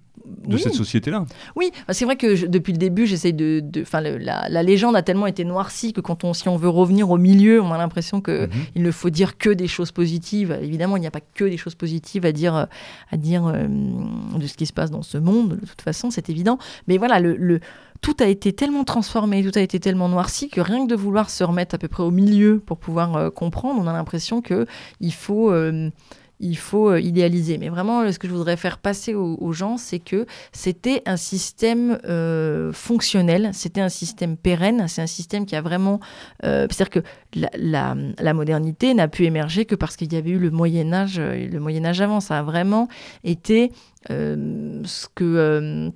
de 0.48 0.58
cette 0.58 0.74
société-là. 0.74 1.26
Oui, 1.56 1.72
bah, 1.88 1.94
c'est 1.94 2.06
vrai 2.06 2.16
que 2.16 2.46
depuis 2.48 2.74
le 2.74 2.78
début, 2.78 3.06
j'essaye 3.06 3.34
de. 3.34 3.64
Enfin, 3.82 4.02
la, 4.02 4.64
légende 4.64 4.96
a 4.96 5.02
tellement 5.02 5.28
été 5.28 5.46
noircie 5.46 5.94
que 5.94 6.02
quand 6.02 6.24
on, 6.24 6.34
si 6.34 6.48
on 6.50 6.58
veut 6.58 6.70
revenir 6.70 7.10
au 7.10 7.18
milieu, 7.18 7.62
on 7.62 7.72
a 7.72 7.78
l'impression 7.78 8.22
qu'il 8.22 8.50
mhm. 8.76 8.84
ne 8.84 8.92
faut 8.92 9.10
dire 9.10 9.38
que 9.38 9.50
des 9.50 9.68
choses 9.68 9.92
positives. 9.92 10.58
Évidemment, 10.62 10.98
il 10.98 11.02
n'y 11.02 11.08
a 11.08 11.12
pas 11.12 11.22
que 11.22 11.46
des 11.46 11.58
choses 11.58 11.76
positives 11.76 12.26
à 12.26 12.32
dire, 12.32 12.68
à 13.12 13.18
dire 13.18 13.46
euh, 13.48 13.68
de 13.68 14.48
ce 14.48 14.56
qui 14.56 14.66
se 14.66 14.74
passe 14.74 14.92
dans 14.92 15.04
ce 15.04 15.18
monde. 15.18 15.58
De 15.62 15.66
toute 15.66 15.82
façon, 15.82 16.12
c'est 16.12 16.30
évident. 16.30 16.58
Mais 16.88 16.98
voilà, 16.98 17.20
le, 17.20 17.60
tout 18.02 18.16
a 18.20 18.28
été 18.28 18.54
tellement 18.54 18.84
transformé, 18.84 19.44
tout 19.44 19.58
a 19.58 19.62
été 19.62 19.80
tellement 19.80 20.10
noirci 20.10 20.50
que 20.50 20.62
rien 20.62 20.86
que 20.86 20.92
de 20.92 20.96
vouloir 20.96 21.30
se 21.30 21.44
remettre 21.44 21.76
à 21.76 21.78
peu 21.78 21.88
près 21.88 22.04
au 22.04 22.12
milieu 22.12 22.62
pour 22.64 22.78
pouvoir 22.78 23.16
euh, 23.16 23.30
comprendre, 23.30 23.82
on 23.82 23.88
a 23.88 23.94
l'impression 23.94 24.42
que 24.42 24.66
il 25.00 25.14
faut. 25.14 25.52
Euh, 25.52 25.90
il 26.40 26.58
faut 26.58 26.90
euh, 26.90 27.00
idéaliser. 27.00 27.58
Mais 27.58 27.70
vraiment, 27.70 28.12
ce 28.12 28.20
que 28.20 28.28
je 28.28 28.34
voudrais 28.34 28.58
faire 28.58 28.78
passer 28.78 29.14
aux, 29.14 29.54
gens, 29.54 29.78
c'est 29.78 30.00
que 30.00 30.26
c'était 30.52 31.02
un 31.06 31.18
système 31.18 32.00
euh, 32.06 32.72
fonctionnel, 32.74 33.52
c'était 33.54 33.82
un 33.82 33.90
système 33.90 34.36
pérenne, 34.38 34.88
c'est 34.88 35.02
un 35.02 35.08
système 35.08 35.46
qui 35.46 35.56
a 35.56 35.62
vraiment... 35.62 36.00
Euh, 36.44 36.68
c'est-à-dire 36.70 36.90
que 36.90 37.00
la, 37.34 37.96
la 38.20 38.34
modernité 38.34 38.94
n'a 38.94 39.08
pu 39.08 39.26
émerger 39.26 39.66
que 39.66 39.76
parce 39.76 39.96
qu'il 39.96 40.12
y 40.12 40.18
avait 40.18 40.32
eu 40.32 40.40
le 40.40 40.52
Moyen 40.52 40.94
Âge, 40.94 41.20
le 41.20 41.60
Moyen 41.60 41.86
Âge 41.86 42.02
avant. 42.02 42.20
Ça 42.20 42.40
a 42.40 42.44
vraiment 42.44 42.88
été 43.24 43.72
ce 44.10 45.08
que 45.16 45.92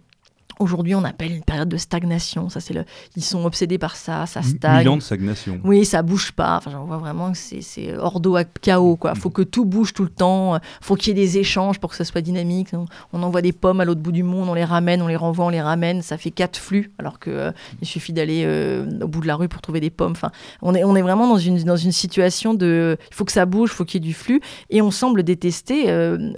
Aujourd'hui, 0.59 0.93
on 0.93 1.05
appelle 1.05 1.31
une 1.31 1.43
période 1.43 1.69
de 1.69 1.77
stagnation. 1.77 2.49
Ça, 2.49 2.59
c'est 2.59 2.73
le... 2.73 2.83
Ils 3.15 3.23
sont 3.23 3.45
obsédés 3.45 3.77
par 3.77 3.95
ça, 3.95 4.25
ça 4.25 4.41
stagne. 4.41 4.85
Mille 4.85 4.97
de 4.97 5.01
stagnation. 5.01 5.61
Oui, 5.63 5.85
ça 5.85 6.01
bouge 6.01 6.33
pas. 6.33 6.57
Enfin, 6.57 6.71
j'en 6.71 6.83
vois 6.83 6.97
vraiment 6.97 7.31
que 7.31 7.37
c'est 7.37 7.97
ordo 7.97 8.35
à 8.35 8.43
chaos. 8.43 8.97
Quoi. 8.97 9.15
Faut 9.15 9.29
que 9.29 9.41
tout 9.41 9.63
bouge 9.63 9.93
tout 9.93 10.03
le 10.03 10.09
temps. 10.09 10.59
Faut 10.81 10.95
qu'il 10.95 11.17
y 11.17 11.21
ait 11.21 11.25
des 11.25 11.37
échanges 11.37 11.79
pour 11.79 11.89
que 11.91 11.95
ça 11.95 12.03
soit 12.03 12.19
dynamique. 12.19 12.71
On, 13.13 13.23
envoie 13.23 13.41
des 13.41 13.53
pommes 13.53 13.79
à 13.79 13.85
l'autre 13.85 14.01
bout 14.01 14.11
du 14.11 14.23
monde, 14.23 14.49
on 14.49 14.53
les 14.53 14.65
ramène, 14.65 15.01
on 15.01 15.07
les 15.07 15.15
renvoie, 15.15 15.45
on 15.45 15.49
les 15.49 15.61
ramène. 15.61 16.01
Ça 16.01 16.17
fait 16.17 16.31
quatre 16.31 16.57
flux, 16.57 16.91
alors 16.99 17.21
qu'il 17.21 17.31
euh, 17.31 17.51
il 17.81 17.87
suffit 17.87 18.11
d'aller 18.11 18.43
euh, 18.45 18.85
au 19.01 19.07
bout 19.07 19.21
de 19.21 19.27
la 19.27 19.37
rue 19.37 19.47
pour 19.47 19.61
trouver 19.61 19.79
des 19.79 19.89
pommes. 19.89 20.11
Enfin, 20.11 20.31
on 20.61 20.75
est, 20.75 20.83
on 20.83 20.93
est 20.97 21.01
vraiment 21.01 21.29
dans 21.29 21.37
une, 21.37 21.63
dans 21.63 21.77
une 21.77 21.93
situation 21.93 22.53
de... 22.53 22.97
Il 23.11 23.15
faut 23.15 23.23
que 23.23 23.31
ça 23.31 23.45
bouge, 23.45 23.69
il 23.71 23.75
faut 23.75 23.85
qu'il 23.85 24.03
y 24.03 24.05
ait 24.05 24.09
du 24.09 24.13
flux. 24.13 24.41
Et 24.69 24.81
on 24.81 24.91
semble 24.91 25.23
détester... 25.23 25.89
Euh, 25.89 26.33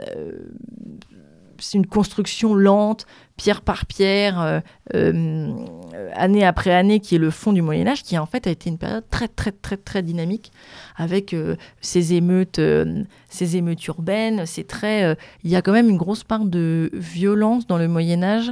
c'est 1.61 1.77
une 1.77 1.87
construction 1.87 2.53
lente, 2.53 3.05
pierre 3.37 3.61
par 3.61 3.85
pierre, 3.85 4.41
euh, 4.41 4.59
euh, 4.93 5.65
année 6.13 6.45
après 6.45 6.73
année, 6.73 6.99
qui 6.99 7.15
est 7.15 7.19
le 7.19 7.31
fond 7.31 7.53
du 7.53 7.61
Moyen 7.61 7.87
Âge, 7.87 8.03
qui 8.03 8.17
en 8.17 8.25
fait 8.25 8.47
a 8.47 8.51
été 8.51 8.69
une 8.69 8.77
période 8.77 9.03
très 9.09 9.27
très 9.27 9.51
très 9.51 9.77
très 9.77 10.03
dynamique, 10.03 10.51
avec 10.95 11.33
euh, 11.33 11.55
ces 11.81 12.13
émeutes, 12.13 12.61
ces 13.29 13.57
émeutes 13.57 13.85
urbaines. 13.87 14.45
C'est 14.45 14.67
très, 14.67 15.17
il 15.43 15.49
y 15.49 15.55
a 15.55 15.61
quand 15.61 15.71
même 15.71 15.89
une 15.89 15.97
grosse 15.97 16.23
part 16.23 16.45
de 16.45 16.89
violence 16.93 17.67
dans 17.67 17.77
le 17.77 17.87
Moyen 17.87 18.23
Âge. 18.23 18.51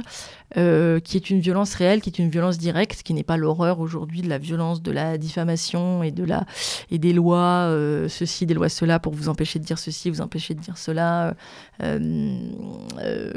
Euh, 0.56 0.98
qui 0.98 1.16
est 1.16 1.30
une 1.30 1.38
violence 1.38 1.74
réelle, 1.74 2.00
qui 2.00 2.10
est 2.10 2.18
une 2.18 2.28
violence 2.28 2.58
directe, 2.58 3.04
qui 3.04 3.14
n'est 3.14 3.22
pas 3.22 3.36
l'horreur 3.36 3.78
aujourd'hui 3.78 4.20
de 4.20 4.28
la 4.28 4.38
violence 4.38 4.82
de 4.82 4.90
la 4.90 5.16
diffamation 5.16 6.02
et 6.02 6.10
de 6.10 6.24
la 6.24 6.44
et 6.90 6.98
des 6.98 7.12
lois 7.12 7.68
euh, 7.68 8.08
ceci, 8.08 8.46
des 8.46 8.54
lois 8.54 8.68
cela 8.68 8.98
pour 8.98 9.14
vous 9.14 9.28
empêcher 9.28 9.60
de 9.60 9.64
dire 9.64 9.78
ceci, 9.78 10.10
vous 10.10 10.20
empêcher 10.20 10.54
de 10.54 10.60
dire 10.60 10.76
cela. 10.76 11.36
Euh, 11.84 12.36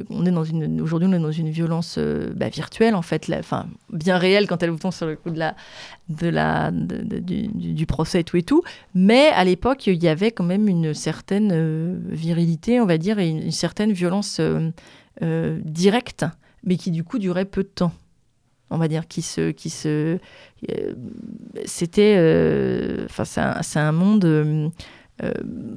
on 0.10 0.26
est 0.26 0.82
aujourd'hui 0.82 1.08
on 1.08 1.14
est 1.14 1.20
dans 1.20 1.32
une 1.32 1.52
violence 1.52 2.00
bah, 2.00 2.50
virtuelle 2.50 2.96
en 2.96 3.04
fait, 3.04 3.32
enfin 3.38 3.68
bien 3.92 4.18
réelle 4.18 4.48
quand 4.48 4.64
elle 4.64 4.72
vous 4.72 4.80
tombe 4.80 4.92
sur 4.92 5.06
le 5.06 5.16
coup 5.16 5.30
de 5.30 5.38
la 5.38 5.56
la 6.20 6.72
du, 6.72 7.86
procès 7.86 8.22
et 8.22 8.24
tout 8.24 8.38
et 8.38 8.44
tout, 8.44 8.64
mais 8.96 9.28
à 9.36 9.44
l'époque 9.44 9.86
il 9.86 10.04
y 10.04 10.08
avait 10.08 10.32
quand 10.32 10.44
même 10.44 10.68
une 10.68 10.96
certaine 10.96 12.02
virilité, 12.10 12.82
on 12.82 12.88
va 12.88 12.98
dire, 12.98 13.20
et 13.20 13.30
une 13.30 13.52
certaine 13.52 13.92
violence 13.92 14.42
directe 15.22 16.26
mais 16.64 16.78
qui 16.78 16.92
du 16.92 17.04
coup 17.04 17.20
durait 17.20 17.46
peu 17.46 17.64
de 17.64 17.70
temps. 17.70 17.92
On 18.70 18.78
va 18.78 18.88
dire 18.88 19.08
qui 19.08 19.22
se, 19.22 19.52
qui 19.52 19.70
se, 19.70 20.18
euh, 20.72 20.94
c'était, 21.66 22.16
euh, 22.18 23.06
enfin 23.06 23.24
c'est 23.24 23.80
un, 23.80 23.92
monde 23.92 24.26
euh, 24.26 24.70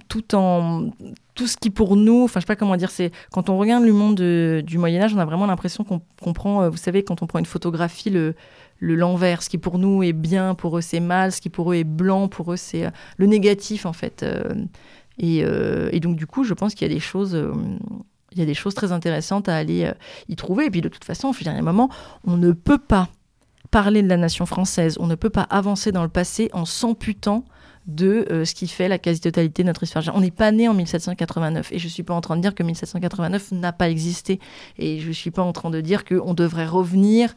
tout 0.08 0.34
en 0.34 0.90
tout 1.34 1.46
ce 1.46 1.58
qui 1.58 1.68
pour 1.68 1.96
nous, 1.96 2.24
enfin 2.24 2.40
je 2.40 2.44
sais 2.44 2.46
pas 2.46 2.56
comment 2.56 2.76
dire, 2.76 2.90
c'est 2.90 3.12
quand 3.32 3.50
on 3.50 3.58
regarde 3.58 3.84
le 3.84 3.92
monde 3.92 4.16
du 4.62 4.78
Moyen 4.78 5.02
Âge, 5.02 5.14
on 5.14 5.18
a 5.18 5.26
vraiment 5.26 5.44
l'impression 5.44 5.84
qu'on 5.84 6.00
comprend, 6.22 6.70
vous 6.70 6.78
savez, 6.78 7.02
quand 7.02 7.20
on 7.20 7.26
prend 7.26 7.38
une 7.38 7.44
photographie, 7.44 8.08
le, 8.08 8.34
le 8.78 8.94
l'envers, 8.94 9.42
ce 9.42 9.50
qui 9.50 9.58
pour 9.58 9.78
nous 9.78 10.02
est 10.02 10.14
bien, 10.14 10.54
pour 10.54 10.78
eux 10.78 10.80
c'est 10.80 11.00
mal, 11.00 11.32
ce 11.32 11.42
qui 11.42 11.50
pour 11.50 11.72
eux 11.72 11.76
est 11.76 11.84
blanc, 11.84 12.28
pour 12.28 12.52
eux 12.52 12.56
c'est 12.56 12.90
le 13.18 13.26
négatif 13.26 13.84
en 13.84 13.92
fait. 13.92 14.24
Et, 15.18 16.00
donc 16.00 16.16
du 16.16 16.26
coup, 16.26 16.44
je 16.44 16.54
pense 16.54 16.74
qu'il 16.74 16.88
y 16.88 16.90
a 16.90 16.94
des 16.94 17.00
choses 17.00 17.36
il 18.36 18.40
y 18.40 18.42
a 18.42 18.46
des 18.46 18.54
choses 18.54 18.74
très 18.74 18.92
intéressantes 18.92 19.48
à 19.48 19.56
aller 19.56 19.84
euh, 19.86 19.92
y 20.28 20.36
trouver. 20.36 20.66
Et 20.66 20.70
puis 20.70 20.82
de 20.82 20.88
toute 20.88 21.04
façon, 21.04 21.28
au 21.28 21.48
un 21.48 21.62
moment, 21.62 21.88
on 22.24 22.36
ne 22.36 22.52
peut 22.52 22.78
pas 22.78 23.08
parler 23.70 24.02
de 24.02 24.08
la 24.08 24.16
nation 24.16 24.46
française, 24.46 24.96
on 25.00 25.06
ne 25.06 25.14
peut 25.14 25.30
pas 25.30 25.42
avancer 25.42 25.90
dans 25.90 26.02
le 26.02 26.08
passé 26.08 26.50
en 26.52 26.64
s'amputant 26.64 27.44
de 27.86 28.26
euh, 28.30 28.44
ce 28.44 28.54
qui 28.54 28.68
fait 28.68 28.88
la 28.88 28.98
quasi-totalité 28.98 29.62
de 29.62 29.68
notre 29.68 29.82
histoire. 29.84 30.04
On 30.14 30.20
n'est 30.20 30.30
pas 30.30 30.50
né 30.52 30.68
en 30.68 30.74
1789 30.74 31.72
et 31.72 31.78
je 31.78 31.84
ne 31.84 31.90
suis 31.90 32.02
pas 32.02 32.14
en 32.14 32.20
train 32.20 32.36
de 32.36 32.42
dire 32.42 32.54
que 32.54 32.62
1789 32.62 33.52
n'a 33.52 33.72
pas 33.72 33.88
existé 33.88 34.40
et 34.78 34.98
je 35.00 35.08
ne 35.08 35.12
suis 35.12 35.30
pas 35.30 35.42
en 35.42 35.52
train 35.52 35.70
de 35.70 35.80
dire 35.80 36.04
qu'on 36.04 36.34
devrait 36.34 36.66
revenir 36.66 37.34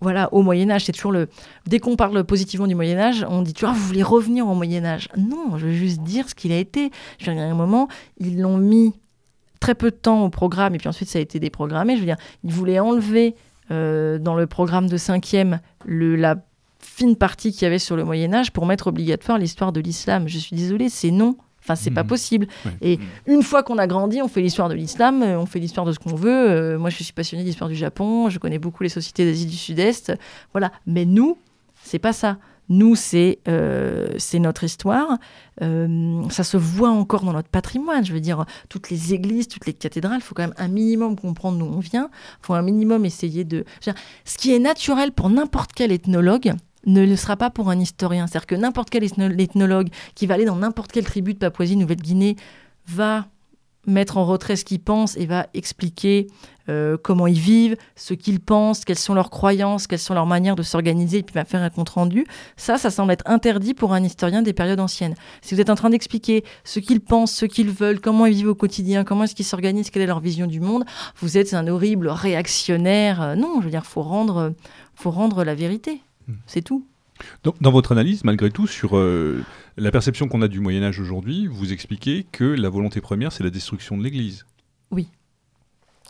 voilà, 0.00 0.32
au 0.32 0.42
Moyen 0.42 0.70
Âge. 0.70 0.84
C'est 0.86 0.92
toujours 0.92 1.12
le. 1.12 1.28
Dès 1.66 1.78
qu'on 1.78 1.96
parle 1.96 2.24
positivement 2.24 2.66
du 2.66 2.74
Moyen 2.74 2.98
Âge, 2.98 3.26
on 3.28 3.42
dit 3.42 3.52
tu 3.52 3.64
vois, 3.64 3.74
vous 3.74 3.86
voulez 3.86 4.02
revenir 4.02 4.46
au 4.46 4.54
Moyen 4.54 4.84
Âge? 4.84 5.08
Non, 5.16 5.58
je 5.58 5.66
veux 5.66 5.72
juste 5.72 6.02
dire 6.02 6.28
ce 6.28 6.34
qu'il 6.34 6.52
a 6.52 6.58
été. 6.58 6.90
Je 7.18 7.26
veux 7.26 7.36
dire, 7.36 7.42
à 7.42 7.46
un 7.46 7.54
moment, 7.54 7.88
ils 8.18 8.40
l'ont 8.40 8.56
mis 8.56 8.94
très 9.60 9.74
peu 9.74 9.90
de 9.90 9.96
temps 9.96 10.24
au 10.24 10.30
programme, 10.30 10.74
et 10.74 10.78
puis 10.78 10.88
ensuite 10.88 11.08
ça 11.08 11.18
a 11.18 11.22
été 11.22 11.38
déprogrammé. 11.38 11.94
Je 11.94 12.00
veux 12.00 12.06
dire, 12.06 12.16
ils 12.44 12.52
voulaient 12.52 12.80
enlever 12.80 13.36
euh, 13.70 14.18
dans 14.18 14.34
le 14.34 14.46
programme 14.46 14.88
de 14.88 14.96
cinquième 14.96 15.60
le, 15.84 16.16
la 16.16 16.36
fine 16.80 17.14
partie 17.14 17.52
qu'il 17.52 17.62
y 17.62 17.66
avait 17.66 17.78
sur 17.78 17.94
le 17.94 18.04
Moyen 18.04 18.32
Âge 18.32 18.50
pour 18.50 18.66
mettre 18.66 18.88
obligatoire 18.88 19.38
l'histoire 19.38 19.72
de 19.72 19.80
l'islam. 19.80 20.28
Je 20.28 20.38
suis 20.38 20.56
désolée, 20.56 20.88
c'est 20.88 21.10
non. 21.10 21.36
Enfin, 21.62 21.76
c'est 21.76 21.90
pas 21.90 22.04
mmh. 22.04 22.06
possible. 22.06 22.46
Et 22.80 22.96
mmh. 22.96 23.00
une 23.26 23.42
fois 23.42 23.62
qu'on 23.62 23.76
a 23.76 23.86
grandi, 23.86 24.22
on 24.22 24.28
fait 24.28 24.40
l'histoire 24.40 24.70
de 24.70 24.74
l'islam, 24.74 25.22
euh, 25.22 25.38
on 25.38 25.44
fait 25.44 25.58
l'histoire 25.58 25.84
de 25.84 25.92
ce 25.92 25.98
qu'on 25.98 26.14
veut. 26.14 26.50
Euh, 26.50 26.78
moi, 26.78 26.88
je 26.88 27.02
suis 27.02 27.12
passionnée 27.12 27.44
d'histoire 27.44 27.68
du 27.68 27.76
Japon, 27.76 28.30
je 28.30 28.38
connais 28.38 28.58
beaucoup 28.58 28.82
les 28.82 28.88
sociétés 28.88 29.26
d'Asie 29.26 29.46
du 29.46 29.56
Sud-Est. 29.56 30.12
Voilà. 30.52 30.72
Mais 30.86 31.04
nous, 31.04 31.36
c'est 31.84 31.98
pas 31.98 32.14
ça. 32.14 32.38
Nous, 32.70 32.94
c'est 32.94 33.40
euh, 33.48 34.16
notre 34.34 34.64
histoire. 34.64 35.18
Euh, 35.60 36.22
ça 36.30 36.44
se 36.44 36.56
voit 36.56 36.90
encore 36.90 37.24
dans 37.24 37.32
notre 37.32 37.48
patrimoine. 37.48 38.04
Je 38.04 38.12
veux 38.12 38.20
dire, 38.20 38.46
toutes 38.68 38.90
les 38.90 39.12
églises, 39.12 39.48
toutes 39.48 39.66
les 39.66 39.72
cathédrales, 39.72 40.18
il 40.18 40.22
faut 40.22 40.34
quand 40.34 40.44
même 40.44 40.54
un 40.56 40.68
minimum 40.68 41.16
comprendre 41.16 41.58
d'où 41.58 41.66
on 41.66 41.80
vient. 41.80 42.08
Il 42.42 42.46
faut 42.46 42.54
un 42.54 42.62
minimum 42.62 43.04
essayer 43.04 43.44
de... 43.44 43.64
Ce 44.24 44.38
qui 44.38 44.54
est 44.54 44.60
naturel 44.60 45.12
pour 45.12 45.28
n'importe 45.28 45.72
quel 45.74 45.92
ethnologue, 45.92 46.54
ne 46.86 47.04
le 47.04 47.16
sera 47.16 47.36
pas 47.36 47.50
pour 47.50 47.68
un 47.68 47.78
historien. 47.78 48.26
C'est-à-dire 48.26 48.46
que 48.46 48.54
n'importe 48.54 48.88
quel 48.88 49.04
ethnologue 49.04 49.88
qui 50.14 50.26
va 50.26 50.34
aller 50.34 50.46
dans 50.46 50.56
n'importe 50.56 50.92
quelle 50.92 51.04
tribu 51.04 51.34
de 51.34 51.38
Papouasie-Nouvelle-Guinée 51.38 52.36
va 52.86 53.26
mettre 53.90 54.16
en 54.16 54.24
retrait 54.24 54.56
ce 54.56 54.64
qu'ils 54.64 54.80
pensent 54.80 55.16
et 55.16 55.26
va 55.26 55.46
expliquer 55.54 56.28
euh, 56.68 56.96
comment 57.02 57.26
ils 57.26 57.38
vivent, 57.38 57.76
ce 57.96 58.14
qu'ils 58.14 58.40
pensent, 58.40 58.84
quelles 58.84 58.98
sont 58.98 59.14
leurs 59.14 59.30
croyances, 59.30 59.86
quelles 59.86 59.98
sont 59.98 60.14
leurs 60.14 60.26
manières 60.26 60.56
de 60.56 60.62
s'organiser, 60.62 61.18
et 61.18 61.22
puis 61.22 61.34
va 61.34 61.44
faire 61.44 61.62
un 61.62 61.70
compte-rendu. 61.70 62.26
Ça, 62.56 62.78
ça 62.78 62.90
semble 62.90 63.12
être 63.12 63.24
interdit 63.26 63.74
pour 63.74 63.92
un 63.92 64.02
historien 64.02 64.42
des 64.42 64.52
périodes 64.52 64.80
anciennes. 64.80 65.14
Si 65.42 65.54
vous 65.54 65.60
êtes 65.60 65.70
en 65.70 65.74
train 65.74 65.90
d'expliquer 65.90 66.44
ce 66.64 66.78
qu'ils 66.78 67.00
pensent, 67.00 67.32
ce 67.32 67.46
qu'ils 67.46 67.70
veulent, 67.70 68.00
comment 68.00 68.26
ils 68.26 68.34
vivent 68.34 68.50
au 68.50 68.54
quotidien, 68.54 69.04
comment 69.04 69.24
est-ce 69.24 69.34
qu'ils 69.34 69.46
s'organisent, 69.46 69.90
quelle 69.90 70.02
est 70.02 70.06
leur 70.06 70.20
vision 70.20 70.46
du 70.46 70.60
monde, 70.60 70.84
vous 71.20 71.38
êtes 71.38 71.54
un 71.54 71.66
horrible 71.66 72.08
réactionnaire. 72.08 73.20
Euh, 73.20 73.34
non, 73.34 73.56
je 73.58 73.64
veux 73.64 73.70
dire, 73.70 73.84
faut 73.84 74.02
rendre, 74.02 74.52
faut 74.94 75.10
rendre 75.10 75.42
la 75.44 75.54
vérité. 75.54 76.00
Hmm. 76.28 76.34
C'est 76.46 76.62
tout. 76.62 76.84
Dans, 77.42 77.70
votre 77.70 77.92
analyse, 77.92 78.24
malgré 78.24 78.50
tout, 78.50 78.66
sur 78.66 78.96
euh, 78.96 79.44
la 79.76 79.90
perception 79.90 80.28
qu'on 80.28 80.42
a 80.42 80.48
du 80.48 80.60
Moyen 80.60 80.82
Âge 80.82 81.00
aujourd'hui, 81.00 81.46
vous 81.46 81.72
expliquez 81.72 82.26
que 82.32 82.44
la 82.44 82.68
volonté 82.68 83.00
première, 83.00 83.32
c'est 83.32 83.44
la 83.44 83.50
destruction 83.50 83.96
de 83.96 84.02
l'Église. 84.02 84.44
Oui. 84.90 85.08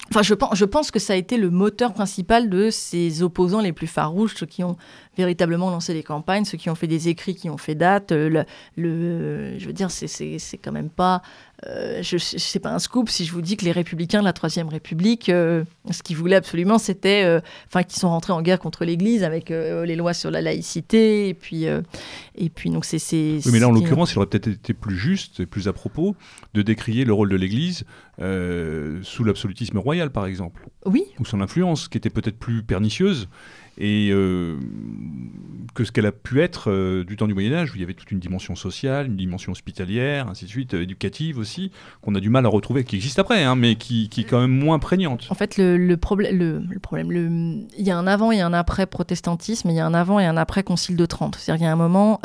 Enfin, 0.09 0.23
je 0.23 0.65
pense, 0.65 0.91
que 0.91 0.99
ça 0.99 1.13
a 1.13 1.17
été 1.17 1.37
le 1.37 1.51
moteur 1.51 1.93
principal 1.93 2.51
de 2.51 2.71
ces 2.71 3.23
opposants 3.23 3.61
les 3.61 3.73
plus 3.73 3.87
farouches, 3.87 4.35
ceux 4.35 4.47
qui 4.47 4.65
ont 4.65 4.77
véritablement 5.17 5.71
lancé 5.71 5.95
les 5.95 6.03
campagnes, 6.03 6.45
ceux 6.45 6.59
qui 6.59 6.69
ont 6.69 6.75
fait 6.75 6.89
des 6.89 7.09
écrits 7.09 7.37
qui 7.37 7.49
ont 7.49 7.59
fait 7.59 7.77
date. 7.77 8.11
Le, 8.11 8.45
le 8.77 9.57
je 9.59 9.67
veux 9.67 9.73
dire, 9.73 9.91
c'est 9.91 10.59
quand 10.61 10.73
même 10.73 10.91
pas 10.91 11.23
euh, 11.67 12.03
je 12.03 12.17
sais 12.17 12.59
pas 12.59 12.71
un 12.71 12.79
scoop 12.79 13.11
si 13.11 13.27
je 13.27 13.33
vous 13.33 13.43
dis 13.43 13.57
que 13.57 13.65
les 13.65 13.73
républicains 13.73 14.21
de 14.21 14.25
la 14.25 14.33
Troisième 14.33 14.69
République, 14.69 15.29
euh, 15.29 15.65
ce 15.91 16.03
qu'ils 16.03 16.17
voulaient 16.17 16.37
absolument, 16.37 16.79
c'était, 16.79 17.25
euh, 17.25 17.41
enfin, 17.67 17.83
qu'ils 17.83 17.99
sont 17.99 18.09
rentrés 18.09 18.33
en 18.33 18.41
guerre 18.41 18.59
contre 18.59 18.85
l'Église 18.85 19.25
avec 19.25 19.51
les 19.51 19.97
lois 19.97 20.15
sur 20.15 20.31
la 20.31 20.41
laïcité, 20.41 21.29
et 21.29 21.35
puis, 21.35 21.65
et 21.65 22.51
puis 22.51 22.71
donc 22.71 22.85
c'est. 22.85 23.01
Oui, 23.13 23.43
mais 23.53 23.59
là, 23.59 23.69
en 23.69 23.73
l'occurrence, 23.73 24.13
il 24.13 24.19
aurait 24.19 24.27
peut-être 24.27 24.49
été 24.49 24.73
plus 24.73 24.97
juste 24.97 25.41
et 25.41 25.47
plus 25.47 25.69
à 25.69 25.73
propos 25.73 26.15
de 26.55 26.63
décrier 26.63 27.05
le 27.05 27.13
rôle 27.13 27.29
de 27.29 27.37
l'Église 27.37 27.85
sous 28.19 29.25
l'absolutisme 29.25 29.79
royal, 29.79 30.11
par 30.11 30.27
exemple. 30.27 30.69
Oui. 30.87 31.05
Ou 31.19 31.25
son 31.25 31.41
influence, 31.41 31.89
qui 31.89 31.99
était 31.99 32.11
peut-être 32.11 32.39
plus 32.39 32.63
pernicieuse 32.63 33.29
et 33.81 34.11
euh, 34.13 34.59
que 35.75 35.85
ce 35.85 35.91
qu'elle 35.91 36.05
a 36.05 36.13
pu 36.13 36.43
être 36.43 36.71
euh, 36.71 37.03
du 37.03 37.17
temps 37.17 37.27
du 37.27 37.33
Moyen 37.33 37.55
Âge, 37.55 37.73
où 37.73 37.77
il 37.77 37.81
y 37.81 37.85
avait 37.85 37.95
toute 37.95 38.11
une 38.11 38.19
dimension 38.19 38.55
sociale, 38.55 39.07
une 39.07 39.17
dimension 39.17 39.53
hospitalière, 39.53 40.29
ainsi 40.29 40.45
de 40.45 40.51
suite, 40.51 40.75
euh, 40.75 40.83
éducative 40.83 41.39
aussi, 41.39 41.73
qu'on 42.03 42.15
a 42.15 42.21
du 42.21 42.29
mal 42.29 42.45
à 42.45 42.51
retrouver, 42.51 42.85
qui 42.85 42.97
existe 42.97 43.19
après, 43.19 43.43
hein, 43.43 43.57
mais 43.57 43.77
qui, 43.77 44.11
est 44.19 44.25
quand 44.25 44.41
même 44.41 44.51
moins 44.51 44.79
prégnante. 44.79 45.27
En 45.31 45.35
fait, 45.35 45.57
le, 45.57 45.97
problème, 45.97 47.67
il 47.79 47.87
y 47.87 47.91
a 47.91 47.97
un 47.97 48.07
avant 48.07 48.33
et 48.33 48.41
un 48.43 48.53
après 48.53 48.85
protestantisme, 48.85 49.71
il 49.71 49.77
y 49.77 49.81
a 49.81 49.87
un 49.87 49.95
avant 49.95 50.21
et 50.21 50.27
un 50.27 50.37
après 50.37 50.63
Concile 50.63 50.97
de 50.97 51.07
Trente. 51.07 51.37
C'est-à-dire 51.37 51.61
qu'il 51.61 51.67
y 51.67 51.71
a 51.71 51.73
un 51.73 51.77
moment 51.77 52.21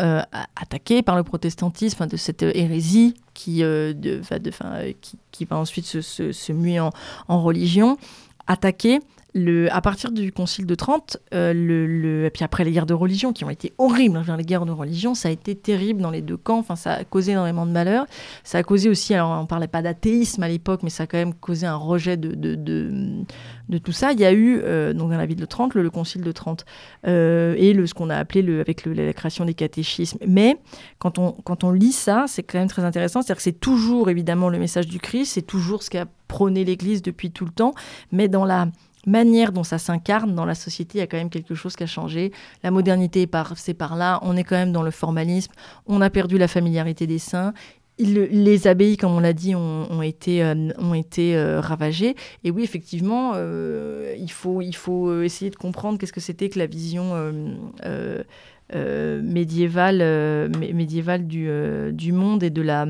attaqué 0.61 1.03
par 1.03 1.15
le 1.15 1.23
protestantisme 1.23 2.05
de 2.07 2.17
cette 2.17 2.43
hérésie 2.43 3.13
qui, 3.33 3.63
va 3.63 5.57
ensuite 5.57 5.85
se, 5.85 6.01
se, 6.01 6.51
muer 6.51 6.79
en 6.81 6.91
religion, 7.41 7.97
attaqué 8.47 8.99
à 9.71 9.81
partir 9.81 10.11
du 10.11 10.31
Concile 10.31 10.65
de 10.65 10.75
Trente, 10.75 11.17
euh, 11.33 11.53
le, 11.53 12.25
et 12.25 12.29
puis 12.29 12.45
après 12.45 12.63
les 12.63 12.71
guerres 12.71 12.85
de 12.85 12.93
religion 12.93 13.33
qui 13.33 13.43
ont 13.43 13.49
été 13.49 13.73
horribles, 13.77 14.17
hein, 14.17 14.37
les 14.37 14.45
guerres 14.45 14.65
de 14.65 14.71
religion, 14.71 15.13
ça 15.13 15.27
a 15.27 15.31
été 15.31 15.55
terrible 15.55 16.01
dans 16.01 16.09
les 16.09 16.21
deux 16.21 16.37
camps, 16.37 16.63
ça 16.75 16.93
a 16.93 17.03
causé 17.03 17.33
énormément 17.33 17.65
de 17.65 17.71
malheur. 17.71 18.05
Ça 18.45 18.59
a 18.59 18.63
causé 18.63 18.89
aussi, 18.89 19.13
alors 19.13 19.31
on 19.31 19.41
ne 19.41 19.47
parlait 19.47 19.67
pas 19.67 19.81
d'athéisme 19.81 20.41
à 20.43 20.47
l'époque, 20.47 20.83
mais 20.83 20.89
ça 20.89 21.03
a 21.03 21.07
quand 21.07 21.17
même 21.17 21.33
causé 21.33 21.65
un 21.67 21.75
rejet 21.75 22.15
de, 22.15 22.33
de, 22.33 22.55
de, 22.55 23.77
tout 23.77 23.91
ça. 23.91 24.13
Il 24.13 24.19
y 24.21 24.25
a 24.25 24.31
eu, 24.31 24.61
euh, 24.63 24.93
donc 24.93 25.11
dans 25.11 25.17
la 25.17 25.25
ville 25.25 25.39
de 25.39 25.45
Trente, 25.45 25.73
le, 25.73 25.89
Concile 25.89 26.21
de 26.21 26.31
Trente, 26.31 26.65
euh, 27.05 27.55
et 27.57 27.73
le, 27.73 27.87
ce 27.87 27.93
qu'on 27.93 28.09
a 28.09 28.15
appelé 28.15 28.41
le, 28.41 28.61
avec 28.61 28.85
la 28.85 29.11
création 29.11 29.43
des 29.43 29.53
catéchismes. 29.53 30.19
Mais 30.25 30.57
quand 30.97 31.19
on, 31.19 31.33
quand 31.33 31.65
on 31.65 31.71
lit 31.71 31.91
ça, 31.91 32.23
c'est 32.27 32.43
quand 32.43 32.59
même 32.59 32.69
très 32.69 32.85
intéressant, 32.85 33.21
c'est-à-dire 33.21 33.37
que 33.37 33.43
c'est 33.43 33.59
toujours 33.59 34.09
évidemment 34.09 34.47
le 34.47 34.59
message 34.59 34.87
du 34.87 34.99
Christ, 34.99 35.33
c'est 35.33 35.41
toujours 35.45 35.83
ce 35.83 35.89
qu'a 35.89 36.05
prôné 36.29 36.63
l'Église 36.63 37.01
depuis 37.01 37.31
tout 37.31 37.45
le 37.45 37.51
temps, 37.51 37.73
mais 38.11 38.27
dans 38.29 38.45
la 38.45 38.67
manière 39.05 39.51
dont 39.51 39.63
ça 39.63 39.77
s'incarne 39.77 40.35
dans 40.35 40.45
la 40.45 40.55
société, 40.55 40.97
il 40.97 41.01
y 41.01 41.03
a 41.03 41.07
quand 41.07 41.17
même 41.17 41.29
quelque 41.29 41.55
chose 41.55 41.75
qui 41.75 41.83
a 41.83 41.87
changé. 41.87 42.31
La 42.63 42.71
modernité, 42.71 43.27
c'est 43.55 43.73
par 43.73 43.95
là. 43.95 44.19
On 44.21 44.35
est 44.35 44.43
quand 44.43 44.55
même 44.55 44.71
dans 44.71 44.83
le 44.83 44.91
formalisme. 44.91 45.51
On 45.87 46.01
a 46.01 46.09
perdu 46.09 46.37
la 46.37 46.47
familiarité 46.47 47.07
des 47.07 47.19
saints. 47.19 47.53
les 47.97 48.67
abbayes, 48.67 48.97
comme 48.97 49.13
on 49.13 49.19
l'a 49.19 49.33
dit, 49.33 49.55
ont, 49.55 50.01
été, 50.01 50.43
ont 50.77 50.93
été 50.93 51.35
euh, 51.35 51.57
euh, 51.57 51.61
ravagées. 51.61 52.15
Et 52.43 52.51
oui, 52.51 52.63
effectivement, 52.63 53.33
euh, 53.35 54.15
il, 54.17 54.31
faut, 54.31 54.61
il 54.61 54.75
faut 54.75 55.21
essayer 55.21 55.51
de 55.51 55.55
comprendre 55.55 55.97
qu'est-ce 55.97 56.13
que 56.13 56.19
c'était 56.19 56.49
que 56.49 56.59
la 56.59 56.67
vision 56.67 57.13
euh, 58.73 59.21
médiévale, 59.21 59.99
euh, 60.01 60.49
euh, 60.49 61.91
du, 61.91 62.11
monde 62.11 62.41
et 62.41 62.49
de 62.49 62.63
la, 62.63 62.87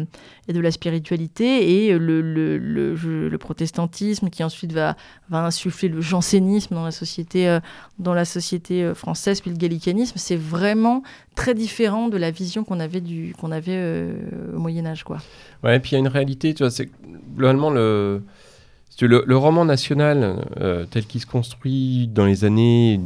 et 0.48 0.54
de 0.54 0.60
la 0.62 0.72
spiritualité, 0.72 1.88
et 1.88 2.00
le, 2.00 2.22
le, 2.22 2.58
le, 2.58 3.38
protestantisme 3.38 4.30
qui 4.30 4.42
ensuite 4.46 4.72
va, 4.72 4.96
va 5.30 5.44
insuffler 5.44 5.90
le 5.90 6.00
jansénisme 6.00 6.76
dans 6.76 6.86
la 6.86 6.92
société, 6.92 7.60
dans 8.00 8.14
la 8.14 8.24
société 8.24 8.94
française, 8.96 9.42
puis 9.42 9.52
le 9.52 9.58
gallicanisme, 9.58 10.14
c'est 10.16 10.38
vraiment 10.38 11.04
très 11.36 11.54
différent 11.54 12.08
de 12.08 12.16
la 12.16 12.32
vision 12.32 12.64
qu'on 12.64 12.80
avait, 12.80 13.02
du, 13.02 13.34
qu'on 13.38 13.52
avait 13.52 14.14
au 14.56 14.60
Moyen 14.60 14.86
Âge. 14.86 15.04
Quoi. 15.04 15.18
Ouais, 15.62 15.76
et 15.76 15.80
puis 15.82 15.92
il 15.92 15.94
y 15.96 15.98
a 15.98 16.00
une 16.00 16.08
réalité, 16.08 16.54
tu 16.54 16.64
vois, 16.64 16.72
c'est 16.72 16.90
globalement 17.36 17.70
le 17.70 18.24
le, 19.02 19.38
roman 19.38 19.66
national 19.66 20.46
euh, 20.60 20.86
tel 20.90 21.06
qu'il 21.06 21.22
se 21.22 21.26
construit 21.26 22.08
dans 22.08 22.26
les 22.26 22.46
années 22.46 23.00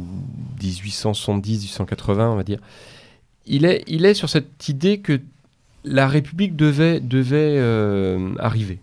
1870-1880, 0.62 2.20
on 2.20 2.36
va 2.36 2.42
dire, 2.42 2.60
il 3.46 3.64
est, 3.64 4.14
sur 4.14 4.28
cette 4.28 4.68
idée 4.68 4.98
que 4.98 5.20
la 5.84 6.06
République 6.06 6.54
devait, 6.56 7.00
euh, 7.34 8.32
arriver. 8.38 8.78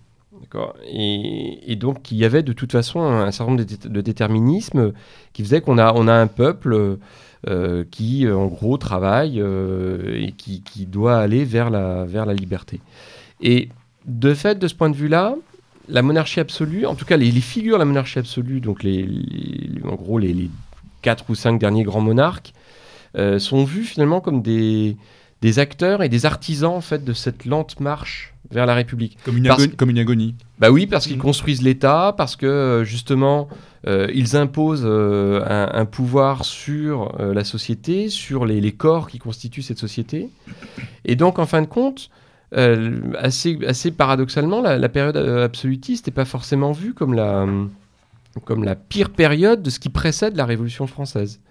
Et, 0.89 1.71
et, 1.71 1.75
donc, 1.75 2.11
il 2.11 2.17
y 2.17 2.25
avait 2.25 2.41
de 2.41 2.53
toute 2.53 2.71
façon 2.71 3.01
un, 3.01 3.31
certain 3.31 3.51
nombre 3.51 3.63
de, 3.63 4.01
déterminismes 4.01 4.93
qui 5.33 5.43
faisait 5.43 5.61
qu'on 5.61 5.77
a, 5.77 6.13
un 6.13 6.27
peuple 6.27 6.97
euh, 7.47 7.83
qui, 7.91 8.27
en 8.29 8.47
gros, 8.47 8.77
travaille 8.77 9.39
et 9.39 10.31
qui, 10.31 10.85
doit 10.85 11.17
aller 11.17 11.45
vers 11.45 11.69
la 11.69 12.33
liberté. 12.33 12.81
Et 13.41 13.69
de 14.05 14.33
fait, 14.33 14.57
de 14.57 14.67
ce 14.67 14.73
point 14.73 14.89
de 14.89 14.95
vue-là, 14.95 15.35
la 15.89 16.01
monarchie 16.01 16.39
absolue, 16.39 16.85
en 16.85 16.95
tout 16.95 17.05
cas 17.05 17.17
les, 17.17 17.31
figures 17.31 17.75
de 17.75 17.79
la 17.79 17.85
monarchie 17.85 18.19
absolue, 18.19 18.59
donc 18.59 18.83
les, 18.83 19.07
en 19.83 19.95
gros 19.95 20.19
les, 20.19 20.49
quatre 21.01 21.29
ou 21.29 21.35
cinq 21.35 21.59
derniers 21.59 21.83
grands 21.83 22.01
monarques, 22.01 22.53
euh, 23.17 23.39
sont 23.39 23.63
vus 23.63 23.83
finalement 23.83 24.19
comme 24.19 24.41
des, 24.41 24.97
des 25.41 25.59
acteurs 25.59 26.03
et 26.03 26.09
des 26.09 26.25
artisans 26.25 26.73
en 26.73 26.81
fait 26.81 27.03
de 27.03 27.13
cette 27.13 27.45
lente 27.45 27.79
marche 27.79 28.33
vers 28.51 28.65
la 28.65 28.75
République. 28.75 29.17
Comme 29.23 29.37
une, 29.37 29.47
agonie, 29.49 29.75
comme 29.75 29.89
une 29.89 29.99
agonie. 29.99 30.35
Bah 30.59 30.71
oui, 30.71 30.87
parce 30.87 31.07
qu'ils 31.07 31.17
mm. 31.17 31.21
construisent 31.21 31.61
l'État, 31.61 32.13
parce 32.17 32.35
que 32.35 32.45
euh, 32.45 32.83
justement 32.83 33.47
euh, 33.85 34.07
ils 34.13 34.35
imposent 34.35 34.85
un, 34.85 35.85
pouvoir 35.85 36.43
sur 36.43 37.15
la 37.19 37.43
société, 37.43 38.09
sur 38.09 38.45
les, 38.45 38.59
les, 38.59 38.71
corps 38.73 39.07
qui 39.07 39.19
constituent 39.19 39.61
cette 39.61 39.79
société. 39.79 40.29
Et 41.05 41.15
donc 41.15 41.39
en 41.39 41.45
fin 41.45 41.61
de 41.61 41.67
compte, 41.67 42.09
euh, 42.55 42.99
assez, 43.17 43.59
assez 43.67 43.91
paradoxalement, 43.91 44.61
la, 44.61 44.89
période 44.89 45.17
euh, 45.17 45.43
absolutiste 45.43 46.07
n'est 46.07 46.13
pas 46.13 46.25
forcément 46.25 46.71
vue 46.71 46.93
comme 46.93 47.13
la, 47.13 47.45
comme 48.45 48.63
la 48.63 48.75
pire 48.75 49.09
période 49.09 49.61
de 49.61 49.69
ce 49.69 49.79
qui 49.79 49.89
précède 49.89 50.35
la 50.35 50.45
Révolution 50.45 50.87
française. 50.87 51.41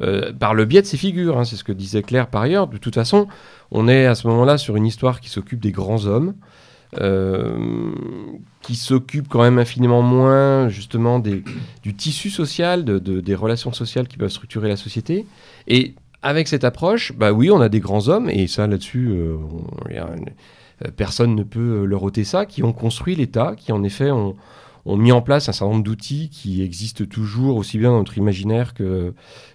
Euh, 0.00 0.32
par 0.32 0.54
le 0.54 0.64
biais 0.64 0.82
de 0.82 0.86
ses 0.86 0.96
figures, 0.96 1.38
hein, 1.38 1.44
c'est 1.44 1.56
ce 1.56 1.64
que 1.64 1.72
disait 1.72 2.02
Claire 2.02 2.28
par 2.28 2.42
ailleurs. 2.42 2.68
De 2.68 2.78
toute 2.78 2.94
façon, 2.94 3.28
on 3.70 3.86
est 3.88 4.06
à 4.06 4.14
ce 4.14 4.26
moment-là 4.28 4.56
sur 4.56 4.76
une 4.76 4.86
histoire 4.86 5.20
qui 5.20 5.28
s'occupe 5.28 5.60
des 5.60 5.72
grands 5.72 6.06
hommes, 6.06 6.34
qui 8.62 8.74
s'occupe 8.74 9.28
quand 9.28 9.42
même 9.42 9.58
infiniment 9.58 10.00
moins 10.00 10.70
justement 10.70 11.18
des, 11.18 11.44
du 11.82 11.94
tissu 11.94 12.30
social, 12.30 12.84
de, 12.84 12.98
des 12.98 13.34
relations 13.34 13.72
sociales 13.74 14.08
qui 14.08 14.16
peuvent 14.16 14.30
structurer 14.30 14.68
la 14.68 14.76
société. 14.76 15.26
Et 15.68 15.94
avec 16.22 16.48
cette 16.48 16.64
approche, 16.64 17.12
bah 17.12 17.32
oui, 17.32 17.50
on 17.50 17.60
a 17.60 17.68
des 17.68 17.80
grands 17.80 18.08
hommes, 18.08 18.28
et 18.30 18.46
ça 18.46 18.66
là-dessus, 18.66 19.08
euh, 19.10 19.36
euh, 19.92 20.90
personne 20.96 21.34
ne 21.34 21.42
peut 21.42 21.84
leur 21.84 22.02
ôter 22.02 22.24
ça, 22.24 22.46
qui 22.46 22.62
ont 22.62 22.72
construit 22.72 23.14
l'État, 23.14 23.54
qui 23.56 23.72
en 23.72 23.82
effet 23.82 24.10
ont, 24.10 24.36
mis 24.86 25.10
en 25.10 25.20
place 25.20 25.48
un 25.48 25.52
certain 25.52 25.72
nombre 25.72 25.84
d'outils 25.84 26.30
qui 26.30 26.62
existent 26.62 27.04
toujours 27.04 27.56
aussi 27.56 27.76
bien 27.76 27.90
dans 27.90 27.98
notre 27.98 28.18
imaginaire 28.18 28.72
que, 28.72 29.14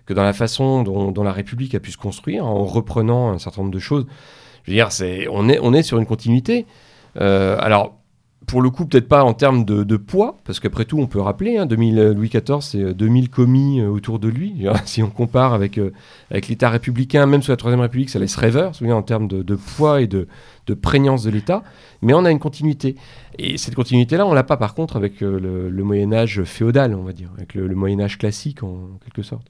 dans 0.09 0.23
la 0.23 0.33
façon 0.33 0.83
dont, 0.83 1.23
la 1.23 1.31
République 1.31 1.73
a 1.73 1.79
pu 1.79 1.91
se 1.91 1.97
construire, 1.97 2.45
en 2.45 2.65
reprenant 2.65 3.31
un 3.31 3.39
certain 3.39 3.61
nombre 3.61 3.73
de 3.73 3.79
choses. 3.79 4.05
Je 4.63 4.71
veux 4.71 4.75
dire, 4.75 4.89
on, 5.31 5.47
est, 5.47 5.59
on 5.61 5.73
est 5.73 5.83
sur 5.83 5.99
une 5.99 6.05
continuité. 6.05 6.65
Euh, 7.19 7.57
alors, 7.59 8.00
pour 8.47 8.61
le 8.61 8.69
coup, 8.69 8.85
peut-être 8.85 9.07
pas 9.07 9.23
en 9.23 9.33
termes 9.33 9.65
de, 9.65 9.97
poids, 9.97 10.37
parce 10.45 10.59
qu'après 10.59 10.85
tout, 10.85 10.99
on 10.99 11.07
peut 11.07 11.21
rappeler, 11.21 11.57
hein, 11.57 11.65
2000, 11.65 11.99
euh, 11.99 12.13
Louis 12.13 12.29
XIV, 12.29 12.61
c'est 12.61 12.93
2000 12.93 13.25
euh, 13.25 13.27
commis 13.27 13.79
euh, 13.79 13.87
autour 13.87 14.19
de 14.19 14.27
lui. 14.27 14.65
Si 14.85 15.03
on 15.03 15.09
compare 15.09 15.53
avec, 15.53 15.79
l'État 16.31 16.69
républicain, 16.69 17.25
même 17.27 17.41
sous 17.41 17.51
la 17.51 17.57
Troisième 17.57 17.79
République, 17.81 18.09
ça 18.09 18.19
laisse 18.19 18.35
rêveur, 18.35 18.73
en 18.81 19.01
termes 19.03 19.27
de, 19.27 19.55
poids 19.55 20.01
et 20.01 20.07
de, 20.07 20.27
prégnance 20.81 21.23
de 21.23 21.29
l'État. 21.29 21.63
Mais 22.01 22.13
on 22.13 22.25
a 22.25 22.31
une 22.31 22.39
continuité. 22.39 22.95
Et 23.37 23.57
cette 23.57 23.75
continuité-là, 23.75 24.25
on 24.25 24.33
l'a 24.33 24.43
pas 24.43 24.57
par 24.57 24.73
contre 24.73 24.95
avec 24.95 25.21
le, 25.21 25.83
Moyen 25.83 26.11
Âge 26.11 26.43
féodal, 26.43 26.95
on 26.95 27.03
va 27.03 27.13
dire, 27.13 27.29
avec 27.37 27.53
le, 27.53 27.67
le 27.67 27.75
Moyen 27.75 28.01
Âge 28.01 28.17
classique 28.17 28.63
en 28.63 28.99
quelque 29.03 29.21
sorte. 29.21 29.47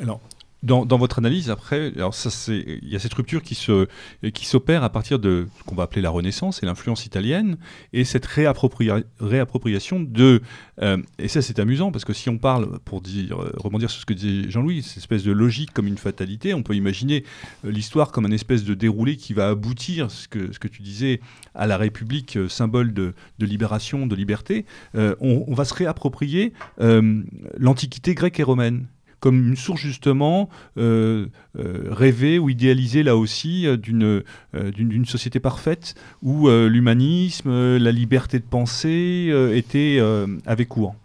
Alors, 0.00 0.20
dans, 0.64 0.98
votre 0.98 1.18
analyse, 1.18 1.50
après, 1.50 1.92
alors 1.96 2.14
ça, 2.14 2.30
c'est, 2.30 2.64
il 2.82 2.88
y 2.88 2.96
a 2.96 2.98
cette 2.98 3.12
rupture 3.14 3.42
qui, 3.42 3.54
se, 3.54 3.86
qui 4.32 4.46
s'opère 4.46 4.82
à 4.82 4.90
partir 4.90 5.18
de 5.18 5.46
ce 5.58 5.64
qu'on 5.64 5.74
va 5.74 5.82
appeler 5.84 6.00
la 6.00 6.10
Renaissance 6.10 6.62
et 6.62 6.66
l'influence 6.66 7.04
italienne, 7.04 7.58
et 7.92 8.04
cette 8.04 8.26
réappropriation 8.26 10.00
de... 10.00 10.40
Euh, 10.80 10.96
et 11.18 11.28
ça, 11.28 11.42
c'est 11.42 11.58
amusant, 11.58 11.92
parce 11.92 12.04
que 12.04 12.14
si 12.14 12.30
on 12.30 12.38
parle, 12.38 12.78
pour 12.80 13.02
dire, 13.02 13.40
euh, 13.40 13.52
rebondir 13.56 13.90
sur 13.90 14.00
ce 14.00 14.06
que 14.06 14.14
disait 14.14 14.50
Jean-Louis, 14.50 14.82
cette 14.82 14.98
espèce 14.98 15.22
de 15.22 15.32
logique 15.32 15.72
comme 15.72 15.86
une 15.86 15.98
fatalité, 15.98 16.54
on 16.54 16.62
peut 16.62 16.74
imaginer 16.74 17.24
euh, 17.64 17.70
l'histoire 17.70 18.10
comme 18.10 18.24
un 18.24 18.32
espèce 18.32 18.64
de 18.64 18.74
déroulé 18.74 19.16
qui 19.16 19.34
va 19.34 19.48
aboutir, 19.48 20.10
ce 20.10 20.28
que, 20.28 20.68
tu 20.68 20.82
disais, 20.82 21.20
à 21.54 21.66
la 21.66 21.76
République, 21.76 22.38
symbole 22.48 22.94
de, 22.94 23.14
libération, 23.38 24.06
de 24.06 24.16
liberté. 24.16 24.64
on, 24.94 25.54
va 25.54 25.64
se 25.64 25.74
réapproprier 25.74 26.52
l'Antiquité 26.78 28.14
grecque 28.14 28.40
et 28.40 28.42
romaine 28.42 28.86
comme 29.24 29.48
une 29.48 29.56
source 29.56 29.80
justement 29.80 30.50
euh, 30.76 31.28
euh, 31.58 31.88
rêvée 31.88 32.38
ou 32.38 32.50
idéalisée 32.50 33.02
là 33.02 33.16
aussi 33.16 33.66
d'une 33.78 34.22
d'une 34.52 35.06
société 35.06 35.40
parfaite 35.40 35.94
où 36.22 36.50
l'humanisme, 36.50 37.78
la 37.78 37.90
liberté 37.90 38.38
de 38.38 38.44
penser 38.44 39.32
étaient 39.54 39.98
avec 40.44 40.68
courant. 40.68 40.96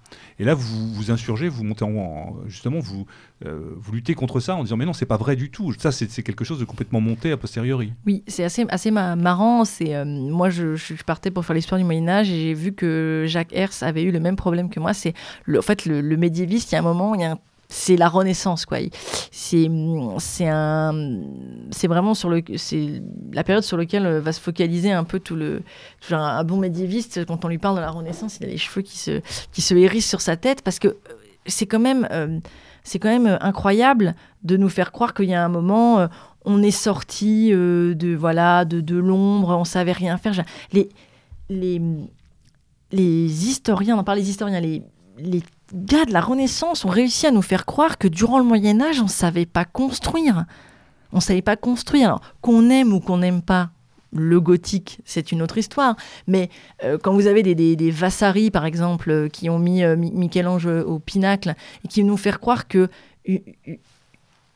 Et 0.42 0.46
là, 0.46 0.54
vous 0.54 0.94
vous 0.94 1.12
insurgez, 1.12 1.50
vous 1.50 1.64
montez 1.66 1.84
en, 1.84 2.36
justement, 2.48 2.80
vous, 2.80 3.06
vous 3.46 3.92
luttez 3.92 4.16
contre 4.16 4.40
ça 4.40 4.56
en 4.56 4.64
disant 4.64 4.78
mais 4.78 4.86
non, 4.86 4.94
c'est 4.94 5.06
pas 5.06 5.18
vrai 5.18 5.36
du 5.36 5.50
tout. 5.50 5.74
Ça, 5.78 5.92
c'est 5.92 6.24
quelque 6.24 6.44
chose 6.44 6.60
de 6.60 6.66
complètement 6.66 7.02
monté 7.02 7.32
a 7.32 7.38
posteriori. 7.38 7.94
Oui, 8.06 8.24
c'est 8.28 8.44
assez, 8.44 8.66
assez 8.70 8.92
marrant. 8.92 9.64
C'est 9.64 10.04
moi, 10.06 10.50
je, 10.50 10.76
partais 11.06 11.32
pour 11.32 11.46
faire 11.46 11.56
l'histoire 11.56 11.80
du 11.80 11.86
Moyen 11.86 12.08
Âge 12.10 12.30
et 12.30 12.36
j'ai 12.36 12.54
vu 12.54 12.74
que 12.74 13.26
Jacques 13.28 13.54
Hers 13.54 13.82
avait 13.82 14.04
eu 14.04 14.12
le 14.12 14.20
même 14.20 14.36
problème 14.36 14.70
que 14.70 14.80
moi. 14.80 14.94
C'est 14.94 15.14
en 15.50 15.62
fait 15.62 15.86
le, 15.86 16.02
le 16.02 16.18
médiéviste. 16.18 16.72
Il 16.72 16.76
y 16.76 16.78
a 16.78 16.80
un 16.80 16.84
moment, 16.84 17.16
il 17.16 17.22
y 17.22 17.26
a 17.26 17.32
un 17.32 17.40
c'est 17.72 17.96
la 17.96 18.10
Renaissance, 18.10 18.66
quoi. 18.66 18.80
C'est 19.32 19.70
c'est 20.18 20.48
un 20.48 21.22
c'est 21.70 21.88
vraiment 21.88 22.16
sur 22.16 22.30
le 22.30 22.42
c'est 22.58 23.02
la 23.32 23.44
période 23.44 23.64
sur 23.64 23.78
laquelle 23.78 24.08
euh, 24.08 24.22
va 24.22 24.34
se 24.34 24.42
focaliser 24.42 24.92
un 24.92 25.04
peu 25.04 25.20
tout 25.20 25.36
le 25.36 25.62
un 26.10 26.44
bon 26.44 26.58
médiéviste 26.58 27.26
quand 27.26 27.46
on 27.46 27.48
lui 27.48 27.60
parle 27.60 27.76
de 27.76 27.82
la 27.82 27.92
Renaissance, 27.92 28.38
il 28.40 28.48
a 28.48 28.50
les 28.50 28.58
cheveux 28.58 28.82
qui 28.82 28.98
se 28.98 29.22
qui 29.52 29.62
se 29.62 29.76
hérissent 29.76 30.10
sur 30.10 30.22
sa 30.22 30.36
tête 30.36 30.64
parce 30.64 30.80
que 30.80 30.88
euh, 30.88 30.96
c'est 31.46 31.68
quand 31.68 31.80
même 31.80 32.08
euh, 32.12 32.40
c'est 32.84 32.98
quand 32.98 33.10
même 33.10 33.38
incroyable 33.40 34.16
de 34.44 34.58
nous 34.58 34.70
faire 34.70 34.92
croire 34.92 35.14
qu'il 35.14 35.30
y 35.30 35.36
a 35.36 35.46
un 35.46 35.50
moment 35.50 36.08
on 36.46 36.64
est 36.64 36.72
sorti 36.72 37.52
de 37.52 38.16
voilà 38.16 38.66
de, 38.66 38.82
de 38.82 38.98
l'ombre, 38.98 39.50
on 39.50 39.66
savait 39.66 39.92
rien 39.92 40.18
faire. 40.18 40.44
Les 40.74 40.90
les 41.50 41.80
les 42.92 43.48
historiens, 43.48 43.98
on 43.98 44.04
parle 44.04 44.18
les 44.18 44.30
historiens, 44.30 44.60
les 44.60 44.82
les 45.20 45.44
gars 45.74 46.06
de 46.06 46.14
la 46.14 46.22
Renaissance 46.22 46.86
ont 46.86 46.90
réussi 46.90 47.28
à 47.28 47.32
nous 47.32 47.42
faire 47.42 47.66
croire 47.66 47.98
que 47.98 48.08
durant 48.08 48.40
le 48.40 48.46
Moyen 48.46 48.82
Âge, 48.82 49.00
on 49.00 49.06
ne 49.06 49.10
savait 49.10 49.46
pas 49.46 49.66
construire. 49.66 50.46
On 51.12 51.18
ne 51.18 51.22
savait 51.22 51.42
pas 51.42 51.56
construire. 51.56 52.20
Qu'on 52.42 52.70
aime 52.70 52.94
ou 52.94 53.00
qu'on 53.00 53.18
n'aime 53.18 53.42
pas 53.42 53.70
le 54.12 54.42
gothique, 54.42 55.00
c'est 55.06 55.32
une 55.32 55.42
autre 55.42 55.58
histoire. 55.58 55.96
Mais 56.28 56.50
euh, 56.84 56.98
quand 56.98 57.14
vous 57.14 57.28
avez 57.28 57.44
des, 57.44 57.76
des, 57.76 57.92
Vasari, 57.92 58.50
par 58.50 58.66
exemple, 58.66 59.12
euh, 59.12 59.30
qui 59.30 59.50
ont 59.50 59.60
mis 59.60 59.84
euh, 59.84 59.96
Michel-Ange 59.96 60.66
au 60.66 61.00
pinacle 61.00 61.54
et 61.86 61.88
qui 61.88 62.04
nous 62.04 62.18
faire 62.18 62.40
croire 62.40 62.68
que 62.68 62.90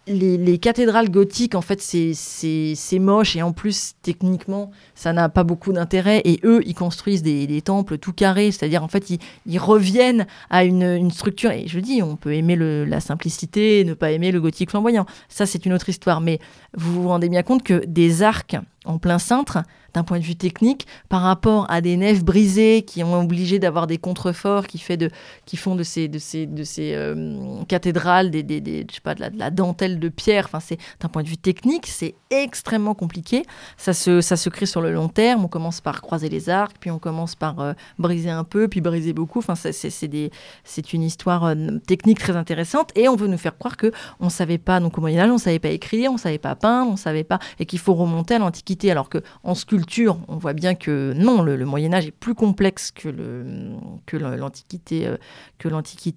les, 0.08 0.58
cathédrales 0.58 1.10
gothiques, 1.10 1.56
en 1.56 1.62
fait, 1.62 1.80
c'est 1.82 3.00
moche 3.00 3.36
et 3.36 3.42
en 3.42 3.54
plus, 3.54 3.94
techniquement, 4.02 4.72
ça 4.96 5.14
n'a 5.14 5.30
pas 5.30 5.44
beaucoup 5.44 5.72
d'intérêt. 5.72 6.22
Et 6.26 6.40
eux, 6.44 6.62
ils 6.66 6.74
construisent 6.74 7.24
des, 7.24 7.62
temples 7.62 7.98
tout 7.98 8.14
carrés, 8.14 8.52
c'est-à-dire, 8.52 8.84
en 8.84 8.88
fait, 8.88 9.10
ils, 9.46 9.60
reviennent 9.60 10.28
à 10.50 10.64
une, 10.66 11.12
structure. 11.12 11.52
Et 11.52 11.68
je 11.68 11.80
dis, 11.80 12.02
on 12.02 12.16
peut 12.16 12.34
aimer 12.34 12.56
la 12.56 13.00
simplicité, 13.00 13.84
ne 13.86 13.94
pas 13.94 14.12
aimer 14.12 14.32
le 14.32 14.42
gothique 14.42 14.72
flamboyant. 14.72 15.06
Ça, 15.30 15.46
c'est 15.46 15.66
une 15.66 15.74
autre 15.74 15.90
histoire. 15.90 16.22
Mais 16.22 16.40
vous 16.76 17.04
vous 17.04 17.08
rendez 17.08 17.30
bien 17.30 17.44
compte 17.44 17.64
que 17.64 17.86
des 17.86 18.24
arcs 18.24 18.58
en 18.86 18.98
plein 18.98 19.20
cintre, 19.20 19.60
d'un 19.94 20.04
point 20.04 20.20
de 20.20 20.24
vue 20.24 20.36
technique, 20.36 20.88
par 21.08 21.22
rapport 21.22 21.70
à 21.70 21.82
des 21.82 21.98
nefs 21.98 22.24
brisées 22.24 22.84
qui 22.84 23.04
ont 23.04 23.20
obligé 23.20 23.60
d'avoir 23.60 23.88
des 23.88 23.98
contreforts 23.98 24.66
qui, 24.68 24.82
de, 24.98 25.10
font 25.56 25.76
de 25.76 25.84
ces, 25.84 26.08
de 26.08 26.18
de 26.18 26.64
euh, 26.80 27.64
cathédrales 27.68 28.32
des, 28.32 28.44
des, 28.44 28.86
sais 28.92 29.02
pas, 29.02 29.16
de, 29.16 29.24
la, 29.36 29.52
dentelle 29.52 30.00
de 30.00 30.10
pierre. 30.10 30.50
Enfin, 30.52 30.76
d'un 31.00 31.10
point 31.10 31.24
de 31.24 31.28
vue 31.28 31.38
technique, 31.38 31.88
c'est 31.88 32.16
extrêmement 32.32 32.96
compliqué. 32.96 33.44
Ça 33.78 33.94
se, 33.94 34.22
ça 34.22 34.36
se 34.36 34.50
crée 34.50 34.66
sur 34.66 34.82
le 34.82 34.92
long 34.92 35.10
terme. 35.10 35.46
On 35.46 35.48
commence 35.48 35.80
par 35.80 36.02
croiser 36.02 36.30
les 36.30 36.50
arcs, 36.50 36.78
puis 36.80 36.90
on 36.90 37.00
commence 37.00 37.36
par 37.36 37.60
euh, 37.60 37.74
briser 38.00 38.32
un 38.32 38.44
peu, 38.44 38.68
puis 38.68 38.82
briser 38.82 39.14
beaucoup. 39.14 39.40
Enfin, 39.40 39.56
c'est 39.56 40.94
une 40.94 41.04
histoire 41.04 41.46
euh, 41.46 41.56
technique 41.86 42.20
très 42.20 42.36
intéressante. 42.36 42.90
Et 42.96 43.08
on 43.08 43.16
veut 43.16 43.28
nous 43.28 43.38
faire 43.38 43.58
croire 43.58 43.78
que 43.78 43.92
on 44.20 44.30
savait 44.30 44.58
pas, 44.58 44.80
donc 44.80 44.98
au 44.98 45.02
Moyen 45.02 45.26
Âge, 45.26 45.32
on 45.32 45.38
savait 45.38 45.60
pas 45.60 45.70
écrire, 45.70 46.12
on 46.12 46.18
savait 46.18 46.40
pas 46.40 46.56
peindre, 46.56 46.92
on 46.92 46.98
savait 46.98 47.24
pas, 47.24 47.40
et 47.60 47.66
qu'il 47.68 47.80
faut 47.80 47.94
remonter 47.94 48.36
à 48.36 48.40
l'Antiquité. 48.40 48.73
Alors 48.90 49.10
que 49.10 49.20
en 49.44 49.56
sculpture 49.56 50.18
on 50.28 50.38
voit 50.38 50.54
bien 50.54 50.76
que 50.76 51.14
non, 51.16 51.42
le, 51.42 51.64
Moyen 51.66 51.94
Âge 51.94 52.08
est 52.08 52.12
plus 52.12 52.36
complexe 52.36 52.92
que 52.92 54.18
l'Antiquité 54.18 55.08
euh, 55.08 55.18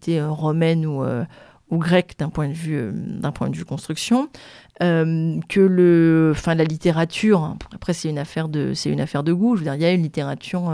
euh, 0.09 0.31
romaine 0.31 0.87
ou, 0.87 1.05
euh, 1.05 1.25
ou 1.71 1.79
grecque 1.79 2.17
d'un 2.19 2.31
point 2.31 2.49
de 2.49 2.55
vue 2.55 3.65
construction. 3.65 4.29
Que 4.81 5.61
le, 5.61 6.33
enfin 6.35 6.55
la 6.55 6.65
littérature. 6.65 7.57
Après 7.75 7.93
c'est 7.93 8.09
une 8.09 8.19
affaire 8.19 8.49
de, 8.49 8.75
c'est 8.75 8.91
une 8.91 9.01
affaire 9.01 9.23
de 9.23 9.33
goût. 9.33 9.57
Je 9.57 9.61
veux 9.61 9.65
dire, 9.65 9.75
il 9.75 9.83
y 9.83 9.85
a 9.85 9.93
une 9.93 10.03
littérature, 10.03 10.73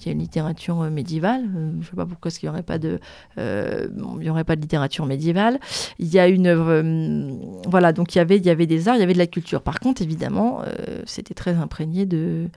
il 0.00 0.06
y 0.06 0.08
a 0.08 0.12
une 0.12 0.20
littérature 0.20 0.76
médiévale. 0.90 1.44
je 1.80 1.88
sais 1.88 1.96
pas 1.96 2.06
pourquoi 2.06 2.28
est-ce 2.28 2.38
qu'il 2.38 2.48
aurait 2.48 2.62
pas 2.62 2.78
de, 2.78 3.00
il 3.36 4.22
y 4.22 4.30
aurait 4.30 4.44
pas 4.44 4.56
de 4.56 4.60
littérature 4.60 5.06
médiévale. 5.06 5.58
Il 5.98 6.08
y 6.08 6.18
a 6.18 6.28
une, 6.28 7.60
voilà, 7.66 7.92
donc 7.92 8.14
il 8.14 8.18
y 8.18 8.20
avait, 8.20 8.36
il 8.36 8.46
y 8.46 8.50
avait 8.50 8.66
des 8.66 8.88
arts, 8.88 8.96
il 8.96 9.00
y 9.00 9.04
avait 9.04 9.14
de 9.14 9.18
la 9.18 9.26
culture. 9.26 9.62
Par 9.62 9.80
contre, 9.80 10.02
évidemment, 10.02 10.62
c'était 11.04 11.34
très 11.34 11.54
imprégné 11.54 12.06
de, 12.06 12.48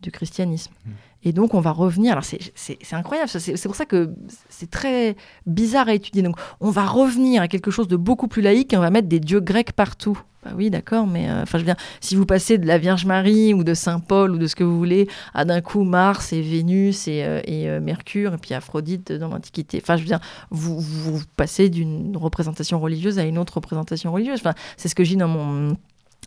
du 0.00 0.10
christianisme. 0.10 0.72
Mmh. 0.84 0.90
Et 1.24 1.32
donc, 1.32 1.54
on 1.54 1.60
va 1.60 1.70
revenir. 1.70 2.12
Alors, 2.12 2.24
c'est 2.24 2.94
incroyable. 2.94 3.28
C'est 3.28 3.62
pour 3.64 3.76
ça 3.76 3.86
que 3.86 4.10
c'est 4.48 4.70
très 4.70 5.16
bizarre 5.46 5.88
à 5.88 5.94
étudier. 5.94 6.22
Donc, 6.22 6.36
on 6.60 6.70
va 6.70 6.86
revenir 6.86 7.42
à 7.42 7.48
quelque 7.48 7.70
chose 7.70 7.88
de 7.88 7.96
beaucoup 7.96 8.28
plus 8.28 8.42
laïque 8.42 8.72
et 8.72 8.76
on 8.76 8.80
va 8.80 8.90
mettre 8.90 9.08
des 9.08 9.20
dieux 9.20 9.40
grecs 9.40 9.72
partout. 9.72 10.18
Bah 10.44 10.50
oui, 10.56 10.70
d'accord, 10.70 11.06
mais 11.06 11.30
euh, 11.30 11.42
enfin, 11.42 11.58
je 11.58 11.64
si 12.00 12.16
vous 12.16 12.26
passez 12.26 12.58
de 12.58 12.66
la 12.66 12.76
Vierge 12.76 13.04
Marie 13.04 13.54
ou 13.54 13.62
de 13.62 13.74
Saint 13.74 14.00
Paul 14.00 14.32
ou 14.32 14.38
de 14.38 14.48
ce 14.48 14.56
que 14.56 14.64
vous 14.64 14.76
voulez 14.76 15.06
à 15.34 15.44
d'un 15.44 15.60
coup 15.60 15.84
Mars 15.84 16.32
et 16.32 16.42
Vénus 16.42 17.06
et, 17.06 17.22
euh, 17.22 17.40
euh, 17.48 17.80
Mercure 17.80 18.34
et 18.34 18.38
puis 18.38 18.52
Aphrodite 18.52 19.12
dans 19.12 19.28
l'Antiquité, 19.28 19.78
enfin, 19.80 19.96
je 19.96 20.04
vous, 20.50 21.22
passez 21.36 21.68
d'une 21.68 22.16
représentation 22.16 22.80
religieuse 22.80 23.20
à 23.20 23.22
une 23.22 23.38
autre 23.38 23.54
représentation 23.54 24.10
religieuse. 24.10 24.40
Enfin, 24.40 24.54
c'est 24.76 24.88
ce 24.88 24.96
que 24.96 25.04
j'ai 25.04 25.14
dans 25.14 25.28
mon 25.28 25.76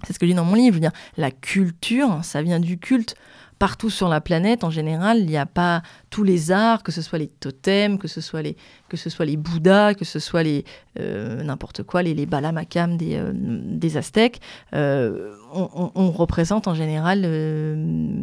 c'est 0.03 0.13
ce 0.13 0.19
que 0.19 0.25
je 0.25 0.31
dis 0.31 0.35
dans 0.35 0.45
mon 0.45 0.55
livre. 0.55 0.79
La 1.17 1.31
culture, 1.31 2.19
ça 2.23 2.41
vient 2.41 2.59
du 2.59 2.77
culte 2.77 3.15
partout 3.59 3.89
sur 3.89 4.09
la 4.09 4.21
planète, 4.21 4.63
en 4.63 4.69
général, 4.69 5.19
il 5.19 5.27
n'y 5.27 5.37
a 5.37 5.45
pas 5.45 5.81
tous 6.15 6.23
les 6.23 6.49
arts, 6.49 6.81
que 6.81 6.93
ce 6.93 7.01
soit 7.01 7.19
les 7.19 7.27
totems, 7.27 7.97
que 7.97 8.07
ce 8.07 8.21
soit 8.21 8.41
les, 8.41 8.55
que 8.87 8.95
ce 8.95 9.09
soit 9.09 9.25
les 9.25 9.35
Bouddhas, 9.35 9.95
que 9.95 10.05
ce 10.05 10.19
soit 10.19 10.43
les 10.43 10.63
euh, 10.97 11.43
n'importe 11.43 11.83
quoi, 11.83 12.03
les, 12.03 12.13
les 12.13 12.25
Balamakam 12.25 12.95
des, 12.95 13.17
euh, 13.17 13.33
des 13.35 13.97
Aztèques. 13.97 14.39
Euh, 14.73 15.35
on, 15.51 16.11
représente 16.11 16.69
en 16.69 16.73
général 16.73 17.23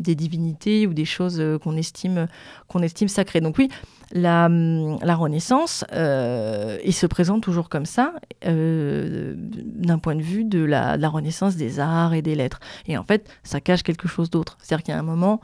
des 0.01 0.14
divinités 0.14 0.86
ou 0.86 0.95
des 0.95 1.05
choses 1.05 1.43
qu'on 1.62 1.76
estime, 1.76 2.28
qu'on 2.66 2.82
estime 2.82 3.09
sacrées. 3.09 3.43
Donc 3.43 3.59
oui, 3.59 3.68
la, 4.12 4.49
la 4.49 5.14
Renaissance, 5.14 5.84
il 5.93 6.95
se 6.95 7.07
présente 7.07 7.43
toujours 7.43 7.68
comme 7.68 7.86
ça, 7.86 8.14
d'un 8.43 9.99
point 9.99 10.14
de 10.14 10.22
vue 10.22 10.45
de 10.45 10.64
la, 10.64 10.97
de 10.97 11.03
la 11.03 11.09
Renaissance 11.11 11.57
des 11.57 11.78
arts 11.78 12.14
et 12.14 12.22
des 12.22 12.34
lettres. 12.34 12.61
Et 12.86 12.97
en 12.97 13.05
fait, 13.05 13.28
ça 13.43 13.61
cache 13.61 13.82
quelque 13.82 14.09
chose 14.09 14.30
d'autre. 14.30 14.57
C'est-à-dire 14.62 14.84
qu'il 14.84 14.95
y 14.95 14.97
a 14.97 15.01
un 15.01 15.03
moment 15.03 15.40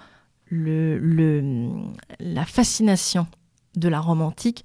le, 0.51 1.93
la 2.21 2.45
fascination 2.45 3.27
de 3.77 3.89
la 3.89 4.01
Rome 4.01 4.23
antique 4.23 4.65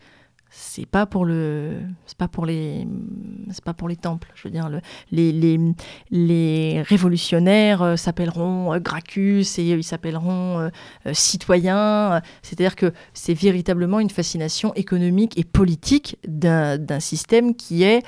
c'est 0.56 0.86
pas 0.86 1.08
pour 1.08 1.26
le 1.26 1.80
c'est 2.06 2.18
pas 2.18 2.28
pour 2.28 2.46
les 2.46 2.88
c'est 3.50 3.64
pas 3.64 3.74
pour 3.74 3.90
les 3.90 3.96
temples 3.96 4.32
je 4.36 4.44
veux 4.48 4.52
dire 4.52 4.70
le, 4.70 4.82
les, 5.12 5.32
les, 5.32 5.60
les 6.12 6.82
révolutionnaires 6.84 7.82
euh, 7.82 7.96
s'appelleront 7.96 8.72
euh, 8.72 8.80
Gracchus 8.80 9.46
et 9.58 9.64
ils 9.64 9.84
s'appelleront 9.84 10.60
euh, 10.60 10.70
citoyens 11.12 12.22
c'est-à-dire 12.44 12.76
que 12.76 12.94
c'est 13.16 13.34
véritablement 13.34 14.00
une 14.00 14.12
fascination 14.12 14.76
économique 14.76 15.40
et 15.40 15.44
politique 15.44 16.18
d'un 16.28 17.00
système 17.00 17.56
qui 17.56 17.82
est 17.84 18.04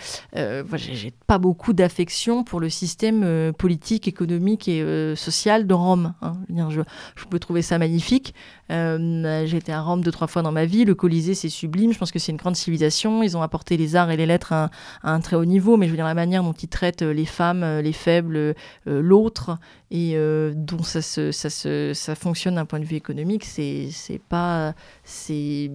j'ai 0.75 1.11
pas 1.25 1.39
beaucoup 1.39 1.73
d'affection 1.73 2.43
pour 2.43 2.59
le 2.59 2.69
système 2.69 3.53
politique 3.53 4.07
économique 4.07 4.67
et 4.67 5.15
social 5.15 5.65
de 5.65 5.73
Rome 5.73 6.13
hein. 6.21 6.37
je, 6.69 6.81
je, 7.15 7.25
peux 7.25 7.39
trouver 7.39 7.63
ça 7.63 7.79
magnifique 7.79 8.35
j'ai 8.69 9.57
été 9.57 9.71
à 9.71 9.81
Rome 9.81 10.01
deux 10.01 10.11
trois 10.11 10.27
fois 10.27 10.43
dans 10.43 10.51
ma 10.51 10.65
vie 10.65 10.85
le 10.85 10.93
Colisée 10.93 11.33
c'est 11.33 11.49
sublime 11.49 11.91
je 11.91 11.97
pense 11.97 12.11
que 12.11 12.19
c'est 12.19 12.34
grande 12.35 12.55
civilisation. 12.55 13.23
Ils 13.23 13.35
ont 13.37 13.41
apporté 13.41 13.77
les 13.77 13.95
arts 13.95 14.11
et 14.11 14.17
les 14.17 14.25
lettres 14.25 14.53
à 14.53 14.69
un, 15.03 15.19
très 15.19 15.35
haut 15.35 15.45
niveau, 15.45 15.77
mais 15.77 15.85
je 15.85 15.91
veux 15.91 15.97
dire 15.97 16.05
la 16.05 16.13
manière 16.13 16.43
dont 16.43 16.53
ils 16.53 16.67
traitent 16.67 17.01
euh, 17.01 17.13
les 17.13 17.25
femmes, 17.25 17.63
euh, 17.63 17.81
les 17.81 17.93
faibles, 17.93 18.35
euh, 18.35 18.53
l'autre, 18.85 19.57
et 19.91 20.17
dont 20.55 20.83
ça, 20.83 22.15
fonctionne 22.15 22.55
d'un 22.55 22.65
point 22.65 22.79
de 22.79 22.85
vue 22.85 22.95
économique, 22.95 23.45
c'est 23.45 24.21
pas. 24.27 24.73
C'est 25.03 25.69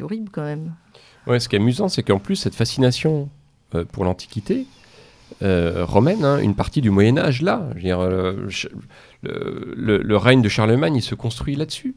horrible 0.00 0.30
quand 0.30 0.44
même. 0.44 0.74
Ouais, 1.26 1.40
ce 1.40 1.48
qui 1.48 1.56
est 1.56 1.58
amusant, 1.58 1.88
c'est 1.88 2.02
qu'en 2.02 2.18
plus, 2.18 2.36
cette 2.36 2.54
fascination 2.54 3.28
pour 3.92 4.04
l'Antiquité, 4.04 4.66
romaine, 5.40 6.24
hein, 6.24 6.38
une 6.38 6.54
partie 6.54 6.80
du 6.80 6.90
Moyen 6.90 7.18
Âge 7.18 7.42
là. 7.42 7.66
Je 7.70 7.74
veux 7.74 7.80
dire, 7.80 7.98
le, 9.22 10.16
règne 10.16 10.42
de 10.42 10.48
Charlemagne, 10.48 10.96
il 10.96 11.02
se 11.02 11.14
construit 11.14 11.56
là-dessus. 11.56 11.96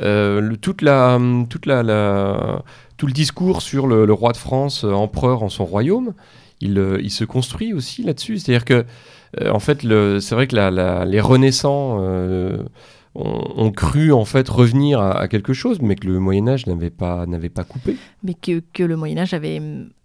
Euh, 0.00 0.56
toute 0.60 0.82
la, 0.82 1.18
tout 1.46 3.06
le 3.06 3.12
discours 3.12 3.62
sur 3.62 3.86
le, 3.86 4.12
roi 4.12 4.32
de 4.32 4.36
France, 4.36 4.84
euh, 4.84 4.92
empereur 4.92 5.42
en 5.42 5.48
son 5.48 5.64
royaume, 5.64 6.14
il, 6.60 6.78
euh, 6.78 6.98
il 7.02 7.10
se 7.10 7.24
construit 7.24 7.72
aussi 7.72 8.02
là-dessus. 8.02 8.38
C'est-à-dire 8.38 8.64
que, 8.64 8.84
en 9.50 9.58
fait, 9.58 9.80
c'est 10.20 10.34
vrai 10.34 10.46
que 10.46 11.04
les 11.04 11.20
renaissants 11.20 11.98
ont, 13.14 13.70
cru 13.72 14.12
en 14.12 14.24
fait 14.24 14.48
revenir 14.48 15.00
à, 15.00 15.26
quelque 15.28 15.54
chose, 15.54 15.80
mais 15.80 15.96
que 15.96 16.06
le 16.06 16.18
Moyen 16.18 16.48
Âge 16.48 16.66
n'avait 16.66 16.90
pas, 16.90 17.26
n'avait 17.26 17.48
pas 17.48 17.64
coupé. 17.64 17.96
Mais 18.22 18.34
que, 18.34 18.62
que 18.72 18.82
le 18.82 18.96
Moyen 18.96 19.18
Âge 19.18 19.32
avait 19.32 19.60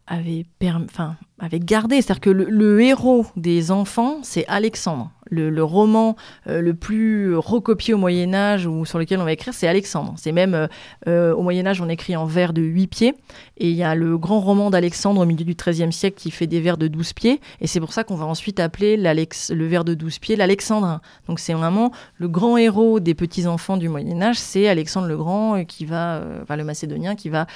avait, 0.07 0.45
enfin, 0.63 1.18
avait 1.39 1.59
gardé. 1.59 2.01
C'est-à-dire 2.01 2.21
que 2.21 2.29
le, 2.29 2.81
héros 2.81 3.25
des 3.35 3.71
enfants, 3.71 4.19
c'est 4.23 4.45
Alexandre. 4.47 5.11
Le, 5.29 5.61
roman 5.61 6.15
euh, 6.47 6.61
le 6.61 6.73
plus 6.73 7.36
recopié 7.36 7.93
au 7.93 7.97
Moyen 7.97 8.33
Âge 8.33 8.66
ou 8.66 8.86
sur 8.86 8.97
lequel 8.97 9.20
on 9.20 9.25
va 9.25 9.33
écrire, 9.33 9.53
c'est 9.53 9.67
Alexandre. 9.67 10.13
C'est 10.16 10.32
même 10.32 10.53
euh, 10.53 10.67
euh, 11.09 11.36
au 11.36 11.41
Moyen 11.41 11.67
Âge, 11.67 11.82
on 11.82 11.89
écrit 11.89 12.16
en 12.16 12.25
vers 12.25 12.53
de 12.53 12.62
8 12.62 12.87
pieds. 12.87 13.16
Et 13.57 13.70
il 13.70 13.75
y 13.75 13.83
a 13.83 13.93
le 13.93 14.17
grand 14.17 14.39
roman 14.39 14.70
d'Alexandre 14.70 15.20
au 15.20 15.25
milieu 15.25 15.43
du 15.43 15.53
XIIIe 15.53 15.91
siècle 15.91 16.16
qui 16.17 16.32
fait 16.32 16.47
des 16.47 16.62
vers 16.62 16.78
de 16.78 16.87
12 16.87 17.12
pieds. 17.12 17.41
Et 17.59 17.67
c'est 17.67 17.82
pour 17.82 17.91
ça 17.91 18.05
qu'on 18.05 18.16
va 18.16 18.25
ensuite 18.25 18.62
appeler 18.62 18.95
le 18.95 19.66
vers 19.66 19.83
de 19.83 19.95
12 19.95 20.20
pieds 20.20 20.36
l'Alexandrin. 20.37 21.01
Donc 21.28 21.39
c'est 21.39 21.53
vraiment 21.53 21.91
le 22.16 22.29
grand 22.29 22.55
héros 22.55 23.01
des 23.01 23.13
petits-enfants 23.13 23.75
du 23.75 23.89
Moyen 23.89 24.21
Âge, 24.21 24.39
c'est 24.39 24.70
Alexandre 24.70 25.07
le 25.07 25.17
Grand 25.17 25.66
qui 25.66 25.83
va, 25.83 26.21
enfin, 26.43 26.55
le 26.55 26.63
Macédonien 26.63 27.16
qui 27.16 27.28
va, 27.28 27.47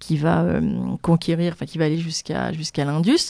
qui 0.00 0.16
va 0.16 0.44
conquérir, 1.02 1.52
enfin 1.52 1.66
qui 1.66 1.78
va 1.78 1.84
aller 1.84 1.98
jusqu'à 1.98 2.52
jusqu'à 2.52 2.84
l'Indus. 2.84 3.29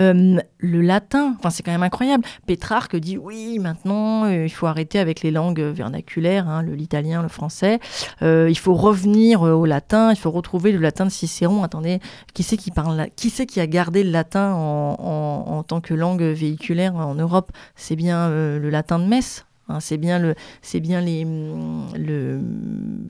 Euh, 0.00 0.38
le 0.58 0.82
latin, 0.82 1.34
enfin 1.38 1.50
c'est 1.50 1.62
quand 1.62 1.72
même 1.72 1.82
incroyable. 1.82 2.24
Pétrarque 2.46 2.96
dit 2.96 3.16
oui, 3.16 3.58
maintenant 3.58 4.24
euh, 4.24 4.44
il 4.44 4.50
faut 4.50 4.66
arrêter 4.66 4.98
avec 4.98 5.22
les 5.22 5.30
langues 5.30 5.60
vernaculaires, 5.60 6.48
hein, 6.48 6.62
l'italien, 6.62 7.22
le 7.22 7.28
français. 7.28 7.80
Euh, 8.22 8.48
il 8.50 8.58
faut 8.58 8.74
revenir 8.74 9.42
au 9.42 9.64
latin, 9.64 10.10
il 10.10 10.16
faut 10.16 10.30
retrouver 10.30 10.72
le 10.72 10.78
latin 10.78 11.06
de 11.06 11.10
Cicéron. 11.10 11.62
Attendez, 11.62 12.00
qui 12.34 12.42
c'est 12.42 12.58
qui 12.58 12.70
parle, 12.70 13.06
qui 13.16 13.30
c'est 13.30 13.46
qui 13.46 13.60
a 13.60 13.66
gardé 13.66 14.04
le 14.04 14.10
latin 14.10 14.52
en 14.52 15.62
tant 15.62 15.80
que 15.80 15.94
langue 15.94 16.22
véhiculaire 16.22 16.94
en 16.96 17.14
Europe? 17.14 17.50
C'est 17.74 17.96
bien 17.96 18.28
le 18.28 18.68
latin 18.70 18.98
de 18.98 19.06
Metz? 19.06 19.45
Hein, 19.68 19.80
c'est 19.80 19.96
bien 19.96 20.18
le, 20.18 20.34
c'est 20.62 20.80
bien 20.80 21.00
le, 21.02 22.40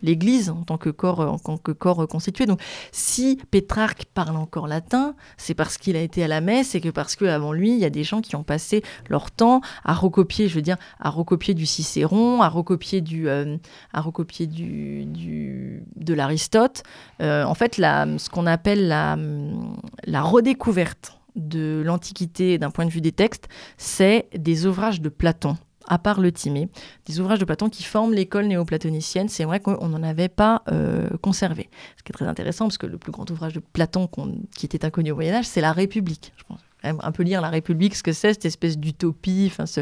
l'Église 0.03 0.49
en 0.49 0.63
tant 0.63 0.79
que 0.79 0.89
corps, 0.89 1.21
en 1.21 1.39
tant 1.39 1.59
que 1.59 1.73
corps 1.73 2.07
constitué. 2.09 2.47
Donc, 2.47 2.61
si 2.93 3.39
Pétrarque 3.51 4.07
parle 4.15 4.37
encore 4.37 4.67
latin, 4.67 5.15
c'est 5.37 5.55
parce 5.55 5.77
qu'il 5.77 5.97
a 5.97 6.01
été 6.01 6.25
à 6.25 6.29
la 6.29 6.41
messe 6.41 6.75
et 6.75 6.81
que 6.81 6.89
parce 6.89 7.15
qu'avant 7.17 7.53
lui, 7.53 7.73
il 7.73 7.79
y 7.79 7.85
a 7.85 7.91
des 7.91 8.05
gens 8.05 8.23
qui 8.23 8.37
ont 8.37 8.43
passé 8.43 8.83
leur 9.09 9.31
temps 9.31 9.61
à 9.85 9.93
recopier, 9.93 10.49
je 10.49 10.55
veux 10.55 10.63
dire, 10.63 10.79
à 10.99 11.11
recopier 11.11 11.53
du 11.53 11.67
Cicéron, 11.67 12.41
à 12.41 12.49
recopier 12.49 13.03
du, 13.03 13.29
euh, 13.29 13.57
à 13.93 14.01
recopier 14.01 14.47
du, 14.47 15.83
de 15.97 16.15
l'Aristote. 16.15 16.85
Euh, 17.21 17.45
en 17.45 17.55
fait, 17.55 17.75
ce 17.77 18.31
qu'on 18.31 18.47
appelle 18.47 18.89
la 18.89 20.23
redécouverte 20.23 21.19
de 21.35 21.83
l'Antiquité 21.85 22.57
d'un 22.57 22.71
point 22.71 22.87
de 22.87 22.91
vue 22.91 23.03
des 23.03 23.13
textes, 23.13 23.49
c'est 23.77 24.29
des 24.35 24.65
ouvrages 24.65 25.03
de 25.03 25.11
Platon 25.11 25.59
à 25.87 25.99
part 25.99 26.21
le 26.21 26.33
Timée, 26.33 26.69
des 27.07 27.21
ouvrages 27.21 27.39
de 27.39 27.45
Platon 27.45 27.69
qui 27.69 27.83
forment 27.83 28.13
l'école 28.13 28.47
néoplatonicienne. 28.47 29.29
C'est 29.29 29.45
vrai 29.45 29.61
qu'on 29.61 29.89
n'en 29.89 30.03
avait 30.03 30.29
pas 30.29 30.63
euh, 30.71 31.09
conservé. 31.23 31.69
Ce 31.97 32.03
qui 32.03 32.13
est 32.13 32.15
très 32.15 32.27
intéressant, 32.27 32.67
parce 32.67 32.79
que 32.79 32.87
le 32.87 32.99
plus 32.99 33.13
grand 33.13 33.29
ouvrage 33.31 33.53
de 33.53 33.61
Platon 33.61 34.09
qui 34.57 34.67
était 34.67 34.85
inconnu 34.85 35.13
au 35.13 35.15
Moyen 35.15 35.35
Âge, 35.35 35.47
c'est 35.47 35.61
la 35.61 35.73
République. 35.73 36.33
Je 36.37 36.45
pense 36.45 36.61
un 36.87 37.13
peu 37.13 37.23
lire 37.23 37.41
La 37.41 37.51
République, 37.51 37.95
ce 37.95 38.03
que 38.03 38.13
c'est, 38.13 38.35
cette 38.35 38.45
espèce 38.45 38.79
d'utopie. 38.79 39.49
Enfin, 39.51 39.67
ce, 39.67 39.81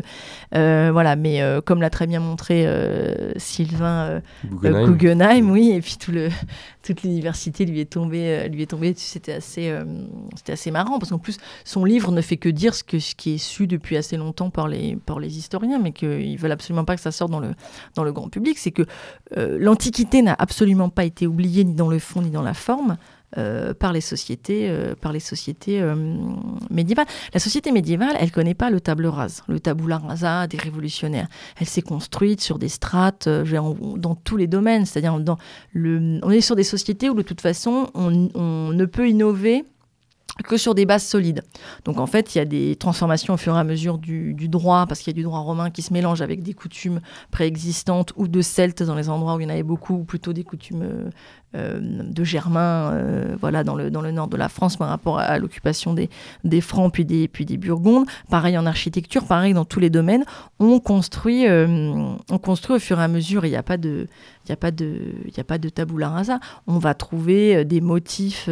euh, 0.54 0.90
voilà, 0.92 1.16
mais 1.16 1.42
euh, 1.42 1.60
comme 1.60 1.80
l'a 1.80 1.90
très 1.90 2.06
bien 2.06 2.20
montré 2.20 2.66
euh, 2.66 3.32
Sylvain 3.36 4.20
Guggenheim. 4.44 5.50
oui, 5.50 5.70
et 5.70 5.80
puis 5.80 5.96
tout 5.98 6.12
le, 6.12 6.28
toute 6.82 7.02
l'université 7.02 7.64
lui 7.64 7.80
est 7.80 7.90
tombée, 7.90 8.48
lui 8.48 8.62
est 8.62 8.66
tombée. 8.66 8.94
C'était 8.96 9.32
assez, 9.32 9.74
c'était 10.36 10.52
assez 10.52 10.70
marrant 10.70 10.98
parce 10.98 11.10
qu'en 11.10 11.18
plus 11.18 11.38
son 11.64 11.84
livre 11.84 12.12
ne 12.12 12.20
fait 12.20 12.36
que 12.36 12.48
dire 12.48 12.74
ce 12.74 12.84
que 12.84 12.98
ce 12.98 13.14
qui 13.14 13.34
est 13.34 13.38
su 13.38 13.66
depuis 13.66 13.96
assez 13.96 14.16
longtemps 14.16 14.50
par 14.50 14.68
les 14.68 14.96
par 14.96 15.20
les 15.20 15.38
historiens, 15.38 15.78
mais 15.78 15.92
qu'ils 15.92 16.38
veulent 16.38 16.52
absolument 16.52 16.84
pas 16.84 16.96
que 16.96 17.02
ça 17.02 17.12
sorte 17.12 17.30
dans 17.30 17.40
le 17.40 17.54
dans 17.94 18.04
le 18.04 18.12
grand 18.12 18.28
public. 18.28 18.58
C'est 18.58 18.72
que 18.72 18.82
l'Antiquité 19.36 20.22
n'a 20.22 20.36
absolument 20.38 20.88
pas 20.88 21.04
été 21.04 21.26
oubliée 21.26 21.64
ni 21.64 21.74
dans 21.74 21.88
le 21.88 21.98
fond 21.98 22.22
ni 22.22 22.30
dans 22.30 22.42
la 22.42 22.54
forme. 22.54 22.96
Euh, 23.36 23.74
par 23.74 23.92
les 23.92 24.00
sociétés, 24.00 24.68
euh, 24.68 24.94
par 24.94 25.12
les 25.12 25.18
sociétés 25.18 25.80
euh, 25.82 25.96
médiévales. 26.70 27.06
La 27.32 27.40
société 27.40 27.72
médiévale, 27.72 28.16
elle 28.20 28.30
connaît 28.30 28.54
pas 28.54 28.70
le 28.70 28.80
table 28.80 29.06
rase, 29.06 29.42
le 29.48 29.58
tabula 29.58 29.98
rasa 29.98 30.46
des 30.46 30.56
révolutionnaires. 30.56 31.26
Elle 31.58 31.66
s'est 31.66 31.82
construite 31.82 32.40
sur 32.40 32.60
des 32.60 32.68
strates 32.68 33.28
dans 33.28 34.14
tous 34.14 34.36
les 34.36 34.46
domaines, 34.46 34.86
c'est-à-dire 34.86 35.18
on 35.74 36.30
est 36.30 36.40
sur 36.40 36.54
des 36.54 36.62
sociétés 36.62 37.10
où 37.10 37.14
de 37.14 37.22
toute 37.22 37.40
façon 37.40 37.88
on, 37.94 38.28
on 38.36 38.72
ne 38.72 38.84
peut 38.84 39.08
innover 39.08 39.64
que 40.42 40.56
sur 40.56 40.74
des 40.74 40.84
bases 40.84 41.04
solides. 41.04 41.42
Donc 41.84 41.98
en 41.98 42.06
fait, 42.06 42.34
il 42.34 42.38
y 42.38 42.40
a 42.40 42.44
des 42.44 42.74
transformations 42.76 43.34
au 43.34 43.36
fur 43.36 43.54
et 43.54 43.58
à 43.58 43.64
mesure 43.64 43.98
du, 43.98 44.34
droit, 44.48 44.86
parce 44.86 45.00
qu'il 45.00 45.12
y 45.12 45.14
a 45.14 45.18
du 45.18 45.22
droit 45.22 45.38
romain 45.38 45.70
qui 45.70 45.82
se 45.82 45.92
mélange 45.92 46.22
avec 46.22 46.42
des 46.42 46.54
coutumes 46.54 47.00
préexistantes 47.30 48.12
ou 48.16 48.26
de 48.26 48.42
celtes 48.42 48.82
dans 48.82 48.96
les 48.96 49.08
endroits 49.08 49.36
où 49.36 49.40
il 49.40 49.44
y 49.44 49.46
en 49.46 49.50
avait 49.50 49.62
beaucoup, 49.62 49.94
ou 49.94 50.04
plutôt 50.04 50.32
des 50.32 50.42
coutumes 50.42 50.82
euh, 50.82 51.10
euh, 51.54 51.78
de 51.80 52.24
germains, 52.24 52.92
euh, 52.92 53.36
voilà, 53.40 53.62
dans 53.62 53.76
le, 53.76 53.90
dans 53.90 54.00
le 54.00 54.10
nord 54.10 54.26
de 54.26 54.36
la 54.36 54.48
France 54.48 54.76
par 54.76 54.88
rapport 54.88 55.20
à, 55.20 55.38
l'occupation 55.38 55.94
des, 55.94 56.10
des 56.42 56.60
Francs 56.60 56.92
puis 56.92 57.04
des, 57.04 57.28
puis 57.28 57.46
des 57.46 57.56
Burgondes. 57.56 58.06
Pareil 58.28 58.58
en 58.58 58.66
architecture, 58.66 59.24
pareil 59.26 59.54
dans 59.54 59.64
tous 59.64 59.78
les 59.78 59.90
domaines. 59.90 60.24
On 60.58 60.80
construit, 60.80 61.46
on 61.48 62.38
construit 62.42 62.76
au 62.76 62.80
fur 62.80 62.98
et 62.98 63.04
à 63.04 63.08
mesure, 63.08 63.46
il 63.46 63.50
n'y 63.50 63.56
a 63.56 63.62
pas 63.62 63.76
de... 63.76 64.08
Il 64.46 64.50
n'y 64.50 64.52
a, 64.52 64.56
pas 64.56 64.70
de, 65.56 65.70
de 65.70 66.04
rasa. 66.04 66.38
On 66.66 66.76
va 66.76 66.92
trouver 66.92 67.64
des 67.64 67.80
motifs 67.80 68.50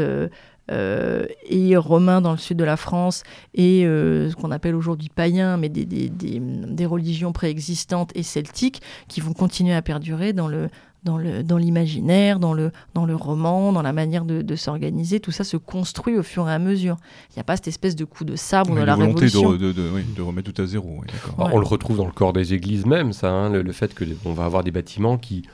et 1.48 1.76
romains 1.76 2.20
dans 2.20 2.32
le 2.32 2.38
sud 2.38 2.56
de 2.56 2.64
la 2.64 2.76
France 2.76 3.22
et 3.54 3.84
euh, 3.86 4.30
ce 4.30 4.36
qu'on 4.36 4.50
appelle 4.50 4.74
aujourd'hui 4.74 5.08
païens, 5.08 5.56
mais 5.56 5.68
des, 5.68 5.84
des, 5.84 6.10
des, 6.10 6.86
religions 6.86 7.32
préexistantes 7.32 8.10
et 8.14 8.22
celtiques 8.22 8.82
qui 9.08 9.20
vont 9.20 9.32
continuer 9.32 9.74
à 9.74 9.82
perdurer 9.82 10.32
dans 10.32 10.48
le 10.48 10.68
dans 11.04 11.18
le 11.18 11.42
dans 11.42 11.56
l'imaginaire, 11.56 12.38
dans 12.38 12.54
le 12.54 12.70
dans 12.94 13.06
le 13.06 13.16
roman, 13.16 13.72
dans 13.72 13.82
la 13.82 13.92
manière 13.92 14.24
de, 14.24 14.42
de 14.42 14.56
s'organiser, 14.56 15.18
tout 15.18 15.32
ça 15.32 15.44
se 15.44 15.56
construit 15.56 16.16
au 16.16 16.22
fur 16.22 16.48
et 16.48 16.52
à 16.52 16.58
mesure. 16.58 16.96
Il 17.30 17.34
n'y 17.36 17.40
a 17.40 17.44
pas 17.44 17.56
cette 17.56 17.68
espèce 17.68 17.96
de 17.96 18.04
coup 18.04 18.24
de 18.24 18.36
sabre 18.36 18.74
de 18.74 18.82
la 18.82 18.94
révolution. 18.94 19.52
De, 19.52 19.72
de, 19.72 19.90
oui, 19.92 20.04
de, 20.16 20.22
remettre 20.22 20.52
tout 20.52 20.62
à 20.62 20.66
zéro. 20.66 21.02
On 21.38 21.58
le 21.58 21.66
retrouve 21.66 21.96
dans 21.96 22.06
le 22.06 22.12
corps 22.12 22.32
des 22.32 22.54
églises 22.54 22.86
même, 22.86 23.12
ça, 23.12 23.30
hein, 23.30 23.50
le, 23.50 23.62
le, 23.62 23.72
fait 23.72 23.94
que 23.94 24.04
on 24.24 24.32
va 24.32 24.44
avoir 24.44 24.62
des 24.62 24.70
bâtiments 24.70 25.18
qui 25.18 25.44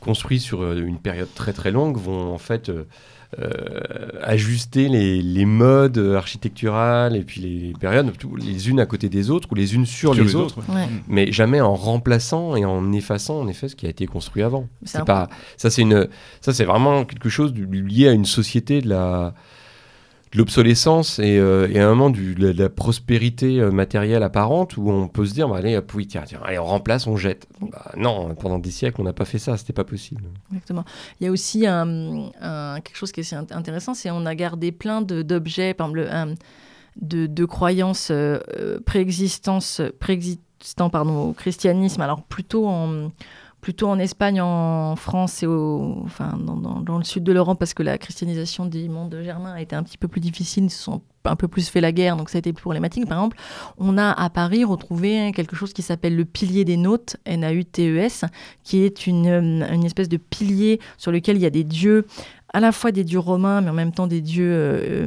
construits 0.00 0.40
sur 0.40 0.62
euh, 0.62 0.84
une 0.84 0.98
période 0.98 1.28
très 1.34 1.52
très 1.52 1.70
longue 1.70 1.96
vont 1.98 2.32
en 2.32 2.38
fait 2.38 2.68
euh, 2.68 2.84
ajuster 4.22 4.88
les, 4.88 5.22
les, 5.22 5.44
modes 5.44 5.98
architecturales 6.16 7.14
et 7.14 7.22
puis 7.22 7.40
les 7.40 7.72
périodes, 7.78 8.10
les 8.38 8.68
unes 8.68 8.80
à 8.80 8.86
côté 8.86 9.08
des 9.08 9.30
autres 9.30 9.48
ou 9.50 9.54
les 9.54 9.74
unes 9.74 9.86
sur, 9.86 10.14
les, 10.14 10.34
autres, 10.34 10.58
mais 11.08 11.30
jamais 11.30 11.60
en 11.60 11.74
remplaçant 11.74 12.56
et 12.56 12.64
en 12.64 12.92
effaçant 12.92 13.40
en 13.40 13.48
effet 13.48 13.68
ce 13.68 13.76
qui 13.76 13.86
a 13.86 13.88
été 13.88 14.06
construit 14.06 14.42
avant. 14.42 14.68
C'est 14.84 15.04
pas 15.04 15.28
ça, 15.56 15.70
c'est 15.70 15.82
une 15.82 16.08
ça 16.40 16.52
c'est 16.52 16.64
vraiment 16.64 17.04
quelque 17.04 17.28
chose 17.28 17.54
lié 17.54 18.08
à 18.08 18.12
une 18.12 18.24
société 18.24 18.80
de 18.80 18.88
la 18.88 19.34
l'obsolescence 20.34 21.18
et, 21.18 21.38
euh, 21.38 21.68
à 21.74 21.84
un 21.84 21.88
moment 21.88 22.10
de, 22.10 22.52
la, 22.52 22.68
prospérité 22.68 23.60
euh, 23.60 23.70
matérielle 23.70 24.22
apparente 24.22 24.76
où 24.76 24.88
on 24.88 25.08
peut 25.08 25.26
se 25.26 25.34
dire 25.34 25.48
bah, 25.48 25.56
allez 25.56 25.78
oui 25.94 26.06
tiens, 26.06 26.24
allez 26.44 26.58
on 26.58 26.64
remplace 26.64 27.06
on 27.06 27.16
jette. 27.16 27.46
Bah, 27.60 27.92
non 27.96 28.34
pendant 28.34 28.58
des 28.58 28.70
siècles 28.70 29.00
on 29.00 29.04
n'a 29.04 29.12
pas 29.12 29.24
fait 29.24 29.38
ça 29.38 29.56
c'était 29.56 29.72
pas 29.72 29.84
possible. 29.84 30.22
Exactement. 30.50 30.84
Il 31.20 31.24
y 31.24 31.26
a 31.26 31.32
aussi 31.32 31.66
un, 31.66 32.30
quelque 32.84 32.96
chose 32.96 33.12
qui 33.12 33.20
est 33.20 33.34
intéressant 33.52 33.94
c'est 33.94 34.10
on 34.10 34.26
a 34.26 34.34
gardé 34.34 34.72
plein 34.72 35.02
d'objets 35.02 35.74
par 35.74 35.88
exemple 35.88 36.36
de, 37.00 37.26
de, 37.26 37.44
croyances 37.44 38.08
euh, 38.10 38.38
préexistence 38.84 39.80
préexistant 39.98 40.90
pardon 40.90 41.30
au 41.30 41.32
christianisme 41.32 42.00
alors 42.02 42.22
plutôt 42.22 42.68
en 42.68 43.10
plutôt 43.60 43.88
en 43.88 43.98
Espagne, 43.98 44.40
en 44.40 44.96
France 44.96 45.42
et 45.42 45.46
enfin, 45.46 46.38
dans, 46.38 46.98
le 46.98 47.04
sud 47.04 47.24
de 47.24 47.32
l'Europe, 47.32 47.58
parce 47.58 47.74
que 47.74 47.82
la 47.82 47.98
christianisation 47.98 48.66
des 48.66 48.88
mondes 48.88 49.16
germains 49.22 49.52
a 49.52 49.60
été 49.60 49.76
un 49.76 49.82
petit 49.82 49.98
peu 49.98 50.08
plus 50.08 50.20
difficile, 50.20 50.64
ils 50.64 50.70
se 50.70 50.82
sont 50.82 51.02
un 51.24 51.36
peu 51.36 51.48
plus 51.48 51.68
fait 51.68 51.82
la 51.82 51.92
guerre, 51.92 52.16
donc 52.16 52.30
ça 52.30 52.38
a 52.38 52.40
été 52.40 52.52
plus 52.52 52.62
problématique. 52.62 53.06
Par 53.06 53.18
exemple, 53.18 53.36
on 53.76 53.98
a 53.98 54.10
à 54.10 54.30
Paris 54.30 54.64
retrouvé 54.64 55.32
quelque 55.34 55.54
chose 55.54 55.72
qui 55.72 55.82
s'appelle 55.82 56.16
le 56.16 56.24
pilier 56.24 56.64
des 56.64 56.78
Nautes, 56.78 57.16
N-A-U-T-E-S, 57.26 58.24
qui 58.64 58.82
est 58.82 59.06
une 59.06 59.84
espèce 59.84 60.08
de 60.08 60.16
pilier 60.16 60.80
sur 60.96 61.12
lequel 61.12 61.36
il 61.36 61.42
y 61.42 61.46
a 61.46 61.50
des 61.50 61.64
dieux 61.64 62.06
à 62.52 62.60
la 62.60 62.72
fois 62.72 62.92
des 62.92 63.04
dieux 63.04 63.18
romains, 63.18 63.60
mais 63.60 63.70
en 63.70 63.74
même 63.74 63.92
temps 63.92 64.06
des 64.06 64.20
dieux 64.20 64.50
euh, 64.52 65.06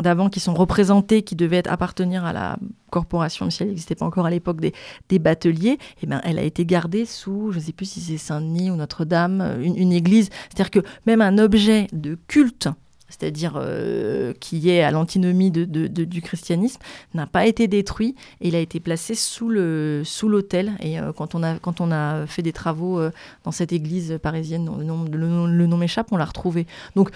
d'avant 0.00 0.28
qui 0.28 0.40
sont 0.40 0.54
représentés, 0.54 1.22
qui 1.22 1.36
devaient 1.36 1.66
appartenir 1.68 2.24
à 2.24 2.32
la 2.32 2.56
corporation, 2.90 3.44
même 3.44 3.50
si 3.50 3.62
elle 3.62 3.68
n'existait 3.68 3.94
pas 3.94 4.06
encore 4.06 4.26
à 4.26 4.30
l'époque 4.30 4.60
des, 4.60 4.72
des 5.08 5.18
bateliers, 5.18 5.72
et 5.72 5.78
eh 6.02 6.06
ben, 6.06 6.20
elle 6.24 6.38
a 6.38 6.42
été 6.42 6.64
gardée 6.64 7.04
sous, 7.04 7.52
je 7.52 7.58
ne 7.58 7.62
sais 7.62 7.72
plus 7.72 7.86
si 7.86 8.00
c'est 8.00 8.16
Saint-Denis 8.16 8.70
ou 8.70 8.76
Notre-Dame, 8.76 9.58
une, 9.60 9.76
une 9.76 9.92
église. 9.92 10.30
C'est-à-dire 10.48 10.70
que 10.70 10.80
même 11.06 11.20
un 11.20 11.38
objet 11.38 11.88
de 11.92 12.18
culte 12.26 12.68
c'est-à-dire 13.08 13.54
euh, 13.56 14.32
qui 14.38 14.70
est 14.70 14.82
à 14.82 14.90
l'antinomie 14.90 15.50
de, 15.50 15.64
du 15.86 16.22
christianisme, 16.22 16.80
n'a 17.14 17.26
pas 17.26 17.46
été 17.46 17.66
détruit 17.68 18.14
et 18.40 18.48
il 18.48 18.54
a 18.54 18.58
été 18.58 18.80
placé 18.80 19.14
sous 19.14 19.48
le 19.48 20.02
sous 20.04 20.28
l'autel. 20.28 20.72
Et 20.80 20.98
euh, 20.98 21.12
quand 21.12 21.34
on 21.34 21.42
a 21.42 21.58
quand 21.58 21.80
on 21.80 21.90
a 21.90 22.26
fait 22.26 22.42
des 22.42 22.52
travaux 22.52 23.00
euh, 23.00 23.10
dans 23.44 23.50
cette 23.50 23.72
église 23.72 24.18
parisienne, 24.22 24.66
dont 24.66 24.76
le 24.76 24.84
nom 24.84 25.04
le, 25.04 25.66
nom 25.66 25.76
m'échappe, 25.76 26.08
on 26.12 26.16
l'a 26.16 26.24
retrouvé. 26.24 26.66
Donc 26.96 27.10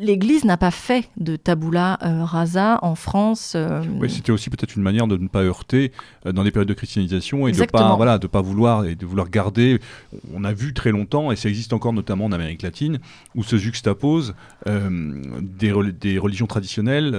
l'église 0.00 0.44
n'a 0.44 0.56
pas 0.56 0.70
fait 0.70 1.08
de 1.16 1.36
tabula 1.36 1.98
rasa 2.00 2.78
en 2.82 2.94
France. 2.94 3.56
Oui, 4.00 4.10
c'était 4.10 4.32
aussi 4.32 4.50
peut-être 4.50 4.76
une 4.76 4.82
manière 4.82 5.06
de 5.06 5.16
ne 5.16 5.28
pas 5.28 5.42
heurter 5.42 5.92
dans 6.24 6.42
des 6.42 6.50
périodes 6.50 6.68
de 6.68 6.74
christianisation 6.74 7.46
et 7.46 7.52
de 7.52 7.64
pas 7.64 7.94
voilà 7.96 8.18
de 8.18 8.26
pas 8.26 8.40
vouloir 8.40 8.84
et 8.84 8.94
de 8.94 9.06
vouloir 9.06 9.28
garder. 9.28 9.80
On 10.34 10.44
a 10.44 10.52
vu 10.52 10.74
très 10.74 10.90
longtemps 10.90 11.30
et 11.30 11.36
ça 11.36 11.48
existe 11.48 11.72
encore 11.72 11.92
notamment 11.92 12.26
en 12.26 12.32
Amérique 12.32 12.62
latine 12.62 12.98
où 13.34 13.42
se 13.42 13.56
juxtapose 13.56 14.34
des, 15.40 15.72
des, 15.92 16.18
religions 16.18 16.46
traditionnelles 16.46 17.14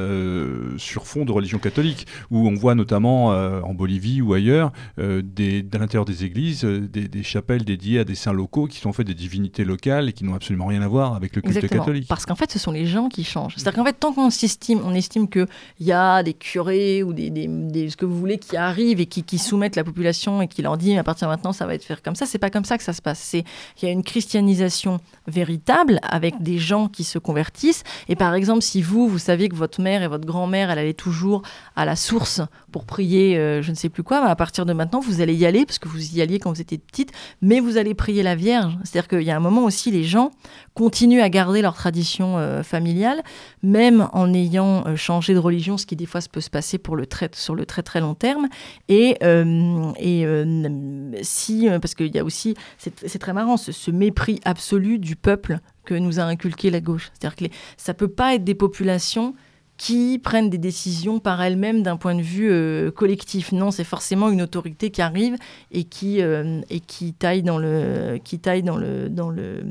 sur 0.78 1.08
fond 1.08 1.26
de 1.26 1.32
religion 1.32 1.60
catholique, 1.60 2.08
où 2.32 2.48
on 2.48 2.54
voit 2.56 2.76
notamment 2.76 3.28
en 3.28 3.74
Bolivie 3.74 4.22
ou 4.22 4.34
ailleurs, 4.34 4.72
des, 4.98 5.66
à 5.74 5.78
l'intérieur 5.78 6.06
des 6.06 6.26
églises, 6.26 6.64
des, 6.64 7.24
chapelles 7.24 7.64
dédiées 7.64 8.00
à 8.00 8.04
des 8.04 8.16
saints 8.16 8.34
locaux 8.34 8.68
qui 8.68 8.78
sont 8.78 8.90
en 8.90 8.94
fait 8.94 9.04
des 9.04 9.14
divinités 9.14 9.64
locales 9.64 10.10
et 10.10 10.14
qui 10.14 10.24
n'ont 10.24 10.36
absolument 10.36 10.68
rien 10.68 10.82
à 10.82 10.88
voir 10.88 11.16
avec 11.16 11.36
le 11.36 11.42
culte 11.42 11.68
catholique. 11.68 12.08
Parce 12.08 12.26
qu'en 12.26 12.36
fait, 12.36 12.52
ce 12.52 12.60
sont 12.60 12.72
les 12.72 12.86
gens 12.86 13.10
qui 13.10 13.24
changent. 13.24 13.54
C'est-à-dire 13.58 13.80
qu'en 13.80 13.86
fait, 13.86 13.94
tant 14.00 14.14
qu'on 14.14 14.30
s'estime, 14.30 14.82
on 14.84 14.94
estime 14.94 15.30
qu'il 15.30 15.48
y 15.80 15.92
a 15.92 16.24
des 16.24 16.34
curés 16.34 17.04
ou 17.04 17.14
des, 17.14 17.30
ce 17.90 17.98
que 17.98 18.06
vous 18.06 18.18
voulez 18.18 18.38
qui 18.38 18.58
arrivent 18.58 19.00
et 19.00 19.06
qui, 19.06 19.24
qui, 19.24 19.38
soumettent 19.38 19.76
la 19.76 19.84
population 19.84 20.42
et 20.42 20.48
qui 20.48 20.62
leur 20.62 20.78
disent 20.78 20.98
à 20.98 21.04
partir 21.04 21.28
de 21.28 21.34
maintenant 21.34 21.54
ça 21.54 21.66
va 21.66 21.74
être 21.74 21.84
fait 21.84 22.02
comme 22.02 22.16
ça, 22.16 22.26
c'est 22.26 22.38
pas 22.38 22.50
comme 22.50 22.66
ça 22.66 22.78
que 22.78 22.84
ça 22.84 22.94
se 22.94 23.02
passe. 23.02 23.36
Qu'il 23.76 23.88
y 23.88 23.92
a 23.92 23.94
une 23.94 24.04
christianisation 24.04 25.00
véritable 25.28 26.00
avec 26.04 26.42
des 26.42 26.58
gens 26.58 26.88
qui 26.88 27.04
se 27.04 27.20
convertissent. 27.20 27.84
Et 28.08 28.16
par 28.16 28.34
exemple, 28.34 28.62
si 28.62 28.82
vous, 28.82 29.08
vous 29.08 29.20
saviez 29.20 29.50
que 29.50 29.56
votre 29.56 29.82
mère 29.82 30.04
et 30.04 30.08
votre 30.08 30.26
grand-mère, 30.26 30.70
elle 30.72 30.80
allait 30.80 30.94
toujours 30.94 31.42
à 31.76 31.86
la 31.86 31.96
source 31.96 32.42
pour 32.72 32.86
prier, 32.86 33.38
euh, 33.38 33.62
je 33.62 33.72
ne 33.72 33.76
sais 33.76 33.90
plus 33.90 34.04
quoi, 34.04 34.22
bah, 34.22 34.30
à 34.30 34.36
partir 34.36 34.66
de 34.66 34.74
maintenant, 34.74 35.00
vous 35.00 35.22
allez 35.22 35.36
y 35.36 35.46
aller 35.46 35.66
parce 35.66 35.80
que 35.80 35.88
vous 35.88 36.16
y 36.16 36.22
alliez 36.22 36.40
quand 36.40 36.52
vous 36.52 36.62
étiez 36.62 36.78
petite, 36.78 37.12
mais 37.42 37.60
vous 37.60 37.78
allez 37.78 37.94
prier 37.94 38.24
la 38.24 38.36
Vierge. 38.36 38.78
C'est-à-dire 38.84 39.08
qu'il 39.08 39.24
y 39.24 39.32
a 39.32 39.36
un 39.36 39.42
moment 39.42 39.64
aussi, 39.64 39.92
les 39.92 40.04
gens 40.04 40.32
continuent 40.74 41.22
à 41.22 41.30
garder 41.30 41.62
leur 41.62 41.76
tradition 41.76 42.38
euh, 42.38 42.64
familiale, 42.64 43.24
même 43.64 44.08
en 44.14 44.34
ayant 44.34 44.86
euh, 44.88 44.96
changé 44.96 45.34
de 45.34 45.40
religion, 45.40 45.78
ce 45.78 45.86
qui 45.86 45.96
des 45.96 46.06
fois 46.06 46.22
peut 46.32 46.42
se 46.42 46.50
passer 46.50 46.78
pour 46.78 46.96
le 46.96 47.08
sur 47.34 47.56
le 47.56 47.66
très 47.66 47.82
très 47.82 48.00
long 48.00 48.14
terme. 48.14 48.48
Et, 48.88 49.18
et 50.00 50.26
si, 51.22 51.68
parce 51.82 51.96
qu'il 51.96 52.16
y 52.16 52.20
a 52.20 52.24
aussi, 52.24 52.56
c'est 52.78 53.20
très 53.20 53.34
marrant, 53.34 53.58
ce 53.58 53.92
mépris 53.92 54.40
absolu 54.46 55.00
du 55.00 55.16
peuple 55.16 55.60
que 55.90 55.96
nous 55.96 56.20
a 56.20 56.24
inculqué 56.24 56.70
la 56.70 56.82
gauche. 56.82 57.12
C'est-à-dire 57.14 57.36
que 57.36 57.44
les, 57.46 57.52
ça 57.78 57.96
peut 57.96 58.08
pas 58.08 58.36
être 58.36 58.44
des 58.44 58.54
populations 58.54 59.34
qui 59.78 60.20
prennent 60.20 60.50
des 60.50 60.58
décisions 60.58 61.20
par 61.20 61.42
elles-mêmes 61.42 61.82
d'un 61.82 61.98
point 61.98 62.14
de 62.14 62.22
vue 62.22 62.52
euh, 62.52 62.92
collectif. 62.92 63.52
Non, 63.54 63.72
c'est 63.72 63.86
forcément 63.86 64.30
une 64.30 64.42
autorité 64.42 64.92
qui 64.92 65.02
arrive 65.02 65.36
et 65.72 65.86
qui, 65.86 66.22
euh, 66.22 66.62
et 66.70 66.80
qui 66.80 67.14
taille 67.14 67.44
dans 67.44 67.58
le... 67.58 68.20
Qui 68.24 68.40
taille 68.40 68.62
dans 68.62 68.78
le, 68.78 69.10
dans 69.10 69.30
le 69.30 69.64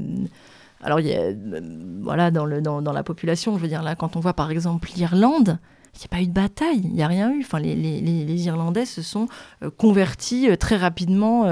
alors, 0.80 1.00
il 1.00 1.08
y 1.08 1.12
a, 1.12 1.22
euh, 1.22 1.60
voilà, 2.02 2.30
dans, 2.30 2.44
le, 2.44 2.60
dans, 2.62 2.80
dans, 2.80 2.92
la 2.92 3.02
population, 3.02 3.56
je 3.56 3.62
veux 3.62 3.68
dire, 3.68 3.82
là, 3.82 3.96
quand 3.96 4.14
on 4.14 4.20
voit 4.20 4.34
par 4.34 4.52
exemple 4.52 4.88
l'Irlande, 4.96 5.58
il 5.94 5.98
n'y 5.98 6.04
a 6.04 6.08
pas 6.08 6.22
eu 6.22 6.26
de 6.26 6.32
bataille, 6.32 6.80
il 6.84 6.92
n'y 6.92 7.02
a 7.02 7.08
rien 7.08 7.32
eu. 7.32 7.40
Enfin, 7.40 7.58
les, 7.58 8.46
Irlandais 8.46 8.86
se 8.86 9.02
sont 9.02 9.28
convertis 9.76 10.48
très 10.58 10.76
rapidement 10.76 11.46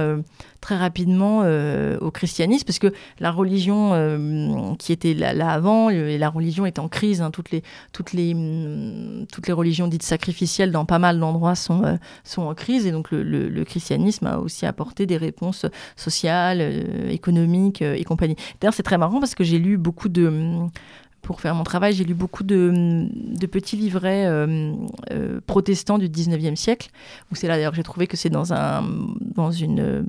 très 0.67 0.77
rapidement 0.77 1.43
euh, 1.45 1.97
au 2.01 2.11
christianisme, 2.11 2.65
parce 2.65 2.81
que 2.81 2.93
la 3.21 3.31
religion 3.31 3.91
euh, 3.93 4.75
qui 4.81 4.91
était 4.91 5.15
là, 5.15 5.53
avant, 5.53 5.91
et 5.91 6.19
la 6.19 6.29
religion 6.29 6.67
est 6.67 6.81
en 6.81 6.89
crise. 6.89 7.23
Hein. 7.23 7.31
toutes, 7.31 7.53
les, 7.53 7.63
toutes, 7.93 8.13
les, 8.13 8.35
mm, 8.35 9.27
toutes 9.33 9.47
les 9.47 9.53
religions 9.53 9.87
dites 9.87 10.03
sacrificielles 10.03 10.73
dans 10.73 10.85
pas 10.85 10.99
mal 10.99 11.21
d'endroits 11.21 11.55
sont, 11.55 11.85
euh, 11.85 11.95
sont 12.25 12.43
en 12.43 12.55
crise, 12.55 12.85
et 12.85 12.91
donc 12.91 13.13
le, 13.13 13.65
christianisme 13.65 14.27
a 14.27 14.39
aussi 14.39 14.67
apporté 14.67 15.07
des 15.07 15.17
réponses 15.17 15.67
sociales, 15.95 16.61
économiques 17.11 17.83
et 17.83 18.03
compagnie. 18.05 18.37
D'ailleurs, 18.61 18.75
c'est 18.75 18.83
très 18.83 18.99
marrant 18.99 19.21
parce 19.21 19.35
que 19.37 19.45
j'ai 19.45 19.59
lu 19.59 19.77
beaucoup 19.77 20.09
de 20.09 20.69
pour 21.27 21.41
faire 21.41 21.55
mon 21.55 21.65
travail, 21.65 21.93
j'ai 21.93 22.05
lu 22.05 22.15
beaucoup 22.15 22.45
de, 22.45 23.09
petits 23.51 23.77
livrets 23.77 24.27
protestants 25.47 25.99
du 25.99 26.09
19e 26.09 26.57
siècle, 26.57 26.91
c'est 27.33 27.49
là 27.49 27.57
d'ailleurs 27.57 27.73
que 27.73 27.77
j'ai 27.77 27.83
trouvé 27.83 28.07
que 28.07 28.17
c'est 28.17 28.31
dans, 28.31 28.53
un, 28.53 28.85
dans 29.35 29.51
une 29.51 30.05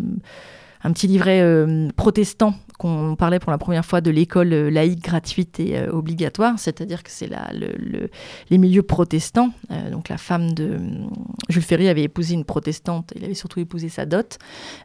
un 0.83 0.93
petit 0.93 1.07
livret 1.07 1.41
euh, 1.41 1.89
protestant 1.95 2.53
qu'on 2.77 3.15
parlait 3.15 3.39
pour 3.39 3.51
la 3.51 3.57
première 3.57 3.85
fois 3.85 4.01
de 4.01 4.11
l'école 4.11 4.53
euh, 4.53 4.69
laïque 4.69 5.03
gratuite 5.03 5.59
et 5.59 5.77
euh, 5.77 5.91
obligatoire, 5.91 6.59
c'est-à-dire 6.59 7.03
que 7.03 7.09
c'est 7.09 7.29
le, 7.53 8.09
les 8.49 8.57
milieux 8.57 8.83
protestants. 8.83 9.51
donc 9.91 10.09
la 10.09 10.17
femme 10.17 10.53
de 10.53 10.77
Jules 11.49 11.63
Ferry 11.63 11.89
avait 11.89 12.03
épousé 12.03 12.35
une 12.35 12.45
protestante, 12.45 13.11
il 13.15 13.25
avait 13.25 13.33
surtout 13.33 13.59
épousé 13.59 13.89
sa 13.89 14.05
dot. 14.05 14.37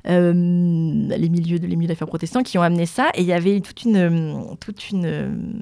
les 0.05 0.13
milieux 0.13 1.59
de 1.59 1.67
les 1.67 1.77
milieux 1.77 1.89
d'affaires 1.89 2.09
protestants 2.09 2.43
qui 2.43 2.59
ont 2.59 2.63
amené 2.63 2.87
ça, 2.87 3.11
et 3.15 3.21
il 3.21 3.27
y 3.27 3.33
avait 3.33 3.61
toute 3.61 3.85
une 3.85 4.57
toute 4.61 4.91
une 4.91 5.61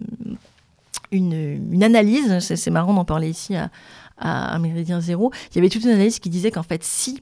une, 1.13 1.83
analyse. 1.83 2.39
C'est 2.41 2.71
marrant 2.71 2.95
d'en 2.95 3.05
parler 3.05 3.29
ici 3.29 3.57
à, 3.57 3.71
à, 4.19 4.55
à 4.55 4.59
Méridien 4.59 5.01
Zéro. 5.01 5.33
Il 5.51 5.57
y 5.57 5.59
avait 5.59 5.69
toute 5.69 5.85
une 5.85 5.91
analyse 5.91 6.19
qui 6.19 6.31
disait 6.31 6.51
qu'en 6.51 6.63
fait 6.63 6.85
si 6.85 7.21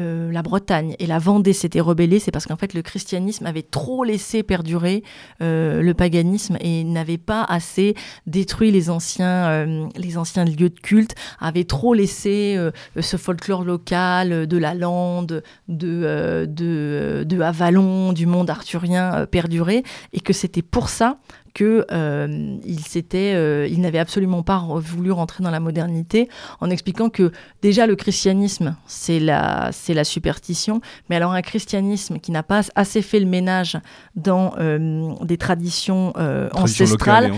euh, 0.00 0.32
la 0.32 0.40
Bretagne 0.40 0.96
et 0.98 1.06
la 1.06 1.18
Vendée 1.18 1.52
s'étaient 1.52 1.80
rebellées, 1.80 2.18
c'est 2.18 2.30
parce 2.30 2.46
qu'en 2.46 2.56
fait 2.56 2.72
le 2.72 2.80
christianisme 2.80 3.44
avait 3.44 3.62
trop 3.62 4.04
laissé 4.04 4.42
perdurer 4.42 5.02
euh, 5.42 5.82
le 5.82 5.92
paganisme 5.92 6.56
et 6.60 6.82
n'avait 6.82 7.18
pas 7.18 7.44
assez 7.44 7.94
détruit 8.26 8.70
les 8.70 8.88
anciens, 8.88 9.48
euh, 9.48 9.86
les 9.96 10.16
anciens 10.16 10.46
lieux 10.46 10.70
de 10.70 10.80
culte, 10.80 11.14
avait 11.40 11.64
trop 11.64 11.92
laissé 11.92 12.58
ce 12.98 13.16
folklore 13.18 13.64
local 13.64 14.46
de 14.46 14.56
la 14.56 14.74
lande, 14.74 15.42
de, 15.68 16.46
de, 16.48 17.24
de 17.26 17.40
Avalon, 17.40 18.12
du 18.12 18.26
monde 18.26 18.48
arthurien 18.48 19.26
perdurer, 19.26 19.82
et 20.12 20.20
que 20.20 20.32
c'était 20.32 20.62
pour 20.62 20.88
ça 20.88 21.18
que 21.54 21.86
euh, 21.90 22.56
il 22.64 22.80
s'était, 22.80 23.34
euh, 23.34 23.68
il 23.70 23.80
n'avait 23.80 23.98
absolument 23.98 24.42
pas 24.42 24.64
voulu 24.76 25.12
rentrer 25.12 25.44
dans 25.44 25.50
la 25.50 25.60
modernité, 25.60 26.28
en 26.60 26.70
expliquant 26.70 27.10
que 27.10 27.32
déjà 27.60 27.86
le 27.86 27.96
christianisme 27.96 28.76
c'est 28.86 29.20
la, 29.20 29.70
c'est 29.72 29.94
la 29.94 30.04
superstition, 30.04 30.80
mais 31.08 31.16
alors 31.16 31.32
un 31.32 31.42
christianisme 31.42 32.18
qui 32.18 32.30
n'a 32.32 32.42
pas 32.42 32.62
assez 32.74 33.02
fait 33.02 33.20
le 33.20 33.26
ménage 33.26 33.78
dans 34.16 34.54
euh, 34.58 35.12
des 35.22 35.36
traditions 35.36 36.12
ancestrales, 36.54 37.32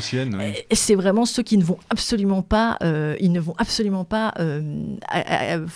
c'est 0.72 0.94
vraiment 0.94 1.24
ceux 1.24 1.42
qui 1.42 1.58
ne 1.58 1.64
vont 1.64 1.78
absolument 1.90 2.42
pas, 2.42 2.78
ils 3.20 3.32
ne 3.32 3.40
vont 3.40 3.54
absolument 3.58 4.04
pas 4.04 4.34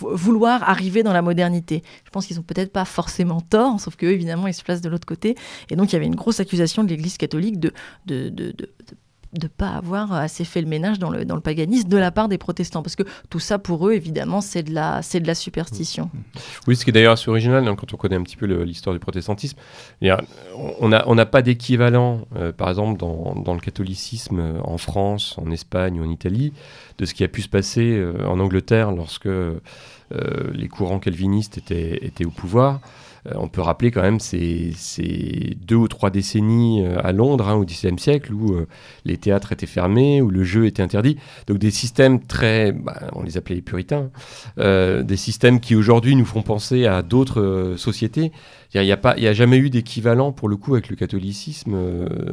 vouloir 0.00 0.68
arriver 0.68 1.02
dans 1.02 1.12
la 1.12 1.22
modernité. 1.22 1.82
Je 2.04 2.10
pense 2.10 2.26
qu'ils 2.26 2.38
ont 2.38 2.42
peut-être 2.42 2.72
pas 2.72 2.84
forcément 2.84 3.40
tort, 3.40 3.80
sauf 3.80 3.96
que 3.96 4.06
évidemment 4.06 4.46
ils 4.46 4.54
se 4.54 4.62
placent 4.62 4.80
de 4.80 4.88
l'autre 4.88 5.06
côté, 5.06 5.36
et 5.70 5.76
donc 5.76 5.90
il 5.90 5.94
y 5.94 5.96
avait 5.96 6.06
une 6.06 6.14
grosse 6.14 6.40
accusation 6.40 6.84
de 6.84 6.88
l'Église 6.88 7.16
catholique 7.16 7.58
de, 7.58 7.72
de 8.06 8.27
de, 8.28 8.54
de 9.34 9.46
pas 9.46 9.68
avoir 9.68 10.12
assez 10.12 10.44
fait 10.44 10.62
le 10.62 10.68
ménage 10.68 10.98
dans 10.98 11.10
le, 11.10 11.24
dans 11.24 11.34
le 11.34 11.40
paganisme 11.40 11.88
de 11.88 11.96
la 11.96 12.10
part 12.10 12.28
des 12.28 12.38
protestants. 12.38 12.82
Parce 12.82 12.96
que 12.96 13.02
tout 13.28 13.40
ça, 13.40 13.58
pour 13.58 13.88
eux, 13.88 13.92
évidemment, 13.92 14.40
c'est 14.40 14.62
de 14.62 14.72
la, 14.72 15.02
c'est 15.02 15.20
de 15.20 15.26
la 15.26 15.34
superstition. 15.34 16.10
Oui, 16.66 16.76
ce 16.76 16.84
qui 16.84 16.90
est 16.90 16.92
d'ailleurs 16.92 17.12
assez 17.12 17.28
original, 17.28 17.64
quand 17.76 17.92
on 17.92 17.96
connaît 17.96 18.16
un 18.16 18.22
petit 18.22 18.36
peu 18.36 18.46
l'histoire 18.46 18.94
du 18.94 19.00
protestantisme. 19.00 19.58
On 20.80 20.88
n'a 20.88 21.04
on 21.06 21.16
pas 21.26 21.42
d'équivalent, 21.42 22.22
euh, 22.36 22.52
par 22.52 22.70
exemple, 22.70 22.98
dans, 22.98 23.34
dans, 23.34 23.54
le 23.54 23.60
catholicisme 23.60 24.40
euh, 24.40 24.60
en 24.64 24.78
France, 24.78 25.36
en 25.38 25.50
Espagne 25.50 26.00
ou 26.00 26.04
en 26.04 26.10
Italie, 26.10 26.52
de 26.96 27.04
ce 27.04 27.12
qui 27.12 27.22
a 27.22 27.28
pu 27.28 27.42
se 27.42 27.48
passer 27.48 27.96
euh, 27.96 28.26
en 28.26 28.40
Angleterre 28.40 28.92
lorsque 28.92 29.28
les 30.54 30.68
courants 30.68 31.00
calvinistes 31.00 31.58
étaient, 31.58 31.98
étaient 32.02 32.24
au 32.24 32.30
pouvoir. 32.30 32.80
Euh, 33.28 33.34
on 33.36 33.48
peut 33.48 33.60
rappeler 33.60 33.90
quand 33.90 34.02
même 34.02 34.20
ces, 34.20 34.72
deux 35.60 35.76
ou 35.76 35.88
trois 35.88 36.10
décennies 36.10 36.84
euh, 36.84 36.98
à 37.02 37.12
Londres, 37.12 37.48
hein, 37.48 37.54
au 37.54 37.64
XVIIe 37.64 37.98
siècle, 37.98 38.32
où 38.32 38.54
euh, 38.54 38.66
les 39.04 39.16
théâtres 39.16 39.52
étaient 39.52 39.66
fermés, 39.66 40.22
où 40.22 40.30
le 40.30 40.44
jeu 40.44 40.66
était 40.66 40.82
interdit. 40.82 41.16
Donc 41.46 41.58
des 41.58 41.70
systèmes 41.70 42.20
très, 42.20 42.72
bah, 42.72 43.10
on 43.14 43.22
les 43.22 43.36
appelait 43.36 43.56
les 43.56 43.62
puritains, 43.62 44.10
des 44.56 45.16
systèmes 45.16 45.60
qui 45.60 45.74
aujourd'hui 45.74 46.16
nous 46.16 46.24
font 46.24 46.42
penser 46.42 46.86
à 46.86 47.02
d'autres 47.02 47.74
sociétés. 47.76 48.32
Il 48.74 48.82
n'y 48.82 48.92
a, 48.92 48.98
a, 49.02 49.32
jamais 49.32 49.56
eu 49.58 49.70
d'équivalent 49.70 50.32
pour 50.32 50.48
le 50.48 50.56
coup 50.56 50.74
avec 50.74 50.90
le 50.90 50.96
catholicisme 50.96 51.76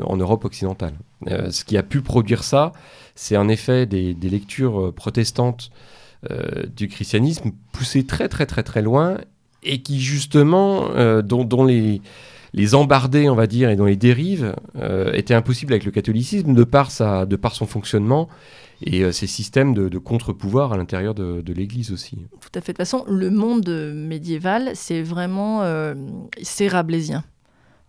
en 0.03 0.17
Europe 0.17 0.45
occidentale. 0.45 0.93
ce 1.27 1.63
qui 1.63 1.77
a 1.77 1.83
pu 1.83 2.01
produire 2.01 2.43
ça, 2.43 2.71
c'est 3.15 3.37
en 3.37 3.47
effet 3.47 3.85
des, 3.85 4.13
des 4.13 4.29
lectures 4.29 4.93
protestantes 4.93 5.69
du 6.75 6.87
christianisme 6.87 7.51
poussées 7.71 8.05
très 8.05 8.27
très 8.27 8.45
très 8.45 8.63
très 8.63 8.81
loin 8.81 9.17
et 9.65 9.81
qui 9.81 9.99
justement, 9.99 10.89
euh, 10.91 11.21
dont, 11.21 11.65
les, 11.65 12.01
les 12.53 12.75
embardés, 12.75 13.29
on 13.29 13.35
va 13.35 13.47
dire, 13.47 13.69
et 13.69 13.75
dont 13.75 13.85
les 13.85 13.95
dérives 13.95 14.55
euh, 14.77 15.11
étaient 15.13 15.33
impossibles 15.33 15.73
avec 15.73 15.85
le 15.85 15.91
catholicisme 15.91 16.53
de 16.53 16.63
par, 16.63 16.91
sa, 16.91 17.25
de 17.25 17.35
par 17.35 17.55
son 17.55 17.65
fonctionnement 17.65 18.29
et 18.83 19.03
euh, 19.03 19.11
ces 19.11 19.27
systèmes 19.27 19.73
de, 19.73 19.97
contre-pouvoir 19.97 20.73
à 20.73 20.77
l'intérieur 20.77 21.13
de, 21.13 21.53
l'Église 21.53 21.91
aussi. 21.91 22.17
Tout 22.39 22.49
à 22.55 22.61
fait. 22.61 22.73
De 22.73 22.77
toute 22.77 22.77
façon, 22.77 23.03
le 23.07 23.29
monde 23.29 23.69
médiéval, 23.93 24.71
c'est 24.75 25.01
vraiment... 25.01 25.63
c'est 26.41 26.67
rablaisien 26.67 27.23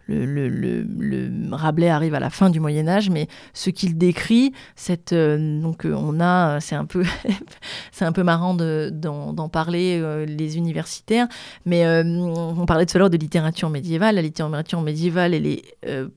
le, 0.08 1.54
Rabelais 1.54 1.88
arrive 1.88 2.14
à 2.14 2.20
la 2.20 2.30
fin 2.30 2.50
du 2.50 2.60
Moyen 2.60 2.88
Âge, 2.88 3.10
mais 3.10 3.28
ce 3.54 3.70
qu'il 3.70 3.96
décrit, 3.98 4.52
euh, 5.12 5.60
donc 5.60 5.84
euh, 5.84 5.94
on 5.96 6.20
a, 6.20 6.60
c'est 6.60 6.74
un 6.74 6.84
peu, 6.84 7.04
c'est 7.92 8.04
un 8.04 8.12
peu 8.12 8.22
marrant 8.22 8.54
d'en 8.54 9.48
parler 9.48 9.98
euh, 10.00 10.24
les 10.26 10.56
universitaires, 10.56 11.28
mais 11.64 11.86
on 11.86 12.66
parlait 12.66 12.86
tout 12.86 12.96
à 12.96 12.98
l'heure 12.98 13.10
de 13.10 13.16
littérature 13.16 13.70
médiévale. 13.70 14.16
La 14.16 14.22
littérature 14.22 14.80
médiévale, 14.80 15.34
elle 15.34 15.46
est 15.46 15.62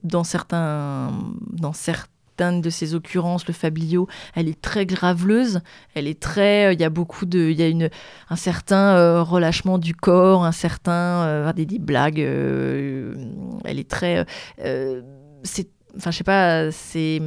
dans 0.04 0.24
certains, 0.24 1.10
dans 1.52 1.72
certains 1.72 2.08
de 2.40 2.70
ces 2.70 2.94
occurrences, 2.94 3.46
le 3.46 3.52
fablio, 3.52 4.08
elle 4.34 4.48
est 4.48 4.60
très 4.60 4.86
graveleuse, 4.86 5.60
elle 5.94 6.06
est 6.06 6.20
très, 6.20 6.66
euh, 6.66 6.72
il 6.72 6.80
y 6.80 6.84
a 6.84 6.90
beaucoup 6.90 7.26
de, 7.26 7.50
il 7.50 7.58
y 7.58 7.62
a 7.62 7.68
une, 7.68 7.90
un 8.30 8.36
certain 8.36 8.96
euh, 8.96 9.22
relâchement 9.22 9.78
du 9.78 9.94
corps, 9.94 10.44
un 10.44 10.52
certain, 10.52 11.24
euh, 11.26 11.52
des, 11.52 11.66
des, 11.66 11.78
blagues, 11.78 12.18
elle 12.18 13.78
est 13.78 13.90
très, 13.90 14.24
c'est 15.42 15.68
enfin 15.96 16.10
je 16.10 16.18
sais 16.18 16.24
pas, 16.24 16.70
c'est 16.70 17.20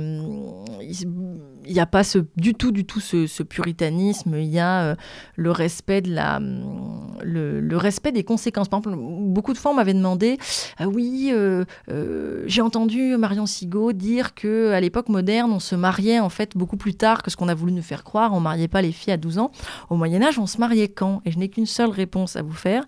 il 1.65 1.73
n'y 1.73 1.79
a 1.79 1.85
pas 1.85 2.03
ce, 2.03 2.19
du 2.35 2.53
tout, 2.53 2.71
du 2.71 2.85
tout 2.85 2.99
ce, 2.99 3.43
puritanisme. 3.43 4.35
Il 4.37 4.49
y 4.49 4.59
a 4.59 4.83
euh, 4.83 4.95
le 5.35 5.51
respect 5.51 6.01
de 6.01 6.13
la, 6.13 6.39
le, 6.39 7.77
respect 7.77 8.11
des 8.11 8.23
conséquences. 8.23 8.69
Par 8.69 8.79
exemple, 8.79 8.97
beaucoup 8.97 9.53
de 9.53 9.57
fois 9.57 9.71
on 9.71 9.75
m'avait 9.75 9.93
demandé, 9.93 10.37
ah 10.77 10.87
oui, 10.87 11.29
euh, 11.31 11.65
euh, 11.89 12.43
j'ai 12.47 12.61
entendu 12.61 13.17
Marion 13.17 13.45
Sigaud 13.45 13.93
dire 13.93 14.33
que 14.33 14.71
à 14.71 14.79
l'époque 14.79 15.09
moderne, 15.09 15.51
on 15.51 15.59
se 15.59 15.75
mariait 15.75 16.19
en 16.19 16.29
fait 16.29 16.55
beaucoup 16.55 16.77
plus 16.77 16.95
tard 16.95 17.23
que 17.23 17.31
ce 17.31 17.37
qu'on 17.37 17.47
a 17.47 17.55
voulu 17.55 17.71
nous 17.71 17.81
faire 17.81 18.03
croire. 18.03 18.33
On 18.33 18.39
mariait 18.39 18.67
pas 18.67 18.81
les 18.81 18.91
filles 18.91 19.13
à 19.13 19.17
12 19.17 19.39
ans. 19.39 19.51
Au 19.89 19.95
Moyen 19.95 20.21
Âge, 20.21 20.39
on 20.39 20.47
se 20.47 20.57
mariait 20.57 20.89
quand? 20.89 21.21
Et 21.25 21.31
je 21.31 21.39
n'ai 21.39 21.49
qu'une 21.49 21.65
seule 21.65 21.89
réponse 21.89 22.35
à 22.35 22.41
vous 22.41 22.53
faire 22.53 22.83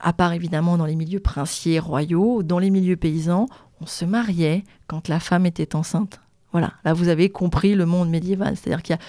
à 0.00 0.12
part 0.12 0.32
évidemment 0.32 0.76
dans 0.76 0.86
les 0.86 0.96
milieux 0.96 1.20
princiers, 1.20 1.78
royaux, 1.78 2.42
dans 2.42 2.58
les 2.58 2.70
milieux 2.70 2.96
paysans, 2.96 3.46
on 3.82 3.86
se 3.86 4.04
mariait 4.04 4.64
quand 4.86 5.08
la 5.08 5.20
femme 5.20 5.44
était 5.46 5.74
enceinte. 5.74 6.20
Voilà, 6.52 6.74
là 6.84 6.92
vous 6.92 7.08
avez 7.08 7.30
compris 7.30 7.74
le 7.74 7.86
monde 7.86 8.10
médiéval, 8.10 8.56
c'est-à-dire 8.56 8.82
qu'il 8.82 8.94
y 8.94 8.98
a 8.98 9.02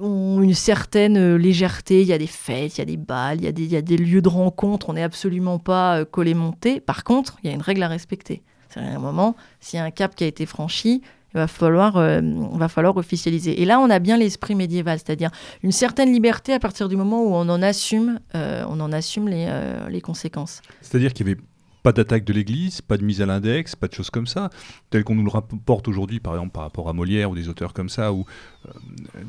une 0.00 0.54
certaine 0.54 1.36
légèreté, 1.36 2.02
il 2.02 2.06
y 2.06 2.12
a 2.12 2.18
des 2.18 2.26
fêtes, 2.26 2.78
il 2.78 2.80
y 2.80 2.82
a 2.82 2.86
des 2.86 2.96
balles, 2.96 3.38
il 3.40 3.44
y 3.44 3.76
a 3.76 3.82
des, 3.82 3.96
lieux 3.96 4.22
de 4.22 4.28
rencontre, 4.28 4.88
on 4.88 4.94
n'est 4.94 5.02
absolument 5.02 5.58
pas 5.58 5.98
euh, 5.98 6.04
collé-monté. 6.04 6.80
Par 6.80 7.04
contre, 7.04 7.36
il 7.42 7.50
y 7.50 7.52
a 7.52 7.54
une 7.54 7.62
règle 7.62 7.82
à 7.82 7.88
respecter. 7.88 8.42
C'est 8.70 8.80
à 8.80 8.84
un 8.84 8.98
moment, 8.98 9.36
s'il 9.60 9.78
y 9.78 9.80
a 9.80 9.84
un 9.84 9.90
cap 9.90 10.14
qui 10.14 10.24
a 10.24 10.26
été 10.26 10.46
franchi, 10.46 11.02
il 11.34 11.38
va 11.38 11.46
falloir, 11.46 11.96
euh, 11.96 12.20
va 12.52 12.68
falloir 12.68 12.96
officialiser. 12.96 13.60
Et 13.60 13.64
là, 13.64 13.80
on 13.80 13.90
a 13.90 13.98
bien 13.98 14.16
l'esprit 14.16 14.54
médiéval, 14.54 14.98
c'est-à-dire 14.98 15.30
une 15.62 15.72
certaine 15.72 16.12
liberté 16.12 16.52
à 16.52 16.58
partir 16.58 16.88
du 16.88 16.96
moment 16.96 17.22
où 17.22 17.34
on 17.34 17.48
en 17.48 17.62
assume, 17.62 18.20
euh, 18.34 18.64
on 18.68 18.80
en 18.80 18.92
assume 18.92 19.28
les, 19.28 19.50
les 19.90 20.00
conséquences. 20.00 20.62
C'est-à-dire 20.80 21.12
qu'il 21.12 21.26
y 21.26 21.30
avait 21.30 21.40
pas 21.82 21.92
d'attaque 21.92 22.24
de 22.24 22.32
l'Église, 22.32 22.80
pas 22.80 22.96
de 22.96 23.04
mise 23.04 23.20
à 23.20 23.26
l'index, 23.26 23.74
pas 23.76 23.88
de 23.88 23.94
choses 23.94 24.10
comme 24.10 24.26
ça, 24.26 24.50
tel 24.90 25.04
qu'on 25.04 25.14
nous 25.14 25.24
le 25.24 25.30
rapporte 25.30 25.88
aujourd'hui, 25.88 26.20
par 26.20 26.34
exemple 26.34 26.52
par 26.52 26.62
rapport 26.62 26.88
à 26.88 26.92
Molière 26.92 27.30
ou 27.30 27.34
des 27.34 27.48
auteurs 27.48 27.72
comme 27.72 27.88
ça, 27.88 28.12
où 28.12 28.24
euh, 28.66 28.70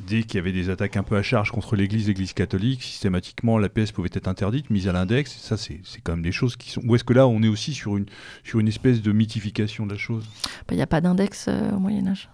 dès 0.08 0.24
qu'il 0.24 0.36
y 0.36 0.40
avait 0.40 0.52
des 0.52 0.70
attaques 0.70 0.98
un 0.98 1.04
peu 1.04 1.18
à 1.18 1.24
charge 1.24 1.52
contre 1.52 1.76
l'Église, 1.76 2.08
l'Église 2.08 2.34
catholique, 2.34 2.84
systématiquement 2.84 3.58
la 3.58 3.70
PS 3.70 3.92
pouvait 3.92 4.10
être 4.14 4.28
interdite, 4.28 4.70
mise 4.70 4.88
à 4.88 4.94
l'index. 4.94 5.36
Ça, 5.38 5.58
c'est 5.58 5.82
quand 6.04 6.14
même 6.14 6.22
des 6.22 6.32
choses 6.32 6.56
qui 6.56 6.70
sont. 6.70 6.82
Ou 6.86 6.96
est-ce 6.96 7.04
que 7.04 7.14
là, 7.14 7.28
on 7.28 7.42
est 7.42 7.48
aussi 7.48 7.74
sur 7.74 7.98
une, 7.98 8.06
sur 8.44 8.60
une 8.60 8.68
espèce 8.68 9.02
de 9.02 9.12
mythification 9.12 9.86
de 9.86 9.94
la 9.94 9.98
chose? 9.98 10.26
Bah, 10.68 10.74
Il 10.74 10.78
n'y 10.78 10.82
a 10.82 10.88
pas 10.88 11.02
d'index 11.02 11.48
euh, 11.48 11.72
au 11.72 11.80
Moyen 11.80 12.08
Âge. 12.08 12.30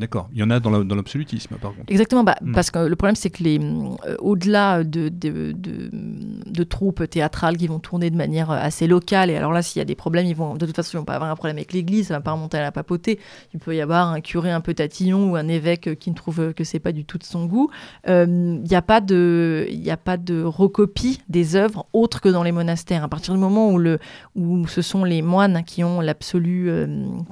D'accord. 0.00 0.28
Il 0.32 0.40
y 0.40 0.42
en 0.42 0.50
a 0.50 0.58
dans 0.58 0.70
l'absolutisme, 0.70 1.56
par 1.56 1.72
contre. 1.72 1.84
Exactement. 1.88 2.24
Bah, 2.24 2.34
hmm. 2.40 2.52
Parce 2.52 2.72
que 2.72 2.80
le 2.80 2.96
problème, 2.96 3.14
c'est 3.14 3.30
que 3.30 3.44
les, 3.44 3.60
euh, 3.60 4.16
au-delà 4.18 4.82
de, 4.82 5.08
de, 5.08 5.54
de, 5.54 6.64
troupes 6.64 7.08
théâtrales 7.08 7.56
qui 7.56 7.68
vont 7.68 7.78
tourner 7.78 8.10
de 8.10 8.16
manière 8.16 8.50
euh, 8.50 8.58
assez 8.58 8.88
locale, 8.88 9.30
et 9.30 9.36
alors 9.36 9.52
là, 9.52 9.62
s'il 9.62 9.78
y 9.78 9.82
a 9.82 9.84
des 9.84 9.94
problèmes, 9.94 10.26
ils 10.26 10.34
vont, 10.34 10.54
de 10.54 10.66
toute 10.66 10.74
façon, 10.74 10.90
ils 10.94 10.98
vont 10.98 11.04
pas 11.04 11.14
avoir 11.14 11.30
un 11.30 11.36
problème 11.36 11.58
avec 11.58 11.72
l'Église, 11.72 12.08
ça 12.08 12.14
va 12.14 12.20
pas 12.20 12.32
remonter 12.32 12.58
à 12.58 12.62
la 12.62 12.72
papauté. 12.72 13.20
Il 13.52 13.60
peut 13.60 13.76
y 13.76 13.80
avoir 13.80 14.08
un 14.08 14.20
curé 14.20 14.50
un 14.50 14.60
peu 14.60 14.74
tatillon 14.74 15.30
ou 15.30 15.36
un 15.36 15.46
évêque 15.46 15.96
qui 16.00 16.10
ne 16.10 16.16
trouve 16.16 16.52
que 16.54 16.64
c'est 16.64 16.80
pas 16.80 16.92
du 16.92 17.04
tout 17.04 17.18
de 17.18 17.24
son 17.24 17.46
goût. 17.46 17.70
Euh, 18.08 18.24
il 18.26 18.68
n'y 18.68 18.76
a 18.76 18.82
pas 18.82 19.00
de, 19.00 19.68
il 19.70 19.88
a 19.90 19.96
pas 19.96 20.16
de 20.16 20.42
recopie 20.42 21.20
des 21.28 21.54
œuvres 21.54 21.86
autres 21.92 22.20
que 22.20 22.28
dans 22.28 22.42
les 22.42 22.52
monastères. 22.52 23.04
À 23.04 23.08
partir 23.08 23.32
du 23.32 23.40
moment 23.40 23.70
où 23.70 23.78
le, 23.78 24.00
où 24.34 24.66
ce 24.66 24.82
sont 24.82 25.04
les 25.04 25.22
moines 25.22 25.62
qui 25.64 25.84
ont 25.84 26.00
l'absolu 26.00 26.68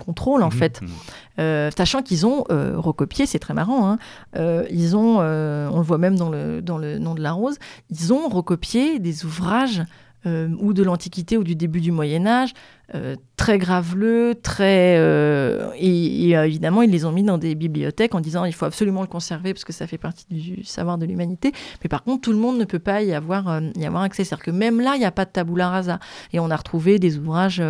contrôle, 0.04 0.44
en 0.44 0.48
mmh, 0.48 0.52
fait, 0.52 0.80
mmh. 0.80 1.70
sachant 1.76 2.02
qu'ils 2.02 2.24
ont 2.24 2.44
euh, 2.52 2.78
recopié, 2.78 3.26
c'est 3.26 3.38
très 3.38 3.54
marrant. 3.54 3.88
Hein. 3.88 3.98
Euh, 4.36 4.64
ils 4.70 4.96
ont, 4.96 5.18
euh, 5.20 5.68
on 5.72 5.78
le 5.78 5.84
voit 5.84 5.98
même 5.98 6.16
dans 6.16 6.28
le, 6.28 6.60
dans 6.62 6.78
le 6.78 6.98
nom 6.98 7.14
de 7.14 7.22
la 7.22 7.32
rose, 7.32 7.58
ils 7.90 8.12
ont 8.12 8.28
recopié 8.28 8.98
des 8.98 9.24
ouvrages 9.24 9.82
ou 10.24 10.72
de 10.72 10.84
l'Antiquité 10.84 11.36
ou 11.36 11.42
du 11.42 11.56
début 11.56 11.80
du 11.80 11.90
Moyen 11.90 12.28
Âge, 12.28 12.54
euh, 12.94 13.16
très 13.36 13.56
graveleux, 13.56 14.34
très 14.40 14.96
euh, 14.98 15.70
et, 15.76 16.36
euh, 16.36 16.44
évidemment 16.44 16.82
ils 16.82 16.90
les 16.90 17.06
ont 17.06 17.10
mis 17.10 17.22
dans 17.22 17.38
des 17.38 17.54
bibliothèques 17.54 18.14
en 18.14 18.20
disant 18.20 18.44
il 18.44 18.52
faut 18.52 18.66
absolument 18.66 19.00
le 19.00 19.06
conserver 19.06 19.54
parce 19.54 19.64
que 19.64 19.72
ça 19.72 19.86
fait 19.86 19.98
partie 19.98 20.26
du 20.30 20.62
savoir 20.62 20.98
de 20.98 21.06
l'humanité. 21.06 21.52
Mais 21.82 21.88
par 21.88 22.04
contre 22.04 22.20
tout 22.20 22.32
le 22.32 22.38
monde 22.38 22.58
ne 22.58 22.64
peut 22.64 22.78
pas 22.78 23.02
y 23.02 23.14
avoir 23.14 23.60
y 23.76 23.86
avoir 23.86 24.02
accès. 24.02 24.24
C'est-à-dire 24.24 24.44
que 24.44 24.50
même 24.50 24.78
là 24.80 24.92
il 24.94 24.98
n'y 24.98 25.06
a 25.06 25.10
pas 25.10 25.24
de 25.24 25.30
tabula 25.30 25.70
rasa 25.70 26.00
et 26.34 26.38
on 26.38 26.50
a 26.50 26.56
retrouvé 26.56 26.98
des 26.98 27.16
ouvrages. 27.16 27.62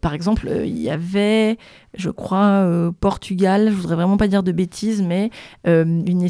par 0.00 0.14
exemple 0.14 0.50
il 0.64 0.80
y 0.80 0.88
avait 0.88 1.58
je 1.94 2.08
crois 2.08 2.66
Portugal, 3.00 3.68
je 3.68 3.74
voudrais 3.74 3.96
vraiment 3.96 4.16
pas 4.16 4.28
dire 4.28 4.42
de 4.42 4.52
bêtises, 4.52 5.02
mais 5.02 5.30
une, 5.66 6.22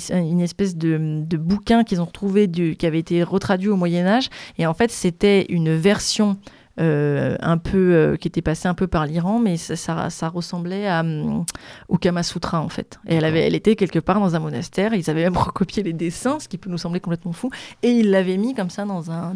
espèce 0.42 0.76
de, 0.76 1.22
de 1.24 1.36
bouquin 1.36 1.84
qu'ils 1.84 2.00
ont 2.00 2.06
retrouvé 2.06 2.48
du, 2.48 2.76
qui 2.76 2.84
avait 2.84 2.98
été 2.98 3.22
retraduit 3.22 3.68
au 3.68 3.76
Moyen 3.76 4.06
Âge 4.06 4.28
et 4.58 4.66
en 4.66 4.74
fait 4.74 4.90
c'était 4.90 5.46
une 5.48 5.74
version 5.74 6.36
un 6.78 7.58
peu 7.58 7.94
euh, 7.94 8.16
qui 8.16 8.28
était 8.28 8.42
passée 8.42 8.68
un 8.68 8.74
peu 8.74 8.86
par 8.86 9.06
l'Iran, 9.06 9.38
mais 9.38 9.56
ça, 9.56 10.10
ça, 10.10 10.28
ressemblait 10.28 10.86
à, 10.86 11.00
um, 11.00 11.44
au 11.88 11.98
Kama 11.98 12.22
Sutra 12.22 12.60
en 12.60 12.68
fait. 12.68 12.98
Et 13.06 13.16
elle, 13.16 13.24
avait, 13.24 13.40
elle 13.40 13.54
était 13.54 13.76
quelque 13.76 13.98
part 13.98 14.20
dans 14.20 14.34
un 14.34 14.38
monastère. 14.38 14.94
Ils 14.94 15.10
avaient 15.10 15.24
même 15.24 15.36
recopié 15.36 15.82
les 15.82 15.92
dessins, 15.92 16.40
ce 16.40 16.48
qui 16.48 16.58
peut 16.58 16.70
nous 16.70 16.78
sembler 16.78 17.00
complètement 17.00 17.32
fou, 17.32 17.50
et 17.82 17.90
ils 17.90 18.10
l'avaient 18.10 18.38
mis 18.38 18.54
comme 18.54 18.70
ça 18.70 18.84
dans 18.84 19.10
un 19.10 19.34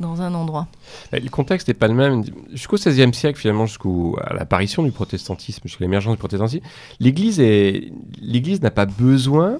dans 0.00 0.22
un 0.22 0.32
endroit. 0.32 0.66
Le 1.12 1.28
contexte 1.28 1.68
n'est 1.68 1.74
pas 1.74 1.86
le 1.86 1.92
même. 1.92 2.24
Jusqu'au 2.52 2.76
XVIe 2.76 3.12
siècle, 3.12 3.38
finalement, 3.38 3.66
jusqu'à 3.66 4.34
l'apparition 4.34 4.82
du 4.82 4.92
protestantisme, 4.92 5.60
jusqu'à 5.64 5.84
l'émergence 5.84 6.14
du 6.14 6.18
protestantisme, 6.18 6.64
l'Église 7.00 8.62
n'a 8.62 8.70
pas 8.70 8.86
besoin 8.86 9.58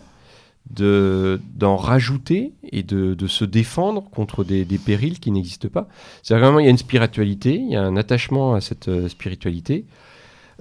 d'en 0.69 1.77
rajouter 1.77 2.53
et 2.71 2.83
de, 2.83 3.15
de, 3.15 3.27
se 3.27 3.45
défendre 3.45 4.05
contre 4.11 4.45
des, 4.45 4.65
périls 4.79 5.19
qui 5.19 5.31
n'existent 5.31 5.69
pas. 5.69 5.89
C'est 6.23 6.39
vraiment 6.39 6.61
il 6.61 6.65
y 6.65 6.69
a 6.69 6.71
une 6.71 6.79
spiritualité, 6.79 7.55
il 7.55 7.71
y 7.71 7.77
a 7.77 7.83
un 7.83 7.97
attachement 7.97 8.55
à 8.55 8.61
cette 8.61 8.89
euh, 8.89 9.09
spiritualité. 9.09 9.85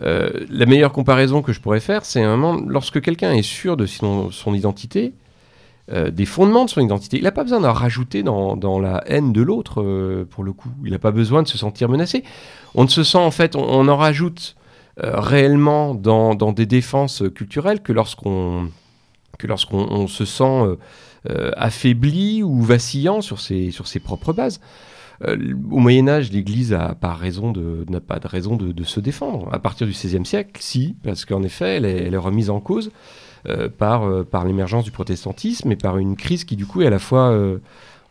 Euh, 0.01 0.31
la 0.49 0.65
meilleure 0.65 0.93
comparaison 0.93 1.41
que 1.41 1.53
je 1.53 1.59
pourrais 1.59 1.79
faire, 1.79 2.05
c'est 2.05 2.23
un 2.23 2.37
moment 2.37 2.59
lorsque 2.67 3.01
quelqu'un 3.01 3.33
est 3.33 3.43
sûr 3.43 3.77
de 3.77 3.85
son, 3.85 4.31
son 4.31 4.53
identité, 4.55 5.13
euh, 5.91 6.09
des 6.09 6.25
fondements 6.25 6.65
de 6.65 6.71
son 6.71 6.81
identité, 6.81 7.17
il 7.17 7.23
n'a 7.23 7.31
pas 7.31 7.43
besoin 7.43 7.59
d'en 7.59 7.73
rajouter 7.73 8.23
dans, 8.23 8.79
la 8.79 9.03
haine 9.05 9.31
de 9.31 9.41
l'autre, 9.41 10.25
pour 10.31 10.43
le 10.43 10.53
coup. 10.53 10.69
Il 10.85 10.91
n'a 10.91 10.99
pas 10.99 11.11
besoin 11.11 11.43
de 11.43 11.47
se 11.47 11.57
sentir 11.57 11.87
menacé. 11.87 12.23
On 12.73 12.83
ne 12.83 12.89
se 12.89 13.03
sent, 13.03 13.17
en 13.17 13.31
fait, 13.31 13.55
on, 13.55 13.87
en 13.87 13.97
rajoute 13.97 14.55
réellement 14.97 15.93
dans, 15.93 16.33
des 16.51 16.65
défenses 16.65 17.23
culturelles 17.35 17.81
que 17.81 17.93
lorsqu'on 17.93 18.69
que 19.39 19.47
lorsqu'on 19.47 20.07
se 20.07 20.25
sent 20.25 20.43
euh, 20.43 20.75
euh, 21.29 21.51
affaibli 21.57 22.43
ou 22.43 22.61
vacillant 22.61 23.21
sur 23.21 23.39
ses, 23.39 23.71
sur 23.71 23.87
ses 23.87 23.99
propres 23.99 24.33
bases. 24.33 24.59
Euh, 25.25 25.53
au 25.71 25.79
Moyen 25.79 26.07
Âge, 26.07 26.31
l'Église 26.31 26.71
n'a 26.71 26.93
pas, 26.93 27.13
raison 27.13 27.51
de, 27.51 27.85
pas 27.99 28.19
de 28.19 28.27
raison 28.27 28.55
de, 28.55 28.83
se 28.83 28.99
défendre. 28.99 29.49
À 29.51 29.59
partir 29.59 29.87
du 29.87 29.93
XVIe 29.93 30.25
siècle, 30.25 30.51
si, 30.59 30.95
parce 31.03 31.25
qu'en 31.25 31.41
effet, 31.41 31.77
elle 31.77 31.85
est, 31.85 32.17
remise 32.17 32.49
en 32.49 32.59
cause 32.59 32.91
par, 33.77 34.25
par 34.25 34.45
l'émergence 34.45 34.83
du 34.83 34.91
protestantisme 34.91 35.71
et 35.71 35.75
par 35.75 35.97
une 35.97 36.15
crise 36.15 36.43
qui, 36.43 36.55
du 36.55 36.65
coup, 36.65 36.81
est 36.81 36.87
à 36.87 36.89
la 36.89 36.99
fois, 36.99 37.33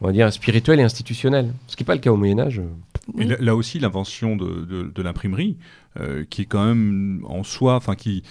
on 0.03 0.07
va 0.07 0.13
dire, 0.13 0.31
spirituelle 0.31 0.81
et 0.81 0.83
institutionnelle. 0.83 1.55
Ce 1.67 1.77
qui 1.77 1.83
n'est 1.83 1.87
pas 1.87 1.95
le 1.95 2.01
cas 2.01 2.11
au 2.11 2.17
Moyen 2.17 2.39
Âge. 2.41 2.61
là, 3.17 3.57
aussi, 3.57 3.79
l'invention 3.79 4.37
de, 4.37 4.93
de 4.95 5.03
l'imprimerie, 5.03 5.57
qui 6.29 6.43
est 6.43 6.47
quand 6.47 6.65
même 6.67 7.25
en 7.27 7.43
soi, 7.43 7.75
enfin 7.75 7.95
qui 7.95 8.23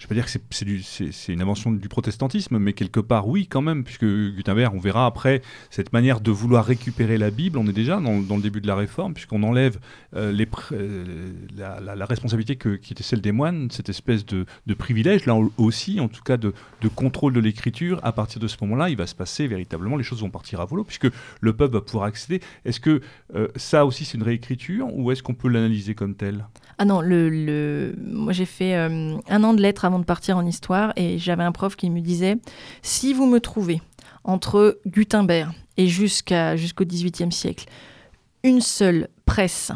je 0.00 0.06
ne 0.06 0.08
vais 0.08 0.14
pas 0.14 0.26
dire 0.26 0.32
que 0.56 1.12
c'est 1.12 1.32
une 1.32 1.42
invention 1.42 1.70
du 1.72 1.88
protestantisme, 1.88 2.58
mais 2.58 2.72
quelque 2.72 3.00
part, 3.00 3.28
oui, 3.28 3.46
quand 3.46 3.60
même, 3.60 3.84
puisque 3.84 4.06
Gutenberg, 4.06 4.74
on 4.74 4.78
verra 4.78 5.04
après, 5.04 5.42
cette 5.68 5.92
manière 5.92 6.22
de 6.22 6.30
vouloir 6.30 6.64
récupérer 6.64 7.18
la 7.18 7.30
Bible, 7.30 7.58
on 7.58 7.66
est 7.66 7.74
déjà 7.74 8.00
dans, 8.00 8.36
le 8.36 8.42
début 8.42 8.62
de 8.62 8.66
la 8.66 8.76
réforme, 8.76 9.12
puisqu'on 9.12 9.42
enlève 9.42 9.78
euh, 10.16 10.34
euh, 10.72 11.32
la, 11.54 12.06
responsabilité 12.06 12.56
qui 12.56 12.94
était 12.94 13.02
celle 13.02 13.20
des 13.20 13.30
moines, 13.30 13.70
cette 13.70 13.90
espèce 13.90 14.24
de, 14.24 14.46
privilège, 14.78 15.26
là 15.26 15.38
aussi, 15.58 16.00
en 16.00 16.08
tout 16.08 16.22
cas, 16.22 16.38
de, 16.38 16.54
contrôle 16.94 17.34
de 17.34 17.40
l'écriture. 17.40 18.00
À 18.02 18.12
partir 18.12 18.40
de 18.40 18.48
ce 18.48 18.56
moment-là, 18.62 18.88
il 18.88 18.96
va 18.96 19.06
se 19.06 19.14
passer 19.14 19.48
véritablement, 19.48 19.98
les 19.98 20.02
choses 20.02 20.22
vont 20.22 20.30
partir 20.30 20.62
à 20.62 20.64
volo, 20.64 20.82
puisque 20.82 21.08
le 21.42 21.52
peuple 21.52 21.74
va 21.74 21.82
pouvoir 21.82 22.04
accéder. 22.04 22.40
Est-ce 22.64 22.80
que 22.80 23.02
euh, 23.34 23.48
ça 23.54 23.84
aussi, 23.84 24.06
c'est 24.06 24.16
une 24.16 24.24
réécriture, 24.24 24.88
ou 24.94 25.12
est-ce 25.12 25.22
qu'on 25.22 25.34
peut 25.34 25.48
l'analyser 25.48 25.94
comme 25.94 26.14
tel 26.14 26.46
Ah 26.78 26.86
non, 26.86 27.02
moi 27.02 28.32
j'ai 28.32 28.46
fait 28.46 28.74
un 28.74 29.44
an 29.44 29.52
de 29.52 29.60
lettres 29.60 29.89
avant 29.90 29.98
de 29.98 30.04
partir 30.04 30.36
en 30.36 30.46
histoire 30.46 30.92
et 30.96 31.18
j'avais 31.18 31.42
un 31.42 31.52
prof 31.52 31.76
qui 31.76 31.90
me 31.90 32.00
disait 32.00 32.36
si 32.80 33.12
vous 33.12 33.26
me 33.26 33.40
trouvez 33.40 33.82
entre 34.22 34.78
Gutenberg 34.86 35.52
et 35.76 35.88
jusqu'à 35.88 36.56
jusqu'au 36.56 36.84
XVIIIe 36.84 37.32
siècle 37.32 37.66
une 38.44 38.60
seule 38.60 39.08
presse 39.26 39.72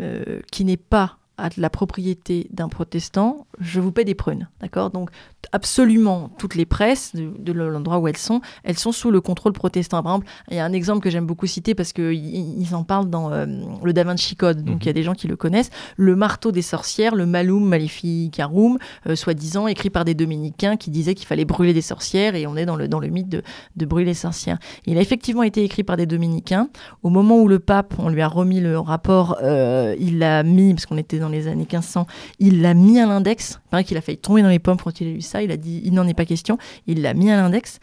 euh, 0.00 0.40
qui 0.50 0.64
n'est 0.64 0.78
pas 0.78 1.18
à 1.36 1.48
la 1.56 1.70
propriété 1.70 2.46
d'un 2.50 2.68
protestant, 2.68 3.46
je 3.60 3.80
vous 3.80 3.92
paie 3.92 4.04
des 4.04 4.14
prunes, 4.14 4.48
d'accord? 4.60 4.90
Donc 4.90 5.10
absolument 5.52 6.30
toutes 6.38 6.54
les 6.54 6.66
presses 6.66 7.12
de, 7.14 7.52
l'endroit 7.52 7.98
où 7.98 8.08
elles 8.08 8.16
sont, 8.16 8.40
elles 8.64 8.78
sont 8.78 8.92
sous 8.92 9.10
le 9.10 9.20
contrôle 9.20 9.52
protestant. 9.52 10.02
Par 10.02 10.12
exemple, 10.12 10.26
il 10.50 10.56
y 10.56 10.60
a 10.60 10.64
un 10.64 10.72
exemple 10.72 11.00
que 11.00 11.10
j'aime 11.10 11.26
beaucoup 11.26 11.46
citer 11.46 11.74
parce 11.74 11.92
qu'ils 11.92 12.74
en 12.74 12.84
parlent 12.84 13.10
dans 13.10 13.32
euh, 13.32 13.46
le 13.82 13.92
Da 13.92 14.04
Vinci 14.04 14.36
Code, 14.36 14.64
donc 14.64 14.84
il 14.84 14.86
y 14.86 14.88
a 14.88 14.92
mhm. 14.92 14.94
des 14.94 15.02
gens 15.02 15.14
qui 15.14 15.28
le 15.28 15.36
connaissent. 15.36 15.70
Le 15.96 16.16
marteau 16.16 16.52
des 16.52 16.62
sorcières, 16.62 17.14
le 17.14 17.26
Malum 17.26 17.66
Maleficarum, 17.66 18.78
euh, 19.06 19.16
soi-disant 19.16 19.66
écrit 19.66 19.90
par 19.90 20.04
des 20.04 20.14
dominicains 20.14 20.76
qui 20.76 20.90
disaient 20.90 21.14
qu'il 21.14 21.26
fallait 21.26 21.44
brûler 21.44 21.74
des 21.74 21.82
sorcières 21.82 22.34
et 22.34 22.46
on 22.46 22.56
est 22.56 22.66
dans 22.66 22.76
le, 22.76 22.88
dans 22.88 23.00
le 23.00 23.08
mythe 23.08 23.28
de, 23.28 23.42
de 23.76 23.86
brûler 23.86 24.06
les 24.06 24.14
sorcières. 24.14 24.58
Il 24.86 24.98
a 24.98 25.00
effectivement 25.00 25.42
été 25.42 25.64
écrit 25.64 25.84
par 25.84 25.96
des 25.96 26.06
dominicains. 26.06 26.68
Au 27.02 27.10
moment 27.10 27.40
où 27.40 27.48
le 27.48 27.58
pape, 27.58 27.94
on 27.98 28.08
lui 28.08 28.22
a 28.22 28.28
remis 28.28 28.60
le 28.60 28.78
rapport, 28.78 29.38
euh, 29.42 29.94
il 29.98 30.18
l'a 30.18 30.42
mis, 30.42 30.74
parce 30.74 30.86
qu'on 30.86 30.96
était 30.96 31.18
dans 31.18 31.28
les 31.28 31.46
années 31.46 31.66
1500, 31.70 32.06
il 32.38 32.62
l'a 32.62 32.74
mis 32.74 32.98
à 32.98 33.06
l'index. 33.06 33.49
Il 33.52 33.70
paraît 33.70 33.84
qu'il 33.84 33.96
a 33.96 34.00
failli 34.00 34.18
tomber 34.18 34.42
dans 34.42 34.48
les 34.48 34.58
pommes 34.58 34.78
quand 34.78 35.00
il 35.00 35.08
a 35.08 35.10
lu 35.12 35.20
ça. 35.20 35.42
Il 35.42 35.50
a 35.50 35.56
dit 35.56 35.80
il 35.84 35.94
n'en 35.94 36.06
est 36.06 36.14
pas 36.14 36.24
question. 36.24 36.58
Il 36.86 37.02
l'a 37.02 37.14
mis 37.14 37.30
à 37.30 37.36
l'index. 37.36 37.78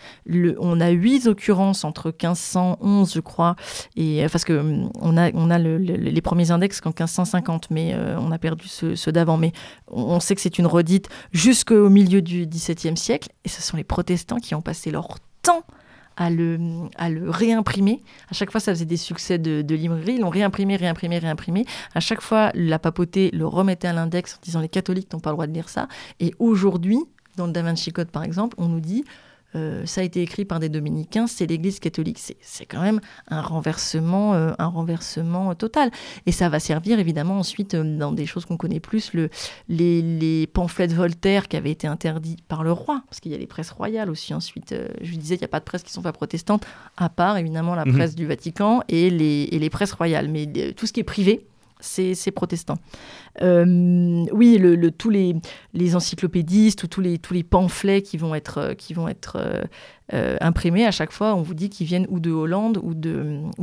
On 0.60 0.80
a 0.80 0.90
huit 0.90 1.28
occurrences 1.28 1.84
entre 1.84 2.08
1511, 2.08 3.14
je 3.14 3.20
crois, 3.20 3.56
et 3.96 4.24
euh, 4.24 4.30
parce 4.30 4.44
que 4.44 4.54
hum, 4.54 4.90
on 5.00 5.18
a, 5.18 5.32
on 5.34 5.50
a 5.50 5.58
les 5.58 6.22
premiers 6.22 6.52
index 6.52 6.82
qu'en 6.82 6.90
1550, 6.90 7.72
mais 7.72 7.94
euh, 7.94 8.18
on 8.20 8.32
a 8.32 8.38
perdu 8.38 8.68
ceux, 8.68 9.12
d'avant. 9.12 9.38
Mais 9.38 9.52
on, 9.88 10.20
sait 10.20 10.36
que 10.36 10.42
c'est 10.42 10.58
une 10.58 10.68
redite 10.68 11.10
jusqu'au 11.32 11.90
milieu 11.90 12.22
du 12.22 12.46
XVIIe 12.46 12.98
siècle. 12.98 13.30
Et 13.46 13.50
ce 13.50 13.62
sont 13.62 13.78
les 13.78 13.84
protestants 13.84 14.38
qui 14.38 14.56
ont 14.56 14.62
passé 14.62 14.92
leur 14.92 15.08
temps 15.42 15.64
à 16.18 16.30
le, 16.30 16.60
à 16.98 17.10
le 17.10 17.30
réimprimer. 17.30 18.02
À 18.30 18.34
chaque 18.34 18.52
fois, 18.52 18.60
ça 18.60 18.74
faisait 18.74 18.86
des 18.86 18.98
succès 18.98 19.38
de, 19.38 19.62
de 19.62 19.76
librairie. 19.76 20.16
Ils 20.16 20.22
l'ont 20.22 20.30
réimprimé, 20.30 20.76
réimprimé, 20.76 21.20
réimprimé. 21.20 21.66
À 21.94 22.00
chaque 22.00 22.22
fois, 22.22 22.52
la 22.56 22.80
papauté 22.80 23.30
le 23.32 23.46
remettait 23.46 23.88
à 23.88 23.94
l'index 23.94 24.36
en 24.36 24.40
disant 24.42 24.60
les 24.60 24.70
catholiques 24.70 25.14
n'ont 25.14 25.20
pas 25.20 25.30
le 25.30 25.36
droit 25.36 25.48
de 25.48 25.54
lire 25.54 25.70
ça. 25.70 25.88
Et 26.20 26.34
aujourd'hui, 26.40 27.00
dans 27.38 27.46
le 27.46 27.54
Da 27.54 27.62
Vinci 27.62 27.94
Code, 27.94 28.10
par 28.10 28.24
exemple, 28.24 28.56
on 28.58 28.68
nous 28.68 28.80
dit 28.80 29.06
euh, 29.58 29.86
ça 29.86 30.02
a 30.02 30.04
été 30.04 30.22
écrit 30.22 30.46
par 30.46 30.60
des 30.60 30.70
dominicains, 30.70 31.28
c'est 31.28 31.46
l'Église 31.46 31.80
catholique. 31.80 32.20
C'est 32.42 32.66
quand 32.66 32.82
même 32.82 33.00
un 33.30 33.42
renversement, 33.42 34.34
euh, 34.34 34.52
un 34.60 34.68
renversement 34.68 35.56
total. 35.56 35.92
Et 36.26 36.32
ça 36.32 36.50
va 36.50 36.60
servir 36.60 37.00
évidemment 37.00 37.40
ensuite 37.40 37.74
euh, 37.74 37.98
dans 37.98 38.12
des 38.12 38.26
choses 38.26 38.46
qu'on 38.46 38.58
connaît 38.58 38.80
plus, 38.80 39.14
le, 39.14 39.30
les, 39.68 40.48
pamphlets 40.48 40.88
de 40.88 40.94
Voltaire 40.94 41.48
qui 41.48 41.58
avaient 41.58 41.72
été 41.72 41.88
interdits 41.88 42.38
par 42.48 42.64
le 42.64 42.72
roi, 42.72 43.02
parce 43.10 43.20
qu'il 43.20 43.32
y 43.32 43.36
a 43.36 43.38
les 43.38 43.48
presses 43.48 43.72
royales 43.72 44.10
aussi 44.10 44.34
ensuite. 44.34 44.76
je 45.02 45.12
vous 45.12 45.18
disais 45.18 45.36
qu'il 45.36 45.44
n'y 45.44 45.50
a 45.50 45.50
pas 45.50 45.60
de 45.60 45.66
presse 45.66 45.84
qui 45.84 45.90
ne 45.90 45.94
sont 45.94 46.02
pas 46.02 46.14
protestantes, 46.14 46.66
à 46.96 47.10
part 47.10 47.38
évidemment 47.38 47.76
la 47.76 47.86
mhm. 47.86 47.94
presse 47.94 48.16
du 48.16 48.26
Vatican 48.26 48.82
et 48.88 49.10
les, 49.10 49.50
et 49.52 49.60
les 49.60 49.70
presses 49.70 49.94
royales. 49.94 50.30
Mais 50.30 50.46
tout 50.76 50.86
ce 50.86 50.94
qui 50.94 51.00
est 51.00 51.04
privé, 51.04 51.46
c'est 51.80 52.32
protestant. 52.32 52.76
Euh, 53.42 54.26
oui, 54.32 54.58
le, 54.58 54.92
tous 54.92 55.10
les, 55.10 55.36
les, 55.74 55.96
encyclopédistes 55.96 56.84
ou 56.84 56.88
tous 56.88 57.02
les, 57.02 57.20
tous 57.20 57.34
les 57.34 57.44
pamphlets 57.44 58.02
qui 58.02 58.18
vont 58.18 58.34
être, 58.34 58.58
euh, 58.58 58.74
qui 58.74 58.94
vont 58.94 59.08
être 59.08 59.38
euh, 60.14 60.38
imprimés, 60.42 60.86
à 60.86 60.92
chaque 60.92 61.12
fois, 61.12 61.36
on 61.36 61.42
vous 61.42 61.54
dit 61.54 61.70
qu'ils 61.70 61.88
viennent 61.88 62.08
ou 62.10 62.20
de 62.20 62.32
Hollande 62.32 62.80
ou 62.82 62.94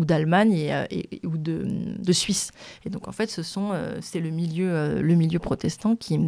d'Allemagne 0.05 0.53
et, 0.91 1.21
ou 1.25 1.37
de, 1.37 1.65
de, 1.99 2.13
Suisse. 2.13 2.51
Et 2.85 2.91
donc, 2.91 3.09
en 3.09 3.13
fait, 3.13 3.31
ce 3.31 3.43
sont, 3.43 3.73
c'est 4.01 4.21
le 4.21 4.31
milieu, 4.31 5.01
le 5.01 5.15
milieu 5.15 5.39
protestant 5.39 5.97
qui, 5.97 6.19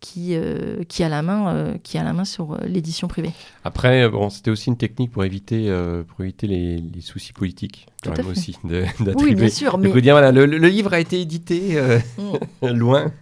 qui, 0.00 0.34
euh, 0.34 0.84
qui, 0.84 1.02
a 1.02 1.08
la 1.08 1.22
main, 1.22 1.54
euh, 1.54 1.78
qui 1.82 1.98
a 1.98 2.04
la 2.04 2.12
main 2.12 2.24
sur 2.24 2.52
euh, 2.52 2.58
l'édition 2.66 3.08
privée. 3.08 3.32
Après, 3.64 4.08
bon, 4.08 4.30
c'était 4.30 4.50
aussi 4.50 4.68
une 4.68 4.76
technique 4.76 5.10
pour 5.10 5.24
éviter, 5.24 5.74
pour 6.08 6.20
éviter 6.22 6.46
les, 6.46 7.00
soucis 7.00 7.32
politiques, 7.32 7.86
quand 8.02 8.16
même 8.16 8.28
aussi, 8.28 8.56
Oui, 8.64 9.34
bien 9.34 9.48
sûr. 9.48 9.78
Mais... 9.78 9.88
dire, 10.00 10.14
voilà, 10.14 10.32
le, 10.32 10.44
livre 10.68 10.92
a 10.92 11.00
été 11.00 11.20
édité 11.20 11.80
mm. 12.62 12.66
loin. 12.68 13.12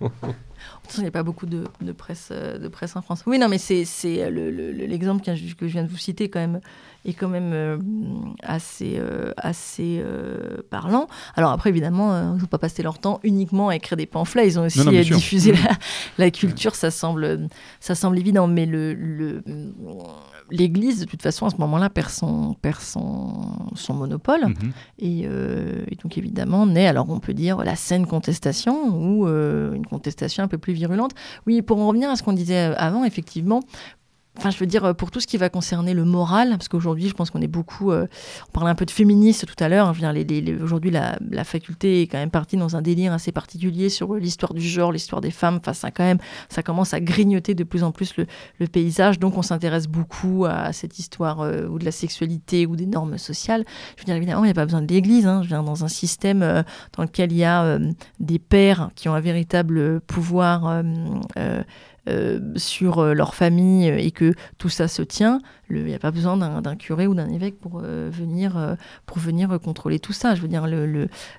Il 0.97 1.01
n'y 1.01 1.09
a 1.09 1.11
pas 1.11 1.25
beaucoup 1.25 1.47
de, 1.47 1.65
de, 1.81 1.93
presse, 1.93 2.31
de 2.31 2.69
presse 2.69 2.95
en 2.95 3.03
France. 3.03 3.25
Oui, 3.27 3.39
non, 3.39 3.49
mais 3.49 3.59
c'est 3.59 3.85
l'exemple 4.31 5.23
que 5.25 5.35
je 5.67 5.73
viens 5.73 5.83
de 5.83 5.89
vous 5.89 5.97
citer 5.97 6.29
quand 6.29 6.41
même 6.41 6.61
est 7.07 7.15
quand 7.15 7.29
même 7.29 7.53
euh, 7.53 7.79
assez, 8.43 8.97
euh, 8.99 9.33
assez 9.37 10.01
euh, 10.05 10.63
parlant. 10.71 11.07
Alors 11.35 11.53
après, 11.53 11.71
évidemment, 11.71 12.35
ils 12.35 12.41
n'ont 12.41 12.47
pas 12.47 12.59
passé 12.59 12.83
leur 12.83 12.99
temps 12.99 13.21
uniquement 13.23 13.69
à 13.69 13.77
écrire 13.77 13.97
des 13.97 14.07
pamphlets, 14.07 14.47
ils 14.47 14.59
ont 14.59 14.65
aussi 14.67 14.85
diffusé 15.03 15.53
la, 15.53 15.71
la, 16.19 16.31
culture, 16.31 16.75
ça 16.75 16.91
semble, 16.91 17.49
ça 17.81 17.95
semble 17.95 18.19
évident, 18.19 18.47
mais 18.47 18.67
le, 18.67 18.95
le 18.95 19.43
l'Église, 20.49 21.01
de 21.01 21.07
toute 21.07 21.23
façon, 21.23 21.47
à 21.47 21.51
ce 21.51 21.57
moment-là, 21.57 21.91
perd 21.91 22.09
son, 22.09 22.55
perd 22.55 22.81
son, 22.81 23.69
son 23.75 23.95
monopole. 23.95 24.47
Mhm. 24.47 24.73
et, 25.01 25.21
et, 25.23 25.97
donc, 26.03 26.17
évidemment, 26.19 26.67
naît, 26.67 26.87
alors 26.87 27.11
on 27.11 27.19
peut 27.19 27.35
dire, 27.35 27.59
la 27.65 27.75
saine 27.75 28.07
contestation 28.07 28.95
ou 28.97 29.27
une 29.27 29.87
contestation 29.87 30.45
un 30.45 30.49
peu 30.49 30.59
plus 30.59 30.73
virulente. 30.73 31.13
Oui, 31.47 31.63
pour 31.63 31.79
en 31.79 31.89
revenir 31.89 32.11
à 32.11 32.17
ce 32.17 32.23
qu'on 32.23 32.33
disait 32.33 32.75
avant, 32.77 33.05
effectivement, 33.05 33.61
Enfin, 34.39 34.51
je 34.51 34.59
veux 34.59 34.67
dire, 34.67 34.95
pour 34.95 35.11
tout 35.11 35.21
ce 35.21 35.27
qui 35.27 35.39
va 35.39 35.49
concerner 35.49 35.95
le 35.95 36.05
moral, 36.05 36.51
parce 36.51 36.69
qu'aujourd'hui, 36.69 37.09
je 37.09 37.15
pense 37.15 37.31
qu'on 37.31 37.41
est 37.41 37.49
beaucoup. 37.49 37.91
Euh, 37.91 38.07
on 38.49 38.53
parlait 38.53 38.71
un 38.71 38.75
peu 38.75 38.85
de 38.85 38.91
féministe 38.91 39.47
tout 39.47 39.65
à 39.65 39.69
l'heure. 39.69 39.93
Aujourd'hui, 40.63 40.91
la, 40.91 41.17
faculté 41.45 42.03
est 42.03 42.07
quand 42.07 42.19
même 42.19 42.31
partie 42.31 42.57
dans 42.57 42.77
un 42.77 42.83
délire 42.83 43.13
assez 43.13 43.33
particulier 43.33 43.89
sur 43.89 44.15
l'histoire 44.15 44.53
du 44.53 44.61
genre, 44.61 44.93
l'histoire 44.93 45.21
des 45.21 45.31
femmes. 45.31 45.59
Enfin, 45.61 45.73
ça, 45.73 45.91
quand 45.91 46.05
même, 46.05 46.19
ça 46.49 46.63
commence 46.63 46.93
à 46.93 47.01
grignoter 47.01 47.55
de 47.55 47.65
plus 47.65 47.83
en 47.83 47.93
plus 47.93 48.15
le, 48.17 48.27
paysage. 48.67 49.19
Donc, 49.19 49.39
on 49.39 49.43
s'intéresse 49.43 49.87
beaucoup 49.87 50.45
à 50.45 50.73
cette 50.73 50.99
histoire 50.99 51.41
euh, 51.41 51.67
ou 51.69 51.79
de 51.79 51.85
la 51.85 51.93
sexualité 51.93 52.67
ou 52.67 52.77
des 52.77 52.87
normes 52.87 53.17
sociales. 53.17 53.65
Je 53.97 54.03
veux 54.03 54.07
dire, 54.07 54.17
évidemment, 54.17 54.43
il 54.45 54.49
n'y 54.49 54.51
a 54.51 54.55
pas 54.55 54.67
besoin 54.67 54.83
de 54.83 54.93
l'Église. 54.93 55.27
Hein. 55.27 55.43
Je 55.43 55.49
dire, 55.49 55.63
dans 55.63 55.85
un 55.85 55.89
système 55.89 56.43
euh, 56.43 56.63
dans 56.97 57.05
lequel 57.05 57.33
il 57.33 57.39
y 57.39 57.45
a 57.45 57.79
des 58.21 58.39
pères 58.39 58.91
qui 58.95 59.09
ont 59.09 59.15
un 59.15 59.21
véritable 59.21 60.01
pouvoir 60.01 60.83
euh, 62.09 62.39
sur 62.55 63.01
euh, 63.01 63.15
leur 63.15 63.35
famille 63.35 63.89
et 63.89 64.13
que 64.13 64.33
tout 64.59 64.69
ça 64.69 64.87
se 64.87 65.03
tient, 65.03 65.41
il 65.71 65.85
n'y 65.85 65.95
a 65.95 65.99
pas 65.99 66.13
besoin 66.13 66.37
d'un 66.37 66.77
curé 66.77 67.09
ou 67.09 67.15
d'un 67.17 67.29
évêque 67.29 67.59
pour, 67.59 67.81
euh, 67.83 68.09
venir, 68.13 68.77
pour 69.07 69.19
venir 69.19 69.59
contrôler 69.61 69.99
tout 69.99 70.13
ça. 70.13 70.37
Je 70.37 70.41
veux 70.41 70.47
dire, 70.47 70.69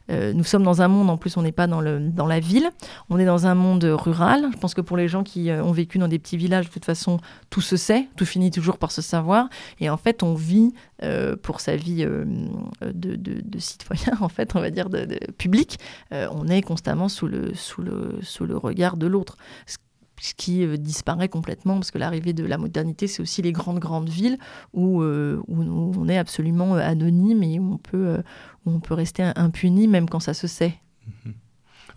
nous 0.09 0.43
sommes 0.43 0.63
dans 0.63 0.81
un 0.81 0.89
monde, 0.89 1.09
en 1.09 1.15
plus 1.15 1.37
on 1.37 1.41
n'est 1.41 1.53
pas 1.53 1.67
dans, 1.67 1.79
le, 1.79 1.99
dans 2.09 2.25
la 2.27 2.41
ville, 2.41 2.69
on 3.09 3.19
est 3.19 3.25
dans 3.25 3.47
un 3.47 3.55
monde 3.55 3.85
rural. 3.85 4.47
Je 4.51 4.57
pense 4.57 4.73
que 4.73 4.81
pour 4.81 4.97
les 4.97 5.07
gens 5.07 5.23
qui 5.23 5.49
ont 5.49 5.71
vécu 5.71 5.97
dans 5.97 6.09
des 6.09 6.19
petits 6.19 6.35
villages, 6.35 6.67
de 6.67 6.73
toute 6.73 6.83
façon, 6.83 7.19
tout 7.49 7.61
se 7.61 7.77
sait, 7.77 8.09
tout 8.17 8.25
finit 8.25 8.51
toujours 8.51 8.77
par 8.77 8.91
se 8.91 9.01
savoir. 9.01 9.47
Et 9.79 9.89
en 9.89 9.97
fait, 9.97 10.23
on 10.23 10.33
vit 10.33 10.73
pour 11.41 11.61
sa 11.61 11.77
vie 11.77 12.05
de, 12.05 13.15
de, 13.15 13.59
citoyen, 13.59 14.17
en 14.19 14.29
fait, 14.29 14.57
on 14.57 14.59
va 14.59 14.71
dire, 14.71 14.89
de, 14.89 15.07
public, 15.37 15.79
on 16.11 16.47
est 16.49 16.61
constamment 16.61 17.07
sous 17.07 17.27
le, 17.27 17.53
sous 17.55 17.81
le, 17.81 18.19
sous 18.23 18.45
le 18.45 18.57
regard 18.57 18.97
de 18.97 19.07
l'autre 19.07 19.37
qui 20.17 20.65
euh, 20.65 20.77
disparaît 20.77 21.29
complètement, 21.29 21.75
parce 21.75 21.91
que 21.91 21.97
l'arrivée 21.97 22.33
de 22.33 22.43
la 22.43 22.57
modernité, 22.57 23.07
c'est 23.07 23.21
aussi 23.21 23.41
les 23.41 23.51
grandes, 23.51 23.79
grandes 23.79 24.09
villes 24.09 24.37
où, 24.73 25.01
euh, 25.01 25.41
où, 25.47 25.61
on 25.61 26.09
est 26.09 26.17
absolument 26.17 26.75
euh, 26.75 26.79
anonyme 26.79 27.43
et 27.43 27.59
où 27.59 27.73
on 27.73 27.77
peut, 27.77 28.17
où 28.65 28.71
on 28.71 28.79
peut 28.79 28.93
rester 28.93 29.23
impuni 29.35 29.87
même 29.87 30.09
quand 30.09 30.19
ça 30.19 30.33
se 30.33 30.47
sait. 30.47 30.75
Mhm. 31.25 31.33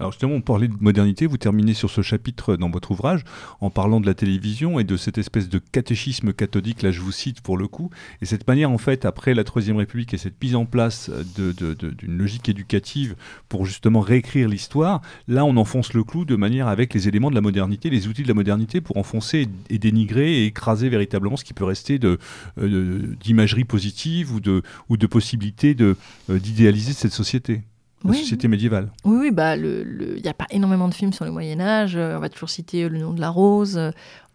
Alors 0.01 0.12
justement, 0.12 0.32
on 0.32 0.40
parlait 0.40 0.68
de 0.68 0.74
modernité, 0.81 1.27
vous 1.27 1.36
terminez 1.36 1.74
sur 1.74 1.90
ce 1.90 2.01
chapitre 2.01 2.56
dans 2.56 2.70
votre 2.70 2.90
ouvrage 2.90 3.22
en 3.60 3.68
parlant 3.68 4.01
de 4.01 4.06
la 4.06 4.14
télévision 4.14 4.81
et 4.81 4.85
de 4.85 4.97
cette 4.97 5.18
espèce 5.18 5.51
de 5.51 5.59
catéchisme 5.59 6.32
cathodique, 6.32 6.81
là 6.81 6.90
je 6.90 7.02
vous 7.02 7.12
cite 7.12 7.43
pour 7.43 7.59
le 7.59 7.68
coup, 7.68 7.90
et 8.22 8.24
cette 8.24 8.48
manière 8.48 8.70
en 8.70 8.78
fait, 8.78 9.05
après 9.05 9.35
la 9.35 9.44
Troisième 9.44 9.77
République 9.77 10.14
et 10.14 10.16
cette 10.16 10.43
mise 10.43 10.56
en 10.56 10.64
place 10.64 11.10
d'une 11.36 12.16
logique 12.16 12.48
éducative 12.48 13.14
pour 13.51 13.66
justement 13.66 14.01
réécrire 14.01 14.48
l'histoire, 14.48 15.02
là 15.28 15.44
on 15.44 15.59
enfonce 15.59 15.93
le 15.93 16.02
clou 16.02 16.24
de 16.24 16.35
manière 16.35 16.68
avec 16.68 16.94
les 16.94 17.06
éléments 17.06 17.28
de 17.28 17.35
la 17.35 17.43
modernité, 17.43 17.90
les 17.90 18.09
outils 18.09 18.22
de 18.22 18.28
la 18.28 18.35
modernité 18.35 18.81
pour 18.81 18.97
enfoncer 18.97 19.48
et 19.68 19.78
dénigrer 19.78 20.32
et 20.32 20.47
écraser 20.47 20.89
véritablement 20.89 21.36
ce 21.36 21.44
qui 21.44 21.52
peut 21.52 21.64
rester 21.64 22.01
euh, 22.02 23.16
d'imagerie 23.20 23.64
positive 23.64 24.32
ou 24.32 24.40
de, 24.40 24.62
ou 24.89 24.97
de 24.97 25.06
possibilité 25.06 25.77
euh, 25.78 25.94
d'idéaliser 26.28 26.94
cette 26.94 27.12
société 27.12 27.60
la 28.05 28.14
société 28.14 28.48
médiévale. 28.48 28.90
Oui, 29.05 29.18
oui 29.20 29.31
bah, 29.31 29.56
il 29.56 29.62
le, 29.62 30.18
n'y 30.20 30.28
a 30.28 30.35
pas 30.35 30.47
énormément 30.51 30.89
de 30.89 30.94
films 30.94 31.12
sur 31.12 31.24
le 31.24 31.31
Moyen 31.31 31.60
Âge. 31.60 31.97
Euh, 31.97 32.16
on 32.16 32.20
va 32.20 32.28
toujours 32.28 32.51
citer 32.51 32.89
Le 32.89 32.98
nom 32.98 33.12
de 33.12 33.20
la 33.20 33.31
rose. 33.31 33.78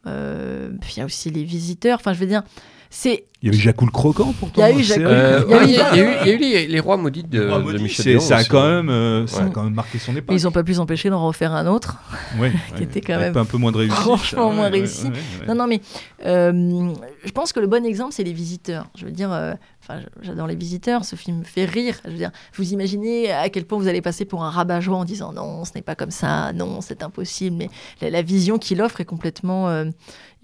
Euh, 0.08 0.72
il 0.96 0.98
y 0.98 1.02
a 1.02 1.06
aussi 1.06 1.30
Les 1.32 1.44
Visiteurs. 1.44 1.98
Enfin, 2.00 2.14
je 2.14 2.20
veux 2.20 2.28
dire, 2.28 2.44
c'est 2.90 3.26
il 3.46 3.54
y 3.54 3.56
a 3.56 3.58
eu 3.60 3.62
Jacques 3.62 3.82
le 3.82 3.92
Croquant 3.92 4.34
pourtant. 4.40 4.66
Il 4.66 4.74
y 4.74 4.78
a 4.78 4.80
eu 4.80 4.84
Jacques 4.84 4.98
il, 4.98 5.70
y 5.70 5.80
a 5.80 6.34
eu, 6.34 6.68
les, 6.68 6.80
Rois 6.80 6.98
Maudits 6.98 7.24
de, 7.24 7.78
Michel 7.80 8.20
Ça 8.20 8.38
a 8.38 8.44
quand 8.44 8.68
même, 8.68 8.90
euh, 8.90 9.28
ça 9.28 9.44
a 9.44 9.50
quand 9.50 9.64
même 9.64 9.74
marqué 9.74 10.00
son 10.00 10.16
époque. 10.16 10.36
Ils 10.36 10.46
n'ont 10.46 10.52
pas 10.52 10.64
pu 10.64 10.74
s'empêcher 10.74 11.12
d'en 11.12 11.28
refaire 11.28 11.54
un 11.54 11.68
autre, 11.68 11.98
qui 12.76 12.84
était 12.84 13.02
quand 13.02 13.20
même 13.20 13.38
un 13.38 13.46
peu 13.46 13.58
moins 13.58 13.72
réussi. 13.72 13.96
Franchement 13.96 14.52
moins 14.52 14.70
réussi. 14.70 15.12
Non, 15.48 15.54
non, 15.54 15.68
mais 15.68 15.80
euh, 16.26 16.92
je 17.24 17.32
pense 17.32 17.54
que 17.54 17.60
le 17.60 17.68
bon 17.68 17.86
exemple, 17.86 18.14
c'est 18.14 18.24
Les 18.24 18.34
Visiteurs. 18.34 18.88
Je 18.98 19.06
veux 19.06 19.12
dire, 19.12 19.32
euh, 19.32 19.54
enfin, 19.84 20.00
j'adore 20.24 20.48
Les 20.48 20.56
Visiteurs. 20.56 21.06
Ce 21.06 21.16
film 21.16 21.44
fait 21.46 21.66
rire. 21.66 22.00
Je 22.06 22.10
veux 22.10 22.18
dire, 22.18 22.32
vous 22.56 22.74
imaginez 22.74 23.32
à 23.32 23.50
quel 23.50 23.66
point 23.66 23.78
vous 23.78 23.88
allez 23.88 24.02
passer 24.02 24.26
pour 24.26 24.44
un 24.44 24.50
rabat-joie 24.50 24.98
en 24.98 25.06
disant 25.06 25.34
non, 25.34 25.66
ce 25.66 25.72
n'est 25.76 25.84
pas 25.84 25.96
comme 25.96 26.12
ça, 26.12 26.52
non, 26.54 26.82
c'est 26.82 27.04
impossible. 27.04 27.58
Mais 27.58 28.10
la, 28.10 28.24
vision 28.24 28.58
qu'il 28.58 28.82
offre 28.82 29.02
est 29.02 29.06
complètement 29.06 29.84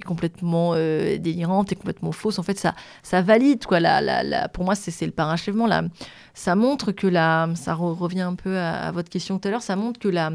complètement 0.05 0.73
délirante, 0.75 1.71
est 1.71 1.75
complètement 1.75 2.11
fausse. 2.11 2.39
En 2.39 2.43
fait, 2.43 2.59
ça, 2.59 2.73
ça 3.03 3.21
valide, 3.21 3.65
quoi. 3.65 3.79
La, 3.79 4.47
pour 4.49 4.63
moi, 4.63 4.75
c'est 4.75 5.05
le 5.05 5.11
parachèvement. 5.11 5.67
Ça 6.33 6.55
montre 6.55 6.91
que 6.91 7.07
la, 7.07 7.49
ça 7.55 7.73
revient 7.73 8.21
un 8.21 8.35
peu 8.35 8.57
à, 8.57 8.91
votre 8.91 9.09
question 9.09 9.37
tout 9.37 9.47
à 9.47 9.51
l'heure, 9.51 9.61
ça 9.61 9.75
montre 9.75 9.99
que 9.99 10.07
la, 10.07 10.31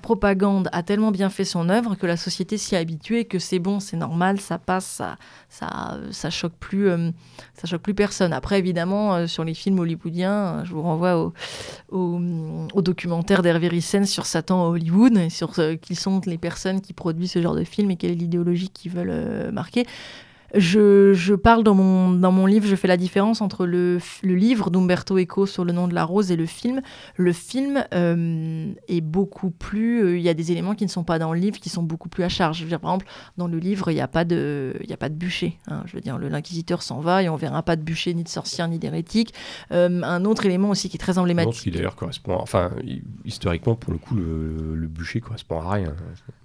propagande 0.00 0.68
a 0.72 0.82
tellement 0.82 1.10
bien 1.10 1.28
fait 1.28 1.44
son 1.44 1.68
œuvre 1.68 1.96
que 1.96 2.06
la 2.06 2.16
société 2.16 2.56
s'y 2.56 2.76
est 2.76 2.78
habituée, 2.78 3.24
que 3.24 3.38
c'est 3.38 3.58
bon, 3.58 3.80
c'est 3.80 3.96
normal, 3.96 4.40
ça 4.40 4.58
passe, 4.58 5.02
ça, 5.48 5.98
ça, 6.10 6.30
choque 6.30 6.54
plus, 6.60 6.88
ça 7.54 7.66
choque 7.66 7.82
plus 7.82 7.94
personne. 7.94 8.32
Après, 8.32 8.58
évidemment, 8.58 9.26
sur 9.26 9.44
les 9.44 9.54
films 9.54 9.80
hollywoodiens, 9.80 10.62
je 10.64 10.72
vous 10.72 10.82
renvoie 10.82 11.32
au, 11.90 12.20
documentaire 12.76 13.42
d'Hervé 13.42 13.68
Rissen 13.68 14.06
sur 14.06 14.26
Satan 14.26 14.64
à 14.64 14.68
Hollywood, 14.68 15.16
et 15.16 15.30
sur 15.30 15.52
qui 15.80 15.94
sont 15.94 16.20
les 16.26 16.38
personnes 16.38 16.80
qui 16.80 16.92
produisent 16.92 17.32
ce 17.32 17.42
genre 17.42 17.54
de 17.54 17.64
film 17.64 17.90
et 17.90 17.96
quelle 17.96 18.12
est 18.12 18.14
l'idéologie 18.14 18.68
qu'ils 18.68 18.92
veulent 18.92 19.10
euh, 19.10 19.52
marquer. 19.52 19.86
Je, 20.54 21.34
parle 21.34 21.62
dans 21.62 21.74
mon, 21.74 22.10
dans 22.10 22.32
mon 22.32 22.46
livre, 22.46 22.66
je 22.66 22.76
fais 22.76 22.88
la 22.88 22.96
différence 22.96 23.40
entre 23.40 23.66
le, 23.66 23.98
livre 24.22 24.70
d'Umberto 24.70 25.18
Eco 25.18 25.46
sur 25.46 25.64
le 25.64 25.72
nom 25.72 25.88
de 25.88 25.94
la 25.94 26.04
rose 26.04 26.30
et 26.30 26.36
le 26.36 26.46
film. 26.46 26.80
Le 27.16 27.32
film 27.32 27.84
euh, 27.94 28.72
est 28.88 29.00
beaucoup 29.00 29.50
plus. 29.50 30.02
Euh, 30.02 30.18
il 30.18 30.22
y 30.22 30.28
a 30.28 30.34
des 30.34 30.52
éléments 30.52 30.74
qui 30.74 30.84
ne 30.84 30.90
sont 30.90 31.04
pas 31.04 31.18
dans 31.18 31.32
le 31.32 31.38
livre 31.38 31.58
qui 31.58 31.68
sont 31.68 31.82
beaucoup 31.82 32.08
plus 32.08 32.24
à 32.24 32.28
charge. 32.28 32.64
Je 32.66 32.76
par 32.76 32.90
exemple, 32.92 33.06
dans 33.36 33.46
le 33.46 33.58
livre, 33.58 33.90
il 33.90 33.94
n'y 33.94 34.00
a, 34.00 34.08
pas 34.08 34.24
de, 34.24 34.74
a 34.90 34.96
pas 34.96 35.08
de 35.08 35.14
bûcher. 35.14 35.58
Hein. 35.68 35.82
Je 35.86 35.94
veux 35.94 36.00
dire, 36.00 36.18
l'inquisiteur 36.18 36.82
s'en 36.82 37.00
va 37.00 37.22
et 37.22 37.28
on 37.28 37.36
verra 37.36 37.62
pas 37.62 37.76
de 37.76 37.82
bûcher, 37.82 38.14
ni 38.14 38.24
de 38.24 38.28
sorcière, 38.28 38.68
ni 38.68 38.78
d'hérétique. 38.78 39.34
Euh, 39.72 40.02
un 40.02 40.24
autre 40.24 40.46
élément 40.46 40.70
aussi 40.70 40.88
qui 40.88 40.96
est 40.96 41.00
très 41.00 41.18
emblématique. 41.18 41.54
ce 41.54 41.62
qui 41.62 41.70
d'ailleurs 41.70 41.96
correspond. 41.96 42.36
Enfin, 42.40 42.70
historiquement, 43.24 43.76
pour 43.76 43.92
le 43.92 43.98
coup, 43.98 44.14
le, 44.14 44.74
le 44.74 44.88
bûcher 44.88 45.20
correspond 45.20 45.60
à 45.60 45.72
rien. 45.72 45.94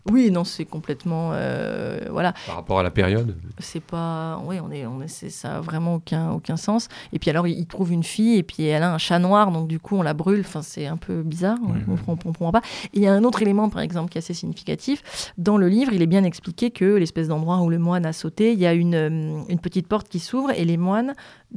Oui, 0.09 0.31
non, 0.31 0.43
c'est 0.43 0.65
complètement. 0.65 1.29
voilà. 2.09 2.33
Par 2.45 2.55
rapport 2.55 2.79
à 2.79 2.83
la 2.83 2.91
période 2.91 3.35
C'est 3.59 3.83
pas 3.83 4.41
oui, 4.45 4.57
on 4.63 4.71
est, 4.71 4.85
on 4.85 5.01
est, 5.01 5.07
ça 5.07 5.57
a 5.57 5.61
vraiment 5.61 5.95
aucun, 5.95 6.31
aucun 6.31 6.57
sens. 6.57 6.87
Et 7.13 7.19
puis 7.19 7.29
alors, 7.29 7.47
il 7.47 7.65
trouve 7.65 7.91
une 7.91 8.03
fille 8.03 8.37
et 8.37 8.43
puis 8.43 8.63
elle 8.63 8.83
a 8.83 8.93
un 8.93 8.97
chat 8.97 9.19
noir, 9.19 9.51
donc 9.51 9.67
du 9.67 9.79
coup, 9.79 9.95
on 9.95 10.01
la 10.01 10.13
brûle. 10.13 10.41
Enfin, 10.41 10.61
c'est 10.61 10.85
un 10.85 10.97
peu 10.97 11.23
bizarre, 11.23 11.57
on 12.07 12.13
ne 12.13 12.17
comprend 12.17 12.51
pas. 12.51 12.61
Et 12.93 12.97
il 12.97 13.01
y 13.01 13.07
a 13.07 13.13
un 13.13 13.23
autre 13.23 13.41
élément, 13.41 13.69
par 13.69 13.81
exemple, 13.81 14.11
qui 14.11 14.17
est 14.17 14.19
assez 14.19 14.33
significatif. 14.33 15.31
Dans 15.37 15.57
le 15.57 15.67
livre, 15.67 15.93
il 15.93 16.01
est 16.01 16.07
bien 16.07 16.23
expliqué 16.23 16.71
que 16.71 16.85
l'espèce 16.85 17.27
d'endroit 17.27 17.59
où 17.59 17.69
le 17.69 17.79
moine 17.79 18.05
a 18.05 18.13
sauté, 18.13 18.53
il 18.53 18.59
y 18.59 18.65
a 18.65 18.73
une, 18.73 18.95
euh, 18.95 19.41
une 19.49 19.59
petite 19.59 19.87
porte 19.87 20.07
qui 20.09 20.19
s'ouvre 20.19 20.51
et 20.51 20.65
les 20.65 20.77
moines 20.77 21.13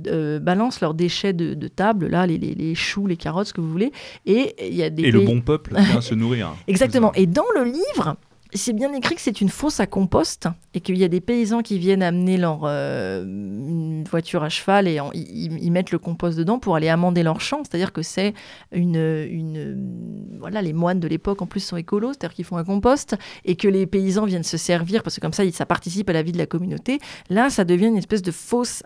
euh, 0.06 0.38
balancent 0.38 0.80
leurs 0.80 0.94
déchets 0.94 1.32
de, 1.32 1.68
table, 1.68 2.06
là, 2.06 2.26
les, 2.26 2.38
les, 2.38 2.74
choux, 2.74 3.06
les 3.06 3.16
carottes, 3.16 3.48
ce 3.48 3.52
que 3.52 3.60
vous 3.60 3.70
voulez. 3.70 3.92
Et 4.26 4.54
il 4.68 4.74
y 4.74 4.82
a 4.82 4.90
des. 4.90 5.04
Et 5.04 5.10
le 5.10 5.20
bon 5.20 5.40
peuple 5.40 5.74
vient 5.76 6.00
se 6.00 6.14
nourrir. 6.14 6.54
Exactement. 6.68 7.12
Et 7.14 7.26
dans 7.26 7.44
le 7.54 7.64
livre, 7.64 8.16
c'est 8.54 8.72
bien 8.72 8.92
écrit 8.94 9.14
que 9.14 9.20
c'est 9.20 9.40
une 9.40 9.48
fosse 9.48 9.80
à 9.80 9.86
compost 9.86 10.48
et 10.72 10.80
qu'il 10.80 10.96
y 10.96 11.04
a 11.04 11.08
des 11.08 11.20
paysans 11.20 11.60
qui 11.60 11.78
viennent 11.78 12.02
amener 12.02 12.36
leur 12.36 12.60
euh, 12.64 14.02
voiture 14.10 14.42
à 14.42 14.48
cheval 14.48 14.88
et 14.88 14.98
ils, 15.14 15.70
mettent 15.70 15.90
le 15.90 15.98
compost 15.98 16.38
dedans 16.38 16.58
pour 16.58 16.74
aller 16.74 16.88
amender 16.88 17.22
leur 17.22 17.40
champ. 17.40 17.62
C'est-à-dire 17.64 17.92
que 17.92 18.02
c'est 18.02 18.34
une, 18.72 18.96
une, 18.96 20.38
voilà, 20.38 20.62
les 20.62 20.72
moines 20.72 21.00
de 21.00 21.08
l'époque 21.08 21.42
en 21.42 21.46
plus 21.46 21.60
sont 21.60 21.76
écolos, 21.76 22.12
c'est-à-dire 22.12 22.34
qu'ils 22.34 22.44
font 22.44 22.56
un 22.56 22.64
compost 22.64 23.16
et 23.44 23.56
que 23.56 23.68
les 23.68 23.86
paysans 23.86 24.24
viennent 24.24 24.42
se 24.42 24.56
servir 24.56 25.02
parce 25.02 25.16
que 25.16 25.20
comme 25.20 25.34
ça, 25.34 25.48
ça 25.52 25.66
participe 25.66 26.08
à 26.08 26.12
la 26.14 26.22
vie 26.22 26.32
de 26.32 26.38
la 26.38 26.46
communauté. 26.46 27.00
Là, 27.28 27.50
ça 27.50 27.64
devient 27.64 27.86
une 27.86 27.98
espèce 27.98 28.22
de 28.22 28.30
fosse 28.30 28.82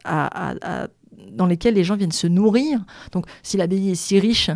dans 1.30 1.46
lesquelles 1.46 1.74
les 1.74 1.84
gens 1.84 1.96
viennent 1.96 2.12
se 2.12 2.26
nourrir. 2.26 2.84
Donc, 3.12 3.26
si 3.42 3.56
l'abbaye 3.56 3.90
est 3.90 3.94
si 3.94 4.18
riche, 4.18 4.50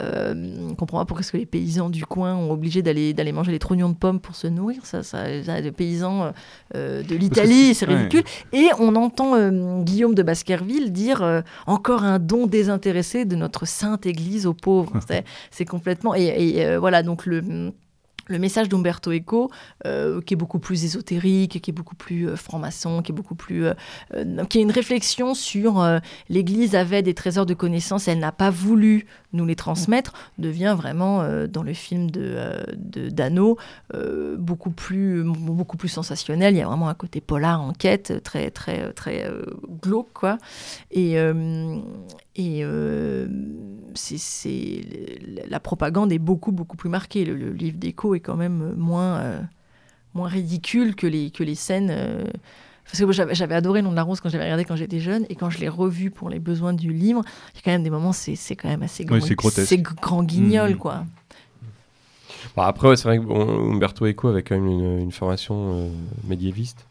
on 0.00 0.74
comprend 0.74 0.98
pas 0.98 1.04
pourquoi 1.04 1.20
est-ce 1.20 1.32
que 1.32 1.36
les 1.36 1.46
paysans 1.46 1.90
du 1.90 2.06
coin 2.06 2.34
ont 2.34 2.50
obligé 2.50 2.82
d'aller 2.82 3.14
d'aller 3.14 3.32
manger 3.32 3.52
les 3.52 3.58
trognons 3.58 3.88
de 3.88 3.94
pommes 3.94 4.20
pour 4.20 4.36
se 4.36 4.46
nourrir. 4.46 4.84
Ça, 4.86 5.02
ça, 5.02 5.26
les 5.26 5.72
paysans 5.72 6.32
euh, 6.74 7.02
de 7.02 7.16
l'Italie, 7.16 7.74
c'est 7.74 7.86
ridicule. 7.86 8.24
Et 8.52 8.68
on 8.78 8.94
entend 8.94 9.34
euh, 9.34 9.82
Guillaume 9.82 10.14
de 10.14 10.22
Baskerville 10.22 10.92
dire 10.92 11.42
encore 11.66 12.04
un 12.04 12.18
don 12.18 12.46
désintéressé 12.46 13.24
de 13.24 13.36
notre 13.36 13.66
sainte 13.66 14.06
Église 14.06 14.46
aux 14.46 14.54
pauvres. 14.54 14.92
c'est 15.50 15.64
complètement 15.64 16.14
et 16.14 16.76
voilà 16.78 17.02
donc 17.02 17.26
le 17.26 17.72
le 18.28 18.38
message 18.38 18.68
d'Umberto 18.68 19.12
Eco, 19.12 19.50
euh, 19.86 20.20
qui 20.20 20.34
est 20.34 20.36
beaucoup 20.36 20.58
plus 20.58 20.84
ésotérique, 20.84 21.60
qui 21.60 21.70
est 21.70 21.72
beaucoup 21.72 21.96
plus 21.96 22.28
euh, 22.28 22.36
franc-maçon, 22.36 23.02
qui 23.02 23.12
est 23.12 23.14
beaucoup 23.14 23.34
plus, 23.34 23.64
euh, 23.64 24.44
qui 24.48 24.58
est 24.58 24.62
une 24.62 24.70
réflexion 24.70 25.34
sur 25.34 25.84
l'Église 26.28 26.74
avait 26.74 27.02
des 27.02 27.14
trésors 27.14 27.46
de 27.46 27.54
connaissances, 27.54 28.08
elle 28.08 28.18
n'a 28.18 28.32
pas 28.32 28.50
voulu 28.50 29.06
nous 29.32 29.44
les 29.44 29.56
transmettre, 29.56 30.12
devient 30.38 30.74
vraiment 30.76 31.22
dans 31.46 31.62
le 31.62 31.74
film 31.74 32.10
de, 32.10 32.38
de 32.76 33.10
Dano 33.10 33.58
beaucoup 34.38 34.70
plus 34.70 35.22
beaucoup 35.24 35.76
plus 35.76 35.88
sensationnel. 35.88 36.54
Il 36.54 36.58
y 36.58 36.62
a 36.62 36.66
vraiment 36.66 36.88
un 36.88 36.94
côté 36.94 37.20
polar, 37.20 37.60
enquête, 37.60 38.22
très 38.22 38.50
très 38.50 38.92
très 38.92 39.30
glauque 39.82 40.12
quoi. 40.14 40.38
Et 40.90 41.16
et 42.36 42.64
c'est 43.94 44.80
la 45.48 45.60
propagande 45.60 46.12
est 46.12 46.18
beaucoup 46.18 46.52
beaucoup 46.52 46.76
plus 46.76 46.90
marquée. 46.90 47.24
Le, 47.24 47.50
livre 47.52 47.78
d'écho 47.78 48.14
est 48.14 48.20
quand 48.20 48.36
même 48.36 48.74
moins 48.76 49.18
euh, 49.18 49.40
moins 50.14 50.28
ridicule 50.28 50.94
que 50.94 51.06
les 51.06 51.30
que 51.30 51.42
les 51.42 51.54
scènes. 51.54 51.90
Parce 52.90 53.00
que 53.00 53.34
j'avais 53.34 53.54
adoré 53.54 53.82
Nom 53.82 53.90
de 53.90 53.96
la 53.96 54.02
Rose 54.02 54.20
quand 54.20 54.30
j'avais 54.30 54.44
regardé 54.44 54.64
quand 54.64 54.76
j'étais 54.76 54.98
jeune 54.98 55.26
et 55.28 55.34
quand 55.34 55.50
je 55.50 55.58
l'ai 55.58 55.68
revu 55.68 56.10
pour 56.10 56.30
les 56.30 56.38
besoins 56.38 56.72
du 56.72 56.92
livre, 56.92 57.22
il 57.52 57.56
y 57.56 57.58
a 57.58 57.62
quand 57.62 57.70
même 57.70 57.82
des 57.82 57.90
moments 57.90 58.12
c'est 58.12 58.36
quand 58.56 58.68
même 58.68 58.82
assez 58.82 59.04
grand, 59.04 59.20
c'est 59.20 59.78
grand 59.78 60.22
guignol 60.22 60.72
mmh. 60.72 60.76
quoi. 60.78 61.04
après 62.56 62.96
c'est 62.96 63.04
vrai 63.04 63.18
que 63.18 63.30
Umberto 63.30 64.06
Eco 64.06 64.28
avait 64.28 64.42
quand 64.42 64.54
même 64.54 64.66
une, 64.66 65.00
une 65.00 65.12
formation 65.12 65.74
euh, 65.74 65.88
médiéviste. 66.26 66.87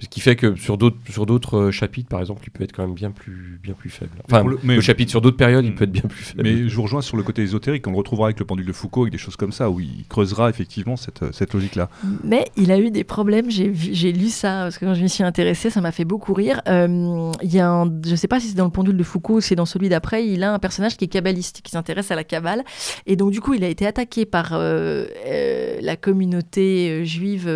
Ce 0.00 0.08
qui 0.08 0.20
fait 0.20 0.34
que 0.34 0.56
sur 0.56 0.76
d'autres 0.76 0.96
sur 1.08 1.24
d'autres 1.24 1.56
euh, 1.56 1.70
chapitres, 1.70 2.08
par 2.08 2.20
exemple, 2.20 2.42
il 2.46 2.50
peut 2.50 2.64
être 2.64 2.72
quand 2.72 2.84
même 2.84 2.94
bien 2.94 3.10
plus 3.10 3.60
bien 3.62 3.74
plus 3.74 3.90
faible. 3.90 4.10
Enfin, 4.24 4.44
le, 4.44 4.80
chapitre 4.80 5.10
sur 5.10 5.20
d'autres 5.20 5.36
périodes, 5.36 5.64
il 5.64 5.70
mm. 5.70 5.74
peut 5.76 5.84
être 5.84 5.92
bien 5.92 6.02
plus 6.02 6.24
faible. 6.24 6.42
Mais 6.42 6.68
je 6.68 6.74
vous 6.74 6.82
rejoins 6.82 7.00
sur 7.00 7.16
le 7.16 7.22
côté 7.22 7.42
ésotérique. 7.42 7.86
On 7.86 7.92
le 7.92 7.96
retrouvera 7.96 8.26
avec 8.26 8.40
le 8.40 8.44
pendule 8.44 8.66
de 8.66 8.72
Foucault, 8.72 9.02
avec 9.02 9.12
des 9.12 9.18
choses 9.18 9.36
comme 9.36 9.52
ça, 9.52 9.70
où 9.70 9.78
il 9.78 10.04
creusera 10.08 10.50
effectivement 10.50 10.96
cette, 10.96 11.22
euh, 11.22 11.30
cette 11.32 11.54
logique-là. 11.54 11.88
Mais 12.22 12.44
il 12.56 12.72
a 12.72 12.78
eu 12.78 12.90
des 12.90 13.04
problèmes. 13.04 13.50
J'ai 13.50 14.12
lu 14.12 14.28
ça 14.28 14.64
parce 14.64 14.78
que 14.78 14.84
quand 14.84 14.94
je 14.94 15.02
m'y 15.02 15.08
suis 15.08 15.24
intéressée, 15.24 15.70
ça 15.70 15.80
m'a 15.80 15.92
fait 15.92 16.04
beaucoup 16.04 16.34
rire. 16.34 16.60
Euh, 16.68 17.32
il 17.42 17.54
y 17.54 17.60
a 17.60 17.70
un, 17.70 17.90
je 18.04 18.16
sais 18.16 18.28
pas 18.28 18.40
si 18.40 18.48
c'est 18.48 18.56
dans 18.56 18.64
le 18.64 18.70
pendule 18.70 18.96
de 18.96 19.04
Foucault 19.04 19.36
ou 19.36 19.40
c'est 19.40 19.56
dans 19.56 19.66
celui 19.66 19.88
d'après. 19.88 20.26
Il 20.26 20.42
a 20.42 20.52
un 20.52 20.58
personnage 20.58 20.96
qui 20.96 21.04
est 21.04 21.08
kabbaliste, 21.08 21.62
qui 21.62 21.70
s'intéresse 21.70 22.10
à 22.10 22.16
la 22.16 22.24
kabbale, 22.24 22.64
et 23.06 23.14
donc 23.16 23.30
du 23.30 23.40
coup, 23.40 23.54
il 23.54 23.62
a 23.62 23.68
été 23.68 23.86
attaqué 23.86 24.26
par 24.26 24.58
la 24.58 25.96
communauté 25.96 27.04
juive 27.06 27.48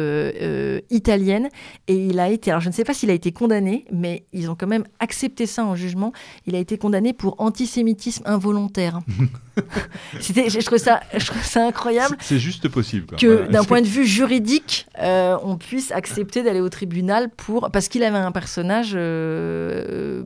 italienne, 0.90 1.48
et 1.88 2.06
il 2.06 2.20
a 2.20 2.30
été. 2.30 2.37
Alors 2.46 2.60
je 2.60 2.68
ne 2.68 2.74
sais 2.74 2.84
pas 2.84 2.94
si 2.94 3.06
il 3.06 3.10
a 3.10 3.14
été 3.14 3.32
condamné, 3.32 3.84
mais 3.92 4.24
ils 4.32 4.50
ont 4.50 4.54
quand 4.54 4.66
même 4.66 4.84
accepté 5.00 5.46
ça 5.46 5.64
en 5.64 5.74
jugement. 5.74 6.12
Il 6.46 6.54
a 6.54 6.58
été 6.58 6.78
condamné 6.78 7.12
pour 7.12 7.40
antisémitisme 7.40 8.22
involontaire. 8.26 9.00
C'était, 10.20 10.48
je, 10.50 10.60
trouve 10.60 10.78
ça, 10.78 11.00
je 11.16 11.26
trouve 11.26 11.42
ça 11.42 11.66
incroyable. 11.66 12.16
C'est 12.20 12.38
juste 12.38 12.68
possible. 12.68 13.16
Que 13.16 13.50
d'un 13.50 13.64
point 13.64 13.80
de 13.80 13.86
vue 13.86 14.06
juridique, 14.06 14.86
euh, 15.00 15.36
on 15.42 15.56
puisse 15.56 15.92
accepter 15.92 16.42
d'aller 16.42 16.60
au 16.60 16.68
tribunal 16.68 17.28
pour 17.30 17.70
parce 17.70 17.88
qu'il 17.88 18.02
avait 18.02 18.18
un 18.18 18.32
personnage 18.32 18.92
euh, 18.94 20.22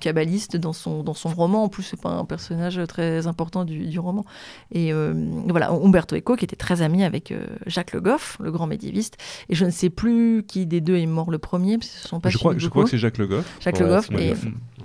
kabbaliste 0.00 0.56
dans 0.56 0.72
son 0.72 1.02
dans 1.02 1.14
son 1.14 1.30
roman. 1.30 1.64
En 1.64 1.68
plus, 1.68 1.82
c'est 1.82 2.00
pas 2.00 2.10
un 2.10 2.24
personnage 2.24 2.80
très 2.88 3.26
important 3.26 3.64
du, 3.64 3.98
roman. 3.98 4.24
Et 4.72 4.92
euh, 4.92 5.12
voilà, 5.48 5.70
Umberto 5.70 6.16
Eco 6.16 6.36
qui 6.36 6.44
était 6.44 6.56
très 6.56 6.82
ami 6.82 7.04
avec 7.04 7.34
Jacques 7.66 7.92
Le 7.92 8.00
Goff, 8.00 8.38
le 8.40 8.50
grand 8.50 8.66
médiéviste. 8.66 9.16
Et 9.48 9.54
je 9.54 9.64
ne 9.64 9.70
sais 9.70 9.90
plus 9.90 10.44
qui 10.46 10.66
des 10.66 10.80
deux 10.80 10.96
est 10.96 11.06
mort 11.06 11.30
le 11.30 11.38
premier, 11.38 11.78
parce 11.78 11.90
ce 11.90 12.08
sont 12.08 12.20
pas 12.20 12.30
je 12.30 12.38
crois, 12.38 12.54
je 12.56 12.68
crois 12.68 12.84
que 12.84 12.90
c'est 12.90 12.98
Jacques 12.98 13.18
Le 13.18 13.26
Goff. 13.26 13.58
Jacques 13.60 13.78
Le 13.78 13.86
Goff. 13.86 14.08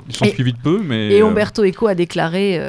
Ils 0.07 0.15
sont 0.15 0.26
suivis 0.26 0.53
de 0.53 0.60
peu, 0.60 0.82
mais. 0.84 1.11
Et 1.11 1.22
Umberto 1.22 1.64
Eco 1.64 1.88
a 1.88 1.95
déclaré 1.95 2.61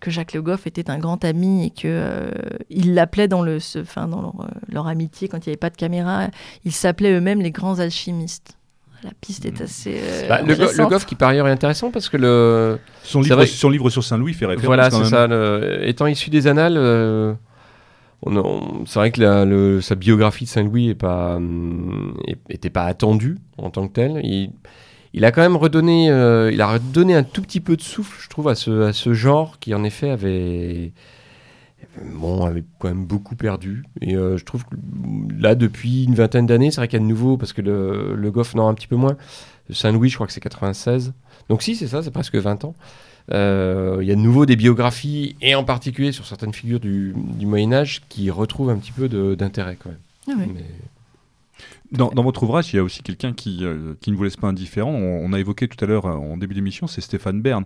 que 0.00 0.10
Jacques 0.10 0.32
Le 0.32 0.42
Goff 0.42 0.66
était 0.66 0.90
un 0.90 0.98
grand 0.98 1.24
ami 1.24 1.66
et 1.66 1.70
que 1.70 1.86
euh, 1.86 2.30
il 2.70 2.94
l'appelait 2.94 3.28
dans 3.28 3.42
le, 3.42 3.58
enfin 3.80 4.06
dans 4.06 4.22
leur, 4.22 4.40
euh, 4.40 4.48
leur, 4.72 4.86
amitié 4.86 5.28
quand 5.28 5.38
il 5.38 5.48
n'y 5.48 5.52
avait 5.52 5.56
pas 5.56 5.70
de 5.70 5.76
caméra, 5.76 6.28
ils 6.64 6.72
s'appelaient 6.72 7.12
eux-mêmes 7.12 7.40
les 7.40 7.50
grands 7.50 7.78
alchimistes. 7.78 8.56
La 9.04 9.10
piste 9.20 9.44
est 9.44 9.60
assez. 9.60 10.00
Euh, 10.02 10.28
bah, 10.28 10.42
le, 10.42 10.88
Goff 10.88 11.06
qui 11.06 11.14
par 11.14 11.28
ailleurs 11.28 11.46
est 11.46 11.52
intéressant 11.52 11.90
parce 11.90 12.08
que 12.08 12.16
le 12.16 12.78
son 13.04 13.20
livre, 13.20 13.44
son 13.44 13.70
livre 13.70 13.90
sur 13.90 14.02
Saint-Louis 14.02 14.34
fait 14.34 14.46
référence. 14.46 14.66
Voilà, 14.66 14.90
c'est 14.90 15.04
ça. 15.04 15.28
étant 15.82 16.06
issu 16.06 16.30
des 16.30 16.48
annales. 16.48 16.74
c'est 18.86 18.98
vrai 18.98 19.12
que 19.12 19.20
le, 19.20 19.80
sa 19.80 19.94
biographie 19.94 20.46
de 20.46 20.50
Saint-Louis 20.50 20.88
n'était 20.88 20.98
pas, 20.98 21.38
était 22.48 22.70
pas 22.70 22.84
attendue 22.84 23.38
en 23.56 23.70
tant 23.70 23.86
que 23.86 23.92
telle. 23.92 24.20
Il, 24.24 24.50
il 25.18 25.24
a 25.24 25.32
quand 25.32 25.42
même 25.42 25.56
redonné, 25.56 26.10
euh, 26.10 26.52
il 26.52 26.60
a 26.60 26.68
redonné 26.68 27.12
un 27.16 27.24
tout 27.24 27.42
petit 27.42 27.58
peu 27.58 27.76
de 27.76 27.82
souffle, 27.82 28.22
je 28.22 28.28
trouve, 28.28 28.46
à 28.46 28.54
ce, 28.54 28.82
à 28.82 28.92
ce 28.92 29.14
genre 29.14 29.58
qui 29.58 29.74
en 29.74 29.82
effet 29.82 30.10
avait, 30.10 30.92
bon, 32.04 32.44
avait 32.46 32.62
quand 32.78 32.86
même 32.86 33.04
beaucoup 33.04 33.34
perdu. 33.34 33.82
Et 34.00 34.14
euh, 34.14 34.36
je 34.36 34.44
trouve 34.44 34.64
que 34.64 34.76
là, 35.36 35.56
depuis 35.56 36.04
une 36.04 36.14
vingtaine 36.14 36.46
d'années, 36.46 36.70
c'est 36.70 36.76
vrai 36.80 36.86
qu'il 36.86 37.00
y 37.00 37.02
a 37.02 37.04
de 37.04 37.08
nouveau, 37.08 37.36
parce 37.36 37.52
que 37.52 37.60
le, 37.60 38.14
le 38.14 38.30
Goff, 38.30 38.54
non, 38.54 38.68
un 38.68 38.74
petit 38.74 38.86
peu 38.86 38.94
moins. 38.94 39.16
Saint-Louis, 39.70 40.08
je 40.08 40.14
crois 40.14 40.28
que 40.28 40.32
c'est 40.32 40.40
96. 40.40 41.12
Donc 41.48 41.62
si, 41.62 41.74
c'est 41.74 41.88
ça, 41.88 42.00
c'est 42.00 42.12
presque 42.12 42.36
20 42.36 42.64
ans. 42.64 42.76
Euh, 43.32 43.98
il 44.00 44.06
y 44.06 44.12
a 44.12 44.14
de 44.14 44.20
nouveau 44.20 44.46
des 44.46 44.54
biographies, 44.54 45.34
et 45.42 45.56
en 45.56 45.64
particulier 45.64 46.12
sur 46.12 46.26
certaines 46.26 46.54
figures 46.54 46.78
du, 46.78 47.12
du 47.16 47.44
Moyen 47.44 47.72
Âge, 47.72 48.02
qui 48.08 48.30
retrouvent 48.30 48.70
un 48.70 48.76
petit 48.76 48.92
peu 48.92 49.08
d'intérêt 49.08 49.76
quand 49.82 49.90
même. 49.90 49.98
Ah 50.30 50.44
Dans, 51.90 52.10
votre 52.22 52.42
ouvrage, 52.42 52.72
il 52.72 52.76
y 52.76 52.78
a 52.78 52.82
aussi 52.82 53.02
quelqu'un 53.02 53.32
qui, 53.32 53.60
euh, 53.62 53.94
qui, 54.00 54.10
ne 54.10 54.16
vous 54.16 54.24
laisse 54.24 54.36
pas 54.36 54.48
indifférent. 54.48 54.90
On, 54.90 55.32
a 55.32 55.38
évoqué 55.38 55.68
tout 55.68 55.82
à 55.82 55.86
l'heure 55.86 56.06
en 56.06 56.36
début 56.36 56.54
d'émission, 56.54 56.86
c'est 56.86 57.00
Stéphane 57.00 57.40
Bern. 57.40 57.64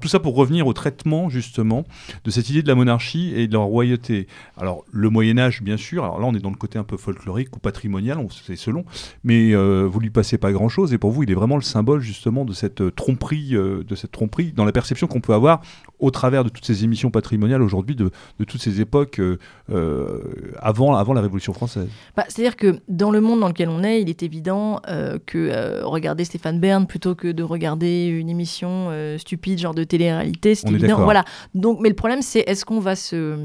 tout 0.00 0.08
ça 0.08 0.20
pour 0.20 0.34
revenir 0.36 0.66
au 0.66 0.72
traitement 0.72 1.28
justement 1.28 1.84
de 2.24 2.30
cette 2.30 2.50
idée 2.50 2.62
de 2.62 2.68
la 2.68 2.74
monarchie 2.74 3.32
et 3.34 3.48
de 3.48 3.52
la 3.52 3.58
royauté. 3.60 4.26
Alors 4.56 4.84
le 4.92 5.10
Moyen 5.10 5.38
Âge, 5.38 5.62
bien 5.62 5.76
sûr. 5.76 6.04
Alors 6.04 6.20
là, 6.20 6.26
on 6.26 6.34
est 6.34 6.40
dans 6.40 6.50
le 6.50 6.56
côté 6.56 6.78
un 6.78 6.84
peu 6.84 6.96
folklorique 6.96 7.56
ou 7.56 7.58
patrimonial, 7.58 8.18
c'est 8.46 8.56
selon. 8.56 8.84
Mais 9.24 9.54
vous 9.54 10.00
lui 10.00 10.10
passez 10.10 10.38
pas 10.38 10.52
grand-chose 10.52 10.92
et 10.92 10.98
pour 10.98 11.10
vous, 11.10 11.24
il 11.24 11.30
est 11.30 11.34
vraiment 11.34 11.56
le 11.56 11.62
symbole 11.62 12.00
justement 12.00 12.44
de 12.44 12.52
cette 12.52 12.94
tromperie, 12.94 13.50
de 13.50 13.94
cette 13.94 14.12
tromperie 14.12 14.52
dans 14.52 14.64
la 14.64 14.72
perception 14.72 15.06
qu'on 15.06 15.20
peut 15.20 15.34
avoir 15.34 15.62
au 15.98 16.10
travers 16.10 16.44
de 16.44 16.48
toutes 16.48 16.64
ces 16.64 16.84
émissions 16.84 17.10
patrimoniales 17.10 17.62
aujourd'hui, 17.62 17.96
de, 17.96 18.10
de, 18.38 18.44
toutes 18.44 18.62
ces 18.62 18.80
époques 18.80 19.18
euh, 19.18 19.38
euh, 19.70 20.20
avant, 20.60 20.94
avant 20.94 21.12
la 21.12 21.20
Révolution 21.20 21.52
française 21.52 21.88
bah, 22.16 22.24
C'est-à-dire 22.28 22.56
que 22.56 22.80
dans 22.88 23.10
le 23.10 23.20
monde 23.20 23.42
dans 23.48 23.52
lequel 23.52 23.68
on 23.68 23.82
est, 23.82 24.02
il 24.02 24.08
est 24.08 24.22
évident 24.22 24.80
euh, 24.88 25.18
que 25.24 25.82
regarder 25.82 26.24
Stéphane 26.24 26.60
Bern 26.60 26.86
plutôt 26.86 27.14
que 27.14 27.28
de 27.28 27.42
regarder 27.42 28.06
une 28.06 28.28
émission 28.28 28.90
stupide, 29.18 29.58
genre 29.58 29.74
de 29.74 29.84
télé-réalité, 29.84 30.54
c'est 30.54 30.68
évident. 30.68 31.02
Voilà. 31.02 31.24
Donc, 31.54 31.78
mais 31.80 31.88
le 31.88 31.94
problème, 31.94 32.22
c'est 32.22 32.40
est-ce 32.40 32.64
qu'on 32.64 32.80
va, 32.80 32.96
se, 32.96 33.36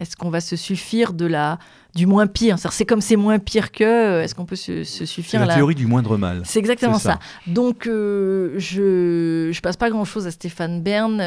est 0.00 0.14
qu'on 0.16 0.30
va 0.30 0.40
se 0.40 0.56
suffire 0.56 1.12
de 1.12 1.26
la 1.26 1.58
du 1.94 2.06
moins 2.06 2.26
pire? 2.26 2.56
C'est 2.58 2.84
comme 2.84 3.00
c'est 3.00 3.16
moins 3.16 3.38
pire 3.38 3.72
que, 3.72 3.84
euh, 3.84 4.22
est-ce 4.22 4.34
qu'on 4.34 4.44
peut 4.44 4.56
se, 4.56 4.84
suffire 4.84 5.40
C'est 5.40 5.46
la 5.46 5.54
théorie 5.54 5.74
du 5.74 5.86
moindre 5.86 6.16
mal. 6.16 6.42
C'est 6.44 6.58
exactement 6.58 6.98
ça. 6.98 7.18
Donc, 7.46 7.86
euh, 7.86 8.54
je 8.58 9.48
ne 9.48 9.60
passe 9.60 9.76
pas 9.76 9.90
grand-chose 9.90 10.26
à 10.26 10.30
Stéphane 10.30 10.82
Bern. 10.82 11.20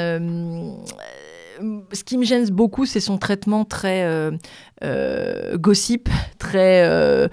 Euh, 1.62 1.80
ce 1.92 2.04
qui 2.04 2.18
me 2.18 2.24
gêne 2.24 2.50
beaucoup, 2.50 2.86
c'est 2.86 3.00
son 3.00 3.18
traitement 3.18 3.66
très 3.66 4.32
gossip, 5.56 6.10
très 6.38 7.30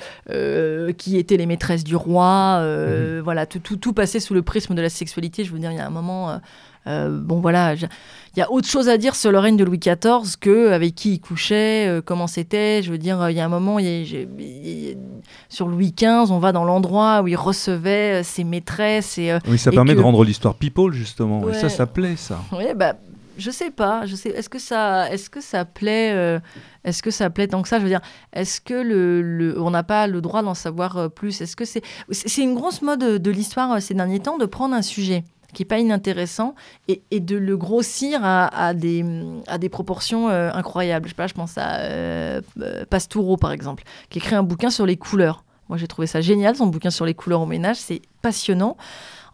qui 0.99 1.19
était 1.19 1.37
les 1.37 1.47
maîtresses 1.47 1.85
du 1.85 1.97
roi. 1.97 2.61
Mhm. 2.61 3.21
Voilà, 3.21 3.47
tout, 3.47 3.59
tout, 3.59 3.77
tout 3.77 3.93
passait 3.93 4.21
sous 4.21 4.35
le 4.35 4.43
prisme 4.43 4.75
de 4.75 4.83
la 4.83 4.91
sexualité. 4.91 5.45
Je 5.45 5.53
veux 5.53 5.59
dire, 5.59 5.73
il 5.73 5.79
y 5.79 5.81
a 5.81 5.87
un 5.87 5.91
moment 5.91 6.41
euh, 6.89 7.21
bon 7.21 7.39
voilà, 7.39 7.75
il 7.75 7.89
y 8.37 8.41
a 8.41 8.51
autre 8.51 8.67
chose 8.67 8.89
à 8.89 8.99
dire 8.99 9.15
sur 9.15 9.31
le 9.31 9.39
règne 9.39 9.57
de 9.57 9.63
Louis 9.63 9.79
XIV 9.79 10.37
que 10.41 10.73
avec 10.73 10.97
qui 10.97 11.15
il 11.15 11.21
couchait, 11.21 11.87
euh, 11.89 12.03
comment 12.05 12.27
c'était. 12.27 12.83
Je 12.83 12.91
veux 12.91 12.99
dire, 12.99 13.31
il 13.31 13.37
y 13.37 13.41
a 13.41 13.45
un 13.45 13.49
moment, 13.49 13.79
sur 15.49 15.69
Louis 15.69 15.95
XV, 15.97 16.33
on 16.33 16.39
va 16.39 16.51
dans 16.51 16.65
l'endroit 16.65 17.23
où 17.23 17.29
il 17.29 17.37
recevait 17.37 18.21
euh, 18.21 18.23
ses 18.25 18.43
maîtresses. 18.43 19.17
Et, 19.19 19.39
oui, 19.47 19.59
ça 19.59 19.71
permet 19.71 19.95
de 19.95 20.01
rendre 20.01 20.25
l'histoire 20.25 20.55
people 20.55 20.93
justement. 20.93 21.49
Et 21.49 21.55
ça, 21.55 21.69
ça 21.69 21.87
plaît, 21.87 22.17
ça. 22.17 22.41
Oui, 22.53 22.65
bah 22.75 22.95
je 23.39 23.51
sais 23.51 23.71
pas. 23.71 24.07
Je 24.07 24.17
sais. 24.17 24.31
Est-ce 24.31 24.49
que 24.49 24.59
ça, 24.59 25.11
est-ce 25.11 25.31
que 25.31 25.41
ça 25.41 25.65
plaît, 25.65 26.41
est-ce 26.85 27.03
que 27.03 27.11
ça 27.11 27.31
plaît 27.31 27.49
tant 27.49 27.63
que 27.63 27.69
ça? 27.69 27.79
Je 27.79 27.85
veux 27.85 27.89
dire, 27.89 28.01
est-ce 28.33 28.61
que 28.61 28.75
le, 28.75 29.61
on 29.61 29.71
n'a 29.71 29.83
pas 29.83 30.07
le 30.07 30.21
droit 30.21 30.43
d'en 30.43 30.55
savoir 30.55 31.11
plus? 31.11 31.41
Est-ce 31.41 31.57
que 31.57 31.65
c'est, 31.65 31.83
c'est 32.11 32.43
une 32.43 32.55
grosse 32.55 32.83
mode 32.83 33.01
de 33.01 33.31
l'histoire 33.31 33.81
ces 33.81 33.95
derniers 33.95 34.21
temps 34.21 34.39
de 34.39 34.47
prendre 34.47 34.75
un 34.75 34.83
sujet 34.83 35.25
qui 35.53 35.63
n'est 35.63 35.67
pas 35.67 35.79
inintéressant, 35.79 36.55
et, 36.89 37.21
de 37.21 37.37
le 37.37 37.57
grossir 37.57 38.21
à, 38.23 38.75
des, 38.75 39.05
à 39.47 39.59
des 39.59 39.69
proportions 39.69 40.29
euh, 40.29 40.51
incroyables. 40.53 41.09
Je, 41.09 41.15
pas, 41.15 41.27
je 41.27 41.35
pense 41.35 41.59
à 41.59 41.81
euh, 41.81 42.41
euh, 42.61 42.85
Pastoureau, 42.89 43.37
par 43.37 43.53
exemple, 43.53 43.85
qui 44.11 44.19
écrit 44.19 44.35
un 44.35 44.43
bouquin 44.43 44.71
sur 44.71 44.87
les 44.87 44.97
couleurs. 44.97 45.45
Moi, 45.69 45.79
j'ai 45.79 45.87
trouvé 45.87 46.07
ça 46.07 46.21
génial, 46.21 46.57
son 46.57 46.67
bouquin 46.67 46.91
sur 46.91 47.05
les 47.05 47.15
couleurs 47.15 47.43
au 47.43 47.47
ménage, 47.47 47.77
c'est 47.77 48.03
passionnant. 48.23 48.77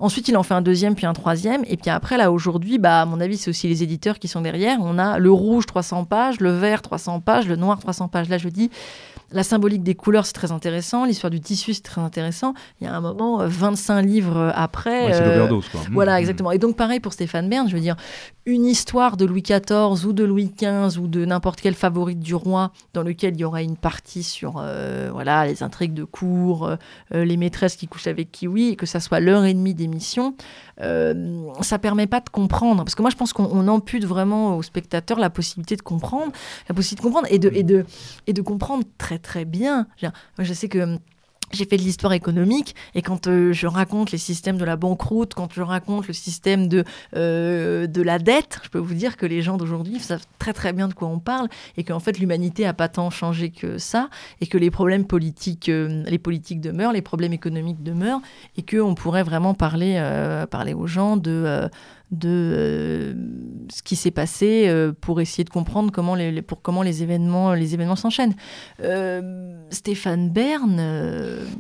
Ensuite, 0.01 0.29
il 0.29 0.37
en 0.37 0.43
fait 0.43 0.55
un 0.55 0.63
deuxième, 0.63 0.95
puis 0.95 1.07
un 1.07 1.13
troisième. 1.13 1.65
Et 1.67 1.77
puis 1.77 1.91
après, 1.91 2.17
là, 2.17 2.31
aujourd'hui, 2.31 2.79
bah, 2.79 3.03
à 3.03 3.05
mon 3.05 3.21
avis, 3.21 3.37
c'est 3.37 3.51
aussi 3.51 3.69
les 3.69 3.83
éditeurs 3.83 4.19
qui 4.19 4.29
sont 4.29 4.41
derrière. 4.41 4.79
On 4.81 4.99
a 4.99 5.19
le 5.19 5.33
rouge 5.33 5.67
300 5.67 6.05
pages, 6.05 6.41
le 6.41 6.51
vert 6.51 6.83
300 6.83 7.21
pages, 7.21 7.49
le 7.49 7.57
noir 7.57 7.79
300 7.79 8.09
pages. 8.09 8.29
Là, 8.29 8.39
je 8.39 8.49
dis, 8.49 8.71
la 9.31 9.43
symbolique 9.43 9.83
des 9.83 9.95
couleurs, 9.95 10.25
c'est 10.25 10.33
très 10.33 10.53
intéressant. 10.53 11.05
L'histoire 11.05 11.31
du 11.31 11.41
tissu, 11.41 11.75
c'est 11.75 11.83
très 11.83 12.01
intéressant. 12.01 12.55
Il 12.81 12.87
y 12.87 12.87
a 12.91 12.95
un 12.95 13.01
moment, 13.01 13.47
25 13.47 13.99
euh, 13.99 14.03
livres 14.03 14.37
euh, 14.37 14.51
après. 14.55 15.13
c'est 15.13 15.25
l'overdose, 15.25 15.69
quoi. 15.69 15.81
Voilà, 15.93 16.17
mmh. 16.17 16.21
exactement. 16.21 16.53
Et 16.53 16.59
donc, 16.59 16.77
pareil 16.77 17.01
pour 17.01 17.13
Stéphane 17.13 17.49
Bern, 17.49 17.69
je 17.69 17.75
veux 17.75 17.83
dire, 17.83 17.97
une 18.47 18.65
histoire 18.65 19.19
de 19.19 19.27
Louis 19.27 19.43
XIV 19.43 20.07
ou 20.07 20.13
de 20.15 20.25
Louis 20.25 20.51
XV 20.57 20.99
ou 20.99 21.09
de 21.09 21.27
n'importe 21.27 21.61
quelle 21.61 21.75
favorite 21.75 22.21
du 22.21 22.35
roi 22.35 22.73
dans 22.95 23.03
lequel 23.03 23.35
il 23.35 23.41
y 23.41 23.45
aurait 23.45 23.65
une 23.65 23.77
partie 23.77 24.23
sur 24.23 24.55
euh, 24.59 25.11
voilà, 25.13 25.47
les 25.47 25.63
intrigues 25.63 25.95
de 25.95 26.05
cour, 26.05 26.71
les 27.13 27.37
maîtresses 27.37 27.77
qui 27.77 27.87
couchent 27.87 28.07
avec 28.07 28.33
Kiwi, 28.33 28.71
et 28.71 28.77
que 28.77 28.87
ça 28.87 29.01
soit 29.01 29.21
l'heure 29.21 29.45
et 29.45 29.53
demie 29.53 29.75
d'émission, 29.75 30.35
euh, 30.81 31.51
ça 31.63 31.79
permet 31.79 32.07
pas 32.07 32.21
de 32.21 32.29
comprendre. 32.29 32.85
Parce 32.85 32.95
que 32.95 33.03
moi, 33.03 33.11
je 33.11 33.17
pense 33.17 33.33
qu'on 33.33 33.69
ampute 33.69 34.05
vraiment 34.05 34.57
aux 34.57 34.63
spectateurs 34.63 35.19
la 35.19 35.31
possibilité 35.31 35.77
de 35.77 35.83
comprendre, 35.83 36.33
la 36.69 36.75
possibilité 36.75 37.03
de 37.03 37.09
comprendre 37.09 37.29
et 37.31 37.39
de, 37.39 37.51
et 37.53 37.63
de, 37.63 37.85
et 38.27 38.33
de 38.33 38.43
comprendre 38.43 38.85
très 38.99 39.19
très 39.19 39.45
bien. 39.45 39.87
Je 40.39 40.53
sais 40.53 40.69
que 40.69 40.99
j'ai 41.53 41.65
fait 41.65 41.77
de 41.77 41.83
l'histoire 41.83 42.13
économique 42.13 42.75
et 42.95 43.03
quand 43.03 43.27
euh, 43.27 43.53
je 43.53 43.67
raconte 43.67 44.13
les 44.13 44.19
systèmes 44.19 44.59
de 44.59 44.65
la 44.65 44.77
banqueroute, 44.77 45.35
quand 45.35 45.53
je 45.53 45.63
raconte 45.63 46.07
le 46.09 46.15
système 46.15 46.69
de, 46.69 46.85
euh, 47.17 47.87
de 47.87 48.03
la 48.03 48.19
dette, 48.19 48.61
je 48.63 48.69
peux 48.69 48.79
vous 48.79 48.95
dire 48.95 49.17
que 49.17 49.27
les 49.27 49.43
gens 49.43 49.57
d'aujourd'hui 49.57 49.99
savent 49.99 50.25
très 50.39 50.53
très 50.53 50.73
bien 50.73 50.89
de 50.89 50.95
quoi 50.95 51.09
on 51.09 51.19
parle 51.19 51.49
et 51.77 51.85
qu'en 51.85 52.01
fait 52.01 52.19
l'humanité 52.19 52.67
a 52.67 52.73
pas 52.73 52.89
tant 52.89 53.11
changé 53.11 53.51
que 53.51 53.79
ça 53.79 54.09
et 54.41 54.47
que 54.47 54.59
les 54.59 54.71
problèmes 54.71 55.07
politiques, 55.07 55.69
euh, 55.69 56.03
les 56.07 56.19
politiques 56.19 56.61
demeurent, 56.61 56.93
les 56.93 57.03
problèmes 57.03 57.33
économiques 57.33 57.83
demeurent 57.83 58.21
et 58.57 58.63
qu'on 58.63 58.95
pourrait 58.95 59.23
vraiment 59.23 59.55
parler, 59.55 59.99
parler 60.51 60.75
aux 60.75 60.87
gens 60.87 61.17
de 61.17 61.69
de 62.11 62.29
euh, 62.29 63.15
ce 63.71 63.83
qui 63.83 63.97
s'est 63.97 64.11
passé 64.11 64.65
euh, 64.67 64.93
pour 64.99 65.21
essayer 65.21 65.45
de 65.45 65.51
comprendre 65.51 65.93
comment 65.93 66.15
les, 66.15 66.41
pour 66.41 66.63
comment 66.63 66.83
les 66.83 67.03
événements 67.03 67.53
les 67.53 67.75
événements 67.75 67.97
s'enchaînent. 67.97 68.35
Euh, 68.83 69.61
Stéphane 69.71 70.31
Bern. 70.31 70.81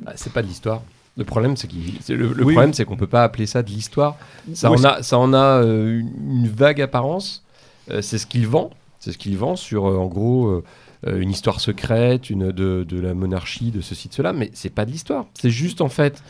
Ah, 0.07 0.13
c'est 0.17 0.33
pas 0.33 0.43
de 0.43 0.47
l'histoire. 0.47 0.83
Le 1.17 1.25
problème, 1.25 1.57
c'est 1.57 1.67
qu'on 1.69 2.15
le, 2.15 2.33
problème, 2.33 2.73
c'est 2.73 2.85
qu'on 2.85 2.97
peut 2.97 3.09
pas 3.09 3.25
appeler 3.25 3.47
ça 3.47 3.63
de 3.65 3.71
l'histoire. 3.71 4.17
Ça, 4.55 4.71
en 4.71 4.85
a, 4.85 5.03
ça 5.03 5.19
en 5.19 5.35
a 5.35 5.63
une, 5.65 6.49
vague 6.49 6.81
apparence. 6.81 7.45
c'est 7.89 8.19
ce 8.19 8.27
qu'il 8.27 8.47
vend. 8.47 8.71
C'est 9.01 9.11
ce 9.11 9.19
qu'il 9.19 9.37
vend 9.37 9.57
sur, 9.57 9.85
en 9.85 10.07
gros, 10.07 10.63
une 11.05 11.31
histoire 11.31 11.61
secrète, 11.61 12.31
une 12.31 12.53
de, 12.53 12.85
de, 12.89 13.01
la 13.01 13.15
monarchie, 13.15 13.73
de 13.73 13.81
ceci, 13.81 14.09
de 14.09 14.15
cela. 14.15 14.33
Mais 14.33 14.51
c'est 14.55 14.71
pas 14.71 14.85
de 14.85 14.93
l'histoire. 14.93 15.27
C'est 15.35 15.51
juste 15.51 15.81
en 15.81 15.89
fait 15.89 16.23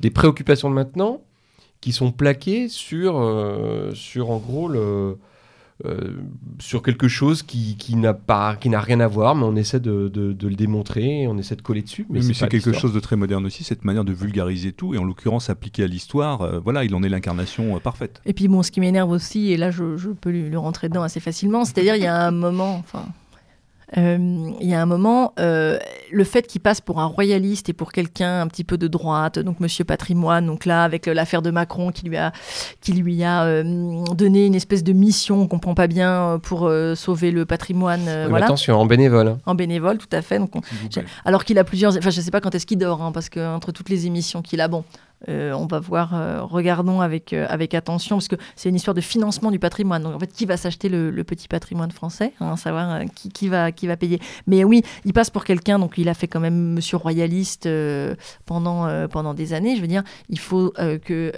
des 0.00 0.10
préoccupations 0.10 0.68
de 0.68 0.74
maintenant 0.74 1.20
qui 1.82 1.92
sont 1.92 2.12
plaqués 2.12 2.68
sur, 2.68 3.18
euh, 3.18 3.92
sur 3.92 4.30
en 4.30 4.38
gros 4.38 4.68
le, 4.68 5.18
euh, 5.84 6.12
sur 6.60 6.80
quelque 6.80 7.08
chose 7.08 7.42
qui, 7.42 7.76
qui 7.76 7.96
n'a 7.96 8.14
pas 8.14 8.54
qui 8.54 8.68
n'a 8.68 8.80
rien 8.80 9.00
à 9.00 9.08
voir 9.08 9.34
mais 9.34 9.42
on 9.42 9.56
essaie 9.56 9.80
de, 9.80 10.08
de, 10.08 10.48
le 10.48 10.54
démontrer 10.54 11.26
on 11.26 11.36
essaie 11.38 11.56
de 11.56 11.62
coller 11.62 11.82
dessus 11.82 12.06
mais, 12.08 12.22
c'est 12.22 12.48
quelque 12.48 12.72
chose 12.72 12.94
de 12.94 13.00
très 13.00 13.16
moderne 13.16 13.44
aussi 13.44 13.64
cette 13.64 13.84
manière 13.84 14.04
de 14.04 14.12
vulgariser 14.12 14.72
tout 14.72 14.94
et 14.94 14.98
en 14.98 15.04
l'occurrence 15.04 15.50
appliqué 15.50 15.82
à 15.82 15.88
l'histoire 15.88 16.42
euh, 16.42 16.60
voilà 16.60 16.84
il 16.84 16.94
en 16.94 17.02
est 17.02 17.08
l'incarnation 17.08 17.78
parfaite. 17.80 18.22
Et 18.26 18.32
puis 18.32 18.46
bon 18.46 18.62
ce 18.62 18.70
qui 18.70 18.78
m'énerve 18.78 19.10
aussi 19.10 19.50
et 19.50 19.56
là 19.56 19.72
je, 19.72 19.96
je 19.96 20.10
peux 20.10 20.30
lui, 20.30 20.48
lui, 20.48 20.56
rentrer 20.56 20.88
dedans 20.88 21.02
assez 21.02 21.18
facilement 21.18 21.64
c'est-à-dire 21.64 21.96
il 21.96 22.02
y 22.02 22.06
a 22.06 22.26
un 22.26 22.30
moment 22.30 22.76
enfin 22.76 23.06
il 23.96 24.68
y 24.68 24.74
a 24.74 24.80
un 24.80 24.86
moment, 24.86 25.34
euh, 25.38 25.78
le 26.10 26.24
fait 26.24 26.46
qu'il 26.46 26.60
passe 26.60 26.80
pour 26.80 27.00
un 27.00 27.06
royaliste 27.06 27.68
et 27.68 27.72
pour 27.72 27.92
quelqu'un 27.92 28.40
un 28.40 28.46
petit 28.46 28.64
peu 28.64 28.78
de 28.78 28.88
droite, 28.88 29.38
donc 29.38 29.60
Monsieur 29.60 29.84
Patrimoine, 29.84 30.46
donc 30.46 30.64
là 30.64 30.84
avec 30.84 31.06
l'affaire 31.06 31.42
de 31.42 31.50
Macron 31.50 31.90
qui 31.90 32.06
lui 32.06 32.16
a, 32.16 32.32
qui 32.80 32.92
lui 32.92 33.22
a 33.22 33.44
euh, 33.44 33.62
donné 34.14 34.46
une 34.46 34.54
espèce 34.54 34.82
de 34.82 34.92
mission, 34.92 35.42
on 35.42 35.46
comprend 35.46 35.74
pas 35.74 35.86
bien, 35.86 36.40
pour 36.42 36.70
sauver 36.94 37.30
le 37.30 37.44
patrimoine. 37.44 38.04
voilà. 38.28 38.46
Attention, 38.46 38.76
en 38.76 38.86
bénévole. 38.86 39.28
Hein. 39.28 39.38
En 39.46 39.54
bénévole, 39.54 39.98
tout 39.98 40.06
à 40.12 40.22
fait. 40.22 40.38
Donc 40.38 40.52
alors 41.24 41.44
qu'il 41.44 41.58
a 41.58 41.64
plusieurs, 41.64 41.96
enfin 41.96 42.10
je 42.10 42.20
sais 42.20 42.30
pas 42.30 42.40
quand 42.40 42.54
est-ce 42.54 42.66
qu'il 42.66 42.78
dort, 42.78 43.02
hein, 43.02 43.12
parce 43.12 43.28
que 43.28 43.40
entre 43.40 43.72
toutes 43.72 43.88
les 43.88 44.06
émissions 44.06 44.42
qu'il 44.42 44.60
a, 44.60 44.68
bon, 44.68 44.84
euh, 45.28 45.52
on 45.52 45.66
va 45.66 45.78
voir, 45.78 46.14
euh, 46.14 46.42
regardons 46.42 47.00
avec, 47.00 47.32
euh, 47.32 47.46
avec 47.48 47.74
attention, 47.74 48.16
parce 48.16 48.28
que 48.28 48.36
c'est 48.56 48.68
une 48.68 48.74
histoire 48.74 48.94
de 48.94 49.00
financement 49.00 49.50
du 49.50 49.58
patrimoine. 49.58 50.02
Donc, 50.02 50.14
en 50.14 50.18
fait, 50.18 50.32
qui 50.32 50.46
va 50.46 50.56
s'acheter 50.56 50.88
le, 50.88 51.22
petit 51.22 51.46
patrimoine 51.46 51.92
français 51.92 52.32
hein, 52.40 52.56
Savoir 52.56 53.04
qui, 53.14 53.30
qui, 53.30 53.48
va, 53.48 53.70
qui 53.70 53.86
va 53.86 53.96
payer. 53.96 54.20
Mais 54.46 54.64
oui, 54.64 54.82
il 55.04 55.12
passe 55.12 55.30
pour 55.30 55.44
quelqu'un, 55.44 55.78
donc 55.78 55.94
il 55.98 56.08
a 56.08 56.14
fait 56.14 56.26
quand 56.26 56.40
même 56.40 56.74
monsieur 56.74 56.96
royaliste 56.96 57.68
pendant, 58.44 59.06
pendant 59.08 59.32
des 59.34 59.52
années. 59.52 59.76
Je 59.76 59.80
veux 59.80 59.86
dire, 59.86 60.02
il 60.28 60.38
faut 60.38 60.72
que 61.04 61.32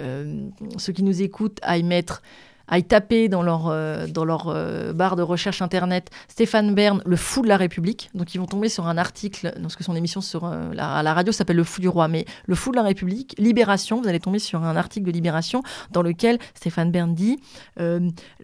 ceux 0.79 0.93
qui 0.93 1.03
nous 1.03 1.21
écoutent 1.21 1.59
aillent 1.63 1.83
mettre 1.83 2.23
aillent 2.69 2.85
taper 2.85 3.29
dans 3.29 3.43
leur, 3.43 3.69
euh, 3.69 4.07
euh, 4.17 4.93
barre 4.93 5.17
de 5.17 5.23
recherche 5.23 5.63
internet 5.63 6.11
Stéphane 6.29 6.75
Bern, 6.75 7.03
le 7.05 7.17
fou 7.17 7.43
de 7.43 7.49
la 7.49 7.57
République. 7.57 8.11
Donc 8.15 8.35
ils 8.35 8.39
vont 8.39 8.47
tomber 8.47 8.69
sur 8.69 8.87
un 8.87 8.99
article, 8.99 9.53
parce 9.61 9.77
que 9.77 9.85
son 9.85 9.95
émission 9.95 10.21
sur 10.21 10.45
euh, 10.45 10.73
la, 10.73 11.03
la, 11.03 11.15
radio 11.15 11.33
s'appelle 11.33 11.57
Le 11.57 11.65
fou 11.65 11.81
du 11.81 11.89
roi, 11.89 12.09
mais 12.09 12.25
Le 12.47 12.55
fou 12.55 12.71
de 12.71 12.77
la 12.77 12.83
République, 12.83 13.35
Libération, 13.39 14.01
vous 14.01 14.09
allez 14.09 14.21
tomber 14.21 14.39
sur 14.39 14.63
un 14.63 14.77
article 14.77 15.07
de 15.07 15.13
Libération 15.13 15.63
dans 15.91 16.03
lequel 16.03 16.39
Stéphane 16.55 16.91
Bern 16.91 17.15
dit 17.15 17.39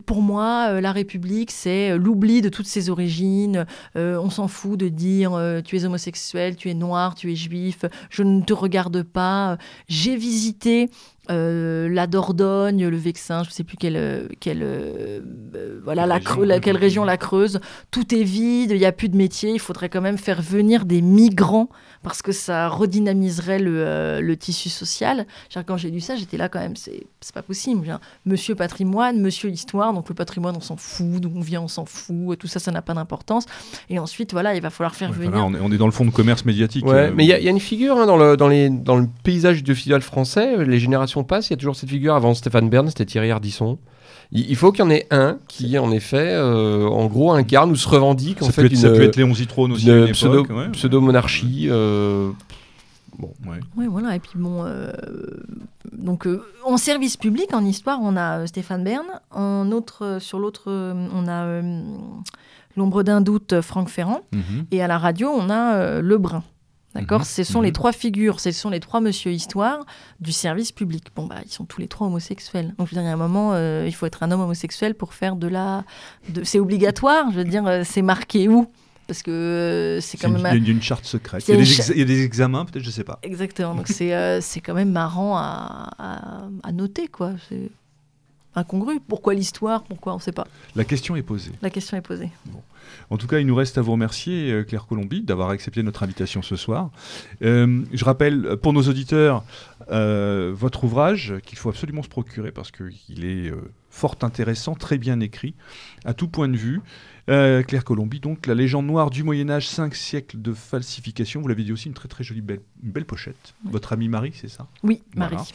Pour 0.07 0.23
moi, 0.23 0.81
la 0.81 0.93
République, 0.93 1.51
c'est 1.51 1.97
l'oubli 1.97 2.43
de 2.43 2.49
toutes 2.49 2.67
ses 2.67 2.91
origines. 2.91 3.67
on 3.95 4.31
s'en 4.31 4.49
fout 4.49 4.79
de 4.79 4.89
dire 4.89 5.39
tu 5.65 5.77
es 5.77 5.85
homosexuel, 5.85 6.57
tu 6.57 6.71
es 6.71 6.75
noir, 6.75 7.15
tu 7.15 7.33
es 7.33 7.37
juif, 7.37 7.85
je 8.11 8.23
ne 8.23 8.43
te 8.43 8.53
regarde 8.53 9.03
pas. 9.03 9.59
J'ai 9.89 10.17
visité 10.17 10.91
euh, 11.31 11.89
la 11.89 12.07
Dordogne, 12.07 12.89
le 12.89 12.97
Vexin, 12.97 13.45
je 13.45 13.51
ne 13.51 13.53
sais 13.53 13.63
plus 13.63 13.77
quelle, 13.77 14.29
quelle, 14.41 14.63
euh, 14.63 15.21
voilà, 15.85 16.07
la, 16.07 16.17
région, 16.17 16.43
la, 16.43 16.61
quelle 16.61 16.77
région 16.77 17.05
la 17.05 17.17
Creuse. 17.17 17.61
Tout 17.91 18.15
est 18.15 18.23
vide, 18.23 18.71
il 18.73 18.79
n'y 18.79 18.87
a 18.87 18.93
plus 18.93 19.09
de 19.09 19.17
métier. 19.17 19.53
Il 19.53 19.61
faudrait 19.61 19.89
quand 19.89 20.01
même 20.01 20.19
faire 20.19 20.43
venir 20.43 20.87
des 20.87 21.03
migrants 21.03 21.69
parce 22.03 22.23
que 22.23 22.33
ça 22.33 22.69
redynamiserait 22.69 23.59
le, 23.59 23.75
euh, 23.79 24.21
le 24.21 24.37
tissu 24.37 24.69
social. 24.69 25.27
Genre, 25.53 25.65
quand 25.67 25.77
j'ai 25.77 25.91
lu 25.91 26.01
ça, 26.01 26.17
j'étais 26.17 26.37
là 26.37 26.49
quand 26.49 26.59
même, 26.61 26.75
c'est 26.77 27.05
pas 27.35 27.43
possible. 27.43 27.85
Genre, 27.87 28.01
monsieur 28.25 28.55
patrimoine, 28.55 29.21
monsieur 29.21 29.51
histoire, 29.51 29.93
donc 29.93 30.09
le 30.09 30.15
patrimoine, 30.15 30.57
on 30.57 30.61
s'en 30.61 30.77
fout, 30.77 31.21
d'où 31.21 31.31
on 31.35 31.41
vient, 31.41 31.61
on 31.61 31.69
s'en 31.69 31.85
fout, 31.85 32.39
tout 32.39 32.47
ça, 32.47 32.59
ça 32.59 32.71
n'a 32.73 32.83
pas 32.83 32.95
d'importance. 32.95 33.45
Et 33.89 33.99
ensuite, 33.99 34.33
voilà, 34.33 34.55
il 34.55 34.63
va 34.63 34.71
falloir 34.71 34.95
faire 34.95 35.11
Ouais, 35.11 35.17
venir. 35.17 35.31
voilà, 35.33 35.45
on, 35.47 35.55
est, 35.55 35.61
on 35.61 35.73
est 35.73 35.79
dans 35.79 35.87
le 35.87 35.93
fond 35.93 36.05
de 36.05 36.11
commerce 36.11 36.45
médiatique. 36.45 36.87
Ouais, 36.87 36.95
euh, 37.09 37.13
mais 37.15 37.25
il 37.25 37.29
y, 37.29 37.33
a- 37.33 37.39
il 37.39 37.45
y 37.45 37.49
a 37.49 37.51
une 37.51 37.61
figure 37.61 37.97
hein, 37.99 38.07
dans, 38.07 38.17
le, 38.17 38.37
dans, 38.37 38.49
les, 38.49 38.71
dans 38.71 38.97
le 38.97 39.07
paysage 39.23 39.63
de 39.63 39.75
festival 39.75 40.01
français, 40.01 40.57
euh, 40.59 40.65
les 40.65 40.79
générations 40.79 41.23
passent, 41.25 41.49
il 41.49 41.53
y 41.53 41.55
a 41.55 41.59
toujours 41.59 41.77
cette 41.77 41.91
figure. 41.91 42.15
Avant 42.15 42.33
Stéphane 42.35 42.69
Bern, 42.71 42.89
c'était 42.89 43.05
Thierry 43.07 43.31
Ardisson. 43.31 43.79
Il, 44.33 44.55
faut 44.57 44.71
qu'il 44.71 44.85
y 44.85 44.87
en 44.87 44.91
ait 44.91 45.07
un 45.11 45.39
qui, 45.49 45.77
en 45.79 45.91
effet, 45.91 46.31
euh, 46.35 46.87
en 46.87 47.07
gros, 47.07 47.33
incarne 47.33 47.71
ou 47.73 47.77
se 47.77 47.89
revendique 47.89 48.41
en 48.43 48.47
ça, 48.47 48.53
fait 48.53 48.63
peut 48.63 48.67
être, 48.69 48.77
ça 48.77 48.89
une, 48.89 48.95
peut 48.97 49.03
être 49.03 49.17
Léon 49.17 49.35
Zitrone 49.35 49.73
aussi 49.73 49.89
une 49.89 50.07
une 50.07 50.13
pseudo, 50.13 50.45
époque. 50.45 50.57
ouais. 50.57 50.69
pseudo-monarchie. 50.71 51.67
euh, 51.71 52.31
Ouais. 53.47 53.59
Oui, 53.77 53.87
voilà. 53.87 54.17
Et 54.17 54.19
puis 54.19 54.33
bon, 54.37 54.65
euh, 54.65 54.93
donc 55.93 56.27
euh, 56.27 56.43
en 56.65 56.77
service 56.79 57.17
public, 57.19 57.53
en 57.53 57.65
histoire, 57.65 57.99
on 58.03 58.17
a 58.17 58.39
euh, 58.39 58.47
Stéphane 58.47 58.83
Bern. 58.85 59.05
En 59.31 59.71
autre, 59.73 60.05
euh, 60.07 60.21
sur 60.21 60.39
l'autre, 60.39 60.65
euh, 60.69 60.95
on 61.15 61.27
a 61.29 61.45
euh, 61.45 61.83
l'ombre 62.77 63.03
d'un 63.03 63.21
doute, 63.21 63.53
euh, 63.53 63.61
Franck 63.63 63.89
Ferrand. 63.91 64.21
Mhm. 64.33 64.65
Et 64.71 64.81
à 64.83 64.87
la 64.87 64.97
radio, 64.97 65.29
on 65.29 65.51
a 65.51 65.75
euh, 65.75 66.01
Lebrun. 66.01 66.43
D'accord 66.95 67.21
Mhm, 67.21 67.25
Ce 67.25 67.45
sont 67.45 67.59
mhm. 67.61 67.67
les 67.67 67.73
trois 67.73 67.93
figures, 67.93 68.41
ce 68.41 68.51
sont 68.51 68.69
les 68.71 68.81
trois 68.81 69.01
monsieur 69.01 69.31
histoire 69.33 69.85
du 70.21 70.33
service 70.33 70.73
public. 70.73 71.05
Bon, 71.15 71.27
bah, 71.27 71.37
ils 71.45 71.51
sont 71.53 71.65
tous 71.65 71.81
les 71.81 71.87
trois 71.89 72.09
homosexuels. 72.09 72.75
Donc, 72.79 72.89
je 72.89 72.95
veux 72.95 73.01
dire, 73.01 73.03
il 73.03 73.07
y 73.07 73.11
a 73.11 73.15
un 73.15 73.17
moment, 73.17 73.53
euh, 73.55 73.85
il 73.87 73.93
faut 73.95 74.07
être 74.07 74.23
un 74.25 74.31
homme 74.33 74.41
homosexuel 74.41 74.95
pour 74.95 75.15
faire 75.15 75.37
de 75.37 75.47
la. 75.47 75.85
De... 76.29 76.43
C'est 76.43 76.59
obligatoire, 76.59 77.31
je 77.31 77.37
veux 77.37 77.45
dire, 77.45 77.65
euh, 77.67 77.83
c'est 77.85 78.03
marqué 78.03 78.49
où? 78.49 78.67
Parce 79.07 79.23
que 79.23 79.31
euh, 79.31 80.01
c'est 80.01 80.19
quand 80.19 80.29
une- 80.35 80.43
même. 80.43 80.57
Il 80.57 80.65
y 80.67 80.69
a 80.69 80.73
une, 80.73 80.83
charte 80.83 81.05
secrète. 81.05 81.47
Il 81.49 81.53
y, 81.53 81.55
a 81.55 81.57
des 81.59 81.65
cha- 81.65 81.83
ex- 81.83 81.93
il 81.95 81.99
y 81.99 82.03
a 82.03 82.05
des 82.05 82.23
examens, 82.23 82.65
peut-être, 82.65 82.85
je 82.85 82.91
sais 82.91 83.05
pas. 83.05 83.19
Exactement. 83.23 83.75
Donc 83.75 83.87
c'est 83.89 84.41
c'est 84.41 84.61
quand 84.61 84.75
même 84.75 84.91
marrant 84.93 85.37
à, 85.37 85.91
à, 85.99 86.49
à 86.63 86.73
noter 86.73 87.09
quoi. 87.09 87.33
C'est 87.49 87.71
incongru. 88.55 89.01
Pourquoi 89.01 89.35
l'histoire? 89.35 89.83
Pourquoi? 89.85 90.15
On 90.15 90.17
ne 90.17 90.23
sait 90.23 90.33
pas. 90.33 90.47
La 90.77 90.85
question 90.85 91.17
est 91.17 91.23
posée. 91.23 91.53
La 91.63 91.71
question 91.71 91.97
est 91.97 92.03
posée. 92.03 92.31
En 93.11 93.17
tout 93.17 93.27
cas, 93.27 93.39
il 93.39 93.47
nous 93.47 93.55
reste 93.55 93.79
à 93.79 93.83
vous 93.83 93.93
remercier, 93.93 94.51
euh, 94.51 94.65
Claire 94.65 94.87
Colombie, 94.87 95.23
d'avoir 95.23 95.51
accepté 95.51 95.83
notre 95.83 96.03
invitation 96.03 96.43
ce 96.43 96.57
soir. 96.57 96.91
Euh, 97.43 97.83
je 97.93 98.05
rappelle, 98.05 98.57
pour 98.63 98.73
nos 98.73 98.83
auditeurs, 98.83 99.45
euh, 99.91 100.53
votre 100.55 100.85
ouvrage 100.85 101.35
qu'il 101.45 101.59
faut 101.59 101.69
absolument 101.69 102.03
se 102.03 102.09
procurer 102.09 102.53
parce 102.53 102.71
qu'il 102.71 103.25
est 103.25 103.51
euh, 103.51 103.73
fort 103.91 104.17
intéressant, 104.23 104.75
très 104.75 104.99
bien 104.99 105.21
écrit, 105.21 105.55
à 106.05 106.15
tout 106.15 106.29
point 106.29 106.49
de 106.49 106.57
vue. 106.57 106.81
Euh, 107.29 107.63
Claire 107.63 107.85
Colombie, 107.85 108.21
donc, 108.21 108.47
La 108.47 108.55
légende 108.55 108.87
noire 108.87 109.11
du 109.11 109.23
Moyen-Âge, 109.23 109.69
5 109.69 109.95
siècles 109.95 110.41
de 110.41 110.53
falsification. 110.53 111.41
Vous 111.41 111.49
l'avez 111.49 111.63
dit 111.65 111.73
aussi, 111.73 111.89
une 111.89 111.95
très 111.95 112.09
très 112.09 112.25
jolie 112.25 112.41
belle, 112.41 112.61
une 112.83 112.91
belle 112.91 113.05
pochette. 113.05 113.55
Oui. 113.65 113.73
Votre 113.73 113.93
amie 113.93 114.09
Marie, 114.09 114.33
c'est 114.35 114.49
ça? 114.49 114.67
Oui, 114.83 115.03
Voilà. 115.15 115.37
Marie. 115.37 115.53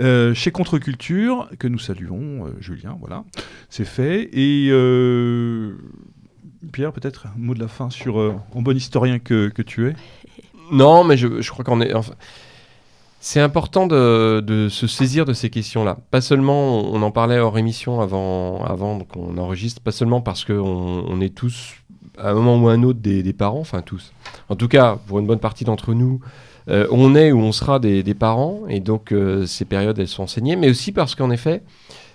Euh, 0.00 0.34
chez 0.34 0.50
Contre-Culture, 0.52 1.48
que 1.58 1.66
nous 1.68 1.78
saluons, 1.78 2.46
euh, 2.46 2.50
Julien, 2.60 2.96
voilà, 3.00 3.24
c'est 3.68 3.84
fait. 3.84 4.30
Et 4.32 4.68
euh, 4.70 5.74
Pierre, 6.72 6.92
peut-être 6.92 7.26
un 7.26 7.32
mot 7.38 7.54
de 7.54 7.60
la 7.60 7.68
fin 7.68 7.90
sur, 7.90 8.20
euh, 8.20 8.34
en 8.54 8.62
bon 8.62 8.76
historien 8.76 9.18
que, 9.18 9.48
que 9.48 9.62
tu 9.62 9.88
es? 9.88 9.94
Non, 10.72 11.02
mais 11.04 11.16
je, 11.16 11.40
je 11.40 11.50
crois 11.50 11.64
qu'on 11.64 11.80
est. 11.80 11.92
enfin, 11.94 12.14
c'est 13.22 13.40
important 13.40 13.86
de, 13.86 14.40
de 14.40 14.70
se 14.70 14.86
saisir 14.86 15.26
de 15.26 15.34
ces 15.34 15.50
questions-là. 15.50 15.98
Pas 16.10 16.22
seulement, 16.22 16.80
on 16.90 17.02
en 17.02 17.10
parlait 17.10 17.38
hors 17.38 17.58
émission 17.58 18.00
avant, 18.00 18.64
avant 18.64 18.98
qu'on 19.00 19.36
enregistre, 19.36 19.82
pas 19.82 19.92
seulement 19.92 20.22
parce 20.22 20.46
qu'on 20.46 21.04
on 21.06 21.20
est 21.20 21.34
tous, 21.34 21.74
à 22.16 22.30
un 22.30 22.34
moment 22.34 22.56
ou 22.58 22.68
à 22.68 22.72
un 22.72 22.82
autre, 22.82 22.98
des, 23.00 23.32
parents, 23.34 23.60
enfin 23.60 23.82
tous. 23.82 24.12
En 24.48 24.56
tout 24.56 24.68
cas, 24.68 24.98
pour 25.06 25.18
une 25.18 25.26
bonne 25.26 25.38
partie 25.38 25.64
d'entre 25.64 25.92
nous, 25.92 26.20
euh, 26.68 26.86
on 26.90 27.14
est 27.14 27.30
ou 27.30 27.40
on 27.40 27.52
sera 27.52 27.78
des, 27.78 28.02
parents, 28.14 28.62
et 28.68 28.80
donc 28.80 29.12
euh, 29.12 29.44
ces 29.44 29.66
périodes, 29.66 29.98
elles 29.98 30.08
sont 30.08 30.22
enseignées, 30.22 30.56
mais 30.56 30.70
aussi 30.70 30.90
parce 30.90 31.14
qu'en 31.14 31.30
effet, 31.30 31.62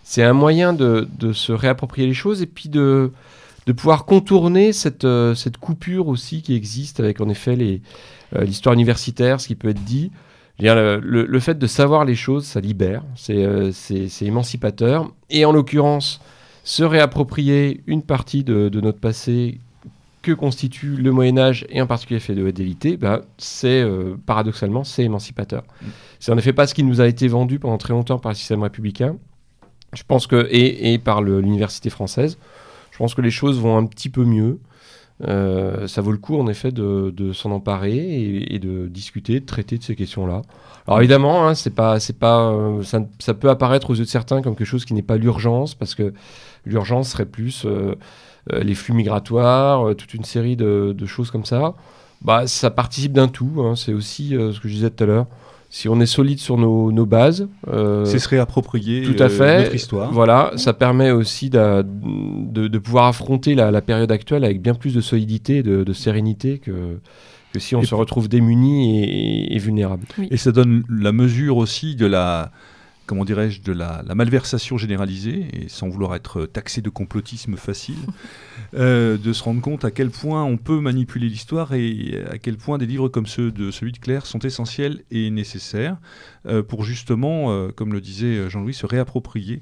c'est 0.04 0.24
un 0.24 0.34
moyen 0.34 0.74
de, 0.74 1.08
de 1.20 1.34
se 1.34 1.52
réapproprier 1.52 2.08
les 2.08 2.16
choses 2.16 2.42
et 2.42 2.48
puis 2.48 2.68
de, 2.68 3.12
de 3.68 3.74
pouvoir 3.74 4.06
contourner 4.06 4.74
cette, 4.74 5.06
euh, 5.06 5.36
cette 5.36 5.58
coupure 5.58 6.08
aussi 6.08 6.42
qui 6.42 6.56
existe 6.56 7.00
avec 7.00 7.22
en 7.22 7.30
effet 7.30 7.56
l'histoire 8.42 8.74
universitaire, 8.74 9.40
ce 9.40 9.48
qui 9.48 9.56
peut 9.56 9.70
être 9.70 9.84
dit. 9.84 10.12
Le, 10.60 11.40
fait 11.40 11.58
de 11.58 11.68
savoir 11.68 12.06
les 12.06 12.16
choses, 12.16 12.46
ça 12.46 12.62
libère, 12.62 13.04
c'est 13.16 13.44
euh, 13.44 13.72
émancipateur. 14.22 15.12
Et 15.30 15.46
en 15.46 15.52
l'occurrence, 15.52 16.22
se 16.64 16.84
réapproprier 16.84 17.82
une 17.88 18.02
partie 18.02 18.44
de, 18.44 18.70
de 18.70 18.82
notre 18.82 19.00
passé 19.00 19.60
que 20.26 20.32
constitue 20.32 20.96
le 20.96 21.12
Moyen 21.12 21.38
Âge 21.38 21.68
et 21.70 21.80
en 21.82 21.88
particulier 21.88 22.20
fait 22.20 22.34
de 22.34 22.44
fidélité, 22.44 22.98
bah, 22.98 23.22
c'est 23.38 23.82
euh, 23.82 24.16
paradoxalement 24.26 24.84
c'est 24.84 25.04
émancipateur. 25.04 25.64
C'est 26.20 26.32
en 26.32 26.38
effet 26.38 26.52
pas 26.52 26.66
ce 26.66 26.74
qui 26.74 26.84
nous 26.84 27.00
a 27.00 27.08
été 27.08 27.28
vendu 27.28 27.60
pendant 27.60 27.78
très 27.78 27.94
longtemps 27.94 28.18
par 28.18 28.32
le 28.32 28.36
système 28.36 28.64
républicain. 28.64 29.18
Je 29.94 30.02
pense 30.08 30.26
que 30.26 30.48
et, 30.50 30.94
et 30.94 30.98
par 30.98 31.22
l'université 31.22 31.92
française, 31.92 32.40
je 32.92 32.98
pense 32.98 33.14
que 33.14 33.22
les 33.22 33.30
choses 33.30 33.60
vont 33.60 33.78
un 33.78 33.86
petit 33.86 34.10
peu 34.10 34.26
mieux. 34.26 34.60
Euh, 35.24 35.88
ça 35.88 36.02
vaut 36.02 36.12
le 36.12 36.18
coup 36.18 36.38
en 36.38 36.48
effet 36.48 36.72
de, 36.72 37.32
s'en 37.34 37.52
emparer 37.52 38.46
et, 38.50 38.60
de 38.60 38.88
discuter, 38.88 39.40
de 39.40 39.46
traiter 39.46 39.78
de 39.78 39.84
ces 39.84 39.96
questions-là. 39.96 40.42
Alors 40.88 41.00
évidemment, 41.00 41.48
hein, 41.48 41.56
c'est 41.56 41.74
pas, 41.74 42.00
c'est 42.00 42.18
pas, 42.20 42.52
euh, 42.52 42.84
ça, 42.84 43.34
peut 43.34 43.50
apparaître 43.50 43.90
aux 43.90 43.96
yeux 43.96 44.04
de 44.04 44.10
certains 44.10 44.42
comme 44.42 44.56
quelque 44.56 44.68
chose 44.68 44.86
qui 44.86 44.94
n'est 44.94 45.02
pas 45.02 45.18
l'urgence, 45.18 45.74
parce 45.74 45.96
que 45.96 46.14
l'urgence 46.66 47.10
serait 47.10 47.26
plus 47.26 47.66
euh, 47.66 47.96
les 48.52 48.76
flux 48.76 48.94
migratoires, 48.94 49.96
toute 49.96 50.14
une 50.14 50.26
série 50.26 50.56
de, 50.56 51.06
choses 51.06 51.32
comme 51.32 51.46
ça. 51.46 51.74
Bah, 52.22 52.48
ça 52.48 52.70
participe 52.70 53.14
d'un 53.14 53.28
tout. 53.28 53.64
hein. 53.64 53.76
C'est 53.76 53.94
aussi 53.94 54.30
ce 54.30 54.60
que 54.60 54.68
je 54.68 54.74
disais 54.74 54.90
tout 54.90 55.04
à 55.04 55.08
l'heure. 55.08 55.28
Si 55.78 55.90
on 55.90 56.00
est 56.00 56.06
solide 56.06 56.40
sur 56.40 56.58
nos, 56.58 56.94
nos 56.94 57.06
bases, 57.06 57.50
euh, 57.68 58.06
C'est 58.06 58.20
se 58.20 58.30
réapproprier 58.30 59.02
tout 59.02 59.22
à 59.22 59.26
euh, 59.26 59.30
fait. 59.30 59.64
notre 59.64 59.76
histoire. 59.76 60.10
Voilà, 60.10 60.54
ça 60.56 60.72
permet 60.72 61.12
aussi 61.12 61.50
de, 61.50 61.84
de 61.84 62.78
pouvoir 62.80 63.08
affronter 63.08 63.56
la, 63.56 63.72
la 63.72 63.82
période 63.82 64.10
actuelle 64.10 64.46
avec 64.46 64.62
bien 64.62 64.74
plus 64.74 64.94
de 64.94 65.02
solidité, 65.02 65.58
et 65.58 65.64
de, 65.64 65.84
de 65.84 65.92
sérénité 65.92 66.60
que, 66.60 67.02
que 67.52 67.60
si 67.60 67.76
on 67.76 67.82
Et 67.82 67.86
se 67.86 67.94
retrouve 67.94 68.30
démuni 68.30 69.04
et, 69.04 69.54
et 69.54 69.58
vulnérable. 69.58 70.06
Et 70.32 70.38
ça 70.38 70.54
donne 70.54 70.86
la 70.90 71.12
mesure 71.12 71.58
aussi 71.58 71.98
de 71.98 72.06
la, 72.06 72.54
comment 73.06 73.26
dirais-je, 73.26 73.62
de 73.62 73.72
la, 73.72 74.04
la 74.06 74.16
malversation 74.16 74.78
généralisée, 74.78 75.48
et 75.54 75.70
sans 75.70 75.90
vouloir 75.90 76.16
être 76.16 76.46
taxé 76.46 76.82
de 76.82 76.90
complotisme 76.90 77.56
facile, 77.56 77.98
euh, 78.74 79.18
de 79.18 79.34
se 79.34 79.44
rendre 79.44 79.62
compte 79.62 79.86
à 79.86 79.92
quel 79.92 80.10
point 80.10 80.44
on 80.44 80.58
peut 80.58 80.80
manipuler 80.80 81.30
l'histoire 81.30 81.74
et 81.74 82.24
à 82.30 82.38
quel 82.38 82.58
point 82.58 82.78
des 82.78 82.86
livres 82.86 83.10
comme 83.10 83.28
ceux 83.28 83.52
de 83.52 83.72
celui 83.72 83.92
de 83.92 84.00
Claire 84.00 84.26
sont 84.26 84.40
essentiels 84.40 85.04
et 85.12 85.30
nécessaires 85.30 85.98
euh, 86.46 86.64
pour 86.64 86.84
justement, 86.84 87.52
euh, 87.52 87.70
comme 87.70 87.94
le 87.94 88.02
disait 88.02 88.50
Jean-Louis, 88.50 88.74
se 88.74 88.86
réapproprier 88.86 89.62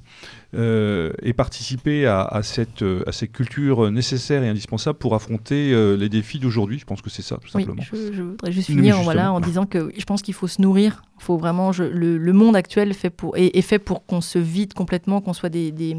et 0.54 1.34
participer 1.34 2.06
à, 2.06 2.22
à 2.24 2.44
cette, 2.44 2.82
euh, 2.84 3.04
à 3.08 3.12
cette 3.12 3.32
culture 3.32 3.90
nécessaire 3.92 4.44
et 4.44 4.50
indispensable 4.50 4.98
pour 5.00 5.16
affronter 5.16 5.72
euh, 5.74 5.96
les 5.98 6.10
défis 6.10 6.40
d'aujourd'hui. 6.40 6.80
Je 6.80 6.86
pense 6.86 7.02
que 7.02 7.10
c'est 7.10 7.22
ça, 7.22 7.36
tout 7.38 7.50
Oui, 7.56 7.64
simplement. 7.64 7.82
je, 7.82 8.14
je 8.14 8.22
voudrais 8.22 8.52
juste 8.52 8.68
finir 8.68 9.00
en, 9.00 9.04
voilà, 9.04 9.32
en 9.34 9.40
disant 9.40 9.66
que 9.66 9.92
je 9.98 10.04
pense 10.06 10.22
qu'il 10.22 10.34
faut 10.34 10.48
se 10.48 10.62
nourrir. 10.62 11.02
Faut 11.20 11.38
vraiment, 11.38 11.72
je- 11.72 11.84
le, 11.84 12.18
le 12.18 12.34
monde 12.34 12.56
actuel 12.56 12.94
fait 12.94 13.10
pour, 13.10 13.38
est, 13.38 13.56
est 13.58 13.62
fait 13.62 13.80
pour 13.80 14.06
qu'on 14.06 14.20
se 14.20 14.40
vide 14.40 14.74
complètement, 14.74 15.22
qu'on 15.22 15.32
soit 15.32 15.48
des, 15.50 15.72
des, 15.72 15.96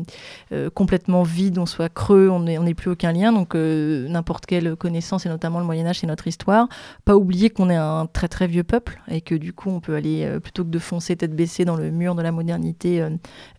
euh, 0.53 0.69
complètement 0.69 1.23
vide, 1.23 1.57
on 1.59 1.65
soit 1.65 1.89
creux, 1.89 2.29
on 2.29 2.41
n'ait 2.41 2.75
plus 2.75 2.91
aucun 2.91 3.13
lien. 3.13 3.33
Donc 3.33 3.55
euh, 3.55 4.07
n'importe 4.09 4.45
quelle 4.45 4.77
connaissance, 4.77 5.25
et 5.25 5.31
notamment 5.31 5.61
le 5.61 5.65
Moyen 5.65 5.87
Âge, 5.87 6.01
c'est 6.01 6.07
notre 6.07 6.27
histoire. 6.27 6.69
Pas 7.07 7.17
oublier 7.17 7.49
qu'on 7.49 7.71
est 7.71 7.77
un 7.77 8.07
très 8.07 8.29
très 8.29 8.47
vieux 8.47 8.65
peuple 8.65 9.01
et 9.09 9.23
que 9.23 9.35
du 9.35 9.53
coup 9.55 9.71
on 9.71 9.81
peut 9.81 9.95
aller, 9.95 10.25
euh, 10.25 10.41
plutôt 10.41 10.63
que 10.65 10.69
de 10.71 10.79
foncer 10.79 11.17
tête 11.17 11.35
baissée 11.35 11.65
dans 11.65 11.77
le 11.77 11.91
mur 11.91 12.15
de 12.15 12.21
la 12.23 12.33
modernité, 12.33 13.01
euh, 13.01 13.09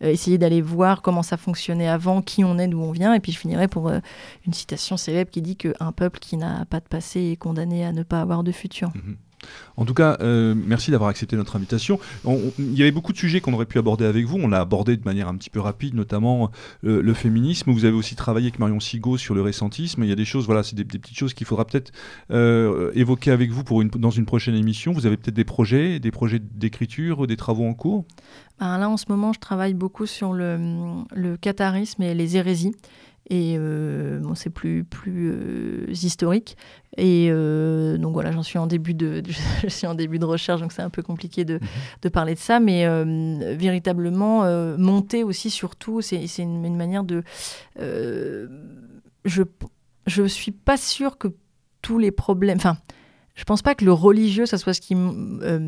euh, 0.04 0.10
essayer 0.10 0.38
d'aller 0.38 0.62
voir 0.62 0.85
comment 0.94 1.22
ça 1.22 1.36
fonctionnait 1.36 1.88
avant, 1.88 2.22
qui 2.22 2.44
on 2.44 2.58
est, 2.58 2.68
d'où 2.68 2.80
on 2.80 2.92
vient. 2.92 3.14
Et 3.14 3.20
puis 3.20 3.32
je 3.32 3.38
finirai 3.38 3.68
pour 3.68 3.88
euh, 3.88 3.98
une 4.46 4.52
citation 4.52 4.96
célèbre 4.96 5.30
qui 5.30 5.42
dit 5.42 5.56
qu'un 5.56 5.92
peuple 5.92 6.18
qui 6.18 6.36
n'a 6.36 6.64
pas 6.66 6.80
de 6.80 6.86
passé 6.88 7.20
est 7.32 7.36
condamné 7.36 7.84
à 7.84 7.92
ne 7.92 8.02
pas 8.02 8.20
avoir 8.20 8.42
de 8.42 8.52
futur. 8.52 8.90
Mhm. 8.94 9.16
En 9.76 9.84
tout 9.84 9.92
cas, 9.94 10.16
euh, 10.22 10.54
merci 10.56 10.90
d'avoir 10.90 11.10
accepté 11.10 11.36
notre 11.36 11.54
invitation. 11.56 12.00
On- 12.24 12.32
on- 12.32 12.52
Il 12.58 12.74
y 12.74 12.82
avait 12.82 12.90
beaucoup 12.90 13.12
de 13.12 13.18
sujets 13.18 13.40
qu'on 13.40 13.52
aurait 13.52 13.66
pu 13.66 13.78
aborder 13.78 14.04
avec 14.06 14.24
vous. 14.24 14.38
On 14.42 14.48
l'a 14.48 14.60
abordé 14.60 14.96
de 14.96 15.04
manière 15.04 15.28
un 15.28 15.36
petit 15.36 15.50
peu 15.50 15.60
rapide, 15.60 15.94
notamment 15.94 16.50
euh, 16.84 17.02
le 17.02 17.14
féminisme. 17.14 17.70
Vous 17.70 17.84
avez 17.84 17.94
aussi 17.94 18.16
travaillé 18.16 18.46
avec 18.46 18.58
Marion 18.58 18.80
Sigaud 18.80 19.18
sur 19.18 19.34
le 19.34 19.42
récentisme. 19.42 20.02
Il 20.02 20.08
y 20.08 20.12
a 20.12 20.16
des 20.16 20.24
choses, 20.24 20.46
voilà, 20.46 20.62
c'est 20.62 20.74
des, 20.74 20.84
petites 20.84 21.16
choses 21.16 21.34
qu'il 21.34 21.46
faudra 21.46 21.64
peut-être 21.66 21.92
évoquer 22.96 23.30
avec 23.30 23.50
vous 23.50 23.62
dans 23.84 24.10
une 24.10 24.24
prochaine 24.24 24.54
émission. 24.54 24.92
Vous 24.92 25.06
avez 25.06 25.18
peut-être 25.18 25.36
des 25.36 25.44
projets, 25.44 26.00
des 26.00 26.10
projets 26.10 26.40
d'écriture, 26.40 27.26
des 27.26 27.36
travaux 27.36 27.66
en 27.68 27.74
cours? 27.74 28.04
Ben 28.58 28.78
là, 28.78 28.88
en 28.88 28.96
ce 28.96 29.06
moment, 29.08 29.32
je 29.32 29.40
travaille 29.40 29.74
beaucoup 29.74 30.06
sur 30.06 30.32
le, 30.32 30.58
le 31.14 31.36
catharisme 31.36 32.02
et 32.02 32.14
les 32.14 32.36
hérésies. 32.36 32.74
et 33.28 33.58
bon, 33.58 34.34
c'est 34.34 34.50
plus, 34.50 34.84
plus 34.84 35.86
historique. 35.90 36.56
Et 36.96 37.28
donc 37.28 38.12
voilà, 38.14 38.32
j'en 38.32 38.42
suis 38.42 38.58
en 38.58 38.66
début 38.66 38.94
de, 38.94 39.22
je 39.62 39.68
suis 39.68 39.86
en 39.86 39.94
début 39.94 40.18
de 40.18 40.24
recherche, 40.24 40.60
donc 40.60 40.72
c'est 40.72 40.82
un 40.82 40.90
peu 40.90 41.02
compliqué 41.02 41.44
de, 41.44 41.54
mhm. 41.54 41.68
de, 42.02 42.08
parler 42.08 42.34
de 42.34 42.38
ça, 42.38 42.60
mais 42.60 42.86
véritablement 43.54 44.44
monter 44.78 45.22
aussi 45.22 45.50
surtout, 45.50 46.00
c'est 46.00 46.24
une, 46.38 46.64
une, 46.64 46.76
manière 46.76 47.04
de, 47.04 47.22
je 49.24 49.42
je 50.06 50.22
suis 50.24 50.52
pas 50.52 50.76
sûre 50.76 51.18
que 51.18 51.28
tous 51.82 51.98
les 51.98 52.10
problèmes, 52.10 52.58
enfin 52.58 52.76
je 53.36 53.44
pense 53.44 53.60
pas 53.60 53.74
que 53.74 53.84
le 53.84 53.92
religieux, 53.92 54.46
ça 54.46 54.56
soit 54.56 54.72
ce 54.72 54.80
qui, 54.80 54.94
euh, 54.96 55.60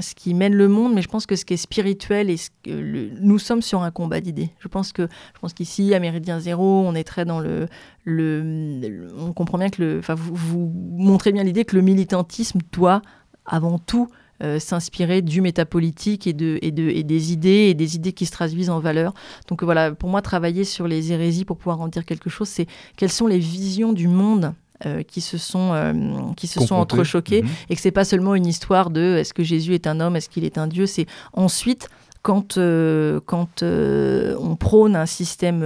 ce 0.00 0.14
qui 0.14 0.34
mène 0.34 0.54
le 0.54 0.68
monde, 0.68 0.92
mais 0.94 1.00
je 1.00 1.08
pense 1.08 1.24
que 1.24 1.36
ce 1.36 1.46
qui 1.46 1.54
est 1.54 1.58
spirituel 1.58 2.28
et 2.28 2.36
nous 2.66 3.38
sommes 3.38 3.62
sur 3.62 3.82
un 3.82 3.90
combat 3.90 4.20
d'idées. 4.20 4.50
Je 4.60 4.68
pense 4.68 4.92
que, 4.92 5.08
je 5.34 5.40
pense 5.40 5.54
qu'ici, 5.54 5.94
à 5.94 6.00
Méridien 6.00 6.38
Zéro, 6.38 6.84
on 6.86 6.94
est 6.94 7.02
très 7.02 7.24
dans 7.24 7.40
le, 7.40 7.66
le, 8.04 9.08
on 9.18 9.32
comprend 9.32 9.56
bien 9.56 9.70
que 9.70 9.82
le, 9.82 9.98
enfin, 10.00 10.14
vous, 10.14 10.34
vous 10.34 10.72
montrez 10.74 11.32
bien 11.32 11.44
l'idée 11.44 11.64
que 11.64 11.74
le 11.74 11.82
militantisme 11.82 12.60
doit, 12.72 13.00
avant 13.46 13.78
tout, 13.78 14.08
euh, 14.42 14.58
s'inspirer 14.58 15.22
du 15.22 15.40
métapolitique 15.40 16.26
et, 16.26 16.34
de, 16.34 16.58
et, 16.60 16.72
de, 16.72 16.90
et 16.90 17.04
des 17.04 17.32
idées 17.32 17.68
et 17.70 17.74
des 17.74 17.96
idées 17.96 18.12
qui 18.12 18.26
se 18.26 18.32
traduisent 18.32 18.68
en 18.68 18.80
valeur. 18.80 19.14
Donc 19.48 19.62
voilà, 19.62 19.92
pour 19.92 20.10
moi, 20.10 20.20
travailler 20.20 20.64
sur 20.64 20.86
les 20.86 21.10
hérésies 21.10 21.46
pour 21.46 21.56
pouvoir 21.56 21.80
en 21.80 21.88
dire 21.88 22.04
quelque 22.04 22.28
chose, 22.28 22.48
c'est 22.48 22.66
quelles 22.98 23.12
sont 23.12 23.26
les 23.26 23.38
visions 23.38 23.94
du 23.94 24.08
monde 24.08 24.52
euh, 24.84 25.04
qui 25.04 25.20
se 25.20 25.38
sont, 25.38 25.72
euh, 25.72 25.92
qui 26.36 26.48
se 26.48 26.58
sont 26.58 26.74
entrechoqués 26.74 27.42
mhm. 27.42 27.48
et 27.70 27.76
que 27.76 27.80
c'est 27.80 27.92
pas 27.92 28.04
seulement 28.04 28.34
une 28.34 28.44
histoire 28.44 28.90
de 28.90 29.18
est-ce 29.18 29.32
que 29.32 29.44
Jésus 29.44 29.72
est 29.72 29.86
un 29.86 30.00
homme, 30.00 30.16
est-ce 30.16 30.28
qu'il 30.28 30.42
est 30.42 30.58
un 30.58 30.66
Dieu, 30.66 30.86
c'est 30.86 31.06
ensuite 31.32 31.88
quand, 32.22 32.58
euh, 32.58 33.20
quand 33.24 33.62
on 33.62 34.56
prône 34.56 34.96
un 34.96 35.06
système 35.06 35.62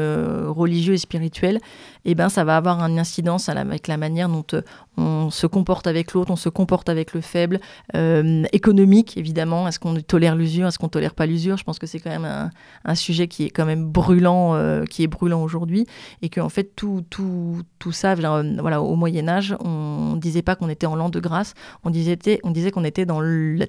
religieux 0.47 0.93
et 0.93 0.99
spirituel, 0.99 1.59
eh 2.05 2.15
ben, 2.15 2.29
ça 2.29 2.45
va 2.45 2.57
avoir 2.57 2.81
une 2.81 2.99
incidence 2.99 3.49
avec 3.49 3.89
la 3.89 3.97
manière 3.97 4.29
dont 4.29 4.45
euh, 4.55 4.63
on 4.97 5.31
se 5.31 5.47
comporte 5.47 5.87
avec 5.87 6.13
l'autre, 6.13 6.31
on 6.31 6.37
se 6.37 6.49
comporte 6.49 6.89
avec 6.89 7.13
le 7.15 7.21
faible, 7.21 7.61
euh, 7.95 8.45
économique 8.53 9.17
évidemment, 9.17 9.69
est-ce 9.69 9.79
qu'on 9.79 9.95
tolère 10.01 10.35
l'usure, 10.35 10.69
est-ce 10.69 10.79
qu'on 10.79 10.89
tolère 10.89 11.15
pas 11.15 11.27
l'usure, 11.27 11.57
je 11.57 11.65
pense 11.65 11.79
que 11.79 11.87
c'est 11.87 12.01
quand 12.01 12.11
même 12.11 12.51
un, 12.85 12.95
sujet 12.95 13.29
qui 13.29 13.45
est 13.45 13.51
quand 13.51 13.67
même 13.67 13.85
brûlant, 13.85 14.55
euh, 14.55 14.85
qui 14.85 15.03
est 15.03 15.07
brûlant 15.07 15.43
aujourd'hui, 15.43 15.87
et 16.23 16.29
que 16.29 16.41
en 16.41 16.49
fait 16.49 16.75
tout, 16.75 17.05
tout, 17.11 17.63
tout 17.79 17.93
ça, 17.93 18.15
voilà, 18.15 18.83
au 18.83 18.97
Moyen 18.97 19.29
Âge, 19.29 19.55
on 19.61 20.17
disait 20.17 20.43
pas 20.43 20.57
qu'on 20.57 20.69
était 20.69 20.87
en 20.87 20.97
l'an 20.97 21.11
de 21.11 21.21
grâce, 21.21 21.55
on 21.85 21.91
disait, 21.91 22.19
on 22.43 22.51
disait 22.51 22.71
qu'on 22.71 22.85
était 22.85 23.07
dans 23.07 23.21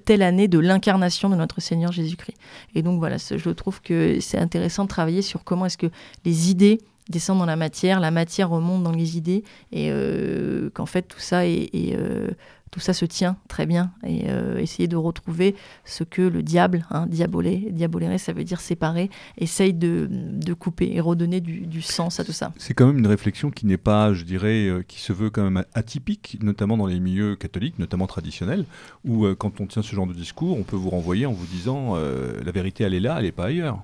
telle 0.06 0.22
année 0.22 0.48
de 0.48 0.60
l'incarnation 0.60 1.30
de 1.30 1.36
notre 1.36 1.62
Seigneur 1.62 1.92
Jésus-Christ. 1.92 2.38
Et 2.76 2.82
donc 2.82 3.00
voilà, 3.00 3.18
je 3.18 3.50
trouve 3.50 3.82
que 3.82 4.20
c'est 4.20 4.40
intéressant 4.40 4.84
de 4.84 4.90
travailler 4.90 5.22
sur 5.22 5.44
comment 5.44 5.66
est-ce 5.66 5.78
que 5.78 5.92
les 6.26 6.50
idées 6.50 6.80
descend 7.10 7.40
dans 7.40 7.46
la 7.46 7.56
matière, 7.56 8.00
la 8.00 8.12
matière 8.12 8.50
remonte 8.50 8.84
dans 8.84 8.92
les 8.92 9.18
idées, 9.18 9.44
et 9.72 9.90
euh, 9.92 10.70
qu'en 10.74 10.86
fait 10.86 11.04
tout 11.04 11.20
ça 11.20 11.46
est, 11.46 11.70
euh, 11.76 12.30
tout 12.72 12.80
ça 12.80 12.94
se 12.94 13.06
tient 13.06 13.38
très 13.48 13.66
bien 13.66 13.92
et 14.06 14.30
euh, 14.30 14.60
essayer 14.60 14.88
de 14.88 14.96
retrouver 14.96 15.56
ce 15.86 16.04
que 16.04 16.22
le 16.22 16.44
diable, 16.44 16.86
hein, 16.92 17.08
diabolé, 17.08 17.74
ça 18.20 18.32
veut 18.32 18.44
dire 18.44 18.62
séparer, 18.62 19.10
essaye 19.38 19.74
de, 19.74 20.08
de 20.10 20.54
couper 20.54 20.92
et 20.94 21.00
redonner 21.00 21.42
du, 21.42 21.62
du, 21.62 21.82
sens 21.82 22.20
à 22.20 22.24
tout 22.24 22.32
ça. 22.32 22.54
C'est 22.58 22.76
quand 22.76 22.86
même 22.86 23.00
une 23.00 23.08
réflexion 23.08 23.50
qui 23.50 23.66
n'est 23.66 23.78
pas, 23.78 24.14
je 24.14 24.24
dirais, 24.24 24.70
qui 24.88 25.00
se 25.00 25.14
veut 25.14 25.32
quand 25.32 25.44
même 25.44 25.64
atypique, 25.74 26.38
notamment 26.42 26.78
dans 26.78 26.86
les 26.86 27.00
milieux 27.00 27.36
catholiques, 27.36 27.80
notamment 27.80 28.06
traditionnels, 28.06 28.66
où 29.04 29.26
quand 29.36 29.62
on 29.62 29.66
tient 29.66 29.82
ce 29.82 29.96
genre 29.96 30.08
de 30.08 30.14
discours, 30.14 30.58
on 30.58 30.64
peut 30.64 30.76
vous 30.76 30.92
renvoyer 30.92 31.26
en 31.26 31.34
vous 31.34 31.48
disant 31.48 31.96
la 31.96 32.52
vérité 32.52 32.84
elle 32.84 32.94
est 32.94 33.00
là, 33.00 33.16
elle 33.18 33.26
n'est 33.26 33.32
pas 33.32 33.46
ailleurs. 33.46 33.84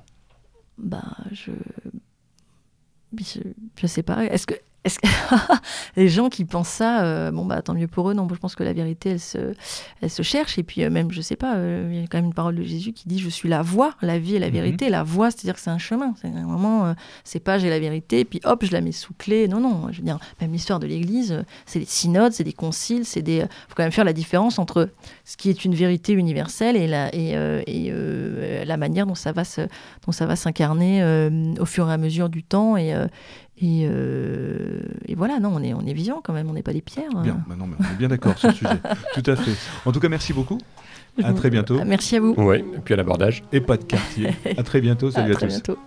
Bah, 0.77 1.15
je 1.31 1.51
je, 3.23 3.39
je 3.79 3.87
sais 3.87 4.03
pas. 4.03 4.25
Est-ce 4.25 4.47
que 4.47 4.55
est-ce 4.85 4.99
que 4.99 5.07
les 5.95 6.07
gens 6.07 6.29
qui 6.29 6.45
pensent 6.45 6.69
ça, 6.69 7.03
euh, 7.03 7.31
bon 7.31 7.43
bah 7.43 7.61
tant 7.63 7.73
mieux 7.73 7.87
pour 7.87 8.09
eux. 8.09 8.13
Non, 8.13 8.27
je 8.31 8.35
pense 8.35 8.55
que 8.55 8.63
la 8.63 8.71
vérité, 8.71 9.09
elle 9.09 9.19
se, 9.19 9.53
elle 10.01 10.11
se 10.11 10.21
cherche. 10.21 10.59
Et 10.59 10.63
puis 10.63 10.83
euh, 10.83 10.91
même, 10.91 11.11
je 11.11 11.21
sais 11.21 11.35
pas, 11.35 11.55
euh, 11.55 11.89
il 11.91 12.01
y 12.01 12.03
a 12.03 12.07
quand 12.07 12.19
même 12.19 12.25
une 12.25 12.33
parole 12.33 12.55
de 12.55 12.63
Jésus 12.63 12.93
qui 12.93 13.07
dit 13.07 13.17
:«Je 13.19 13.29
suis 13.29 13.49
la 13.49 13.63
voie, 13.63 13.95
la 14.01 14.19
vie 14.19 14.35
et 14.35 14.39
la 14.39 14.47
mhm. 14.47 14.53
vérité. 14.53 14.89
La 14.89 15.03
voie, 15.03 15.31
c'est-à-dire 15.31 15.55
que 15.55 15.59
c'est 15.59 15.71
un 15.71 15.79
chemin. 15.79 16.13
C'est 16.21 16.27
un 16.27 16.45
moment, 16.45 16.93
c'est 17.23 17.39
pas 17.39 17.57
j'ai 17.57 17.69
la 17.69 17.79
vérité, 17.79 18.19
et 18.19 18.25
puis 18.25 18.39
hop, 18.43 18.63
je 18.63 18.71
la 18.71 18.81
mets 18.81 18.91
sous 18.91 19.13
clé. 19.15 19.47
Non, 19.47 19.59
non. 19.59 19.87
Je 19.91 19.97
veux 19.97 20.05
dire, 20.05 20.19
même 20.39 20.51
l'histoire 20.51 20.79
de 20.79 20.85
l'Église, 20.85 21.43
c'est 21.65 21.79
des 21.79 21.85
synodes, 21.85 22.33
c'est 22.33 22.43
des 22.43 22.53
conciles, 22.53 23.05
c'est 23.05 23.23
des. 23.23 23.41
Faut 23.41 23.75
quand 23.75 23.83
même 23.83 23.91
faire 23.91 24.05
la 24.05 24.13
différence 24.13 24.59
entre 24.59 24.89
ce 25.23 25.35
qui 25.35 25.49
est 25.49 25.65
une 25.65 25.73
vérité 25.73 26.13
universelle 26.13 26.75
et 26.75 26.87
la 26.87 27.13
et, 27.15 27.31
et 27.65 28.65
la 28.65 28.77
manière 28.77 29.07
dont 29.07 29.15
ça 29.15 29.31
va 29.31 29.43
se, 29.43 29.61
dont 30.05 30.11
ça 30.11 30.27
va 30.27 30.35
s'incarner 30.35 31.03
au 31.59 31.65
fur 31.65 31.89
et 31.89 31.93
à 31.93 31.97
mesure 31.97 32.29
du 32.29 32.43
temps 32.43 32.77
et 32.77 32.93
euh, 33.63 34.81
et, 35.07 35.15
voilà, 35.15 35.39
non, 35.39 35.51
on 35.55 35.61
est, 35.61 35.73
on 35.73 35.81
est 35.81 35.93
vivant 35.93 36.21
quand 36.23 36.33
même, 36.33 36.49
on 36.49 36.53
n'est 36.53 36.63
pas 36.63 36.73
des 36.73 36.81
pierres. 36.81 37.11
Bien, 37.23 37.43
bah 37.47 37.55
non, 37.57 37.67
mais 37.67 37.75
on 37.79 37.93
est 37.93 37.97
bien 37.97 38.09
d'accord 38.09 38.37
sur 38.37 38.49
le 38.49 38.53
sujet. 38.53 38.69
Tout 39.13 39.31
à 39.31 39.35
fait. 39.35 39.53
En 39.85 39.91
tout 39.91 39.99
cas, 39.99 40.09
merci 40.09 40.33
beaucoup. 40.33 40.57
À 41.23 41.31
très 41.33 41.49
bientôt. 41.49 41.79
Merci 41.85 42.17
à 42.17 42.19
vous. 42.19 42.33
Oui, 42.37 42.57
et 42.57 42.79
puis 42.83 42.93
à 42.93 42.97
l'abordage. 42.97 43.43
Et 43.53 43.61
pas 43.61 43.77
de 43.77 43.85
quartier. 43.85 44.31
à 44.57 44.63
très 44.63 44.81
bientôt. 44.81 45.11
Salut 45.11 45.33
à, 45.33 45.37
à 45.37 45.39
tous. 45.39 45.47
Bientôt. 45.47 45.77